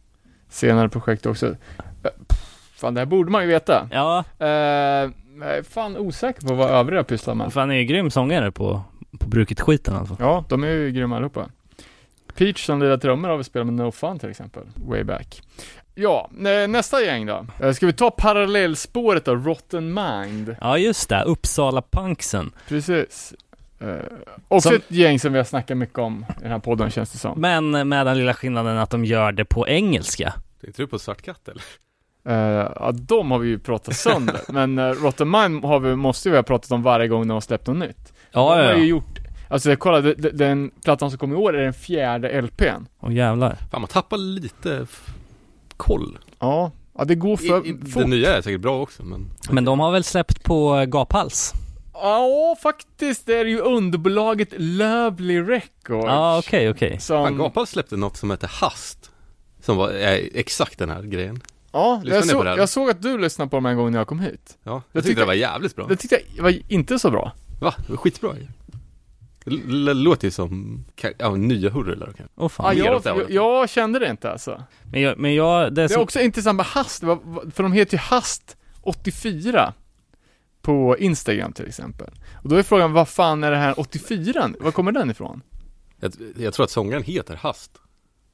senare 0.50 0.90
projekt 0.90 1.26
också. 1.26 1.48
Eh, 1.48 2.10
Fan, 2.76 2.94
det 2.94 3.02
här 3.02 3.06
borde 3.06 3.32
man 3.32 3.42
ju 3.44 3.48
veta. 3.48 3.90
Ja, 3.92 4.24
Eh, 4.40 4.48
jag 4.48 5.58
är 5.58 5.64
fan 5.64 5.98
osäker 5.98 6.48
på 6.48 6.54
vad 6.54 6.70
övriga 6.70 7.04
pysslar 7.04 7.36
med. 7.36 7.54
fan 7.54 7.72
är 7.72 7.76
ju 7.76 7.84
grym 7.84 8.12
sångare 8.12 8.52
på, 8.52 8.82
på 9.20 9.28
bruket-skiten 9.30 9.96
alltså. 9.96 10.16
Ja, 10.20 10.46
de 10.50 10.64
är 10.64 10.68
ju 10.68 10.92
grymma 10.92 11.16
allihopa. 11.16 11.50
Peach 12.36 12.66
som 12.66 12.80
lirar 12.80 12.98
trummor 12.98 13.30
har 13.30 13.38
vi 13.38 13.44
spelat 13.44 13.66
med 13.66 13.76
No 13.76 13.92
Fun 13.92 14.20
till 14.20 14.30
exempel, 14.30 14.64
way 14.76 15.04
back. 15.04 15.42
Ja, 15.96 16.30
nä- 16.32 16.68
nästa 16.68 17.02
gäng 17.02 17.26
då. 17.26 17.46
Eh, 17.62 17.72
Ska 17.72 17.86
vi 17.86 17.94
ta 17.94 18.12
parallellspåret 18.12 19.26
då, 19.26 19.36
Rotten 19.36 19.94
Mind? 19.94 20.56
Ja 20.62 20.78
just 20.78 21.10
det, 21.10 21.24
Uppsala 21.24 21.82
Punksen. 21.82 22.52
Precis. 22.68 23.34
Uh, 23.82 23.96
också 24.48 24.70
Som- 24.70 24.76
ett 24.78 24.92
gäng 24.92 25.20
som 25.20 25.32
vi 25.34 25.40
har 25.40 25.44
snackat 25.46 25.78
mycket 25.78 26.00
om 26.00 26.26
i 26.38 26.42
den 26.42 26.52
här 26.52 26.60
podden 26.60 26.90
känns 26.90 27.12
det 27.12 27.18
som. 27.18 27.40
Men 27.42 27.90
med 27.90 28.06
den 28.06 28.18
lilla 28.18 28.34
skillnaden 28.34 28.78
att 28.78 28.90
de 28.90 29.06
gör 29.06 29.32
det 29.32 29.46
på 29.46 29.68
engelska. 29.68 30.34
Tänkte 30.62 30.82
du 30.82 30.88
på 30.88 31.00
Svart 31.00 31.22
katt 31.22 31.48
eller? 31.48 31.64
Uh, 32.30 32.72
ja, 32.76 32.92
de 32.94 33.32
har 33.32 33.40
vi 33.40 33.48
ju 33.50 33.60
pratat 33.60 33.96
sönder. 33.96 34.40
men 34.50 34.80
uh, 34.80 34.92
Rotten 34.92 35.30
Mind 35.32 35.66
har 35.66 35.80
vi, 35.80 35.96
måste 35.96 36.30
vi 36.30 36.36
ha 36.36 36.44
pratat 36.44 36.72
om 36.72 36.84
varje 36.84 37.08
gång 37.08 37.28
de 37.28 37.34
har 37.34 37.42
släppt 37.42 37.68
något 37.68 37.78
nytt. 37.78 38.14
Ja, 38.32 38.56
de 38.56 38.62
ja, 38.62 38.68
har 38.68 38.74
ju 38.76 38.80
ja. 38.82 38.86
gjort, 38.86 39.20
alltså 39.50 39.70
jag 39.70 39.80
kollade, 39.80 40.14
d- 40.14 40.30
den 40.34 40.72
plattan 40.84 41.10
som 41.12 41.20
kom 41.20 41.34
i 41.34 41.36
år 41.36 41.56
är 41.58 41.64
den 41.64 41.74
fjärde 41.74 42.42
LPn. 42.42 42.88
Åh 43.00 43.14
jävlar. 43.14 43.58
Fan 43.72 43.82
man 43.82 43.88
tappar 43.88 44.18
lite 44.18 44.88
koll. 45.78 46.18
Ja, 46.40 46.72
ja 46.98 47.04
det 47.06 47.16
går 47.16 47.38
för 47.38 47.66
I, 47.68 47.70
i, 47.70 47.78
fort. 47.92 48.04
det 48.04 48.10
nya 48.10 48.38
är 48.38 48.42
säkert 48.42 48.62
bra 48.62 48.82
också 48.82 49.04
men 49.04 49.30
Men 49.50 49.66
de 49.66 49.80
har 49.80 49.92
väl 49.92 50.04
släppt 50.04 50.44
på 50.44 50.86
Gaphals? 50.88 51.54
Ja, 52.02 52.56
faktiskt. 52.62 53.26
Det 53.26 53.36
är 53.38 53.46
ju 53.46 53.60
underbolaget 53.60 54.50
Lovely 54.58 55.42
Records. 55.42 56.06
Ja, 56.06 56.38
okej, 56.40 56.70
okej. 56.70 56.90
Fan 56.92 57.02
Som, 57.28 57.38
Gapal 57.38 57.68
släppte 57.68 57.98
något 57.98 58.18
som 58.18 58.32
heter 58.32 58.48
Hast 58.54 59.12
Som 59.62 59.78
var, 59.78 59.90
är 59.90 60.30
exakt 60.34 60.80
den 60.80 60.90
här 60.90 61.02
grejen 61.02 61.42
ja, 61.72 62.02
jag, 62.06 62.46
den? 62.46 62.58
jag 62.58 62.70
såg 62.70 62.90
att 62.90 63.02
du 63.02 63.18
lyssnade 63.18 63.50
på 63.50 63.58
dem 63.58 63.66
en 63.66 63.78
gång 63.78 63.92
när 63.92 64.00
jag 64.00 64.08
kom 64.08 64.20
hit. 64.20 64.58
Ja, 64.64 64.72
jag, 64.72 64.76
Jag 64.76 64.84
tyckte 64.94 65.08
tyckte- 65.10 65.22
det 65.22 65.26
var 65.26 65.34
jävligt 65.34 65.76
bra 65.76 65.86
Det 65.88 65.96
tyckte 65.96 66.20
jag 66.36 66.44
var 66.44 66.54
inte 66.72 67.00
så 67.00 67.12
bra. 67.12 67.32
Va? 67.62 67.74
Det 67.86 67.90
var 67.92 67.98
skitbra 67.98 68.30
ju 68.38 68.48
Det 69.46 69.94
låter 69.94 70.28
ju 70.28 70.32
som, 70.32 70.86
ja, 71.18 71.36
nya 71.36 71.70
hurrlar 71.70 72.06
kanske 72.06 72.24
Åh 72.36 72.44
Ja, 72.44 72.50
fan. 72.50 72.76
mer 72.76 72.84
jag, 72.86 73.02
jag, 73.06 73.32
jag 73.32 73.70
kände 73.70 74.00
det 74.00 74.10
inte 74.10 74.32
alltså. 74.32 74.64
Men 74.92 75.02
jag, 75.02 75.18
men 75.18 75.36
jag 75.36 75.64
det, 75.64 75.70
Det 75.70 75.84
är 75.84 75.88
som, 75.88 76.02
också 76.02 76.20
intressant 76.20 76.56
med 76.58 76.66
Hast, 76.66 77.02
det 77.02 77.08
var- 77.08 77.52
för 77.52 77.64
de 77.64 77.72
heter 77.72 77.94
ju 77.98 78.00
Hast 78.00 78.58
84. 78.82 79.74
På 80.68 80.98
Instagram 80.98 81.54
till 81.54 81.68
exempel. 81.68 82.10
Och 82.44 82.50
då 82.50 82.56
är 82.56 82.64
frågan, 82.64 82.94
vad 82.94 83.08
fan 83.08 83.44
är 83.44 83.52
det 83.52 83.58
här 83.58 83.80
84? 83.80 84.50
Var 84.60 84.72
kommer 84.72 84.92
den 84.92 85.12
ifrån? 85.12 85.42
Jag, 86.00 86.14
jag 86.38 86.54
tror 86.54 86.64
att 86.64 86.70
sångaren 86.70 87.04
heter 87.04 87.36
Hast. 87.36 87.72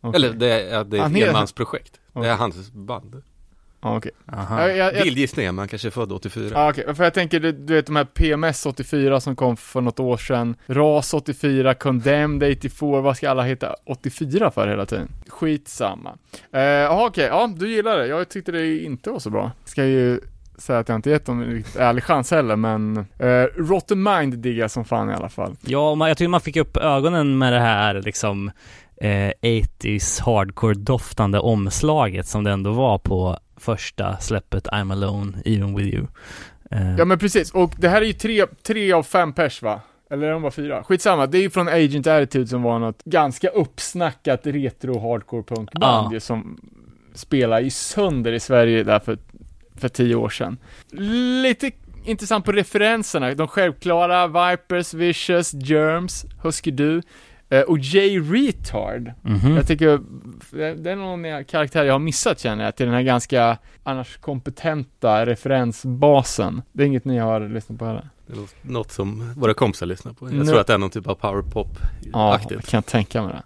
Okej. 0.01 0.15
Eller 0.15 0.33
det 0.33 0.69
är, 0.69 0.83
det 0.83 0.97
är 0.97 1.01
Han 1.01 1.15
ett 1.15 1.27
enmansprojekt. 1.27 1.93
Det 1.93 2.19
Okej. 2.19 2.29
är 2.29 2.35
hans 2.35 2.71
band. 2.71 3.23
Ja, 3.81 3.97
okej. 3.97 4.11
Aha. 4.25 4.61
Jag, 4.61 4.77
jag, 4.77 4.95
jag, 4.95 5.03
Vild 5.03 5.17
gissning, 5.17 5.45
men 5.45 5.57
han 5.57 5.67
kanske 5.67 5.87
är 5.87 5.91
född 5.91 6.11
84. 6.11 6.49
Ja 6.53 6.69
okej, 6.69 6.95
för 6.95 7.03
jag 7.03 7.13
tänker 7.13 7.39
du, 7.39 7.51
du 7.51 7.73
vet 7.73 7.85
de 7.85 7.95
här 7.95 8.05
PMS 8.05 8.65
84 8.65 9.19
som 9.19 9.35
kom 9.35 9.57
för 9.57 9.81
något 9.81 9.99
år 9.99 10.17
sedan 10.17 10.55
RAS 10.65 11.13
84, 11.13 11.73
Condemned 11.73 12.57
84, 12.57 13.01
vad 13.01 13.17
ska 13.17 13.29
alla 13.29 13.43
heta 13.43 13.75
84 13.85 14.51
för 14.51 14.67
hela 14.67 14.85
tiden? 14.85 15.09
Skitsamma. 15.27 16.17
Eh, 16.51 16.61
Jaha 16.61 17.07
okej, 17.07 17.25
ja 17.25 17.53
du 17.57 17.71
gillar 17.71 17.97
det, 17.97 18.07
jag 18.07 18.29
tyckte 18.29 18.51
det 18.51 18.83
inte 18.83 19.09
var 19.09 19.19
så 19.19 19.29
bra. 19.29 19.51
Ska 19.65 19.85
ju 19.85 20.19
säga 20.57 20.79
att 20.79 20.89
jag 20.89 20.95
inte 20.95 21.09
gett 21.09 21.25
dem 21.25 21.41
en 21.41 21.51
riktigt 21.51 21.75
ärlig 21.75 22.03
chans 22.03 22.31
heller 22.31 22.55
men 22.55 22.97
eh, 23.19 23.43
Rotten 23.57 24.03
Mind 24.03 24.37
diggar 24.39 24.67
som 24.67 24.85
fan 24.85 25.09
i 25.09 25.13
alla 25.13 25.29
fall. 25.29 25.55
Ja, 25.61 25.95
man, 25.95 26.07
jag 26.07 26.17
tycker 26.17 26.29
man 26.29 26.41
fick 26.41 26.57
upp 26.57 26.77
ögonen 26.77 27.37
med 27.37 27.53
det 27.53 27.59
här 27.59 27.93
liksom 28.01 28.51
eh, 28.97 29.31
80s 29.41 30.21
hardcore-doftande 30.21 31.39
omslaget 31.39 32.27
som 32.27 32.43
det 32.43 32.51
ändå 32.51 32.71
var 32.71 32.97
på 32.97 33.37
första 33.57 34.17
släppet 34.17 34.67
I'm 34.67 34.91
alone, 34.91 35.33
even 35.45 35.75
with 35.75 35.95
you. 35.95 36.05
Eh, 36.71 36.95
Ja 36.97 37.05
men 37.05 37.19
precis, 37.19 37.51
och 37.51 37.73
det 37.77 37.89
här 37.89 38.01
är 38.01 38.05
ju 38.05 38.13
tre, 38.13 38.45
tre 38.63 38.93
av 38.93 39.03
fem 39.03 39.33
pers 39.33 39.61
va? 39.61 39.81
Eller 40.09 40.27
är 40.27 40.31
de 40.31 40.41
bara 40.41 40.51
fyra? 40.51 40.83
Skitsamma, 40.83 41.25
det 41.27 41.37
är 41.37 41.41
ju 41.41 41.49
från 41.49 41.67
Agent 41.67 42.07
Attitude 42.07 42.47
som 42.47 42.61
var 42.63 42.79
något 42.79 43.03
ganska 43.03 43.47
uppsnackat 43.49 44.41
retro 44.43 44.99
hardcore 44.99 45.43
punkband 45.43 46.07
Ja. 46.07 46.13
ju 46.13 46.19
som 46.19 46.59
spelar 47.13 47.61
i 47.61 47.69
sönder 47.69 48.31
i 48.31 48.39
Sverige 48.39 48.83
där 48.83 48.99
för, 48.99 49.17
för 49.75 49.89
tio 49.89 50.15
år 50.15 50.29
sedan. 50.29 50.57
Lite 51.41 51.71
intressant 52.05 52.45
på 52.45 52.51
referenserna, 52.51 53.33
de 53.33 53.47
självklara 53.47 54.27
Vipers, 54.27 54.93
Vicious, 54.93 55.53
Germs, 55.53 56.25
Husky 56.43 56.71
Du 56.71 57.01
eh, 57.49 57.61
och 57.61 57.77
Jay 57.79 58.19
Retard. 58.19 59.11
mhm. 59.21 59.55
Jag 59.55 59.67
tycker, 59.67 59.99
det 60.51 60.73
det 60.75 60.91
är 60.91 60.95
någon 60.95 61.45
karaktär 61.45 61.83
jag 61.83 61.93
har 61.93 61.99
missat 61.99 62.39
känner 62.39 62.63
jag, 62.63 62.75
till 62.75 62.85
den 62.85 62.95
här 62.95 63.01
ganska 63.01 63.57
annars 63.83 64.17
kompetenta 64.17 65.25
referensbasen. 65.25 66.61
Det 66.71 66.83
är 66.83 66.87
inget 66.87 67.05
ni 67.05 67.17
har 67.17 67.39
lyssnat 67.49 67.79
på 67.79 67.85
heller? 67.85 68.09
Det 68.27 68.33
är 68.33 68.71
något- 68.71 68.91
som 68.91 69.33
våra 69.37 69.53
kompisar 69.53 69.85
lyssnar 69.85 70.13
på. 70.13 70.25
Jag 70.25 70.33
Nu- 70.33 70.45
tror 70.45 70.59
att 70.59 70.67
det 70.67 70.73
är 70.73 70.77
någon 70.77 70.89
typ 70.89 71.07
av 71.07 71.17
Ja, 71.21 71.29
powerpop-aktigt. 71.29 72.69
kan 72.69 72.77
jag 72.77 72.85
tänka 72.85 73.21
mig 73.23 73.33
det. 73.33 73.41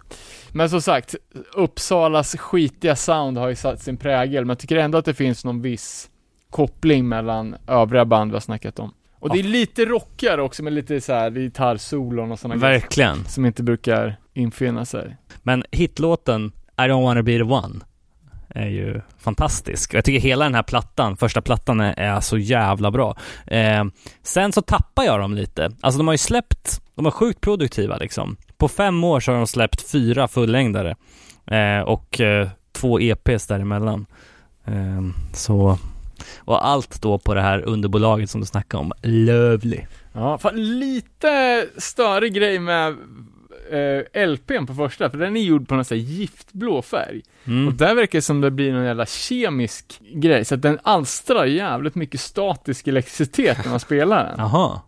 Men 0.52 0.70
som 0.70 0.82
sagt, 0.82 1.14
Uppsalas 1.56 2.36
skitiga 2.36 2.96
sound 2.96 3.38
har 3.38 3.48
ju 3.48 3.54
satt 3.54 3.82
sin 3.82 3.96
prägel, 3.96 4.44
men 4.44 4.48
jag 4.48 4.58
tycker 4.58 4.76
ändå 4.76 4.98
att 4.98 5.04
det 5.04 5.14
finns 5.14 5.44
någon 5.44 5.62
viss 5.62 6.10
koppling 6.50 7.08
mellan 7.08 7.56
övriga 7.66 8.04
band 8.04 8.30
vi 8.30 8.34
har 8.34 8.40
snackat 8.40 8.78
om. 8.78 8.94
Och 9.20 9.32
det 9.32 9.38
är 9.38 9.42
lite 9.42 9.84
rockigare 9.84 10.42
också 10.42 10.62
med 10.62 10.72
lite 10.72 11.00
så 11.00 11.12
här 11.12 11.30
gitarrsolon 11.30 12.32
och 12.32 12.38
sådana 12.38 12.60
grejer 12.60 12.80
Verkligen. 12.80 13.24
som 13.24 13.46
inte 13.46 13.62
brukar 13.62 14.16
infinna 14.34 14.84
sig. 14.84 15.16
Men 15.42 15.64
hitlåten 15.70 16.52
I 16.78 16.80
don't 16.80 17.02
wanna 17.02 17.22
be 17.22 17.36
the 17.36 17.42
one 17.42 17.80
är 18.48 18.68
ju 18.68 19.00
fantastisk. 19.18 19.90
Och 19.90 19.94
jag 19.94 20.04
tycker 20.04 20.20
hela 20.20 20.44
den 20.44 20.54
här 20.54 20.62
plattan, 20.62 21.16
första 21.16 21.42
plattan 21.42 21.80
är, 21.80 21.94
är 21.98 22.20
så 22.20 22.38
jävla 22.38 22.90
bra. 22.90 23.16
Eh, 23.46 23.84
sen 24.22 24.52
så 24.52 24.62
tappar 24.62 25.04
jag 25.04 25.20
dem 25.20 25.34
lite. 25.34 25.70
Alltså 25.80 25.98
de 25.98 26.06
har 26.06 26.14
ju 26.14 26.18
släppt, 26.18 26.82
de 26.94 27.04
var 27.04 27.10
sjukt 27.10 27.40
produktiva 27.40 27.96
liksom. 27.96 28.36
På 28.56 28.68
fem 28.68 29.04
år 29.04 29.20
så 29.20 29.32
har 29.32 29.36
de 29.36 29.46
släppt 29.46 29.90
fyra 29.90 30.28
fullängdare 30.28 30.96
eh, 31.46 31.80
och 31.80 32.20
eh, 32.20 32.48
två 32.72 33.00
EPs 33.00 33.46
däremellan. 33.46 34.06
Eh, 34.64 35.02
så, 35.32 35.78
och 36.38 36.66
allt 36.66 37.02
då 37.02 37.18
på 37.18 37.34
det 37.34 37.40
här 37.40 37.62
underbolaget 37.68 38.30
som 38.30 38.40
du 38.40 38.46
snackade 38.46 38.80
om, 38.80 38.92
Lovely. 39.02 39.80
Ja, 40.12 40.38
fan 40.38 40.78
lite 40.78 41.66
större 41.76 42.28
grej 42.28 42.58
med 42.58 42.96
eh, 43.70 44.26
LPn 44.28 44.66
på 44.66 44.74
första, 44.74 45.10
för 45.10 45.18
den 45.18 45.36
är 45.36 45.40
gjord 45.40 45.68
på 45.68 45.74
någon 45.74 45.84
sån 45.84 45.96
här 45.98 46.04
giftblå 46.04 46.82
färg. 46.82 47.22
Och 47.42 47.48
Mm. 47.48 47.76
där 47.76 47.94
verkar 47.94 48.18
det 48.18 48.22
som 48.22 48.40
det 48.40 48.50
blir 48.50 48.72
någon 48.72 48.84
jävla 48.84 49.06
kemisk 49.06 50.00
grej, 50.14 50.44
så 50.44 50.54
att 50.54 50.62
den 50.62 50.78
alstrar 50.82 51.44
jävligt 51.44 51.94
mycket 51.94 52.20
statisk 52.20 52.88
elektricitet 52.88 53.58
när 53.64 53.70
man 53.70 53.80
spelar 53.80 54.24
den. 54.24 54.34
Jaha. 54.38 54.80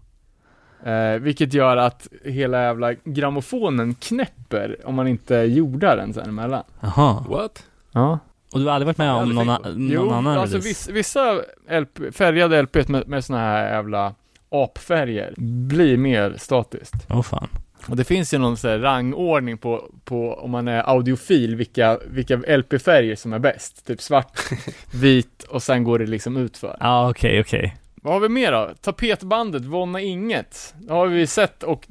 Eh, 0.85 1.21
vilket 1.21 1.55
gör 1.55 1.77
att 1.77 2.09
hela 2.25 2.63
jävla 2.63 2.93
grammofonen 3.05 3.95
knäpper 3.95 4.77
om 4.85 4.95
man 4.95 5.09
inte 5.09 5.35
jordar 5.35 5.97
den 5.97 6.15
sen 6.15 6.29
emellan. 6.29 6.63
Jaha. 6.81 7.25
What? 7.29 7.63
Ja. 7.93 8.19
Och 8.53 8.61
du 8.61 8.67
har 8.67 8.73
aldrig 8.73 8.87
varit 8.87 8.99
med 8.99 9.13
om 9.13 9.29
någon, 9.29 9.47
någon 9.89 10.15
annan 10.15 10.39
alltså 10.39 10.57
release? 10.57 10.69
viss, 10.69 10.89
vissa 10.89 11.41
LP, 11.81 12.15
färgade 12.15 12.63
LP 12.63 12.89
med, 12.89 13.09
med 13.09 13.25
såna 13.25 13.39
här 13.39 13.75
jävla 13.75 14.15
apfärger 14.51 15.35
blir 15.37 15.97
mer 15.97 16.35
statiskt. 16.39 16.95
Åh 17.09 17.23
fan. 17.23 17.49
Och 17.87 17.97
det 17.97 18.05
finns 18.05 18.35
ju 18.35 18.39
någon 18.39 18.57
sån 18.57 18.71
här 18.71 18.79
rangordning 18.79 19.59
på, 19.59 19.85
på 20.05 20.35
om 20.35 20.51
man 20.51 20.69
är 20.69 20.83
audiofil, 20.91 21.57
vilka, 21.57 21.99
vilka 22.07 22.37
LP-färger 22.37 23.17
som 23.17 23.33
är 23.33 23.39
bäst. 23.39 23.87
Typ 23.87 24.03
svart, 24.03 24.41
vit 24.93 25.43
och 25.43 25.63
sen 25.63 25.85
går 25.85 25.99
det 25.99 26.07
liksom 26.07 26.37
utför. 26.37 26.77
Ja, 26.81 27.11
okej, 27.11 27.41
okej. 27.41 27.77
Vad 28.03 28.13
har 28.13 28.21
vi 28.21 28.29
mer 28.29 28.53
då? 28.53 28.71
Tapetbandet, 28.81 29.65
Vonna 29.65 30.01
Inget. 30.01 30.75
Det 30.79 30.93
har 30.93 31.07
vi 31.07 31.27
sett 31.27 31.63
och 31.63 31.87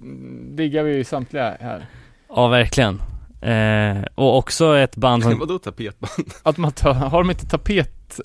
diggar 0.55 0.83
vi 0.83 1.03
samtliga 1.03 1.57
här. 1.59 1.85
Ja, 2.29 2.47
verkligen. 2.47 3.01
Eh, 3.41 4.03
och 4.15 4.37
också 4.37 4.77
ett 4.77 4.95
band 4.95 5.23
som... 5.23 5.39
Vadå 5.39 5.59
tapetband? 5.59 6.33
Att 6.43 6.57
man 6.57 6.71
tar, 6.71 6.93
har 6.93 7.23
de 7.23 7.29
inte 7.29 7.45
tapet, 7.45 8.19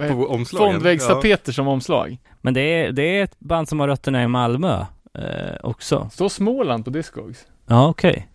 eh, 0.00 0.12
På 0.12 0.26
omslagen? 0.26 0.72
fondväggstapeter 0.72 1.52
som 1.52 1.68
omslag? 1.68 2.18
Men 2.40 2.54
det 2.54 2.60
är, 2.60 2.92
det 2.92 3.02
är 3.02 3.24
ett 3.24 3.38
band 3.38 3.68
som 3.68 3.80
har 3.80 3.88
rötterna 3.88 4.22
i 4.22 4.28
Malmö 4.28 4.84
eh, 5.14 5.56
också. 5.62 6.08
Står 6.12 6.28
Småland 6.28 6.84
på 6.84 6.90
Discogs? 6.90 7.46
Ja, 7.66 7.88
okej. 7.88 8.28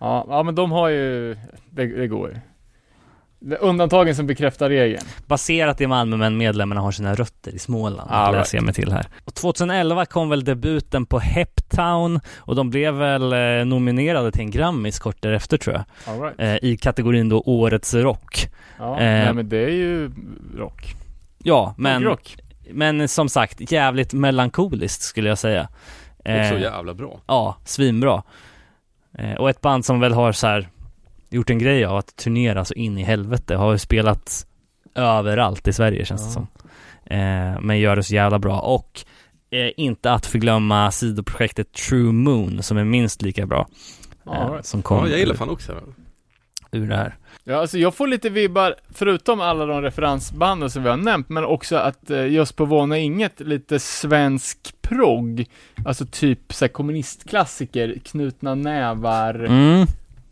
Ja, 0.00 0.26
ja 0.28 0.42
men 0.42 0.54
de 0.54 0.72
har 0.72 0.88
ju, 0.88 1.36
det, 1.70 1.86
det 1.86 2.08
går 2.08 2.28
ju. 2.28 2.36
Det 3.40 3.56
är 3.56 3.62
undantagen 3.62 4.14
som 4.16 4.26
bekräftar 4.26 4.68
regeln. 4.68 5.04
Baserat 5.26 5.80
i 5.80 5.86
Malmö 5.86 6.16
men 6.16 6.36
medlemmarna 6.36 6.80
har 6.80 6.92
sina 6.92 7.14
rötter 7.14 7.54
i 7.54 7.58
Småland, 7.58 8.10
Ah, 8.12 8.26
läser 8.30 8.38
right. 8.38 8.52
jag 8.54 8.62
mig 8.64 8.74
till 8.74 8.92
här. 8.92 9.06
Och 9.24 9.34
2011 9.34 10.06
kom 10.06 10.28
väl 10.28 10.44
debuten 10.44 11.06
på 11.06 11.18
Heptown 11.18 12.20
och 12.36 12.54
de 12.56 12.70
blev 12.70 12.94
väl 12.94 13.32
eh, 13.32 13.64
nominerade 13.66 14.32
till 14.32 14.40
en 14.40 14.50
Grammis 14.50 14.98
kort 14.98 15.16
därefter 15.22 15.56
tror 15.58 15.76
jag. 15.76 15.84
All 16.14 16.22
right. 16.22 16.40
Eh, 16.64 16.70
I 16.70 16.76
kategorin 16.76 17.28
då 17.28 17.42
Årets 17.46 17.94
Rock. 17.94 18.48
Ja, 18.78 18.92
eh, 18.92 19.04
nej 19.04 19.34
men 19.34 19.48
det 19.48 19.58
är 19.64 19.70
ju 19.70 20.10
rock. 20.56 20.94
Ja, 21.42 21.74
men, 21.78 22.02
rock. 22.02 22.36
men 22.70 23.08
som 23.08 23.28
sagt 23.28 23.72
jävligt 23.72 24.12
melankoliskt 24.12 25.02
skulle 25.02 25.28
jag 25.28 25.38
säga. 25.38 25.68
Och 26.18 26.26
Eh, 26.26 26.50
så 26.50 26.58
jävla 26.58 26.94
bra. 26.94 27.20
Ja, 27.26 27.56
svinbra. 27.64 28.22
Eh, 29.18 29.32
och 29.34 29.50
ett 29.50 29.60
band 29.60 29.84
som 29.84 30.00
väl 30.00 30.12
har 30.12 30.32
så 30.32 30.46
här 30.46 30.68
gjort 31.30 31.50
en 31.50 31.58
grej 31.58 31.84
av 31.84 31.96
att 31.96 32.16
turnera 32.16 32.64
så 32.64 32.74
in 32.74 32.98
i 32.98 33.02
helvete, 33.02 33.54
har 33.56 33.72
ju 33.72 33.78
spelat 33.78 34.46
överallt 34.94 35.68
i 35.68 35.72
Sverige 35.72 36.04
känns 36.04 36.26
det 36.26 36.32
som. 36.32 36.46
Eh, 37.04 37.60
men 37.60 37.78
gör 37.78 37.96
det 37.96 38.02
så 38.02 38.14
jävla 38.14 38.38
bra 38.38 38.60
och 38.60 39.04
eh, 39.50 39.70
inte 39.76 40.12
att 40.12 40.26
förglömma 40.26 40.90
sidoprojektet 40.90 41.72
True 41.72 42.12
Moon 42.12 42.62
som 42.62 42.76
är 42.78 42.84
minst 42.84 43.22
lika 43.22 43.46
bra. 43.46 43.68
Eh, 44.26 44.52
right. 44.52 44.66
Som 44.66 44.82
kom 44.82 44.98
Ja, 44.98 45.08
jag 45.08 45.18
gillar 45.18 45.34
fan 45.34 45.50
också 45.50 45.80
ur 46.72 46.88
det 46.88 46.96
här. 46.96 47.16
Ja, 47.44 47.56
alltså 47.56 47.78
jag 47.78 47.94
får 47.94 48.06
lite 48.06 48.30
vibbar, 48.30 48.74
förutom 48.90 49.40
alla 49.40 49.66
de 49.66 49.82
referensbanden 49.82 50.70
som 50.70 50.82
vi 50.82 50.88
har 50.88 50.96
nämnt, 50.96 51.28
men 51.28 51.44
också 51.44 51.76
att 51.76 52.10
eh, 52.10 52.26
just 52.26 52.56
på 52.56 52.64
Våna 52.64 52.98
Inget, 52.98 53.40
lite 53.40 53.78
svensk 53.78 54.74
progg, 54.82 55.46
alltså 55.86 56.06
typ 56.06 56.52
såhär 56.52 56.68
kommunistklassiker, 56.68 57.98
Knutna 58.04 58.54
nävar 58.54 59.34
Mm. 59.44 59.86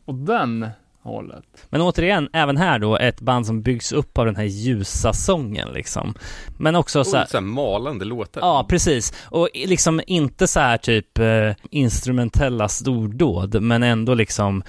och 0.04 0.14
den 0.14 0.68
hållet. 1.06 1.44
Men 1.68 1.80
återigen, 1.80 2.28
även 2.32 2.56
här 2.56 2.78
då, 2.78 2.96
ett 2.96 3.20
band 3.20 3.46
som 3.46 3.62
byggs 3.62 3.92
upp 3.92 4.18
av 4.18 4.26
den 4.26 4.36
här 4.36 4.44
ljusa 4.44 5.12
sången 5.12 5.68
liksom. 5.72 6.14
Men 6.58 6.76
också 6.76 7.04
så 7.04 7.16
här, 7.16 7.26
så 7.26 7.36
här 7.36 7.42
malande 7.44 8.04
låtar. 8.04 8.40
Ja, 8.40 8.66
precis. 8.68 9.12
Och 9.24 9.48
liksom 9.54 10.00
inte 10.06 10.46
så 10.46 10.60
här 10.60 10.76
typ 10.78 11.18
eh, 11.18 11.52
instrumentella 11.70 12.68
stordåd, 12.68 13.62
men 13.62 13.82
ändå 13.82 14.14
liksom 14.14 14.62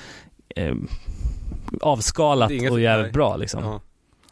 eh, 0.55 0.75
avskalat 1.81 2.51
inget- 2.51 2.71
och 2.71 2.79
jävligt 2.81 3.13
bra 3.13 3.37
liksom. 3.37 3.63
Ja. 3.63 3.81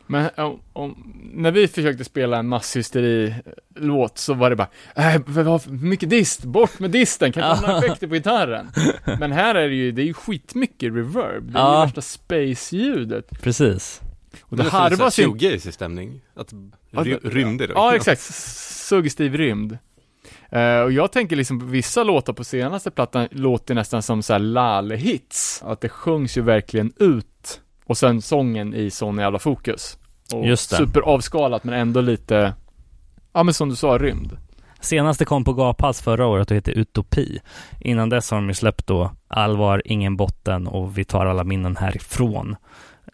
Men 0.08 0.30
om, 0.38 0.60
om, 0.74 1.14
när 1.34 1.52
vi 1.52 1.68
försökte 1.68 2.04
spela 2.04 2.38
en 2.38 2.48
masshysteri-låt 2.48 4.18
så 4.18 4.34
var 4.34 4.50
det 4.50 4.56
bara, 4.56 4.70
äh, 4.96 5.22
vad 5.26 5.46
har 5.46 5.60
för 5.60 5.72
mycket 5.72 6.10
dist, 6.10 6.44
bort 6.44 6.80
med 6.80 6.92
disten, 6.92 7.32
kan 7.32 7.44
inte 7.52 7.62
ha 7.68 7.68
några 7.74 7.86
effekter 7.86 8.08
på 8.08 8.14
gitarren. 8.14 8.72
Men 9.20 9.32
här 9.32 9.56
är 9.56 9.70
det 9.70 9.76
ju, 9.76 9.92
det 9.92 10.02
är 10.02 10.06
ju 10.06 10.14
skitmycket 10.14 10.94
reverb, 10.94 11.52
det 11.52 11.60
är 11.60 11.64
Ja. 11.64 11.80
ju 11.80 11.86
värsta 11.86 12.02
space-ljudet. 12.02 13.42
Precis. 13.42 14.02
Och 14.42 14.58
det 14.58 14.64
harvas 14.64 15.20
ju 15.20 15.24
här 15.24 15.30
shoegaze-stämning. 15.30 16.22
Att 16.36 16.54
ry, 16.92 17.18
rymder. 17.24 17.72
Ja, 17.76 17.96
exakt. 17.96 18.22
Suggestiv 18.22 19.36
rymd. 19.38 19.78
Eh, 20.50 20.80
och 20.80 20.92
jag 20.92 21.12
tänker 21.12 21.36
liksom 21.36 21.60
på 21.60 21.66
vissa 21.66 22.04
låtar 22.04 22.34
på 22.34 22.44
senaste 22.44 22.92
plattan 22.92 23.28
låter 23.32 23.76
nästan 23.76 24.02
som 24.04 24.24
så 24.24 24.34
här 24.34 24.40
lale-hits. 24.40 25.64
Att 25.64 25.82
det 25.82 25.90
sjungs 25.90 26.38
ju 26.38 26.42
verkligen 26.42 26.94
ut. 27.00 27.28
Och 27.86 27.98
sen 27.98 28.22
sången 28.22 28.74
i 28.74 28.92
sån 28.92 29.18
jävla 29.18 29.40
fokus. 29.40 29.98
Och 30.34 30.48
Just 30.48 30.70
det. 30.70 30.76
Superavskalat 30.76 31.64
men 31.64 31.74
ändå 31.74 32.02
lite, 32.02 32.54
ja 33.34 33.44
men 33.44 33.54
som 33.54 33.70
du 33.70 33.76
sa, 33.76 33.98
rymd. 33.98 34.38
Senaste 34.80 35.26
kom 35.26 35.44
på 35.44 35.54
Gaphalls 35.54 36.02
förra 36.02 36.28
året 36.28 36.52
och 36.52 36.58
heter 36.58 36.72
Utopi. 36.72 37.40
Innan 37.80 38.10
dess 38.10 38.32
har 38.32 38.38
de 38.38 38.48
ju 38.48 38.54
släppt 38.54 38.88
då 38.88 39.12
Allvar, 39.28 39.82
Ingen 39.86 40.18
botten 40.18 40.68
och 40.68 40.98
Vi 40.98 41.06
tar 41.06 41.26
alla 41.26 41.44
minnen 41.44 41.76
härifrån. 41.78 42.56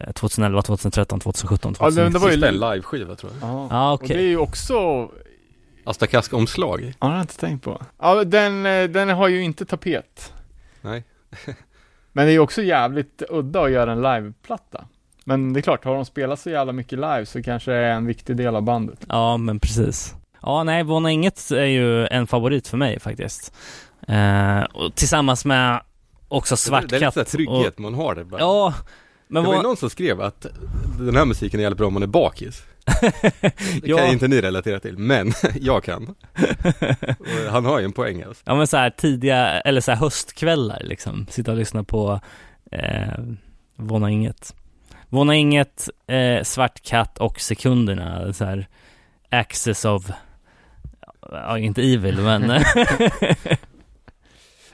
Eh, 0.00 0.12
2011, 0.12 0.62
2013, 0.62 1.20
2017, 1.20 1.74
Ja, 1.80 1.84
det- 1.86 1.90
2019. 1.90 2.12
det 2.12 2.18
var 2.18 2.28
ju 2.28 2.32
Sista 2.34 2.48
en 2.48 2.54
li- 2.54 2.60
liveskiva 2.74 3.14
tror 3.14 3.32
jag. 3.40 3.48
Ja. 3.50 3.68
Ja, 3.70 3.92
Och 3.92 3.98
det 4.00 4.04
är 4.04 4.16
okej. 4.16 4.26
ju 4.28 4.36
också, 4.36 5.08
Asta 5.84 6.06
Kask-omslag. 6.06 6.80
ja, 6.82 6.92
det 7.00 7.06
har 7.06 7.12
jag 7.14 7.22
inte 7.22 7.36
tänkt 7.38 7.64
på. 7.64 7.82
Ja, 8.00 8.24
den, 8.24 8.66
eh, 8.66 8.84
den 8.84 9.08
har 9.08 9.28
ju 9.28 9.42
inte 9.42 9.64
tapet. 9.64 10.32
Nej. 10.80 11.04
Men 12.12 12.26
det 12.26 12.32
är 12.32 12.38
också 12.38 12.62
jävligt 12.62 13.22
udda 13.28 13.62
att 13.62 13.70
göra 13.70 13.92
en 13.92 14.02
liveplatta. 14.02 14.84
Men 15.24 15.52
det 15.52 15.60
är 15.60 15.62
klart, 15.62 15.84
har 15.84 15.94
de 15.94 16.04
spelat 16.04 16.40
så 16.40 16.50
jävla 16.50 16.72
mycket 16.72 16.98
live 16.98 17.26
så 17.26 17.42
kanske 17.42 17.70
det 17.70 17.76
är 17.76 17.92
en 17.92 18.06
viktig 18.06 18.36
del 18.36 18.56
av 18.56 18.62
bandet. 18.62 18.98
Ja, 19.08 19.36
men 19.36 19.60
precis. 19.60 20.14
Ja, 20.42 20.64
nej, 20.64 20.82
Våna 20.82 21.10
Inget 21.10 21.50
är 21.50 21.64
ju 21.64 22.06
en 22.06 22.26
favorit 22.26 22.68
för 22.68 22.76
mig 22.76 23.00
faktiskt. 23.00 23.54
Eh, 24.08 24.60
och 24.62 24.94
tillsammans 24.94 25.44
med 25.44 25.80
också 26.28 26.54
Det 26.70 26.76
är 26.76 26.80
lite 26.82 26.98
Svartkatt. 26.98 27.28
trygghet 27.28 27.74
och, 27.74 27.80
man 27.80 27.94
har 27.94 28.14
det 28.14 28.24
bara. 28.24 28.40
Ja, 28.40 28.74
men 29.28 29.42
det 29.42 29.48
var 29.48 29.56
ju 29.56 29.62
någon 29.62 29.76
som 29.76 29.90
skrev 29.90 30.20
att 30.20 30.46
den 30.98 31.16
här 31.16 31.24
musiken 31.24 31.60
är 31.60 31.62
jävligt 31.62 31.78
bra 31.78 31.86
om 31.86 31.94
man 31.94 32.02
är 32.02 32.06
bakis. 32.06 32.62
Det 33.42 33.52
Ja. 33.88 33.96
kan 33.98 34.06
inte 34.06 34.28
ni 34.28 34.40
relatera 34.40 34.80
till, 34.80 34.98
men 34.98 35.32
jag 35.60 35.84
kan. 35.84 36.14
Han 37.50 37.64
har 37.64 37.78
ju 37.78 37.84
en 37.84 37.92
poäng 37.92 38.22
alltså. 38.22 38.42
Ja 38.46 38.54
men 38.54 38.66
så 38.66 38.76
här 38.76 38.90
tidiga, 38.90 39.60
eller 39.60 39.80
så 39.80 39.90
här 39.90 39.98
höstkvällar 39.98 40.80
liksom, 40.84 41.26
sitta 41.30 41.50
och 41.50 41.56
lyssna 41.58 41.84
på 41.84 42.20
eh, 42.72 43.08
Våna 43.76 44.10
Inget. 44.10 44.54
Våna 45.08 45.34
Inget, 45.34 45.88
eh, 46.06 46.42
Svart 46.42 46.82
katt 46.82 47.18
och 47.18 47.40
Sekunderna, 47.40 48.32
så 48.32 48.44
här 48.44 48.68
Access 49.30 49.84
of, 49.84 50.10
ja 51.30 51.58
inte 51.58 51.82
evil 51.82 52.20
men 52.20 52.50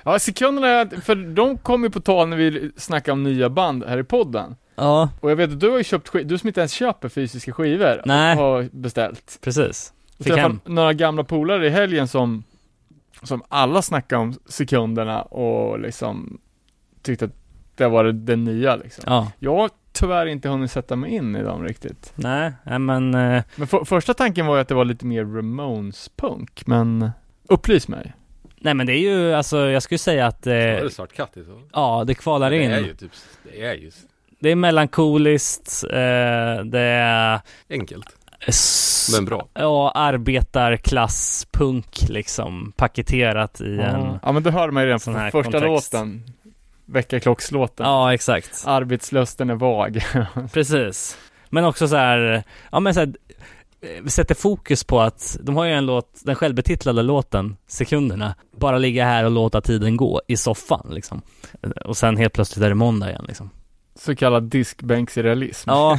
Ja, 0.05 0.19
sekunderna, 0.19 0.91
för 1.01 1.15
de 1.15 1.59
kom 1.59 1.85
ju 1.85 1.91
på 1.91 2.01
tal 2.01 2.29
när 2.29 2.37
vi 2.37 2.71
snackade 2.77 3.13
om 3.13 3.23
nya 3.23 3.51
band 3.51 3.85
här 3.89 3.99
i 3.99 4.05
podden. 4.05 4.57
Ja 4.79 5.11
Och 5.21 5.31
jag 5.31 5.37
vet 5.37 5.51
att 5.53 5.61
du 5.61 5.71
har 5.71 5.79
ju 5.79 5.85
köpt 5.85 6.09
skiv- 6.09 6.27
du 6.27 6.39
som 6.39 6.49
inte 6.49 6.61
ens 6.61 6.73
köper 6.73 7.09
fysiska 7.09 7.53
skivor, 7.53 8.03
Nej. 8.05 8.37
har 8.37 8.69
beställt. 8.73 9.39
precis. 9.41 9.93
Jag 10.17 10.25
Fick 10.25 10.35
träffade 10.35 10.55
hem. 10.55 10.61
några 10.75 10.93
gamla 10.93 11.25
polare 11.25 11.67
i 11.67 11.71
helgen 11.71 12.09
som, 12.09 12.43
som 13.23 13.43
alla 13.49 13.83
snackade 13.83 14.23
om 14.23 14.35
sekunderna 14.47 15.23
och 15.23 15.81
liksom 15.81 16.41
tyckte 17.03 17.25
att 17.25 17.35
det 17.75 17.89
var 17.89 18.05
det, 18.05 18.37
nya 18.37 18.77
liksom. 18.77 19.05
Ja, 19.07 19.33
Jag 19.39 19.57
har 19.57 19.71
tyvärr 19.93 20.27
inte 20.27 20.49
hunnit 20.49 20.71
sätta 20.71 20.97
mig 20.97 21.11
in 21.11 21.37
i 21.37 21.43
dem 21.43 21.65
riktigt. 21.65 22.13
nej, 22.15 22.53
men 22.65 23.15
eh, 23.15 23.43
Men 23.57 23.67
för, 23.67 23.85
första 23.85 24.15
tanken 24.15 24.47
var 24.47 24.55
ju 24.55 24.61
att 24.61 24.69
det 24.69 24.75
var 24.75 24.85
lite 24.85 25.07
mer 25.07 25.25
Ramones-punk, 25.25 26.63
men 26.67 27.11
upplys 27.49 27.89
mig. 27.89 28.13
Nej 28.61 28.75
men 28.75 28.87
det 28.87 28.93
är 28.93 29.01
ju, 29.01 29.33
alltså 29.35 29.59
jag 29.59 29.83
skulle 29.83 29.99
säga 29.99 30.27
att 30.27 30.47
Ja, 30.47 30.53
det 30.53 30.57
är 30.63 30.83
eh, 30.85 30.89
svart 30.89 31.13
katt 31.13 31.37
i 31.37 31.45
så. 31.45 31.63
Ja, 31.73 32.05
det 32.07 32.15
kvalar 32.15 32.51
Det 32.51 32.63
in. 32.65 32.71
är 32.71 32.79
ju 32.81 32.95
typ, 32.95 33.11
det 33.53 33.65
är 33.65 33.75
ju 33.75 33.91
Det 34.41 34.51
är 34.51 34.57
melankoliskt, 34.57 35.85
eh, 35.91 36.65
det 36.65 36.81
är 36.81 37.41
enkelt, 37.71 38.07
s- 38.47 39.11
men 39.15 39.25
bra. 39.25 39.49
Ja, 39.55 39.91
arbetarklasspunk 39.95 42.09
liksom 42.09 42.73
paketerat 42.77 43.61
i 43.61 43.81
en 43.81 44.19
Ja 44.23 44.33
men 44.33 44.43
då 44.43 44.51
hör 44.51 44.71
man 44.71 44.83
ju 44.83 44.87
redan 44.89 45.15
här 45.15 45.31
första 45.31 45.53
kontext. 45.53 45.93
låten. 45.93 46.23
Väckarklockslåten. 46.87 47.87
Ja, 47.87 48.15
exakt. 48.15 48.63
Arbetslusten 48.67 49.51
är 49.51 49.55
vag. 49.55 50.03
Precis. 50.53 51.19
Men 51.51 51.65
också 51.65 51.89
så 51.89 51.97
här, 51.97 52.43
ja 52.73 52.81
men 52.81 52.95
så 52.95 53.01
här, 53.01 53.13
eh, 53.81 54.05
sätter 54.07 54.35
fokus 54.35 54.85
på 54.85 55.01
att 55.01 55.37
de 55.43 55.57
har 55.57 55.65
ju 55.65 55.73
en 55.73 55.87
låt, 55.87 56.21
den 56.25 56.35
självbetitlade 56.35 57.03
låten, 57.03 57.57
Sekunderna, 57.67 58.35
bara 58.57 58.79
ligga 58.79 59.05
här 59.05 59.25
och 59.25 59.31
låta 59.31 59.61
tiden 59.61 59.97
gå 59.97 60.21
i 60.29 60.37
soffan 60.37 60.87
liksom. 60.91 61.23
Och 61.85 61.97
sen 61.97 62.17
helt 62.17 62.33
plötsligt 62.33 62.65
är 62.65 62.69
det 62.69 62.75
måndag 62.75 63.09
igen 63.11 63.25
liksom. 63.29 63.51
Så 63.99 64.17
kallad 64.17 64.43
diskbänksrealism. 64.43 65.71
Ja, 65.71 65.99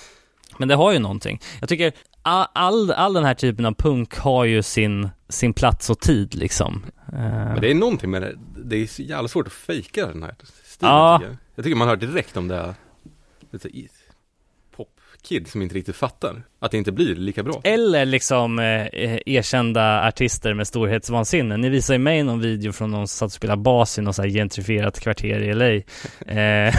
men 0.58 0.68
det 0.68 0.74
har 0.74 0.92
ju 0.92 0.98
någonting. 0.98 1.40
Jag 1.60 1.68
tycker 1.68 1.92
all, 2.22 2.90
all, 2.92 3.12
den 3.14 3.24
här 3.24 3.34
typen 3.34 3.66
av 3.66 3.74
punk 3.74 4.16
har 4.18 4.44
ju 4.44 4.62
sin, 4.62 5.08
sin 5.28 5.52
plats 5.52 5.90
och 5.90 6.00
tid 6.00 6.34
liksom. 6.34 6.84
Eh, 7.12 7.18
Men 7.18 7.60
det 7.60 7.70
är 7.70 7.74
någonting 7.74 8.10
med 8.10 8.22
det, 8.22 8.34
det 8.64 8.76
är 8.76 8.86
så 8.86 9.02
jävla 9.02 9.28
svårt 9.28 9.46
att 9.46 9.52
fejka 9.52 10.06
den 10.06 10.22
här 10.22 10.34
stilen 10.64 10.92
Ja. 10.94 11.18
tycker 11.18 11.30
jag. 11.30 11.38
Jag 11.54 11.64
tycker 11.64 11.76
man 11.76 11.88
hör 11.88 11.96
direkt 11.96 12.36
om 12.36 12.48
det 12.48 12.56
är 12.56 12.74
lite 13.50 13.68
popkid 15.24 15.48
som 15.48 15.62
inte 15.62 15.74
riktigt 15.74 15.96
fattar 15.96 16.42
att 16.60 16.70
det 16.70 16.76
inte 16.78 16.92
blir 16.92 17.14
lika 17.14 17.42
bra. 17.42 17.60
Eller 17.64 18.04
liksom 18.06 18.58
eh, 18.58 18.86
erkända 19.26 20.06
artister 20.08 20.54
med 20.54 20.66
storhetsvansinne. 20.66 21.56
Ni 21.56 21.68
visade 21.68 21.98
mig 21.98 22.22
någon 22.22 22.40
video 22.40 22.72
från 22.72 22.90
någon 22.90 23.08
som 23.08 23.16
satt 23.18 23.26
och 23.26 23.32
spelade 23.32 23.62
bas 23.62 23.98
i 23.98 24.02
något 24.02 24.16
så 24.16 24.22
här 24.22 24.28
gentrifierat 24.28 25.00
kvarter 25.00 25.40
i 25.40 25.54
LA. 25.54 25.66
Eh, 26.32 26.74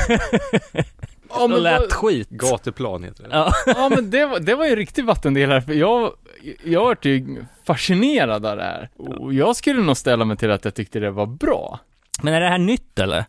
Ja, 1.30 1.47
men 1.47 1.63
lät 1.63 1.80
vad- 1.81 1.91
skit. 1.93 2.30
Gatuplan 2.30 3.03
heter 3.03 3.23
det. 3.23 3.30
Ja, 3.31 3.53
Ja 3.65 3.89
men 3.89 4.09
det 4.09 4.26
var, 4.26 4.39
det 4.39 4.55
var 4.55 4.65
ju 4.65 4.72
en 4.72 4.77
riktig 4.77 5.05
vattendelare, 5.05 5.61
för 5.61 5.73
jag, 5.73 6.11
jag 6.63 6.84
vart 6.85 7.05
ju 7.05 7.43
fascinerad 7.67 8.45
av 8.45 8.57
det 8.57 8.63
här. 8.63 8.89
Och 8.97 9.34
jag 9.34 9.55
skulle 9.55 9.81
nog 9.81 9.97
ställa 9.97 10.26
mig 10.26 10.38
till 10.38 10.51
att 10.51 10.65
jag 10.65 10.76
tyckte 10.76 10.99
det 10.99 11.11
var 11.11 11.26
bra. 11.26 11.80
men 12.22 12.34
är 12.34 12.41
det 12.41 12.47
här 12.49 12.57
nytt 12.57 12.99
eller? 12.99 13.26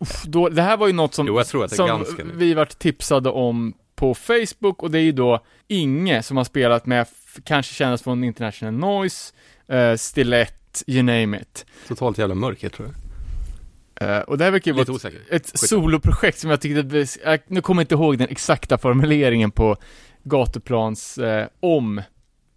Uff, 0.00 0.22
Då, 0.24 0.48
det 0.48 0.62
här 0.62 0.76
var 0.76 0.86
ju 0.86 0.92
något 0.92 1.14
som, 1.14 1.26
Jo, 1.26 1.36
jag 1.38 1.46
tror 1.46 1.64
att 1.64 1.70
det 1.70 1.82
är 1.82 2.04
som 2.04 2.32
vi 2.34 2.54
vart 2.54 2.78
tipsade 2.78 3.30
om 3.30 3.74
på 3.98 4.14
Facebook 4.14 4.82
och 4.82 4.90
det 4.90 4.98
är 4.98 5.02
ju 5.02 5.12
då 5.12 5.44
Inge 5.68 6.22
som 6.22 6.36
har 6.36 6.44
spelat 6.44 6.86
med, 6.86 7.06
kanske 7.44 7.74
kännas 7.74 8.02
från 8.02 8.24
International 8.24 8.74
Noise, 8.74 9.34
uh, 9.72 9.96
Stilett, 9.96 10.82
you 10.86 11.02
name 11.02 11.40
it. 11.40 11.66
Totalt 11.88 12.18
jävla 12.18 12.34
mörker 12.34 12.68
tror 12.68 12.88
jag. 12.88 12.96
Eh, 14.00 14.20
och 14.20 14.38
det 14.38 14.44
här 14.44 14.50
verkar 14.50 14.70
ju 14.70 14.84
vara 14.84 15.08
ett, 15.08 15.24
ett 15.30 15.58
soloprojekt 15.58 16.38
som 16.38 16.50
jag 16.50 16.60
tyckte, 16.60 17.06
jag, 17.24 17.40
nu 17.46 17.60
kommer 17.60 17.82
jag 17.82 17.84
inte 17.84 17.94
ihåg 17.94 18.18
den 18.18 18.28
exakta 18.28 18.78
formuleringen 18.78 19.50
på 19.50 19.76
Gatuplans 20.22 21.18
eh, 21.18 21.46
om 21.60 22.02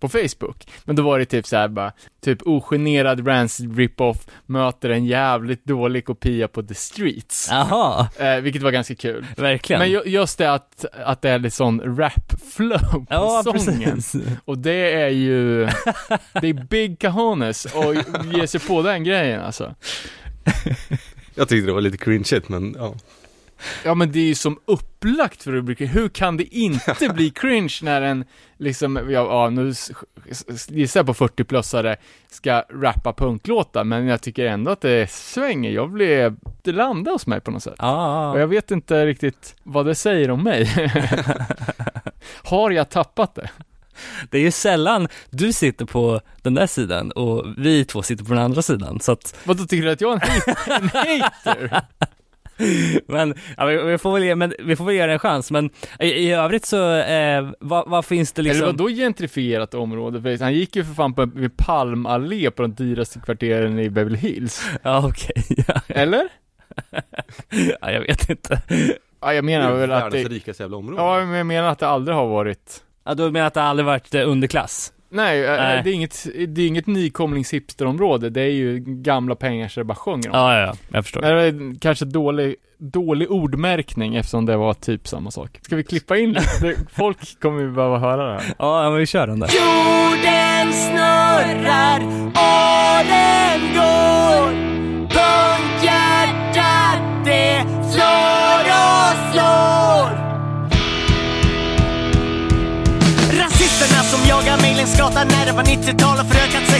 på 0.01 0.09
Facebook. 0.09 0.67
Men 0.83 0.95
då 0.95 1.03
var 1.03 1.19
det 1.19 1.25
typ 1.25 1.47
så 1.47 1.55
här 1.57 1.67
bara, 1.67 1.91
typ 2.23 2.41
ogenerad 2.47 3.27
Rancid 3.27 3.77
rip-off 3.77 4.17
möter 4.45 4.89
en 4.89 5.05
jävligt 5.05 5.65
dålig 5.65 6.05
kopia 6.05 6.47
på 6.47 6.63
The 6.63 6.73
Streets. 6.73 7.47
Jaha, 7.51 8.07
Eh, 8.19 8.35
vilket 8.35 8.61
var 8.61 8.71
ganska 8.71 8.95
kul. 8.95 9.25
verkligen. 9.37 9.79
Men 9.79 9.89
ju- 9.91 10.01
just 10.05 10.37
det 10.37 10.51
att, 10.53 10.85
att 11.05 11.21
det 11.21 11.29
är 11.29 11.39
lite 11.39 11.55
sån 11.55 11.81
rap-flow 11.81 12.91
på 12.91 13.05
ja, 13.09 13.41
sången. 13.45 13.91
precis. 13.95 14.15
Och 14.45 14.57
det 14.57 14.91
är 15.01 15.09
ju, 15.09 15.65
det 16.41 16.47
är 16.49 16.67
big 16.67 16.99
cajones 16.99 17.65
och 17.65 17.95
ge 18.33 18.47
sig 18.47 18.59
på 18.59 18.81
den 18.81 19.03
grejen 19.03 19.41
alltså. 19.41 19.75
Jag 21.35 21.49
tyckte 21.49 21.67
det 21.67 21.73
var 21.73 21.81
lite 21.81 21.97
cringeigt 21.97 22.49
men 22.49 22.75
ja. 22.79 22.93
Ja 23.85 23.93
men 23.93 24.11
det 24.11 24.19
är 24.19 24.23
ju 24.23 24.35
som 24.35 24.59
upplagt 24.65 25.43
för 25.43 25.51
rubriker, 25.51 25.85
hur 25.85 26.09
kan 26.09 26.37
det 26.37 26.55
inte 26.55 27.09
bli 27.13 27.29
cringe 27.35 27.79
när 27.81 28.01
en, 28.01 28.25
liksom, 28.57 28.95
ja, 28.95 29.09
ja 29.09 29.49
nu 29.49 29.73
gissar 30.67 30.99
jag 30.99 31.05
på 31.05 31.13
40-plussare 31.13 31.95
ska 32.29 32.63
rappa 32.69 33.13
punklåtar, 33.13 33.83
men 33.83 34.07
jag 34.07 34.21
tycker 34.21 34.45
ändå 34.45 34.71
att 34.71 34.81
det 34.81 35.11
svänger, 35.11 35.71
jag 35.71 35.91
blir, 35.91 36.35
det 36.61 36.71
landar 36.71 37.11
hos 37.11 37.27
mig 37.27 37.41
på 37.41 37.51
något 37.51 37.63
sätt. 37.63 37.75
Ja, 37.77 38.31
Och 38.31 38.39
jag 38.39 38.47
vet 38.47 38.71
inte 38.71 39.05
riktigt 39.05 39.55
vad 39.63 39.85
det 39.85 39.95
säger 39.95 40.31
om 40.31 40.43
mig. 40.43 40.69
Har 42.43 42.71
jag 42.71 42.89
tappat 42.89 43.35
det? 43.35 43.49
det 44.29 44.37
är 44.37 44.41
ju 44.41 44.51
sällan 44.51 45.07
du 45.29 45.53
sitter 45.53 45.85
på 45.85 46.21
den 46.41 46.53
där 46.53 46.67
sidan 46.67 47.11
och 47.11 47.45
vi 47.57 47.85
två 47.85 48.01
sitter 48.01 48.23
på 48.23 48.33
den 48.33 48.43
andra 48.43 48.61
sidan, 48.61 48.99
så 48.99 49.11
att 49.11 49.35
Vad 49.43 49.57
då 49.57 49.65
tycker 49.65 49.85
du 49.85 49.91
att 49.91 50.01
jag 50.01 50.13
är 50.13 50.49
en 50.77 50.89
hater? 51.21 51.81
Men, 53.07 53.33
ja, 53.57 53.65
vi, 53.65 53.77
vi, 53.77 53.97
får 53.97 54.13
väl 54.13 54.23
ge, 54.23 54.35
men 54.35 54.53
vi 54.59 54.75
får 54.75 54.85
väl 54.85 54.95
ge 54.95 55.05
det 55.05 55.13
en 55.13 55.19
chans, 55.19 55.51
men 55.51 55.69
i, 55.99 56.05
i 56.05 56.31
övrigt 56.31 56.65
så, 56.65 56.95
eh, 56.95 57.49
vad, 57.59 57.89
vad 57.89 58.05
finns 58.05 58.31
det 58.31 58.41
liksom? 58.41 58.63
Eller 58.63 58.73
vadå 58.73 58.89
gentrifierat 58.89 59.73
område? 59.73 60.21
För 60.21 60.43
han 60.43 60.53
gick 60.53 60.75
ju 60.75 60.83
för 60.83 60.93
fan 60.93 61.13
på 61.13 61.25
vid 61.25 61.57
Palmallé 61.57 62.51
på 62.51 62.61
de 62.61 62.73
dyraste 62.73 63.19
kvarteren 63.19 63.79
i 63.79 63.89
Beverly 63.89 64.17
Hills. 64.17 64.61
Ja, 64.83 65.07
okej. 65.07 65.43
Ja, 65.67 65.81
Eller? 65.87 66.27
ja, 67.81 67.91
jag 67.91 68.01
vet 68.01 68.29
inte. 68.29 68.61
Ja, 69.21 69.33
jag 69.33 69.35
Det 69.35 69.41
menar 69.41 69.71
är 69.71 69.75
väl 69.75 69.91
att 69.91 70.03
världens 70.03 70.27
det, 70.27 70.35
rikaste 70.35 70.63
jävla 70.63 70.77
område. 70.77 71.01
Ja, 71.01 71.25
men 71.25 71.37
jag 71.37 71.45
menar 71.45 71.69
att 71.69 71.79
det 71.79 71.87
aldrig 71.87 72.17
har 72.17 72.27
varit 72.27 72.83
Ja, 73.03 73.13
du 73.13 73.31
menar 73.31 73.47
att 73.47 73.53
det 73.53 73.61
aldrig 73.61 73.85
varit 73.85 74.15
eh, 74.15 74.29
underklass? 74.29 74.93
Nej, 75.11 75.45
eh, 75.45 75.51
Nej. 75.51 75.81
det 75.83 75.89
är 75.89 75.93
inget, 75.93 76.27
det 76.47 76.61
är 76.61 76.67
inget 76.67 76.87
nykomlingshipsterområde, 76.87 78.29
det 78.29 78.41
är 78.41 78.49
ju 78.49 78.79
gamla 78.85 79.35
pengar 79.35 79.67
så 79.67 79.79
det 79.79 79.83
bara 79.83 79.95
sjunger 79.95 80.29
om. 80.29 80.35
Ja, 80.39 80.53
ja, 80.59 80.61
ja, 80.61 80.73
jag 80.91 81.05
förstår. 81.05 81.21
Det 81.21 81.27
är 81.27 81.79
kanske 81.79 82.05
dålig, 82.05 82.55
dålig 82.77 83.31
ordmärkning 83.31 84.15
eftersom 84.15 84.45
det 84.45 84.57
var 84.57 84.73
typ 84.73 85.07
samma 85.07 85.31
sak. 85.31 85.59
Ska 85.61 85.75
vi 85.75 85.83
klippa 85.83 86.17
in 86.17 86.29
lite? 86.61 86.75
Folk 86.93 87.39
kommer 87.39 87.61
ju 87.61 87.71
behöva 87.71 87.97
höra 87.97 88.25
det 88.25 88.33
här. 88.33 88.53
Ja, 88.59 88.89
men 88.89 88.99
vi 88.99 89.05
kör 89.05 89.27
den 89.27 89.39
där. 89.39 89.49
Jorden 89.49 90.60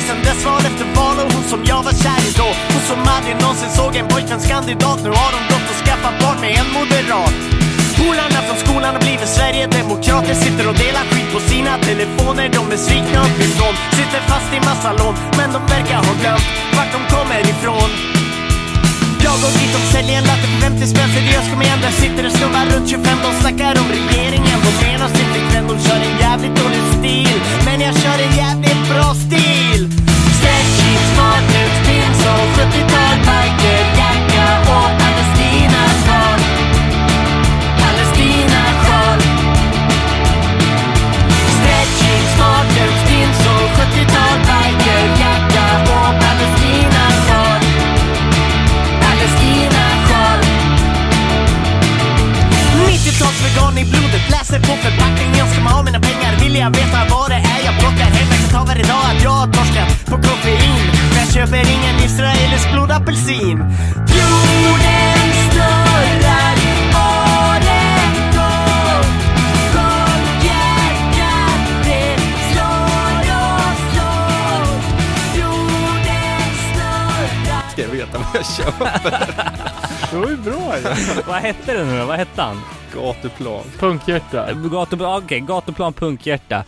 och 0.02 0.08
sen 0.10 0.22
dess 0.28 0.46
val 0.46 0.64
efter 0.70 0.88
val 0.98 1.18
och 1.22 1.30
hon 1.34 1.44
som 1.52 1.62
jag 1.72 1.82
var 1.88 1.96
kär 2.04 2.22
i. 2.30 2.32
Då 2.42 2.50
Hon 2.74 2.84
som 2.90 3.00
aldrig 3.16 3.36
någonsin 3.44 3.72
såg 3.80 3.92
en 4.02 4.08
pojkvänskandidat 4.14 5.00
Nu 5.06 5.10
har 5.20 5.32
hon 5.38 5.46
gått 5.54 5.68
och 5.72 5.80
skaffat 5.84 6.16
barn 6.22 6.38
med 6.44 6.52
en 6.62 6.70
moderat. 6.78 7.36
Polarna 8.00 8.40
från 8.48 8.58
skolan 8.64 8.92
har 8.96 9.04
blivit 9.08 9.32
Sverigedemokrater 9.38 10.36
Sitter 10.44 10.66
och 10.72 10.78
delar 10.84 11.06
skit 11.12 11.30
på 11.34 11.40
sina 11.52 11.74
telefoner 11.88 12.46
De 12.58 12.64
är 12.76 12.82
svikna 12.88 13.20
uppifrån. 13.28 13.76
Sitter 13.98 14.22
fast 14.32 14.50
i 14.58 14.60
massa 14.70 14.90
lån 15.00 15.16
Men 15.38 15.50
de 15.56 15.60
verkar 15.74 16.00
ha 16.08 16.14
glömt 16.22 16.48
vart 16.76 16.92
de 16.96 17.02
kommer 17.14 17.42
ifrån. 17.54 17.90
Jag 19.26 19.36
går 19.42 19.52
dit, 19.58 19.72
de 19.78 19.82
säljer 19.96 20.18
en 20.22 20.28
latte 20.32 20.48
för 20.52 20.60
50 20.68 20.88
spänn. 20.94 21.10
Seriöst 21.16 21.48
kom 21.52 21.62
igen, 21.62 21.80
där 21.86 21.94
sitter 22.02 22.24
det 22.28 22.34
snubbar 22.38 22.66
runt 22.72 22.90
25 22.90 23.18
De 23.26 23.32
snackar 23.42 23.74
om 23.82 23.88
regeringen, 23.98 24.60
de 24.66 24.72
menar 24.86 25.10
sin 25.16 25.28
flickvän. 25.32 25.64
De 25.72 25.76
kör 25.86 26.00
en 26.10 26.16
jävligt 26.26 26.56
dålig 26.62 26.84
stil 26.98 27.36
Men 27.66 27.78
jag 27.86 27.94
kör 28.04 28.18
en 28.26 28.34
jävligt 28.44 28.84
bra 28.92 29.08
stil. 29.26 29.91
Stretching, 31.22 31.46
smart 31.52 31.52
ut, 31.62 31.72
70-tal 32.58 33.18
biker, 33.28 33.84
jacka 34.00 34.46
och 34.74 34.92
Palestinasjal. 35.02 36.40
Palestinasjal. 37.82 39.20
Palestina-sjal 39.20 39.20
Stretching, 41.58 42.24
smart 42.36 42.72
ut, 42.84 42.98
pins 43.08 43.40
70-tal 43.78 44.38
biker, 44.50 45.04
jacka 45.22 45.66
och 45.96 46.12
Palestinasjal. 46.24 47.62
Palestinasjal. 49.04 50.40
Palestina-sjal 50.40 50.40
90-talsvegan 52.88 53.80
i 53.80 53.86
blodet, 53.92 54.30
läser 54.30 54.60
på 54.60 54.74
förpackningen 54.84 55.48
Ska 55.52 55.62
man 55.62 55.74
ha 55.74 55.84
mina 55.84 56.00
pengar 56.00 56.34
vill 56.44 56.56
jag 56.56 56.70
veta 56.70 57.00
vad 57.10 57.21
plockar 58.52 58.76
hem 58.76 58.84
Jag 58.84 58.84
kan 58.84 58.84
ta 58.84 58.84
varje 58.84 58.84
dag 58.84 59.16
att 59.16 59.24
jag 59.24 59.32
har 59.32 59.48
torskat 59.48 60.06
på 60.06 60.16
koffein 60.16 60.82
Men 61.10 61.20
jag 61.20 61.34
köper 61.34 61.58
ingen 61.58 61.96
israelisk 62.06 62.72
blodapelsin 62.72 63.58
Jorden 63.98 65.32
snurrar, 65.52 66.52
Ska 77.72 77.82
jag 77.82 77.90
veta 77.90 78.18
vad 78.18 78.28
jag 78.34 78.46
köper? 78.46 79.02
Det 80.12 80.18
var 80.18 80.28
ju 80.28 80.38
bra 80.38 80.78
ju. 80.78 80.84
Vad 81.28 81.36
hette 81.36 81.74
det 81.74 81.86
nu 81.86 82.00
då? 82.00 82.06
Vad 82.06 82.18
hette 82.18 82.42
han? 82.42 82.62
Gatuplan. 82.94 83.64
Punkhjärta. 83.80 84.54
Gatuplan, 84.54 85.24
okej, 85.24 85.40
Gatuplan 85.40 85.94
Punkhjärta. 85.94 86.64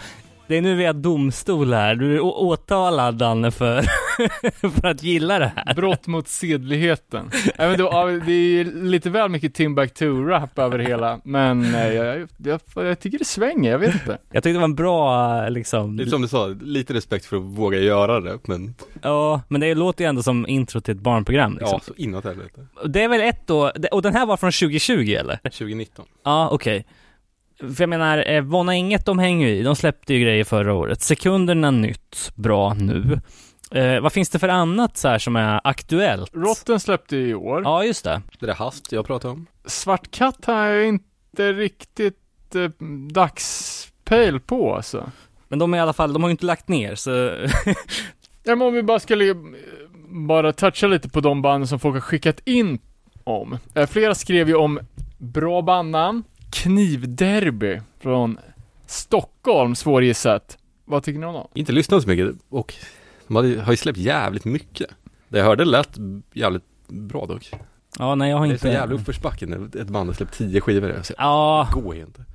Det 0.54 0.58
är 0.58 0.62
nu 0.62 0.76
vi 0.76 0.86
har 0.86 0.94
domstol 0.94 1.74
här. 1.74 1.96
Du 1.96 2.16
är 2.16 2.20
åtalad 2.22 3.16
Danne 3.16 3.52
för, 3.52 3.82
för 4.70 4.88
att 4.88 5.04
gilla 5.04 5.40
det 5.40 5.52
här. 5.56 5.74
Brott 5.74 6.08
mot 6.08 6.28
sedligheten. 6.28 7.30
Nej, 7.34 7.70
men 7.70 7.78
då, 7.78 7.90
det 8.26 8.32
är 8.32 8.84
lite 8.84 9.10
väl 9.10 9.30
mycket 9.30 9.54
Timbuktu-rap 9.54 10.60
över 10.60 10.80
hela, 10.80 11.20
men 11.24 11.76
eh, 11.76 11.94
jag, 11.94 12.28
jag, 12.38 12.60
jag 12.76 13.00
tycker 13.00 13.20
det 13.20 13.26
svänger, 13.26 13.72
jag 13.72 13.80
vet 13.80 13.94
inte. 13.94 14.18
Jag 14.32 14.44
tyckte 14.44 14.50
det 14.50 14.58
var 14.58 14.64
en 14.64 14.76
bra 14.76 15.50
liksom, 15.50 15.98
Det 15.98 16.04
är 16.04 16.08
som 16.08 16.22
du 16.22 16.28
sa, 16.28 16.48
lite 16.48 16.94
respekt 16.94 17.26
för 17.26 17.38
att 17.38 17.44
våga 17.44 17.80
göra 17.80 18.20
det, 18.20 18.40
men 18.44 18.76
ja, 19.02 19.42
men 19.48 19.62
det 19.62 19.76
låter 19.76 20.04
ju 20.04 20.08
ändå 20.08 20.24
som 20.24 20.48
intro 20.48 20.82
till 20.82 20.96
ett 20.96 21.02
barnprogram 21.02 21.54
liksom. 21.54 21.70
ja, 21.72 21.80
så 21.84 21.94
inåt 21.98 22.24
helvete. 22.24 22.66
Det 22.86 23.04
är 23.04 23.10
väl 23.10 23.22
ett 23.22 23.48
då, 23.48 23.72
och 23.92 24.02
den 24.02 24.16
här 24.16 24.26
var 24.26 24.38
från 24.38 24.52
2020 24.52 25.16
eller? 25.20 25.36
2019. 25.36 26.06
Ja, 26.24 26.50
okej. 26.52 26.86
För 27.76 27.82
jag 27.82 27.90
menar, 27.90 28.30
eh, 28.32 28.42
Vonna 28.42 28.76
Inget 28.76 29.06
de 29.06 29.20
hänger 29.20 29.48
ju 29.48 29.56
i, 29.56 29.64
de 29.64 29.76
släppte 29.76 30.14
ju 30.14 30.20
grejer 30.20 30.44
förra 30.44 30.74
året. 30.74 31.02
Sekunderna 31.02 31.72
nytt, 31.72 32.32
bra 32.36 32.74
nu. 32.74 33.20
Eh, 33.72 34.00
vad 34.02 34.14
finns 34.14 34.30
det 34.30 34.40
för 34.40 34.50
annat 34.50 34.98
så 34.98 35.08
här 35.08 35.20
som 35.20 35.36
är 35.36 35.62
aktuellt? 35.64 36.32
Rotten 36.34 36.80
släppte 36.80 37.18
i 37.18 37.34
år. 37.34 37.62
Ja, 37.64 37.84
just 37.84 38.04
det. 38.04 38.22
Det 38.40 38.46
där 38.46 38.54
hast 38.54 38.92
jag 38.92 39.06
pratade 39.06 39.34
om. 39.34 39.46
Svart 39.66 40.12
katt 40.12 40.46
har 40.46 40.66
jag 40.66 40.88
inte 40.88 41.54
riktigt 41.54 42.56
eh, 42.56 42.70
dagspejl 43.14 44.40
på 44.40 44.76
alltså. 44.76 45.12
Men 45.48 45.60
de 45.60 45.74
är 45.74 45.78
i 45.78 45.82
alla 45.82 45.94
fall, 45.94 46.14
de 46.14 46.24
har 46.24 46.30
ju 46.30 46.32
inte 46.32 46.46
lagt 46.46 46.68
ner 46.68 46.96
så 46.96 47.12
Ja, 48.44 48.56
men 48.56 48.62
om 48.68 48.74
vi 48.74 48.84
bara 48.84 49.00
skulle 49.00 49.30
eh, 49.30 49.36
bara 50.08 50.54
toucha 50.54 50.88
lite 50.88 51.10
på 51.10 51.22
de 51.22 51.42
banden 51.42 51.68
som 51.68 51.80
folk 51.80 51.96
har 51.96 52.02
skickat 52.02 52.40
in 52.46 52.80
om. 53.24 53.58
Eh, 53.74 53.88
flera 53.88 54.16
skrev 54.16 54.48
ju 54.48 54.56
om 54.56 54.80
bra 55.18 55.62
bandnamn, 55.62 56.24
Knivderby 56.54 57.82
från 58.00 58.38
Stockholm, 58.86 59.76
svårgissat. 59.76 60.58
Vad 60.86 61.04
tycker 61.04 61.20
ni 61.20 61.26
om 61.26 61.34
dem? 61.34 61.48
Inte 61.54 61.72
lyssnat 61.72 62.04
så 62.04 62.10
mycket 62.10 62.36
och 62.50 62.74
de 63.28 63.36
har 63.36 63.72
ju 63.72 63.78
släppt 63.78 63.98
jävligt 63.98 64.46
mycket. 64.46 64.88
Det 65.28 65.38
jag 65.38 65.46
hörde 65.46 65.66
lät 65.66 65.90
jävligt 66.34 66.64
bra 66.88 67.26
dock. 67.26 67.52
Ja, 68.00 68.16
nej 68.16 68.30
jag 68.30 68.38
har 68.38 68.46
Det 68.46 68.50
är 68.50 68.54
inte 68.54 68.62
så 68.62 68.68
jävla 68.68 68.96
uppförsbacke 68.96 69.46
när 69.46 69.82
ett 69.82 69.88
band 69.88 70.10
har 70.10 70.14
släppt 70.14 70.38
tio 70.38 70.62
skivor. 70.62 71.00
Säger, 71.04 71.22
Ja, 71.22 71.68
det 71.74 71.82
går 71.82 71.96
ju 71.96 72.02
inte. 72.02 72.26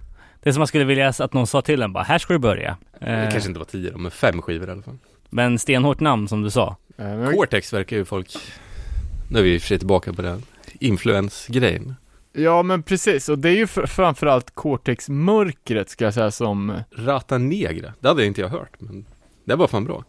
det 0.40 0.48
är 0.48 0.52
som 0.52 0.60
man 0.60 0.66
skulle 0.66 0.84
vilja 0.84 1.08
att 1.08 1.32
någon 1.32 1.46
sa 1.46 1.62
till 1.62 1.82
en 1.82 1.92
bara, 1.92 2.04
här 2.04 2.18
ska 2.18 2.32
du 2.32 2.38
börja. 2.38 2.76
Det 3.00 3.06
Eh, 3.06 3.30
kanske 3.30 3.48
inte 3.48 3.58
var 3.58 3.66
tio 3.66 3.90
då, 3.90 3.98
men 3.98 4.10
fem 4.10 4.42
skivor 4.42 4.68
i 4.68 4.72
alla 4.72 4.82
fall. 4.82 4.98
Men 5.30 5.58
stenhårt 5.58 6.00
namn 6.00 6.28
som 6.28 6.42
du 6.42 6.50
sa. 6.50 6.76
Eh, 6.96 7.30
Cortex 7.30 7.72
verkar 7.72 7.96
ju 7.96 8.04
folk, 8.04 8.36
nu 9.30 9.38
är 9.38 9.42
vi 9.42 9.54
i 9.54 9.58
och 9.58 9.62
för 9.62 9.68
sig 9.68 9.78
tillbaka 9.78 10.12
på 10.12 10.22
den 10.22 10.42
influensgrejen. 10.80 11.94
Ja, 12.32 12.62
men 12.62 12.82
precis. 12.82 13.28
Och 13.28 13.38
det 13.38 13.48
är 13.48 13.56
ju 13.56 13.64
fr- 13.66 13.86
framförallt 13.86 14.54
Cortex-mörkret, 14.54 15.88
ska 15.90 16.04
jag 16.04 16.14
säga, 16.14 16.30
som... 16.30 16.82
Rata 16.96 17.38
Negra, 17.38 17.92
det 18.00 18.08
hade 18.08 18.24
inte 18.26 18.40
jag 18.40 18.48
hört, 18.48 18.72
men 18.78 19.04
det 19.44 19.56
var 19.56 19.66
fan 19.66 19.84
bra. 19.84 20.04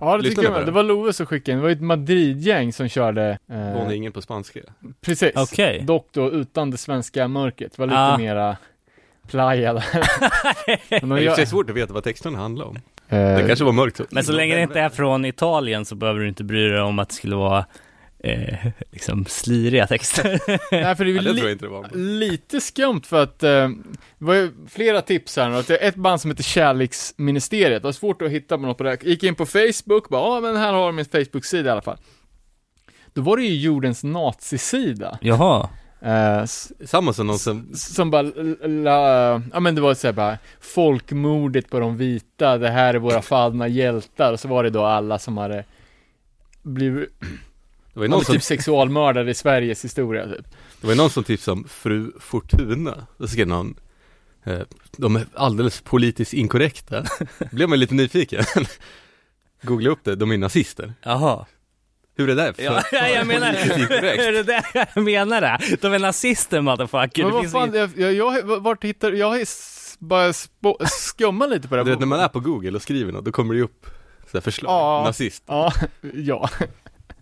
Ja, 0.00 0.16
det 0.16 0.22
Lyssnade 0.22 0.28
tycker 0.30 0.42
jag 0.42 0.52
med. 0.52 0.60
det? 0.60 0.64
Det 0.66 0.70
var 0.72 0.82
Love 0.82 1.12
som 1.12 1.26
skickade 1.26 1.52
in. 1.52 1.58
Det 1.58 1.62
var 1.62 1.68
ju 1.68 1.74
ett 1.74 1.82
Madrid-gäng 1.82 2.72
som 2.72 2.88
körde... 2.88 3.38
Eh, 3.50 3.84
Var 3.84 3.92
ingen 3.92 4.12
på 4.12 4.22
spanska? 4.22 4.60
precis. 5.00 5.32
Okej. 5.36 5.82
Dock 5.86 6.08
då 6.12 6.30
utan 6.30 6.70
det 6.70 6.76
svenska 6.76 7.28
mörkret. 7.28 7.72
Det 7.72 7.78
var 7.82 7.86
lite 7.86 7.98
Ja. 7.98 8.18
mera 8.18 8.56
playa 9.28 9.72
där. 9.72 9.84
Det 10.88 10.98
de 11.00 11.12
är 11.12 11.18
i 11.18 11.28
och 11.28 11.30
för 11.30 11.34
sig 11.34 11.42
gör- 11.42 11.46
svårt 11.46 11.70
att 11.70 11.76
veta 11.76 11.92
vad 11.92 12.04
texterna 12.04 12.38
handlar 12.38 12.64
om. 12.66 12.76
eh, 13.08 13.18
Det 13.36 13.44
kanske 13.46 13.64
var 13.64 13.72
mörkt 13.72 13.96
så. 13.96 14.04
Men 14.10 14.24
så 14.24 14.32
länge 14.32 14.54
det 14.54 14.62
inte 14.62 14.80
är 14.80 14.88
från 14.88 15.24
Italien 15.24 15.84
så 15.84 15.94
behöver 15.94 16.20
du 16.20 16.28
inte 16.28 16.44
bry 16.44 16.68
dig 16.68 16.80
om 16.80 16.98
att 16.98 17.08
det 17.08 17.14
skulle 17.14 17.36
vara 17.36 17.64
eh, 18.24 18.66
liksom 18.90 19.24
sliriga 19.28 19.86
texter. 19.86 20.40
Nej, 20.72 20.96
för 20.96 21.04
det 21.04 21.10
är 21.10 21.14
Ja, 21.14 21.22
det 21.22 21.96
li- 21.96 22.28
lite 22.28 22.60
skumt 22.60 23.00
för 23.04 23.22
att 23.22 23.42
eh, 23.42 23.68
det 24.18 24.24
var 24.24 24.34
ju 24.34 24.50
flera 24.68 25.02
tips 25.02 25.36
här 25.36 25.48
nu. 25.48 25.56
Att 25.56 25.66
det 25.66 25.84
är 25.84 25.88
ett 25.88 25.94
band 25.96 26.20
som 26.20 26.30
heter 26.30 26.42
Kärleksministeriet. 26.42 27.82
Det 27.82 27.88
var 27.88 27.92
svårt 27.92 28.22
att 28.22 28.30
hitta 28.30 28.56
på 28.58 28.62
något 28.62 28.78
på 28.78 28.84
det. 28.84 29.02
Gick 29.04 29.22
in 29.22 29.34
på 29.34 29.46
Facebook, 29.46 30.08
bara, 30.08 30.34
ja 30.34 30.40
men 30.40 30.56
här 30.56 30.72
har 30.72 30.86
de 30.86 30.96
min 30.96 31.04
Facebook-sida 31.04 31.68
i 31.68 31.72
alla 31.72 31.82
fall. 31.82 31.98
Då 33.14 33.22
var 33.22 33.36
det 33.36 33.42
ju 33.42 33.56
jordens 33.60 34.04
nazisida. 34.04 35.18
Jaha. 35.20 35.68
Eh, 36.02 36.44
Samma 36.86 37.12
som 37.12 37.26
någon 37.26 37.38
som, 37.38 37.68
som 37.74 38.10
bara, 38.10 38.22
la, 38.68 39.42
ja 39.52 39.60
men 39.60 39.74
det 39.74 39.80
var 39.80 39.94
såhär 39.94 40.12
bara, 40.12 40.38
folkmordet 40.60 41.70
på 41.70 41.80
de 41.80 41.96
vita, 41.96 42.58
det 42.58 42.68
här 42.70 42.94
är 42.94 42.98
våra 42.98 43.22
fallna 43.22 43.68
hjältar, 43.68 44.32
och 44.32 44.40
så 44.40 44.48
var 44.48 44.64
det 44.64 44.70
då 44.70 44.84
alla 44.84 45.18
som 45.18 45.36
hade 45.38 45.64
blivit, 46.62 47.08
det 47.92 47.98
var 48.00 48.04
ju 48.04 48.08
någon 48.10 48.24
som, 48.24 48.34
typ 48.34 48.42
sexualmördare 48.42 49.30
i 49.30 49.34
Sveriges 49.34 49.84
historia 49.84 50.26
typ. 50.26 50.46
det 50.80 50.86
var 50.86 50.90
ju 50.94 50.96
någon 50.96 51.10
som 51.10 51.24
tipsade 51.24 51.52
om 51.52 51.68
Fru 51.68 52.12
Fortuna. 52.20 53.06
Då 53.18 53.26
skrev 53.28 53.46
någon, 53.48 53.74
eh, 54.44 54.58
de 54.96 55.16
är 55.16 55.26
alldeles 55.34 55.80
politiskt 55.80 56.32
inkorrekta. 56.32 57.04
Blev 57.52 57.68
man 57.68 57.78
lite 57.78 57.94
nyfiken. 57.94 58.44
Googla 59.62 59.90
upp 59.90 59.98
det, 60.04 60.14
de 60.16 60.30
är 60.32 60.38
nazister. 60.38 60.94
Jaha. 61.02 61.46
Hur 62.16 62.30
är 62.30 62.34
det? 62.36 62.54
För, 62.54 62.62
Ja, 62.62 62.82
jag 62.92 63.26
menar, 63.26 63.52
politiskt 63.52 63.78
inkorrekt? 63.78 64.22
är 64.22 64.32
det 64.32 64.42
det 64.42 64.62
jag 64.94 65.04
menar 65.04 65.40
det? 65.40 65.76
De 65.80 65.92
är 65.92 65.98
nazister 65.98 66.60
motherfucker. 66.60 67.22
Men 67.24 67.32
vad 67.32 67.50
fan, 67.50 67.74
jag, 67.74 67.90
jag, 67.96 68.12
jag, 68.14 68.60
vart 68.60 68.84
hittar, 68.84 69.12
jag 69.12 69.26
har 69.30 69.40
bara 69.98 70.32
spå, 70.32 70.78
skummat 70.90 71.50
lite 71.50 71.68
på 71.68 71.76
det 71.76 71.82
Du 71.82 71.84
här. 71.84 71.90
vet 71.90 72.00
när 72.00 72.06
man 72.06 72.20
är 72.20 72.28
på 72.28 72.40
Google 72.40 72.70
och 72.76 72.82
skriver 72.82 73.12
något, 73.12 73.24
då 73.24 73.32
kommer 73.32 73.54
det 73.54 73.62
upp 73.62 73.86
så 74.30 74.36
här 74.36 74.40
förslag, 74.40 74.70
Ja. 74.70 75.02
nazist. 75.04 75.42
Ja, 75.46 75.72
ja. 76.14 76.50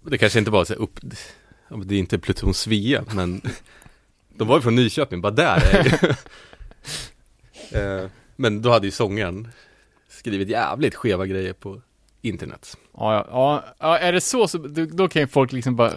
Det 0.02 0.18
kanske 0.18 0.38
inte 0.38 0.50
bara 0.50 0.64
så 0.64 0.74
upp, 0.74 1.00
det 1.84 1.94
är 1.94 1.98
inte 1.98 2.18
Pluton 2.18 2.54
Svea, 2.54 3.04
men 3.14 3.40
de 4.28 4.48
var 4.48 4.56
ju 4.56 4.62
från 4.62 4.74
Nyköping, 4.74 5.20
bara 5.20 5.32
där 5.32 5.56
är. 5.72 6.16
Eh, 7.72 8.06
Men 8.36 8.62
då 8.62 8.70
hade 8.70 8.86
ju 8.86 8.90
sångaren 8.90 9.48
skrivit 10.08 10.48
jävligt 10.48 10.94
skeva 10.94 11.26
grejer 11.26 11.52
på 11.52 11.82
internet. 12.22 12.76
Ja, 12.96 13.26
ja, 13.30 13.64
ja, 13.78 13.98
är 13.98 14.12
det 14.12 14.20
så, 14.20 14.48
så 14.48 14.58
då, 14.92 15.08
kan 15.08 15.22
ju 15.22 15.28
folk 15.28 15.52
liksom 15.52 15.76
bara 15.76 15.92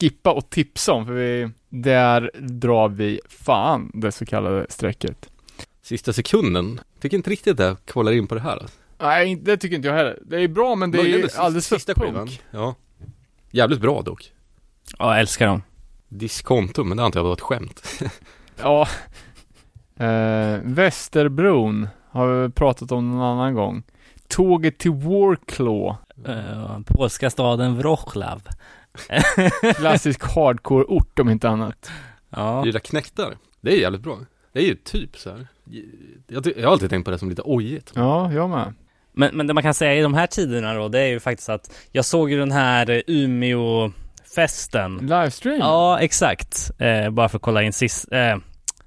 skippa 0.00 0.32
och 0.32 0.50
tipsa 0.50 0.92
om, 0.92 1.06
för 1.06 1.12
vi, 1.12 1.50
där 1.68 2.30
drar 2.38 2.88
vi 2.88 3.20
fan 3.28 3.90
det 3.94 4.12
så 4.12 4.26
kallade 4.26 4.66
strecket. 4.68 5.30
Sista 5.82 6.12
sekunden, 6.12 6.80
tycker 7.00 7.16
inte 7.16 7.30
riktigt 7.30 7.56
det 7.56 7.76
kollar 7.86 8.12
in 8.12 8.26
på 8.26 8.34
det 8.34 8.40
här. 8.40 8.56
Alltså. 8.56 8.76
Nej, 8.98 9.36
det 9.36 9.56
tycker 9.56 9.76
inte 9.76 9.88
jag 9.88 9.94
heller. 9.94 10.18
Det 10.26 10.40
är 10.40 10.48
bra, 10.48 10.74
men 10.74 10.90
det 10.90 10.98
är 10.98 11.02
Möjligen 11.02 11.20
ju 11.20 11.26
det 11.26 11.38
alldeles 11.38 11.68
för 11.68 11.76
sista 11.76 11.94
punk. 11.94 12.08
skivan. 12.08 12.28
Ja. 12.50 12.74
Jävligt 13.54 13.80
bra 13.80 14.02
dock. 14.02 14.32
Ja, 14.98 15.10
jag 15.10 15.20
älskar 15.20 15.46
dem. 15.46 15.62
Diskonto, 16.08 16.84
men 16.84 16.96
det 16.96 17.04
antar 17.04 17.20
jag 17.20 17.24
var 17.24 17.32
ett 17.32 17.40
skämt. 17.40 18.00
Ja. 18.62 18.88
Eh, 19.96 20.60
Västerbron 20.62 21.88
har 22.10 22.26
vi 22.28 22.50
pratat 22.50 22.92
om 22.92 23.10
någon 23.10 23.20
annan 23.20 23.54
gång. 23.54 23.82
Tåget 24.28 24.78
till 24.78 24.90
Warclaw. 24.90 25.96
Eh, 26.26 26.78
polska 26.86 27.30
staden 27.30 27.78
Wroclaw. 27.78 28.50
Klassisk 29.74 30.22
hardcore-ort 30.22 31.18
om 31.18 31.28
inte 31.30 31.48
annat. 31.48 31.90
Ja. 32.30 32.64
Fyra 32.64 32.80
knäktar. 32.80 33.36
Det 33.60 33.72
är 33.72 33.80
jävligt 33.80 34.02
bra. 34.02 34.18
Det 34.52 34.58
är 34.58 34.66
ju 34.66 34.74
typ 34.74 35.16
så 35.16 35.30
här. 35.30 35.46
Jag, 36.26 36.46
jag 36.56 36.66
har 36.66 36.72
alltid 36.72 36.90
tänkt 36.90 37.04
på 37.04 37.10
det 37.10 37.18
som 37.18 37.28
lite 37.28 37.42
ojigt. 37.44 37.92
Ja, 37.94 38.32
jag 38.32 38.50
med. 38.50 38.74
Men, 39.14 39.36
men 39.36 39.46
det 39.46 39.54
man 39.54 39.62
kan 39.62 39.74
säga 39.74 39.94
i 39.94 40.00
de 40.02 40.14
här 40.14 40.26
tiderna 40.26 40.74
då, 40.74 40.88
det 40.88 41.00
är 41.00 41.06
ju 41.06 41.20
faktiskt 41.20 41.48
att 41.48 41.70
jag 41.92 42.04
såg 42.04 42.30
ju 42.30 42.38
den 42.38 42.52
här 42.52 42.90
eh, 42.90 43.00
Umeå-festen. 43.06 44.98
Livestream? 44.98 45.58
Ja, 45.58 46.00
exakt. 46.00 46.70
Eh, 46.78 47.10
bara 47.10 47.28
för 47.28 47.38
att 47.38 47.42
kolla 47.42 47.62
in 47.62 47.72
sist, 47.72 48.12
eh, 48.12 48.36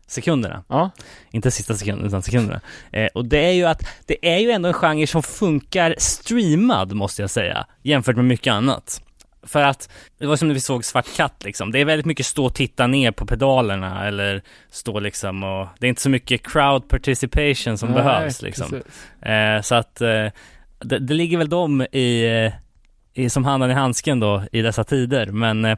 sekunderna. 0.08 0.64
Ja. 0.68 0.90
Inte 1.32 1.52
sista 1.52 1.74
sekunden, 1.74 2.08
utan 2.08 2.22
sekunderna. 2.22 2.62
Eh, 2.91 3.08
och 3.14 3.26
det 3.26 3.45
är 3.45 3.52
ju 3.52 3.66
att 3.66 3.88
det 4.06 4.36
är 4.36 4.40
ju 4.40 4.52
ändå 4.52 4.68
en 4.68 4.74
genre 4.74 5.08
som 5.08 5.24
funkar 5.24 5.95
streamad, 5.98 6.94
måste 6.94 7.22
jag 7.22 7.30
säga, 7.30 7.66
jämfört 7.84 8.16
med 8.16 8.26
mycket 8.26 8.52
annat. 8.52 9.02
För 9.48 9.64
att, 9.64 9.90
det 10.18 10.26
var 10.26 10.36
som 10.36 10.48
när 10.48 10.56
vi 10.56 10.60
såg 10.60 10.86
Svart 10.86 11.15
katt 11.15 11.44
liksom. 11.44 11.72
Det 11.72 11.80
är 11.80 11.86
väldigt 11.86 12.06
mycket 12.06 12.26
stå 12.26 12.45
och 12.45 12.53
titta 12.53 12.88
ner 12.88 13.11
på 13.11 13.26
pedalerna 13.26 14.07
eller 14.07 14.41
stå 14.69 14.99
liksom 14.99 15.44
och 15.44 15.68
det 15.80 15.88
är 15.88 15.90
inte 15.90 16.02
så 16.02 16.10
mycket 16.10 16.48
crowd 16.52 16.88
participation 16.90 17.78
som 17.78 17.90
Nej, 17.90 18.03
behövs 18.03 18.41
liksom. 18.41 18.82
Eh, 19.22 19.61
så 19.61 19.76
att 19.76 20.02
eh, 20.02 20.28
det, 20.80 20.99
det 20.99 21.14
ligger 21.14 21.38
väl 21.38 21.49
dem 21.49 21.82
i, 21.82 22.26
eh, 22.26 22.53
i, 23.24 23.30
som 23.30 23.45
handen 23.45 23.72
i 23.72 23.74
handsken 23.74 24.19
då 24.19 24.44
i 24.52 24.61
dessa 24.61 24.84
tider. 24.84 25.26
Men 25.26 25.65
eh, 25.65 25.78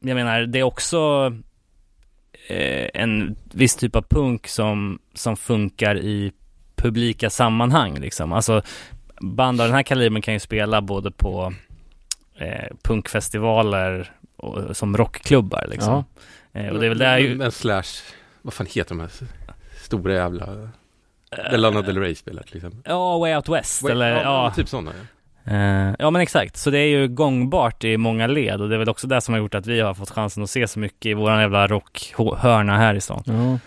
jag 0.00 0.14
menar, 0.14 0.40
det 0.40 0.58
är 0.58 0.62
också 0.62 1.32
eh, 2.48 2.88
en 2.94 3.36
viss 3.52 3.76
typ 3.76 3.96
av 3.96 4.02
punk 4.02 4.48
som, 4.48 4.98
som 5.14 5.36
funkar 5.36 5.96
i 5.96 6.32
publika 6.76 7.30
sammanhang 7.30 8.00
liksom. 8.00 8.32
Alltså 8.32 8.62
band 9.20 9.60
av 9.60 9.66
den 9.66 9.76
här 9.76 9.82
kalibern 9.82 10.22
kan 10.22 10.34
ju 10.34 10.40
spela 10.40 10.82
både 10.82 11.10
på 11.10 11.52
eh, 12.34 12.76
punkfestivaler 12.82 14.10
och, 14.36 14.76
som 14.76 14.96
rockklubbar 14.96 15.66
liksom. 15.68 16.04
Eh, 16.52 16.68
och 16.68 16.80
det 16.80 16.86
är 16.86 16.88
väl 16.88 16.98
där 16.98 17.18
ju... 17.18 17.34
Men 17.34 17.52
slash, 17.52 18.02
vad 18.42 18.54
fan 18.54 18.66
heter 18.70 18.88
de 18.88 19.00
här 19.00 19.10
stora 19.82 20.14
jävla, 20.14 20.46
där 21.30 21.58
Lana 21.58 21.82
Del 21.82 21.98
Rey 21.98 22.14
spelar 22.14 22.42
till 22.42 22.56
exempel. 22.56 22.80
Ja, 22.84 23.18
Way 23.18 23.36
Out 23.36 23.48
West 23.48 23.84
eller 23.84 24.10
ja, 24.10 24.22
ja. 24.22 24.52
Typ 24.56 24.68
sådana 24.68 24.90
ja. 24.90 25.06
Eh, 25.44 25.94
ja 25.98 26.10
men 26.10 26.22
exakt, 26.22 26.56
så 26.56 26.70
det 26.70 26.78
är 26.78 26.86
ju 26.86 27.08
gångbart 27.08 27.84
i 27.84 27.96
många 27.96 28.26
led 28.26 28.60
och 28.60 28.68
det 28.68 28.74
är 28.74 28.78
väl 28.78 28.88
också 28.88 29.06
det 29.06 29.20
som 29.20 29.34
har 29.34 29.38
gjort 29.38 29.54
att 29.54 29.66
vi 29.66 29.80
har 29.80 29.94
fått 29.94 30.10
chansen 30.10 30.42
att 30.42 30.50
se 30.50 30.68
så 30.68 30.78
mycket 30.78 31.06
i 31.06 31.14
våran 31.14 31.40
jävla 31.40 31.66
rockhörna 31.66 32.76
här 32.76 32.94
i 32.94 33.00
stan. 33.00 33.22
Ja. 33.26 33.58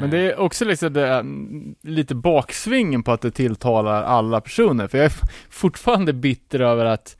Men 0.00 0.10
det 0.10 0.18
är 0.18 0.38
också 0.38 0.64
liksom 0.64 0.92
det, 0.92 1.08
mm, 1.08 1.74
lite 1.82 2.14
baksvingen 2.14 3.02
på 3.02 3.12
att 3.12 3.20
det 3.20 3.30
tilltalar 3.30 4.02
alla 4.02 4.40
personer. 4.40 4.88
För 4.88 4.98
jag 4.98 5.04
är 5.04 5.12
fortfarande 5.50 6.12
bitter 6.12 6.60
över 6.60 6.84
att 6.84 7.16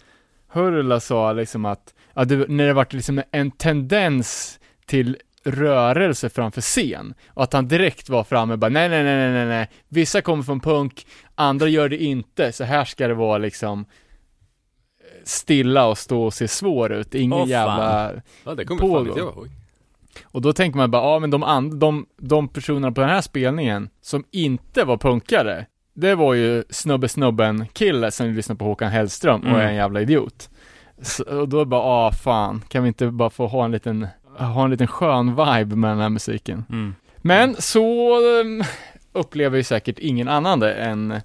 Hurla 0.55 1.01
sa 1.01 1.32
liksom 1.32 1.64
att, 1.64 1.94
att 2.12 2.28
det, 2.28 2.48
när 2.48 2.66
det 2.66 2.72
varit 2.72 2.93
liksom 2.93 3.22
en 3.31 3.51
tendens 3.51 4.60
till 4.86 5.16
rörelse 5.44 6.28
framför 6.28 6.60
scen. 6.60 7.14
Och 7.28 7.43
att 7.43 7.52
han 7.52 7.68
direkt 7.68 8.09
var 8.09 8.24
framme 8.24 8.52
och 8.52 8.59
bara 8.59 8.70
nej, 8.70 8.89
nej, 8.89 9.05
nej, 9.05 9.32
nej, 9.32 9.47
nej. 9.47 9.70
Vissa 9.89 10.20
kommer 10.22 10.43
från 10.43 10.60
punk, 10.60 11.06
andra 11.35 11.68
gör 11.68 11.89
det 11.89 12.05
inte. 12.05 12.52
Så 12.52 12.64
här 12.64 12.85
ska 12.85 13.09
det 13.09 13.14
vara 13.14 13.39
liksom 13.39 13.85
stilla 15.24 15.86
och 15.86 15.98
stå 15.98 16.24
och 16.24 16.35
se 16.35 16.48
svår 16.48 16.93
ut. 16.93 17.14
Ingen 17.14 17.32
Åh, 17.32 17.48
fan. 17.48 17.81
Ja, 17.81 18.20
jävla 18.44 18.55
det 18.55 18.64
kommer 18.64 18.81
Pågå. 18.81 18.94
fan 18.94 19.06
inte 19.09 19.20
jag 19.20 19.48
och 20.24 20.43
då 20.43 20.52
tänker 20.52 20.76
man 20.76 20.90
bara, 20.90 21.02
ja 21.02 21.18
men 21.18 21.31
de, 21.31 21.43
and, 21.43 21.76
de, 21.76 22.06
de 22.16 22.48
personerna 22.48 22.93
på 22.93 23.01
den 23.01 23.10
här 23.10 23.20
spelningen 23.20 23.89
som 24.01 24.24
inte 24.31 24.85
var 24.85 24.97
punkare, 24.97 25.66
det 25.95 26.15
var 26.15 26.35
ju 26.35 26.65
snubbe 26.71 27.09
snubben 27.09 27.66
kille 27.73 28.11
som 28.11 28.27
lyssnade 28.27 28.59
på 28.59 28.65
Håkan 28.65 28.91
Hellström 28.93 29.41
och 29.41 29.47
Mm. 29.49 29.61
är 29.61 29.65
en 29.69 29.75
jävla 29.75 30.01
idiot. 30.01 30.51
Så, 31.03 31.25
och 31.25 31.49
då 31.49 31.65
bara, 31.65 31.81
ah 31.81 32.12
fan, 32.12 32.62
kan 32.69 32.83
vi 32.83 32.89
inte 32.89 33.07
bara 33.11 33.31
få 33.31 33.47
ha 33.47 33.65
en 33.65 33.71
liten, 33.71 34.07
ha 34.39 34.65
en 34.65 34.71
liten 34.71 34.87
skön 34.87 35.27
vibe 35.31 35.77
med 35.77 35.91
den 35.91 36.01
här 36.01 36.09
musiken? 36.09 36.65
Mm. 36.71 36.95
Men 37.16 37.57
så 37.59 38.16
um, 38.41 38.65
upplever 39.12 39.57
ju 39.57 39.62
säkert 39.62 39.99
ingen 39.99 40.29
annan 40.29 40.61
det 40.61 40.75
än, 40.75 41.21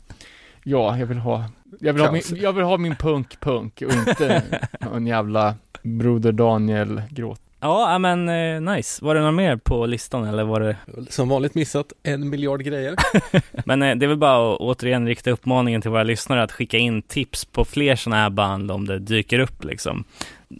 ja, 0.64 0.98
jag 0.98 1.06
vill 1.06 1.18
ha, 1.18 1.44
jag 1.80 1.94
vill 1.94 2.02
ha, 2.02 2.12
min, 2.12 2.22
jag 2.36 2.54
vill 2.54 2.64
ha 2.64 2.78
min 2.78 2.96
punk-punk 2.96 3.82
och 3.86 3.94
inte 3.94 4.44
en 4.94 5.08
jävla 5.08 5.56
Broder 5.82 6.32
Daniel-gråt. 6.32 7.41
Ja, 7.61 7.98
men 7.98 8.30
eh, 8.30 8.76
nice. 8.76 9.06
Var 9.06 9.15
det 9.15 9.22
något 9.22 9.34
mer 9.34 9.56
på 9.56 9.86
listan 9.86 10.27
eller 10.27 10.44
var 10.44 10.60
det? 10.60 10.76
Som 11.10 11.30
vanligt 11.30 11.56
missat 11.56 11.94
en 12.03 12.30
miljard 12.30 12.64
grejer. 12.64 12.95
Men 13.65 13.84
eh, 13.84 13.95
det 13.95 14.06
är 14.06 14.07
väl 14.07 14.18
bara 14.18 14.53
att 14.53 14.60
återigen 14.60 15.07
rikta 15.07 15.31
uppmaningen 15.31 15.81
till 15.81 15.91
våra 15.91 16.03
lyssnare 16.03 16.44
att 16.44 16.52
skicka 16.52 16.77
in 16.77 17.02
tips 17.02 17.45
på 17.45 17.65
fler 17.65 17.95
sådana 17.95 18.22
här 18.22 18.30
band 18.30 18.72
om 18.72 18.88
det 18.88 18.99
dyker 18.99 19.40
upp 19.40 19.64
liksom. 19.64 20.03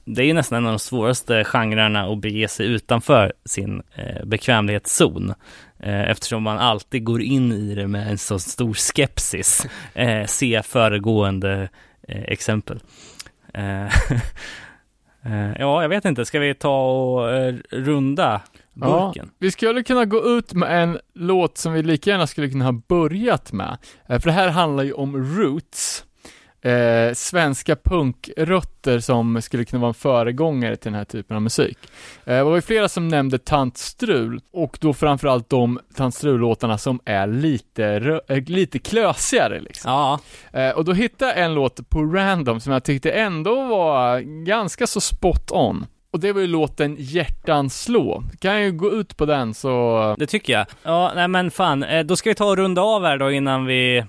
Det 0.06 0.22
är 0.22 0.26
ju 0.26 0.34
nästan 0.34 0.58
en 0.58 0.66
av 0.66 0.72
de 0.72 0.80
svåraste 0.80 1.44
genrerna 1.44 2.12
att 2.12 2.20
bege 2.20 2.48
sig 2.48 2.66
utanför 2.66 3.34
sin 3.46 3.82
eh, 3.96 4.26
bekvämlighetszon. 4.26 5.34
Eftersom 5.82 6.44
man 6.44 6.58
alltid 6.58 7.04
går 7.04 7.22
in 7.22 7.52
i 7.52 7.76
det 7.76 7.88
med 7.88 8.12
en 8.12 8.18
så 8.18 8.40
stor 8.40 8.74
skepsis. 8.74 9.68
Eh, 9.94 10.26
se 10.26 10.62
föregående 10.64 11.70
eh, 12.08 12.24
exempel. 12.24 12.80
Eh, 15.26 15.52
ja, 15.60 15.82
jag 15.82 15.90
vet 15.90 16.06
inte. 16.06 16.26
Ska 16.26 16.40
vi 16.40 16.54
ta 16.54 16.92
och 16.92 17.32
eh, 17.32 17.56
runda 17.70 18.42
burken? 18.74 19.30
Vi 19.40 19.52
skulle 19.52 19.84
kunna 19.84 20.06
gå 20.06 20.26
ut 20.28 20.54
med 20.54 20.84
en 20.84 21.00
låt 21.16 21.58
som 21.58 21.74
vi 21.74 21.84
lika 21.84 22.10
gärna 22.10 22.28
skulle 22.28 22.50
kunna 22.50 22.66
ha 22.66 22.72
börjat 22.72 23.52
med. 23.52 23.78
Eh, 24.08 24.20
För 24.20 24.26
det 24.30 24.32
här 24.34 24.50
handlar 24.50 24.84
ju 24.84 24.94
om 24.94 25.38
roots. 25.40 26.06
Eh, 26.62 27.14
svenska 27.14 27.76
punkrötter 27.76 29.00
som 29.00 29.42
skulle 29.42 29.66
kunna 29.66 29.80
vara 29.82 29.88
en 29.90 29.94
föregångare 29.94 30.76
till 30.76 30.92
den 30.92 30.98
här 30.98 31.06
typen 31.06 31.36
av 31.36 31.42
musik. 31.42 31.78
Eh, 32.26 32.36
det 32.36 32.44
var 32.44 32.56
ju 32.56 32.62
flera 32.62 32.90
som 32.90 33.08
nämnde 33.08 33.38
Tant 33.38 33.78
Strul 33.78 34.42
och 34.54 34.78
då 34.82 34.94
framförallt 34.94 35.50
de 35.50 35.80
Tant 35.96 36.16
Strul-låtarna 36.16 36.78
som 36.78 37.00
är 37.06 37.28
lite, 37.28 38.00
rö- 38.00 38.22
eh, 38.28 38.44
lite 38.48 38.80
klösigare 38.80 39.60
liksom. 39.60 39.92
Ja, 39.92 40.20
Eh, 40.54 40.70
och 40.72 40.86
då 40.86 40.94
hittade 40.94 41.32
jag 41.32 41.46
en 41.46 41.54
låt 41.54 41.90
på 41.90 42.04
random 42.04 42.60
som 42.60 42.74
jag 42.74 42.84
tyckte 42.84 43.12
ändå 43.12 43.68
var 43.68 44.20
ganska 44.46 44.88
så 44.88 45.02
spot 45.02 45.52
on. 45.52 45.86
Och 46.12 46.20
det 46.20 46.32
var 46.34 46.42
ju 46.42 46.48
låten 46.48 46.96
Hjärtan 47.00 47.70
slå. 47.70 48.24
Kan 48.40 48.54
jag 48.54 48.62
ju 48.64 48.72
gå 48.72 48.92
ut 48.92 49.18
på 49.18 49.26
den 49.26 49.54
så... 49.54 50.16
Det 50.20 50.26
tycker 50.28 50.54
jag. 50.54 50.66
Ja, 50.84 51.12
nej 51.16 51.28
men 51.28 51.52
fan, 51.52 51.84
eh, 51.84 52.04
då 52.06 52.16
ska 52.16 52.30
vi 52.30 52.36
ta 52.36 52.46
och 52.46 52.58
runda 52.58 52.82
av 52.82 53.06
här 53.06 53.18
då 53.18 53.32
innan 53.32 53.66
vi 53.66 54.06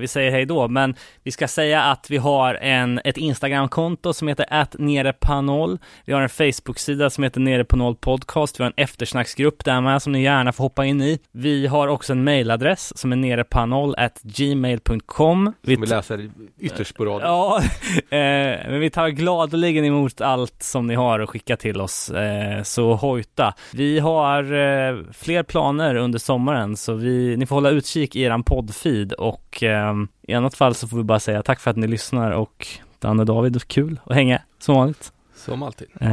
vi 0.00 0.08
säger 0.08 0.30
hej 0.30 0.46
då, 0.46 0.68
men 0.68 0.94
vi 1.22 1.30
ska 1.30 1.48
säga 1.48 1.82
att 1.82 2.10
vi 2.10 2.16
har 2.16 2.54
en, 2.54 3.00
ett 3.04 3.16
Instagram-konto 3.16 4.12
som 4.12 4.28
heter 4.28 4.46
att 4.50 4.76
nere 4.78 5.12
på 5.12 5.40
noll. 5.40 5.78
Vi 6.04 6.12
har 6.12 6.20
en 6.20 6.28
Facebook-sida 6.28 7.10
som 7.10 7.24
heter 7.24 7.40
nere 7.40 7.64
på 7.64 7.76
noll 7.76 7.96
podcast. 7.96 8.60
Vi 8.60 8.64
har 8.64 8.70
en 8.70 8.84
eftersnacksgrupp 8.84 9.64
där 9.64 9.80
med 9.80 10.02
som 10.02 10.12
ni 10.12 10.22
gärna 10.22 10.52
får 10.52 10.64
hoppa 10.64 10.84
in 10.84 11.02
i. 11.02 11.18
Vi 11.32 11.66
har 11.66 11.88
också 11.88 12.12
en 12.12 12.24
mailadress 12.24 12.98
som 12.98 13.12
är 13.12 13.16
nere 13.16 13.44
på 13.44 13.66
noll 13.66 13.94
at 13.98 14.20
gmail.com. 14.22 15.44
Som 15.44 15.54
vi 15.62 15.76
läser 15.76 16.30
ytterst 16.58 16.90
sporadiskt. 16.90 17.26
Ja, 17.26 17.60
eh, 17.96 18.70
men 18.70 18.80
vi 18.80 18.90
tar 18.90 19.08
gladeligen 19.08 19.84
emot 19.84 20.20
allt 20.20 20.62
som 20.62 20.86
ni 20.86 20.94
har 20.94 21.20
att 21.20 21.28
skicka 21.28 21.56
till 21.56 21.80
oss, 21.80 22.10
eh, 22.10 22.62
så 22.62 22.94
hojta. 22.94 23.54
Vi 23.72 23.98
har 23.98 24.42
eh, 24.42 24.98
fler 25.12 25.42
planer 25.42 25.94
under 25.94 26.18
sommaren, 26.18 26.76
så 26.76 26.94
vi, 26.94 27.36
ni 27.36 27.46
får 27.46 27.56
hålla 27.56 27.70
utkik 27.70 28.16
i 28.16 28.22
eran 28.22 28.42
poddfeed 28.42 29.12
och 29.12 29.53
eh, 29.62 29.92
i 30.22 30.34
annat 30.34 30.54
fall 30.54 30.74
så 30.74 30.88
får 30.88 30.96
vi 30.96 31.02
bara 31.02 31.20
säga 31.20 31.42
tack 31.42 31.60
för 31.60 31.70
att 31.70 31.76
ni 31.76 31.86
lyssnar 31.86 32.30
och 32.30 32.66
Danne 32.98 33.22
och 33.22 33.26
David, 33.26 33.68
kul 33.68 34.00
att 34.04 34.14
hänga 34.14 34.40
som 34.58 34.74
vanligt. 34.74 35.12
Som 35.36 35.62
alltid. 35.62 35.88
Eh, 36.00 36.10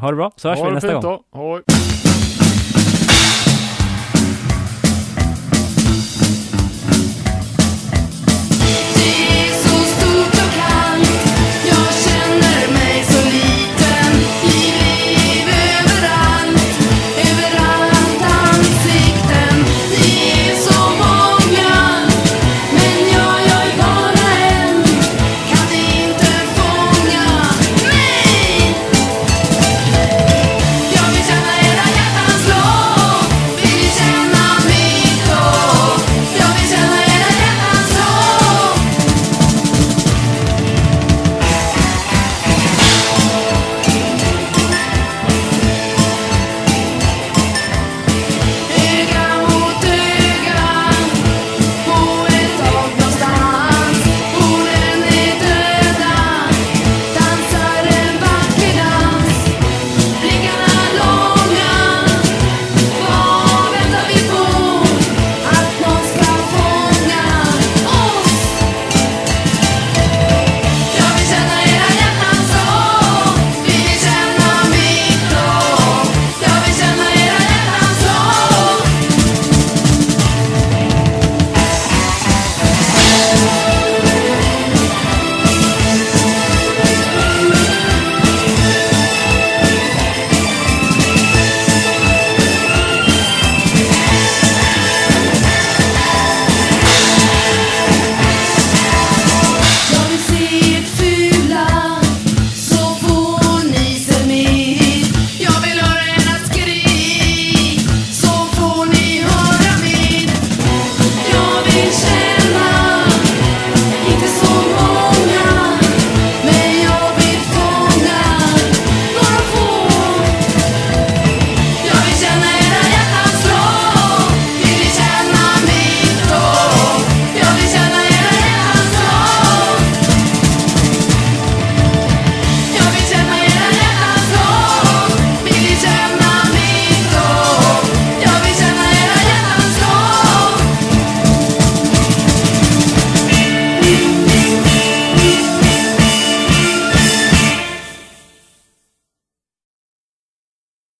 ha 0.00 0.10
det 0.10 0.16
bra, 0.16 0.32
så 0.36 0.48
hörs 0.48 0.58
Ha 0.58 0.66
vi 0.66 0.74
nästa 0.74 0.92
gång. 0.92 1.02
då. 1.02 1.22
Hoj. 1.30 1.62